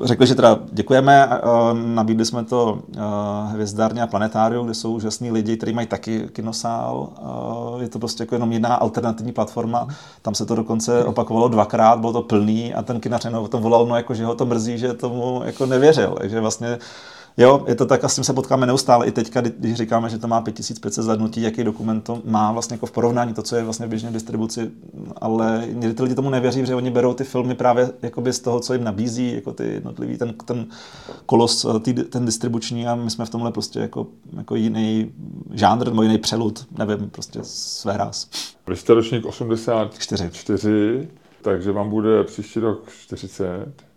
řekli, 0.05 0.27
že 0.27 0.35
teda 0.35 0.59
děkujeme, 0.73 1.29
nabídli 1.73 2.25
jsme 2.25 2.45
to 2.45 2.79
hvězdárně 3.47 4.03
a 4.03 4.07
planetáriu, 4.07 4.65
kde 4.65 4.75
jsou 4.75 4.93
úžasní 4.93 5.31
lidi, 5.31 5.57
kteří 5.57 5.73
mají 5.73 5.87
taky 5.87 6.29
kinosál. 6.33 7.09
Je 7.81 7.89
to 7.89 7.99
prostě 7.99 8.23
jako 8.23 8.35
jenom 8.35 8.53
jiná 8.53 8.75
alternativní 8.75 9.33
platforma. 9.33 9.89
Tam 10.23 10.35
se 10.35 10.47
to 10.47 10.55
dokonce 10.55 11.05
opakovalo 11.05 11.49
dvakrát, 11.49 11.99
bylo 11.99 12.13
to 12.13 12.23
plný 12.23 12.75
a 12.75 12.83
ten 12.83 13.01
kinař 13.01 13.25
jenom 13.25 13.45
o 13.45 13.49
tom 13.49 13.63
volal, 13.63 13.87
no 13.87 13.97
jako, 13.97 14.15
že 14.15 14.25
ho 14.25 14.35
to 14.35 14.47
mrzí, 14.47 14.79
že 14.79 14.93
tomu 14.93 15.43
jako 15.45 15.67
nevěřil. 15.67 16.17
Takže 16.19 16.41
vlastně 16.41 16.79
Jo, 17.37 17.65
je 17.67 17.75
to 17.75 17.87
tak 17.87 18.05
a 18.05 18.09
s 18.09 18.15
tím 18.15 18.25
se 18.25 18.33
potkáme 18.33 18.67
neustále. 18.67 19.07
I 19.07 19.13
teďka, 19.13 19.41
když 19.41 19.75
říkáme, 19.75 20.11
že 20.11 20.19
to 20.19 20.29
má 20.29 20.41
5500 20.41 21.05
zhlednutí, 21.05 21.43
jaký 21.43 21.65
dokument 21.65 22.01
to 22.01 22.23
má 22.25 22.53
vlastně 22.53 22.75
jako 22.75 22.87
v 22.87 22.91
porovnání, 22.91 23.35
to, 23.35 23.43
co 23.43 23.57
je 23.57 23.65
vlastně 23.65 23.87
v 23.87 23.89
běžné 23.89 24.11
distribuci, 24.11 24.71
ale 25.17 25.65
někdy 25.73 25.95
ty 25.95 26.03
lidi 26.03 26.15
tomu 26.15 26.31
nevěří, 26.31 26.67
že 26.67 26.75
oni 26.75 26.91
berou 26.91 27.15
ty 27.15 27.25
filmy 27.25 27.55
právě 27.55 27.91
jakoby 28.03 28.33
z 28.33 28.41
toho, 28.41 28.61
co 28.61 28.73
jim 28.73 28.85
nabízí, 28.85 29.35
jako 29.35 29.53
ty 29.53 29.65
jednotlivý, 29.65 30.19
ten, 30.19 30.35
ten 30.45 30.67
kolos, 31.27 31.67
tý, 31.83 31.95
ten 31.95 32.25
distribuční 32.25 32.87
a 32.87 32.95
my 32.95 33.11
jsme 33.11 33.25
v 33.25 33.31
tomhle 33.31 33.53
prostě 33.53 33.81
jako, 33.81 34.07
jako 34.37 34.57
jiný 34.57 35.13
žánr 35.53 35.85
nebo 35.85 36.03
jiný 36.03 36.19
přelud, 36.19 36.67
nevím, 36.79 37.11
prostě 37.11 37.41
své 37.43 37.97
ráz. 37.97 38.29
Vy 38.67 38.77
jste 38.77 38.95
ročník 38.95 39.27
84, 39.27 40.31
4, 40.33 41.09
takže 41.43 41.73
vám 41.73 41.91
bude 41.91 42.25
příští 42.25 42.61
rok 42.61 42.89
40. 43.03 43.90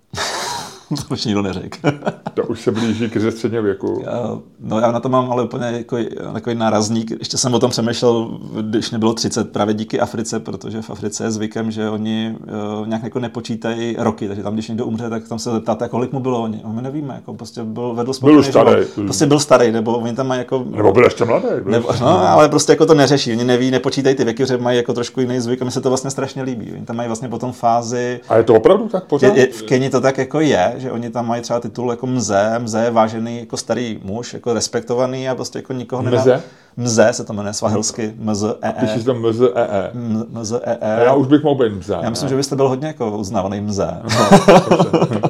to 1.07 1.13
už 1.13 1.25
nikdo 1.25 1.41
neřekl. 1.41 1.91
to 2.33 2.43
už 2.43 2.61
se 2.61 2.71
blíží 2.71 3.09
k 3.09 3.31
středního 3.31 3.63
věku. 3.63 4.01
Já, 4.05 4.37
no 4.59 4.79
já 4.79 4.91
na 4.91 4.99
to 4.99 5.09
mám 5.09 5.31
ale 5.31 5.43
úplně 5.43 5.65
jako, 5.65 5.97
takový 6.33 6.55
nárazník. 6.55 7.11
Ještě 7.11 7.37
jsem 7.37 7.53
o 7.53 7.59
tom 7.59 7.71
přemýšlel, 7.71 8.39
když 8.61 8.91
nebylo 8.91 9.13
30, 9.13 9.51
právě 9.51 9.73
díky 9.73 9.99
Africe, 9.99 10.39
protože 10.39 10.81
v 10.81 10.89
Africe 10.89 11.23
je 11.23 11.31
zvykem, 11.31 11.71
že 11.71 11.89
oni 11.89 12.35
uh, 12.79 12.87
nějak 12.87 13.03
jako 13.03 13.19
nepočítají 13.19 13.95
roky, 13.99 14.27
takže 14.27 14.43
tam, 14.43 14.53
když 14.53 14.67
někdo 14.67 14.85
umře, 14.85 15.09
tak 15.09 15.27
tam 15.27 15.39
se 15.39 15.51
zeptáte, 15.51 15.89
kolik 15.89 16.11
mu 16.11 16.19
bylo. 16.19 16.41
Oni, 16.41 16.61
my 16.65 16.81
nevíme, 16.81 17.13
jako 17.13 17.33
prostě 17.33 17.63
byl, 17.63 17.93
vedl 17.93 18.13
byl 18.21 18.39
už 18.39 18.47
starý. 18.47 18.85
Prostě 18.95 19.25
byl 19.25 19.39
starý, 19.39 19.71
nebo 19.71 19.97
oni 19.97 20.13
tam 20.13 20.27
mají 20.27 20.39
jako... 20.39 20.65
Nebo 20.69 20.91
byl 20.91 21.03
ještě 21.03 21.25
mladý. 21.25 21.47
Byl 21.63 21.71
nebo, 21.71 21.89
no, 22.01 22.27
ale 22.27 22.49
prostě 22.49 22.71
jako 22.71 22.85
to 22.85 22.93
neřeší. 22.93 23.31
Oni 23.31 23.43
neví, 23.43 23.71
nepočítají 23.71 24.15
ty 24.15 24.23
věky, 24.23 24.45
že 24.45 24.57
mají 24.57 24.77
jako 24.77 24.93
trošku 24.93 25.21
jiný 25.21 25.39
zvyk 25.39 25.61
a 25.61 25.65
mi 25.65 25.71
se 25.71 25.81
to 25.81 25.89
vlastně 25.89 26.11
strašně 26.11 26.43
líbí. 26.43 26.71
Oni 26.73 26.85
tam 26.85 26.95
mají 26.95 27.07
vlastně 27.07 27.27
potom 27.27 27.51
fázi. 27.51 28.19
A 28.29 28.37
je 28.37 28.43
to 28.43 28.53
opravdu 28.53 28.87
tak 28.87 29.03
pořád? 29.03 29.37
Je, 29.37 29.41
je, 29.41 29.47
v 29.53 29.63
Keni 29.63 29.89
to 29.89 30.01
tak 30.01 30.17
jako 30.17 30.39
je, 30.39 30.73
že 30.83 30.91
oni 30.91 31.09
tam 31.09 31.27
mají 31.27 31.41
třeba 31.41 31.59
titul 31.59 31.89
jako 31.91 32.07
mze, 32.07 32.59
mze 32.59 32.83
je 32.83 32.91
vážený 32.91 33.39
jako 33.39 33.57
starý 33.57 33.99
muž, 34.03 34.33
jako 34.33 34.53
respektovaný 34.53 35.29
a 35.29 35.35
prostě 35.35 35.59
jako 35.59 35.73
nikoho 35.73 36.01
nedá. 36.01 36.21
Mze? 36.21 36.43
Mze 36.77 37.09
se 37.11 37.23
to 37.23 37.33
jmenuje 37.33 37.53
svahilsky, 37.53 38.13
mze 38.17 38.55
e 38.61 38.73
Ty 38.73 38.87
jsi 38.87 39.05
tam 39.05 39.21
mze 39.29 39.49
e 39.55 39.91
Mze 40.29 40.59
e 40.63 41.03
Já 41.03 41.13
už 41.13 41.27
bych 41.27 41.43
mohl 41.43 41.63
být 41.63 41.77
mze. 41.77 41.97
Já 42.01 42.09
myslím, 42.09 42.29
že 42.29 42.35
byste 42.35 42.55
byl 42.55 42.69
hodně 42.69 42.87
jako 42.87 43.17
uznávaný 43.17 43.61
mze. 43.61 44.01
No, 44.03 45.29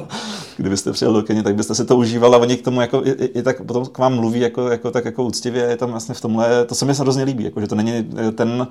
Kdybyste 0.56 0.92
přijel 0.92 1.12
do 1.12 1.22
Keni, 1.22 1.42
tak 1.42 1.54
byste 1.54 1.74
si 1.74 1.84
to 1.84 1.96
užíval 1.96 2.34
a 2.34 2.38
oni 2.38 2.56
k 2.56 2.64
tomu 2.64 2.80
jako 2.80 3.02
i, 3.04 3.10
i, 3.10 3.24
i 3.24 3.42
tak 3.42 3.62
potom 3.62 3.86
k 3.86 3.98
vám 3.98 4.14
mluví 4.14 4.40
jako, 4.40 4.68
jako, 4.68 4.90
tak 4.90 5.04
jako 5.04 5.24
úctivě, 5.24 5.62
je 5.62 5.76
tam 5.76 5.90
vlastně 5.90 6.14
v 6.14 6.20
tomhle, 6.20 6.64
to 6.64 6.74
se 6.74 6.84
mi 6.84 6.92
hrozně 6.92 7.24
líbí, 7.24 7.44
jako, 7.44 7.60
že 7.60 7.66
to 7.66 7.74
není 7.74 8.10
ten 8.34 8.66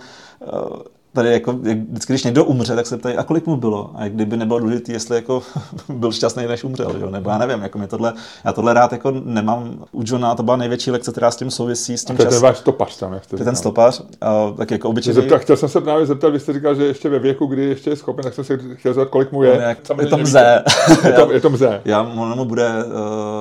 tady 1.13 1.31
jako, 1.31 1.53
vždycky, 1.53 2.13
když 2.13 2.23
někdo 2.23 2.45
umře, 2.45 2.75
tak 2.75 2.87
se 2.87 2.97
ptají, 2.97 3.17
a 3.17 3.23
kolik 3.23 3.47
mu 3.47 3.55
bylo? 3.55 3.91
A 3.95 4.07
kdyby 4.07 4.37
nebylo 4.37 4.59
důležité, 4.59 4.91
jestli 4.91 5.15
jako 5.15 5.43
byl 5.89 6.11
šťastný, 6.11 6.47
než 6.47 6.63
umřel, 6.63 6.95
jo? 6.99 7.09
nebo 7.09 7.29
já 7.29 7.37
nevím, 7.37 7.61
jako 7.61 7.77
mě 7.77 7.87
tohle, 7.87 8.13
já 8.45 8.53
tohle 8.53 8.73
rád 8.73 8.91
jako 8.91 9.11
nemám. 9.11 9.85
U 9.91 10.01
Johna 10.05 10.35
to 10.35 10.43
byla 10.43 10.57
největší 10.57 10.91
lekce, 10.91 11.11
která 11.11 11.31
s 11.31 11.35
tím 11.35 11.51
souvisí. 11.51 11.97
S 11.97 12.05
tím 12.05 12.15
a 12.15 12.17
to 12.17 12.23
je 12.23 12.29
ten 12.29 12.41
váš 12.41 12.57
stopař 12.57 12.97
tam, 12.97 13.13
jak 13.13 13.23
jste 13.23 13.37
Ten 13.37 13.55
stopař, 13.55 14.03
a, 14.21 14.53
tak 14.57 14.71
jako 14.71 14.89
obyčejný. 14.89 15.21
Zeptal, 15.21 15.39
chtěl 15.39 15.57
jsem 15.57 15.69
se 15.69 15.81
právě 15.81 16.05
zeptat, 16.05 16.29
vy 16.29 16.39
jste 16.39 16.53
říkal, 16.53 16.75
že 16.75 16.85
ještě 16.85 17.09
ve 17.09 17.19
věku, 17.19 17.45
kdy 17.45 17.65
ještě 17.65 17.89
je 17.89 17.95
schopen, 17.95 18.23
tak 18.23 18.33
jsem 18.33 18.43
se 18.43 18.57
chtěl 18.73 18.93
zeptat, 18.93 19.11
kolik 19.11 19.31
mu 19.31 19.43
je. 19.43 19.55
No, 19.55 19.61
jak, 19.61 19.77
je 20.01 20.07
to 20.07 20.17
mze. 20.17 20.63
je, 21.05 21.13
to, 21.13 21.31
je 21.31 21.41
to 21.41 21.49
mze. 21.49 21.81
Já, 21.85 22.03
mu 22.03 22.45
bude, 22.45 22.69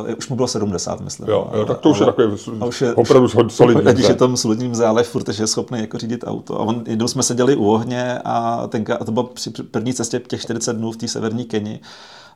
uh, 0.05 0.15
už 0.19 0.29
mu 0.29 0.37
bylo 0.37 0.49
70, 0.49 1.01
myslím. 1.01 1.29
Jo, 1.29 1.51
jo 1.55 1.65
tak 1.65 1.79
to 1.79 1.91
už 1.91 2.01
ale, 2.01 2.09
je 2.09 2.13
takový 2.13 2.37
už 2.67 2.81
je, 2.81 2.95
opravdu 2.95 3.29
solidní. 3.49 3.83
Ať 3.87 3.99
je 3.99 4.15
tam 4.15 4.37
solidní 4.37 4.69
mze, 4.69 4.87
ale 4.87 5.03
furt 5.03 5.29
je 5.29 5.47
schopný 5.47 5.81
jako 5.81 5.99
řídit 5.99 6.25
auto. 6.27 6.61
A 6.61 6.63
on, 6.63 6.83
jednou 6.87 7.09
jsme 7.09 7.23
seděli 7.23 7.57
u 7.63 7.71
ohně 7.71 8.19
a 8.25 8.67
tenka, 8.67 8.97
a 8.97 9.05
to 9.05 9.13
bylo 9.13 9.25
při 9.25 9.51
první 9.51 9.95
cestě 9.95 10.19
těch 10.19 10.41
40 10.41 10.73
dnů 10.73 10.93
v 10.93 10.97
té 10.97 11.09
severní 11.09 11.45
Keni. 11.45 11.81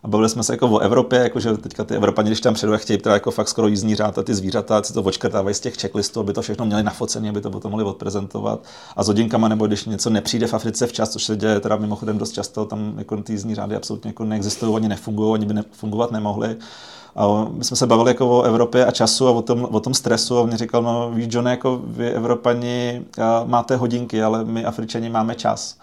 A 0.03 0.09
bavili 0.09 0.29
jsme 0.29 0.43
se 0.43 0.53
jako 0.53 0.69
o 0.69 0.79
Evropě, 0.79 1.19
jakože 1.19 1.57
teďka 1.57 1.85
ty 1.85 1.95
Evropani, 1.95 2.29
když 2.29 2.41
tam 2.41 2.55
přijdou, 2.55 2.77
chtějí 2.77 2.99
teda 2.99 3.15
jako 3.15 3.31
fakt 3.31 3.49
skoro 3.49 3.69
jízdní 3.69 3.95
řád 3.95 4.19
a 4.19 4.23
ty 4.23 4.35
zvířata, 4.35 4.83
si 4.83 4.93
to 4.93 5.03
očkrtávají 5.03 5.55
z 5.55 5.61
těch 5.61 5.77
checklistů, 5.77 6.21
aby 6.21 6.33
to 6.33 6.43
všechno 6.43 6.67
měli 6.67 6.83
nafocené, 6.83 7.29
aby 7.29 7.41
to 7.41 7.51
potom 7.51 7.71
mohli 7.71 7.85
odprezentovat. 7.85 8.65
A 8.97 9.03
s 9.03 9.07
hodinkama, 9.07 9.49
nebo 9.49 9.67
když 9.67 9.85
něco 9.85 10.11
nepřijde 10.11 10.47
v 10.47 10.55
Africe 10.55 10.87
včas, 10.87 11.11
což 11.11 11.25
se 11.25 11.37
děje 11.37 11.61
teda 11.61 11.77
mimochodem 11.77 12.19
dost 12.19 12.33
často, 12.33 12.65
tam 12.65 12.95
jako 12.99 13.17
ty 13.17 13.33
jízdní 13.33 13.55
řády 13.55 13.77
absolutně 13.77 14.09
jako 14.09 14.25
neexistují, 14.25 14.77
ani 14.77 14.89
nefungují, 14.89 15.35
ani 15.35 15.47
by 15.47 15.55
ne, 15.55 15.65
fungovat 15.73 16.11
nemohli. 16.11 16.57
A 17.17 17.47
my 17.51 17.65
jsme 17.65 17.77
se 17.77 17.87
bavili 17.87 18.11
jako 18.11 18.39
o 18.39 18.43
Evropě 18.43 18.87
a 18.87 18.91
času 18.91 19.29
a 19.29 19.31
o 19.31 19.43
tom, 19.43 19.69
o 19.71 19.81
tom 19.81 19.95
stresu 19.95 20.39
a 20.39 20.41
on 20.41 20.51
mi 20.51 20.57
říkal, 20.57 20.83
no 20.83 21.11
víš, 21.11 21.27
John, 21.31 21.49
jako 21.49 21.81
vy 21.85 22.11
Evropani 22.11 23.03
máte 23.45 23.77
hodinky, 23.77 24.23
ale 24.23 24.45
my 24.45 24.65
Afričani 24.65 25.09
máme 25.09 25.35
čas. 25.35 25.79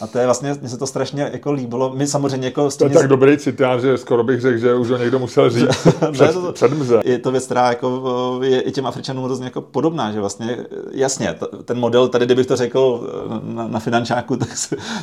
A 0.00 0.06
to 0.06 0.18
je 0.18 0.24
vlastně, 0.24 0.54
mně 0.60 0.68
se 0.68 0.76
to 0.76 0.86
strašně 0.86 1.30
jako 1.32 1.52
líbilo. 1.52 1.92
My 1.96 2.06
samozřejmě 2.06 2.46
jako... 2.46 2.70
To 2.70 2.84
je 2.84 2.90
tak 2.90 3.08
dobrý 3.08 3.38
citát, 3.38 3.80
že 3.80 3.98
skoro 3.98 4.24
bych 4.24 4.40
řekl, 4.40 4.58
že 4.58 4.74
už 4.74 4.90
ho 4.90 4.96
někdo 4.96 5.18
musel 5.18 5.50
říct 5.50 5.68
před, 6.12 6.32
to, 6.32 6.52
před 6.52 6.72
mze. 6.72 7.00
Je 7.04 7.18
to 7.18 7.30
věc, 7.30 7.44
která 7.44 7.68
jako 7.68 8.40
je 8.42 8.60
i 8.60 8.72
těm 8.72 8.86
Afričanům 8.86 9.24
hrozně 9.24 9.44
jako 9.44 9.60
podobná, 9.60 10.12
že 10.12 10.20
vlastně, 10.20 10.56
jasně, 10.90 11.34
ten 11.64 11.78
model, 11.78 12.08
tady 12.08 12.26
kdybych 12.26 12.46
to 12.46 12.56
řekl 12.56 13.10
na, 13.42 13.68
na 13.68 13.80
finančáku, 13.80 14.36
tak, 14.36 14.48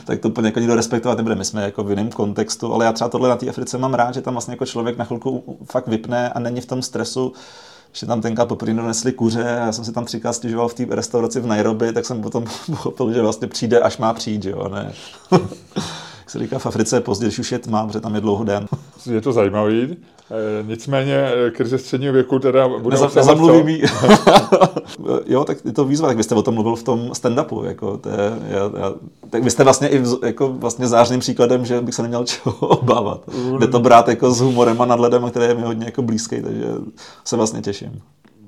tak 0.06 0.20
to 0.20 0.28
úplně 0.30 0.48
jako 0.48 0.60
nikdo 0.60 0.76
respektovat 0.76 1.18
nebude. 1.18 1.36
My 1.36 1.46
jsme 1.46 1.64
jako 1.64 1.84
v 1.84 1.89
jiném 1.89 2.10
kontextu, 2.10 2.74
ale 2.74 2.86
já 2.86 2.91
třeba 2.91 3.10
tohle 3.10 3.30
na 3.30 3.36
té 3.36 3.50
Africe 3.50 3.78
mám 3.78 3.94
rád, 3.94 4.14
že 4.14 4.22
tam 4.22 4.34
vlastně 4.34 4.54
jako 4.54 4.66
člověk 4.66 4.98
na 4.98 5.06
chvilku 5.06 5.58
fakt 5.72 5.88
vypne 5.88 6.30
a 6.30 6.39
není 6.39 6.62
v 6.62 6.66
tom 6.66 6.82
stresu, 6.82 7.34
že 7.94 8.06
tam 8.06 8.22
tenkrát 8.22 8.46
poprvé 8.46 8.74
donesli 8.74 9.12
kuře 9.12 9.44
a 9.44 9.66
já 9.66 9.72
jsem 9.72 9.86
si 9.86 9.91
tam 9.91 10.06
třikrát 10.06 10.34
stěžoval 10.34 10.68
v 10.68 10.74
té 10.74 10.86
restauraci 10.89 11.39
v 11.39 11.46
Nairobi, 11.46 11.94
tak 11.94 12.06
jsem 12.06 12.22
potom 12.22 12.46
pochopil, 12.66 13.14
že 13.14 13.22
vlastně 13.22 13.48
přijde, 13.48 13.80
až 13.80 13.98
má 13.98 14.14
přijít, 14.14 14.46
jo, 14.46 14.70
ne. 14.70 14.94
Jak 16.20 16.30
se 16.30 16.39
říká 16.39 16.60
v 16.60 16.66
Africe, 16.66 17.02
později 17.02 17.32
už 17.39 17.52
je 17.52 17.60
tma, 17.60 17.88
protože 17.88 18.00
tam 18.00 18.16
je 18.16 18.22
dlouho 18.22 18.44
den. 18.44 18.68
Je 19.12 19.22
to 19.22 19.34
zajímavý. 19.34 19.98
E, 20.32 20.63
nicméně 20.63 21.15
e, 21.15 21.51
krize 21.51 21.78
středního 21.78 22.13
věku 22.13 22.39
teda 22.39 22.67
bude 22.67 22.95
Neza, 22.95 23.09
Nezamluvím 23.15 23.82
Jo, 25.26 25.43
tak 25.43 25.57
je 25.65 25.74
to 25.74 25.86
výzva, 25.86 26.07
tak 26.07 26.17
vy 26.17 26.24
jste 26.24 26.36
o 26.36 26.41
tom 26.41 26.53
mluvil 26.53 26.76
v 26.76 26.84
tom 26.84 27.09
stand-upu. 27.11 27.63
Jako, 27.63 27.97
to 27.97 28.09
je, 28.09 28.15
já, 28.47 28.80
já, 28.80 28.93
tak 29.30 29.43
vy 29.43 29.51
jste 29.51 29.63
vlastně 29.63 29.88
i 29.88 29.99
v, 29.99 30.19
jako 30.26 30.49
vlastně 30.53 30.88
zářným 30.88 31.19
příkladem, 31.19 31.65
že 31.65 31.82
bych 31.82 31.95
se 31.95 32.01
neměl 32.01 32.24
čeho 32.26 32.55
obávat. 32.55 33.21
Jde 33.59 33.67
to 33.67 33.80
brát 33.80 34.07
jako 34.07 34.32
s 34.32 34.41
humorem 34.41 34.82
a 34.82 34.86
nadhledem, 34.86 35.30
který 35.30 35.45
je 35.45 35.53
mi 35.55 35.61
hodně 35.61 35.86
jako 35.86 36.01
blízký, 36.01 36.41
takže 36.41 36.65
se 37.24 37.36
vlastně 37.36 37.61
těším. 37.61 38.01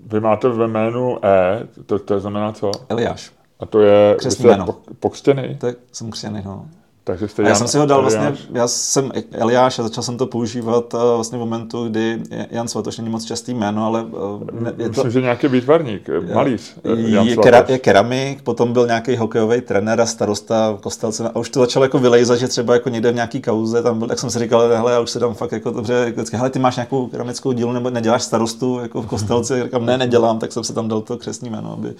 Vy 0.05 0.19
máte 0.19 0.49
ve 0.49 0.67
jménu 0.67 1.25
E, 1.25 1.67
to, 1.85 1.99
to 1.99 2.19
znamená 2.19 2.51
co? 2.51 2.71
Eliáš. 2.89 3.31
A 3.59 3.65
to 3.65 3.79
je 3.79 4.15
Křesný 4.19 4.45
jméno. 4.45 4.65
pokřtěný? 4.99 5.55
Tak 5.57 5.75
jsem 5.91 6.11
křesťaný, 6.11 6.41
no. 6.45 6.65
Takže 7.07 7.27
jste 7.27 7.41
já 7.41 7.47
Jan, 7.47 7.57
jsem 7.57 7.67
si 7.67 7.77
ho 7.77 7.85
dal 7.85 7.99
Eliáš. 7.99 8.13
vlastně, 8.13 8.47
já 8.53 8.67
jsem 8.67 9.11
Eliáš 9.31 9.79
a 9.79 9.83
začal 9.83 10.03
jsem 10.03 10.17
to 10.17 10.25
používat 10.25 10.93
uh, 10.93 11.01
vlastně 11.15 11.37
v 11.37 11.39
momentu, 11.39 11.87
kdy 11.89 12.21
Jan 12.51 12.67
Svatoš 12.67 12.97
není 12.97 13.09
moc 13.09 13.25
častý 13.25 13.53
jméno, 13.53 13.85
ale 13.85 14.03
uh, 14.03 14.41
je 14.77 14.87
Myslím, 14.87 15.03
to, 15.03 15.09
že 15.09 15.21
nějaký 15.21 15.47
výtvarník, 15.47 16.09
malíř. 16.33 16.75
Jan 16.95 17.27
je, 17.27 17.37
kera, 17.37 17.65
je 17.67 17.79
keramik, 17.79 18.41
potom 18.41 18.73
byl 18.73 18.87
nějaký 18.87 19.15
hokejový 19.15 19.61
trenér 19.61 20.01
a 20.01 20.05
starosta 20.05 20.77
Kostelce 20.81 21.29
a 21.29 21.35
už 21.39 21.49
to 21.49 21.59
začalo 21.59 21.85
jako 21.85 21.99
vylejzat, 21.99 22.39
že 22.39 22.47
třeba 22.47 22.73
jako 22.73 22.89
někde 22.89 23.11
v 23.11 23.15
nějaký 23.15 23.41
kauze, 23.41 23.83
tam 23.83 23.99
byl, 23.99 24.07
jak 24.09 24.19
jsem 24.19 24.29
si 24.29 24.39
říkal, 24.39 24.61
hele, 24.61 24.91
já 24.91 24.99
už 24.99 25.09
se 25.09 25.19
tam 25.19 25.33
fakt 25.33 25.51
jako 25.51 25.71
dobře, 25.71 26.11
vždycky, 26.11 26.37
hele, 26.37 26.49
ty 26.49 26.59
máš 26.59 26.75
nějakou 26.75 27.07
keramickou 27.07 27.51
dílu 27.51 27.71
nebo 27.71 27.89
neděláš 27.89 28.23
starostu 28.23 28.79
jako 28.81 29.01
v 29.01 29.07
Kostelci, 29.07 29.63
říkám, 29.63 29.85
ne, 29.85 29.97
nedělám, 29.97 30.39
tak 30.39 30.51
jsem 30.51 30.63
se 30.63 30.73
tam 30.73 30.87
dal 30.87 31.01
to 31.01 31.17
křesní 31.17 31.49
jméno, 31.49 31.73
aby, 31.73 31.93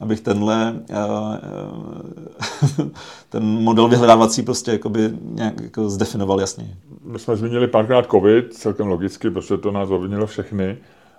abych 0.00 0.20
tenhle 0.20 0.74
uh, 0.90 2.88
ten 3.28 3.44
model 3.44 3.88
vyhledávací 3.88 4.42
prostě 4.42 4.70
jakoby 4.70 5.10
nějak 5.22 5.60
jako 5.60 5.90
zdefinoval 5.90 6.40
jasně. 6.40 6.76
My 7.04 7.18
jsme 7.18 7.36
zmínili 7.36 7.68
párkrát 7.68 8.10
covid, 8.10 8.54
celkem 8.54 8.86
logicky, 8.86 9.30
protože 9.30 9.56
to 9.56 9.72
nás 9.72 9.90
ovlivnilo 9.90 10.26
všechny, 10.26 10.76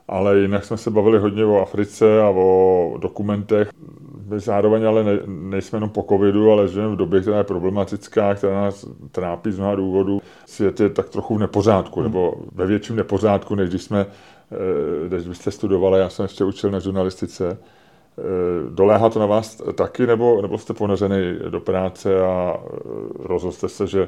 ale 0.08 0.40
jinak 0.40 0.66
jsme 0.66 0.78
se 0.78 0.92
bavili 0.92 1.20
hodně 1.20 1.46
o 1.46 1.62
Africe 1.62 2.22
a 2.22 2.30
o 2.30 2.98
dokumentech. 3.02 3.70
My 4.28 4.40
zároveň 4.40 4.88
ale 4.88 5.04
ne, 5.04 5.20
nejsme 5.28 5.78
jenom 5.78 5.90
po 5.90 6.06
covidu, 6.10 6.52
ale 6.52 6.68
žijeme 6.68 6.94
v 6.94 6.98
době, 6.98 7.22
která 7.22 7.38
je 7.38 7.44
problematická, 7.44 8.36
která 8.36 8.62
nás 8.62 8.86
trápí 9.12 9.52
z 9.52 9.58
mnoha 9.58 9.76
důvodů. 9.76 10.22
Svět 10.46 10.80
je 10.80 10.90
tak 10.90 11.10
trochu 11.10 11.36
v 11.36 11.40
nepořádku, 11.40 12.00
hmm. 12.00 12.10
nebo 12.10 12.34
ve 12.56 12.66
větším 12.66 12.96
nepořádku, 12.96 13.56
než 13.56 13.70
když 13.70 13.84
jsme, 13.84 14.06
eh, 14.52 15.22
když 15.22 15.38
jste 15.38 15.52
studovali, 15.52 16.00
já 16.00 16.10
jsem 16.10 16.24
ještě 16.24 16.44
učil 16.44 16.72
na 16.72 16.80
žurnalistice. 16.80 17.58
Eh, 18.18 18.70
doléhá 18.70 19.10
to 19.10 19.20
na 19.20 19.26
vás 19.26 19.62
taky, 19.76 20.08
nebo, 20.08 20.42
nebo 20.42 20.58
jste 20.58 20.74
ponořený 20.74 21.40
do 21.50 21.60
práce 21.60 22.22
a 22.22 22.58
eh, 22.58 22.78
rozhodl 23.20 23.52
jste 23.52 23.70
se, 23.70 23.88
že 23.88 24.08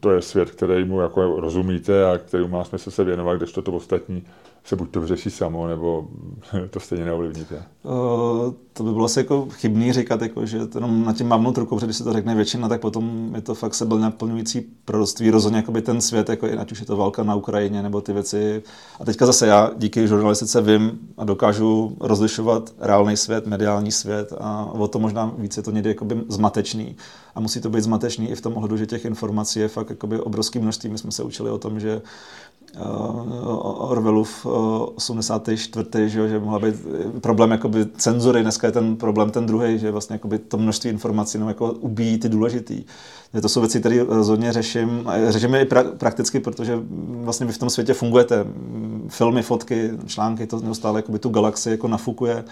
to 0.00 0.10
je 0.10 0.22
svět, 0.22 0.50
který 0.50 0.84
mu 0.84 1.00
jako 1.00 1.40
rozumíte 1.40 2.10
a 2.12 2.18
který 2.18 2.48
má 2.48 2.64
smysl 2.64 2.90
se 2.90 3.04
věnovat, 3.04 3.36
když 3.36 3.52
to, 3.52 3.62
to 3.62 3.72
ostatní 3.72 4.26
se 4.64 4.76
buď 4.76 4.90
to 4.90 5.00
vyřeší 5.00 5.30
samo, 5.30 5.66
nebo 5.66 6.08
to 6.70 6.80
stejně 6.80 7.04
neovlivníte? 7.04 7.62
Uh, 7.82 8.54
to 8.72 8.82
by 8.84 8.92
bylo 8.92 9.04
asi 9.04 9.18
jako 9.18 9.48
chybný 9.50 9.92
říkat, 9.92 10.22
jako, 10.22 10.46
že 10.46 10.58
jenom 10.74 11.04
na 11.04 11.12
tím 11.12 11.28
mávnout 11.28 11.58
rukou, 11.58 11.76
protože 11.76 11.86
když 11.86 11.96
se 11.96 12.04
to 12.04 12.12
řekne 12.12 12.34
většina, 12.34 12.68
tak 12.68 12.80
potom 12.80 13.32
je 13.34 13.40
to 13.40 13.54
fakt 13.54 13.74
sebe 13.74 13.98
naplňující 13.98 14.60
proroctví. 14.84 15.30
Rozhodně 15.30 15.56
jako 15.56 15.72
by 15.72 15.82
ten 15.82 16.00
svět, 16.00 16.28
jako, 16.28 16.46
ať 16.58 16.72
už 16.72 16.80
je 16.80 16.86
to 16.86 16.96
válka 16.96 17.22
na 17.22 17.34
Ukrajině, 17.34 17.82
nebo 17.82 18.00
ty 18.00 18.12
věci. 18.12 18.62
A 19.00 19.04
teďka 19.04 19.26
zase 19.26 19.46
já 19.46 19.70
díky 19.76 20.08
žurnalistice 20.08 20.60
vím 20.60 20.98
a 21.16 21.24
dokážu 21.24 21.96
rozlišovat 22.00 22.72
reálný 22.78 23.16
svět, 23.16 23.46
mediální 23.46 23.92
svět 23.92 24.32
a 24.40 24.64
o 24.64 24.88
to 24.88 24.98
možná 24.98 25.32
více 25.38 25.62
to 25.62 25.70
někdy 25.70 25.88
jakoby 25.88 26.20
zmatečný. 26.28 26.96
A 27.34 27.40
musí 27.40 27.60
to 27.60 27.70
být 27.70 27.84
zmatečný 27.84 28.30
i 28.30 28.34
v 28.34 28.40
tom 28.40 28.56
ohledu, 28.56 28.76
že 28.76 28.86
těch 28.86 29.04
informací 29.04 29.60
je 29.60 29.68
fakt 29.68 29.90
jakoby 29.90 30.20
obrovský 30.20 30.58
množství. 30.58 30.90
My 30.90 30.98
jsme 30.98 31.12
se 31.12 31.22
učili 31.22 31.50
o 31.50 31.58
tom, 31.58 31.80
že 31.80 32.02
uh, 32.76 33.90
Orwellův 33.90 34.46
84. 34.94 36.08
Že, 36.08 36.28
že 36.28 36.38
mohla 36.38 36.58
být 36.58 36.74
problém 37.20 37.50
jakoby 37.50 37.86
cenzury, 37.96 38.42
dneska 38.42 38.66
je 38.66 38.72
ten 38.72 38.96
problém 38.96 39.30
ten 39.30 39.46
druhý, 39.46 39.78
že 39.78 39.90
vlastně 39.90 40.14
jakoby 40.14 40.38
to 40.38 40.58
množství 40.58 40.90
informací 40.90 41.38
no, 41.38 41.48
jako 41.48 41.72
ubíjí 41.72 42.18
ty 42.18 42.28
důležitý. 42.28 42.84
To 43.42 43.48
jsou 43.48 43.60
věci, 43.60 43.80
které 43.80 44.04
rozhodně 44.08 44.52
řeším. 44.52 45.08
Řeším 45.28 45.54
je 45.54 45.60
i 45.60 45.64
pra- 45.64 45.96
prakticky, 45.96 46.40
protože 46.40 46.78
vlastně 47.22 47.46
vy 47.46 47.52
v 47.52 47.58
tom 47.58 47.70
světě 47.70 47.94
fungujete. 47.94 48.44
Filmy, 49.08 49.42
fotky, 49.42 49.90
články, 50.06 50.46
to 50.46 50.60
neustále 50.60 50.98
jakoby 50.98 51.18
tu 51.18 51.28
galaxii 51.28 51.72
jako 51.72 51.88
nafukuje. 51.88 52.44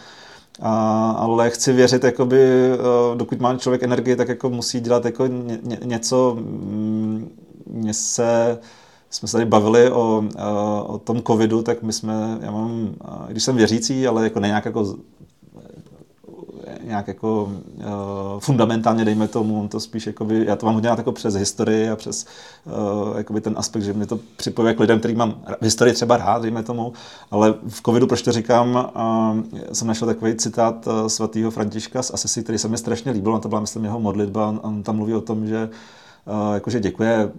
A, 0.61 1.11
ale 1.11 1.51
chci 1.51 1.73
věřit, 1.73 2.05
jakoby, 2.05 2.71
dokud 3.15 3.41
má 3.41 3.57
člověk 3.57 3.83
energii, 3.83 4.17
tak 4.17 4.29
jako 4.29 4.51
musí 4.51 4.81
dělat 4.81 5.05
jako 5.05 5.27
ně, 5.27 5.59
ně, 5.63 5.79
něco, 5.85 6.39
mně 7.67 7.95
se 7.95 8.59
jsme 9.13 9.29
se 9.29 9.33
tady 9.33 9.45
bavili 9.45 9.91
o, 9.91 10.25
o 10.87 10.99
tom 10.99 11.23
covidu, 11.23 11.63
tak 11.63 11.83
my 11.83 11.93
jsme, 11.93 12.39
já 12.41 12.51
mám, 12.51 12.95
když 13.29 13.43
jsem 13.43 13.57
věřící, 13.57 14.07
ale 14.07 14.25
jako 14.25 14.41
ne 14.41 14.49
nějak 14.49 14.65
jako 14.65 14.97
nějak 16.85 17.09
jako 17.09 17.43
uh, 17.45 17.83
fundamentálně, 18.39 19.05
dejme 19.05 19.29
tomu, 19.29 19.69
to 19.69 19.81
spíš, 19.81 20.07
jakoby, 20.07 20.45
já 20.47 20.57
to 20.57 20.67
mám 20.67 20.75
hodně 20.75 20.89
jako 20.89 21.13
přes 21.13 21.35
historii 21.35 21.91
a 21.91 21.97
přes 21.97 22.27
uh, 22.65 23.19
jakoby 23.19 23.41
ten 23.41 23.55
aspekt, 23.57 23.83
že 23.83 23.93
mě 23.93 24.07
to 24.07 24.19
připojuje 24.37 24.75
k 24.75 24.81
lidem, 24.81 24.99
který 24.99 25.15
mám 25.15 25.35
v 25.61 25.65
historii 25.65 25.95
třeba 25.95 26.17
rád, 26.17 26.43
dejme 26.43 26.63
tomu, 26.63 26.93
ale 27.31 27.55
v 27.69 27.83
covidu, 27.83 28.07
proč 28.07 28.23
to 28.23 28.33
říkám, 28.33 28.93
uh, 28.97 29.59
jsem 29.73 29.89
našel 29.89 30.09
takový 30.09 30.35
citát 30.35 30.87
uh, 30.87 31.07
svatého 31.07 31.51
Františka 31.51 32.03
z 32.03 32.15
Asisi, 32.15 32.43
který 32.43 32.59
se 32.59 32.69
mi 32.69 32.79
strašně 32.79 33.13
líbil, 33.13 33.37
a 33.37 33.39
to 33.39 33.49
byla, 33.49 33.61
myslím, 33.61 33.85
jeho 33.85 34.01
modlitba, 34.01 34.49
on, 34.49 34.61
on 34.63 34.83
tam 34.83 34.97
mluví 34.97 35.15
o 35.15 35.21
tom, 35.21 35.47
že 35.47 35.69
Uh, 35.73 36.02
jakože 36.55 36.81
děkuje 36.81 37.33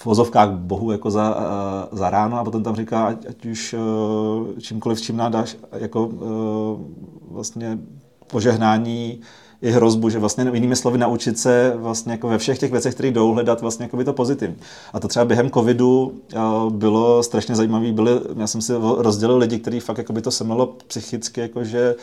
v 0.00 0.06
vozovkách 0.06 0.50
Bohu 0.50 0.90
jako 0.90 1.10
za, 1.10 1.36
uh, 1.36 1.98
za 1.98 2.10
ráno 2.10 2.38
a 2.38 2.44
potom 2.44 2.62
tam 2.62 2.76
říká, 2.76 3.04
ať, 3.06 3.26
ať 3.28 3.46
už 3.46 3.74
uh, 3.74 4.58
čímkoliv, 4.58 5.00
čím 5.00 5.16
nádáš, 5.16 5.56
jako 5.72 6.10
vlastně 7.30 7.78
požehnání 8.26 9.20
i 9.62 9.70
hrozbu, 9.70 10.08
že 10.08 10.18
vlastně 10.18 10.50
jinými 10.52 10.76
slovy 10.76 10.98
naučit 10.98 11.38
se 11.38 11.72
vlastně 11.76 12.12
jako 12.12 12.28
ve 12.28 12.38
všech 12.38 12.58
těch 12.58 12.72
věcech, 12.72 12.94
které 12.94 13.08
jdou, 13.08 13.32
hledat 13.32 13.60
vlastně 13.60 13.84
jako 13.84 13.96
by 13.96 14.04
to 14.04 14.12
pozitivní. 14.12 14.56
A 14.92 15.00
to 15.00 15.08
třeba 15.08 15.24
během 15.24 15.50
covidu 15.50 16.12
bylo 16.68 17.22
strašně 17.22 17.54
zajímavé. 17.54 17.92
Byly, 17.92 18.10
já 18.36 18.46
jsem 18.46 18.62
si 18.62 18.72
rozdělil 18.96 19.36
lidi, 19.36 19.58
kteří 19.58 19.80
fakt 19.80 19.98
jako 19.98 20.12
by 20.12 20.22
to 20.22 20.30
semlelo 20.30 20.66
psychicky, 20.66 21.40
jako 21.40 21.64
že 21.64 21.94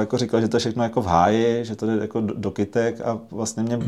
jako 0.00 0.18
říkal, 0.18 0.40
že 0.40 0.48
to 0.48 0.56
je 0.56 0.58
všechno 0.58 0.82
jako 0.82 1.02
v 1.02 1.06
háji, 1.06 1.64
že 1.64 1.76
to 1.76 1.86
jde 1.86 1.98
jako 2.00 2.20
do 2.20 2.50
kytek 2.50 3.00
a 3.00 3.18
vlastně 3.30 3.62
mě 3.62 3.78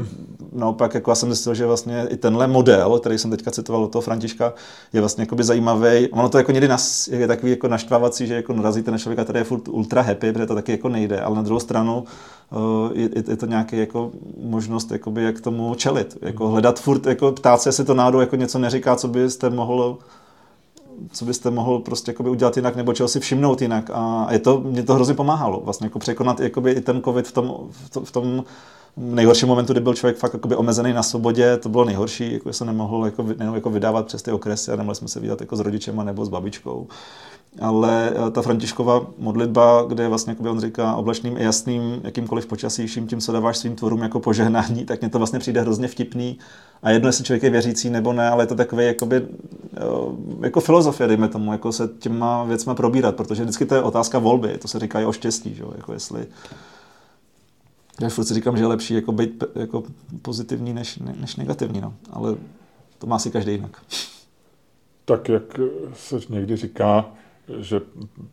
naopak, 0.52 0.94
jako 0.94 1.10
já 1.10 1.14
jsem 1.14 1.28
zjistil, 1.28 1.54
že 1.54 1.66
vlastně 1.66 2.06
i 2.10 2.16
tenhle 2.16 2.46
model, 2.46 2.98
který 2.98 3.18
jsem 3.18 3.30
teďka 3.30 3.50
citoval 3.50 3.84
od 3.84 3.92
toho 3.92 4.02
Františka, 4.02 4.52
je 4.92 5.00
vlastně 5.00 5.22
jako 5.22 5.34
by 5.34 5.44
zajímavý. 5.44 6.08
Ono 6.08 6.28
to 6.28 6.38
jako 6.38 6.52
někdy 6.52 6.68
nas, 6.68 7.08
je 7.08 7.26
takový 7.26 7.50
jako 7.50 7.68
naštvávací, 7.68 8.26
že 8.26 8.34
jako 8.34 8.52
narazíte 8.52 8.90
na 8.90 8.98
člověka, 8.98 9.24
který 9.24 9.38
je 9.38 9.44
furt 9.44 9.68
ultra 9.68 10.02
happy, 10.02 10.32
protože 10.32 10.46
to 10.46 10.54
taky 10.54 10.72
jako 10.72 10.88
nejde, 10.88 11.20
ale 11.20 11.36
na 11.36 11.42
druhou 11.42 11.60
stranu 11.60 12.04
je, 12.92 13.08
je 13.28 13.36
to 13.36 13.46
nějaký 13.46 13.78
jako 13.78 14.10
možnost, 14.42 14.92
jakoby, 14.92 15.22
jak 15.22 15.40
tomu 15.40 15.74
čelit. 15.74 16.18
Jako 16.22 16.48
hledat 16.48 16.80
furt, 16.80 17.06
jako 17.06 17.32
ptát 17.32 17.62
se, 17.62 17.68
jestli 17.68 17.84
to 17.84 17.94
náhodou 17.94 18.20
jako 18.20 18.36
něco 18.36 18.58
neříká, 18.58 18.96
co 18.96 19.08
byste 19.08 19.50
mohl 19.50 19.98
co 21.12 21.24
byste 21.24 21.50
mohl 21.50 21.78
prostě 21.78 22.10
jakoby 22.10 22.30
udělat 22.30 22.56
jinak 22.56 22.76
nebo 22.76 22.92
čeho 22.92 23.08
si 23.08 23.20
všimnout 23.20 23.62
jinak. 23.62 23.90
A 23.92 24.26
je 24.30 24.38
to, 24.38 24.60
mě 24.60 24.82
to 24.82 24.94
hrozně 24.94 25.14
pomáhalo 25.14 25.60
vlastně 25.60 25.86
jako 25.86 25.98
překonat 25.98 26.40
jakoby 26.40 26.72
i 26.72 26.80
ten 26.80 27.02
covid 27.02 27.28
v 27.28 27.32
tom, 27.32 27.54
v 28.04 28.12
tom 28.12 28.44
nejhorším 28.96 29.48
momentu, 29.48 29.72
kdy 29.72 29.80
byl 29.80 29.94
člověk 29.94 30.16
fakt 30.16 30.34
jakoby 30.34 30.56
omezený 30.56 30.92
na 30.92 31.02
svobodě, 31.02 31.56
to 31.56 31.68
bylo 31.68 31.84
nejhorší, 31.84 32.32
jako 32.32 32.52
se 32.52 32.64
nemohl 32.64 33.04
jako, 33.04 33.22
nejenom 33.22 33.54
jako 33.54 33.70
vydávat 33.70 34.06
přes 34.06 34.22
ty 34.22 34.32
okresy 34.32 34.72
a 34.72 34.76
nemohli 34.76 34.96
jsme 34.96 35.08
se 35.08 35.20
vydat 35.20 35.40
jako 35.40 35.56
s 35.56 35.60
rodičema 35.60 36.04
nebo 36.04 36.24
s 36.24 36.28
babičkou. 36.28 36.86
Ale 37.60 38.12
eh, 38.26 38.30
ta 38.30 38.42
Františkova 38.42 39.06
modlitba, 39.18 39.84
kde 39.88 40.08
vlastně 40.08 40.30
jakoby 40.30 40.48
on 40.48 40.60
říká 40.60 40.96
oblačným 40.96 41.36
i 41.36 41.44
jasným, 41.44 42.00
jakýmkoliv 42.04 42.46
počasíším, 42.46 43.06
tím, 43.06 43.20
co 43.20 43.32
dáváš 43.32 43.58
svým 43.58 43.76
tvorům 43.76 44.02
jako 44.02 44.20
požehnání, 44.20 44.84
tak 44.84 45.00
mně 45.00 45.10
to 45.10 45.18
vlastně 45.18 45.38
přijde 45.38 45.60
hrozně 45.60 45.88
vtipný. 45.88 46.38
A 46.82 46.90
jedno, 46.90 47.08
jestli 47.08 47.24
člověk 47.24 47.42
je 47.42 47.50
věřící 47.50 47.90
nebo 47.90 48.12
ne, 48.12 48.28
ale 48.28 48.42
je 48.42 48.46
to 48.46 48.54
takové 48.54 48.84
jakoby, 48.84 49.16
eh, 49.76 49.80
jako 50.40 50.60
filozofie, 50.60 51.08
dejme 51.08 51.28
tomu, 51.28 51.52
jako 51.52 51.72
se 51.72 51.88
těma 51.98 52.44
věcma 52.44 52.74
probírat, 52.74 53.16
protože 53.16 53.42
vždycky 53.42 53.66
to 53.66 53.74
je 53.74 53.82
otázka 53.82 54.18
volby, 54.18 54.58
to 54.58 54.68
se 54.68 54.78
říká 54.78 55.00
i 55.00 55.04
o 55.04 55.12
štěstí, 55.12 55.54
že? 55.54 55.64
jako 55.76 55.92
jestli 55.92 56.26
já 58.02 58.08
furt 58.08 58.24
si 58.24 58.34
říkám, 58.34 58.56
že 58.56 58.62
je 58.62 58.66
lepší 58.66 58.94
jako 58.94 59.12
být 59.12 59.44
jako 59.54 59.82
pozitivní 60.22 60.72
než, 60.72 60.98
než 61.20 61.36
negativní, 61.36 61.80
no. 61.80 61.94
ale 62.10 62.36
to 62.98 63.06
má 63.06 63.18
si 63.18 63.30
každý 63.30 63.52
jinak. 63.52 63.82
Tak 65.04 65.28
jak 65.28 65.60
se 65.94 66.20
někdy 66.28 66.56
říká, 66.56 67.10
že 67.58 67.80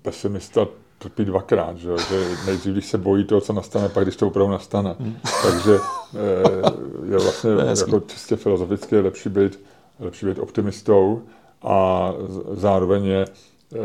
pesimista 0.01 0.67
trpí 0.97 1.25
dvakrát, 1.25 1.77
že, 1.77 1.89
že 2.09 2.27
nejdřív, 2.45 2.73
když 2.73 2.85
se 2.85 2.97
bojí 2.97 3.23
toho, 3.23 3.41
co 3.41 3.53
nastane, 3.53 3.89
pak 3.89 4.03
když 4.03 4.15
to 4.15 4.27
opravdu 4.27 4.51
nastane. 4.51 4.95
Hmm. 4.99 5.15
Takže 5.43 5.75
eh, 5.75 7.11
je 7.11 7.17
vlastně 7.17 7.49
je 7.63 7.75
jako 7.77 7.99
čistě 7.99 8.35
filozoficky 8.35 8.95
je 8.95 9.01
lepší 9.01 9.29
být, 9.29 9.59
lepší 9.99 10.25
být 10.25 10.39
optimistou 10.39 11.21
a 11.61 12.11
zároveň 12.53 13.05
je 13.05 13.25
eh, 13.25 13.77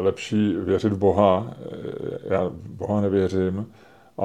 lepší 0.00 0.54
věřit 0.54 0.92
v 0.92 0.98
Boha. 0.98 1.54
Já 2.24 2.44
v 2.44 2.52
Boha 2.52 3.00
nevěřím, 3.00 3.66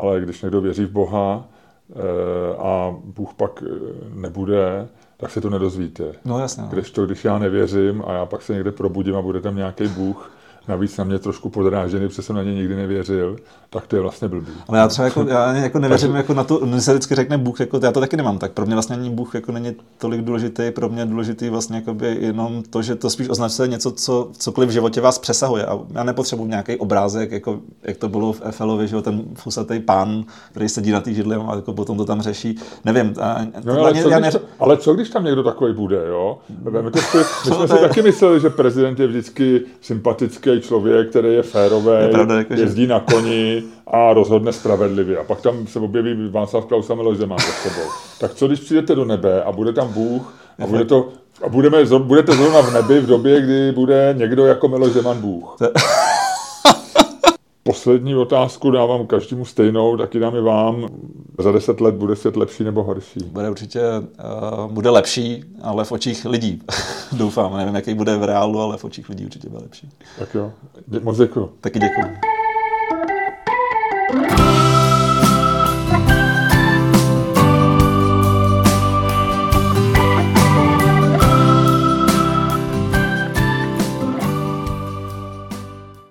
ale 0.03 0.22
když 0.22 0.41
někdo 0.41 0.61
věří 0.61 0.86
v 0.86 0.91
Boha 0.91 1.48
eh, 1.90 2.57
a 2.57 2.95
Bůh 3.03 3.34
pak 3.34 3.64
eh, 3.64 3.69
nebude, 4.14 4.88
tak 5.18 5.32
se 5.32 5.41
to 5.41 5.49
nedozvíte. 5.49 6.03
No 6.26 6.40
jasně. 6.40 6.64
No. 6.64 6.69
Když 6.69 6.91
to, 6.91 7.06
když 7.06 7.26
já 7.26 7.40
nevěřím 7.40 8.03
a 8.07 8.14
já 8.14 8.26
pak 8.26 8.41
se 8.41 8.53
někde 8.53 8.72
probudím 8.72 9.15
a 9.15 9.22
bude 9.22 9.41
tam 9.41 9.56
nějaký 9.56 9.88
Bůh, 9.88 10.32
navíc 10.68 10.98
na 10.98 11.03
mě 11.03 11.19
trošku 11.19 11.49
podrážený, 11.49 12.07
protože 12.07 12.22
jsem 12.22 12.36
na 12.36 12.44
ně 12.44 12.53
nikdy 12.53 12.76
nevěřil, 12.76 13.36
tak 13.69 13.88
to 13.88 13.95
je 13.95 14.02
vlastně 14.02 14.27
blbý. 14.27 14.52
Ale 14.68 14.80
já 14.80 14.88
třeba 14.88 15.06
jako, 15.06 15.26
já 15.27 15.53
jako 15.53 15.80
nevěřím 15.80 16.15
jako 16.15 16.34
na 16.34 16.44
to, 16.44 16.57
když 16.57 16.84
se 16.84 16.94
vždycky 16.94 17.15
řekne 17.15 17.38
Bůh, 17.38 17.60
jako, 17.60 17.80
já 17.84 17.91
to 17.91 17.99
taky 17.99 18.18
nemám, 18.18 18.38
tak 18.38 18.52
pro 18.52 18.65
mě 18.65 18.76
vlastně 18.76 18.95
ani 18.95 19.10
Bůh 19.10 19.35
jako 19.35 19.52
není 19.52 19.76
tolik 19.98 20.22
důležitý, 20.22 20.72
pro 20.72 20.89
mě 20.89 21.06
důležitý 21.06 21.49
vlastně 21.49 21.84
by 21.94 22.18
jenom 22.19 22.64
to, 22.69 22.81
že 22.81 22.95
to 22.95 23.10
spíš 23.10 23.30
označuje 23.30 23.68
něco, 23.68 23.91
co 23.91 24.30
cokoliv 24.38 24.69
v 24.69 24.73
životě 24.73 25.02
vás 25.02 25.19
přesahuje. 25.19 25.65
A 25.65 25.80
já 25.94 26.03
nepotřebuji 26.03 26.45
nějaký 26.45 26.76
obrázek, 26.76 27.31
jako, 27.31 27.60
jak 27.84 27.98
to 27.98 28.10
bylo 28.10 28.34
v 28.34 28.41
Efelovi, 28.45 28.88
že 28.88 29.02
ten 29.02 29.23
fusatý 29.34 29.80
pán, 29.80 30.23
který 30.52 30.69
sedí 30.69 30.91
na 30.91 31.02
té 31.02 31.14
židli 31.14 31.35
a 31.35 31.56
jako 31.56 31.73
potom 31.73 31.98
to 31.98 32.06
tam 32.06 32.22
řeší. 32.22 32.57
Nevím. 32.85 33.14
A, 33.22 33.45
no, 33.64 33.80
ale, 33.80 33.94
co, 33.94 34.10
já 34.10 34.19
ne... 34.19 34.31
ale 34.60 34.77
co 34.77 34.94
když 34.94 35.10
tam 35.10 35.23
někdo 35.23 35.44
takový 35.44 35.73
bude, 35.73 36.07
jo? 36.07 36.38
My, 36.64 36.91
to, 36.91 36.99
my 37.45 37.56
jsme 37.56 37.68
si 37.68 37.81
taky 37.81 38.02
mysleli, 38.02 38.39
že 38.39 38.49
prezident 38.49 38.99
je 38.99 39.07
vždycky 39.07 39.61
sympatický 39.81 40.61
člověk, 40.61 41.10
který 41.10 41.34
je 41.34 41.44
férový, 41.44 41.91
je 42.02 42.07
pravda, 42.07 42.38
jako, 42.38 42.53
jezdí 42.53 42.81
že... 42.81 42.88
na 42.88 42.99
koni 42.99 43.64
a 43.88 44.14
rozhodne 44.14 44.53
spravedlivě. 44.53 45.18
A 45.18 45.23
pak 45.23 45.41
tam 45.41 45.68
se 45.68 45.80
objeví 45.80 46.30
Václav 46.30 46.65
Klaus 46.65 46.89
a 46.89 46.95
Miloš 46.95 47.18
Zeman 47.18 47.39
za 47.39 47.69
sebou. 47.69 47.89
Tak 48.19 48.34
co 48.34 48.48
když 48.48 48.60
přijdete 48.60 48.95
do 48.95 49.06
nebe 49.06 49.44
a 49.44 49.52
bude 49.52 49.73
tam 49.73 49.94
Bůh 49.94 50.34
a 50.60 50.68
bude 50.68 50.85
to 50.85 51.10
a 51.45 51.49
budeme, 51.49 51.85
budete 51.98 52.31
zrovna 52.31 52.61
v 52.61 52.73
nebi 52.73 52.99
v 52.99 53.06
době, 53.06 53.41
kdy 53.41 53.72
bude 53.72 54.15
někdo 54.18 54.45
jako 54.45 54.68
Miloš 54.68 54.91
Zeman 54.91 55.22
Bůh. 55.22 55.57
Poslední 57.64 58.15
otázku 58.15 58.72
dávám 58.72 59.07
každému 59.07 59.45
stejnou, 59.45 59.98
taky 59.98 60.19
dám 60.19 60.35
i 60.35 60.41
vám. 60.41 60.89
Za 61.39 61.52
deset 61.52 61.81
let 61.81 61.95
bude 61.95 62.15
svět 62.15 62.35
lepší 62.35 62.64
nebo 62.64 62.84
horší? 62.84 63.19
Bude 63.19 63.49
určitě 63.49 63.81
uh, 63.81 64.72
bude 64.72 64.89
lepší, 64.89 65.44
ale 65.61 65.85
v 65.85 65.91
očích 65.91 66.26
lidí. 66.26 66.61
Doufám, 67.11 67.57
nevím, 67.57 67.76
jaký 67.76 67.94
bude 67.94 68.18
v 68.18 68.23
reálu, 68.23 68.60
ale 68.60 68.77
v 68.77 68.84
očích 68.84 69.10
lidí 69.10 69.26
určitě 69.26 69.49
bude 69.49 69.64
lepší. 69.64 69.89
Tak 70.19 70.35
jo, 70.35 70.52
moc 71.03 71.18
děkuji. 71.18 71.52
Taky 71.61 71.80
děkuji. 71.80 72.37
Bye. 74.10 74.47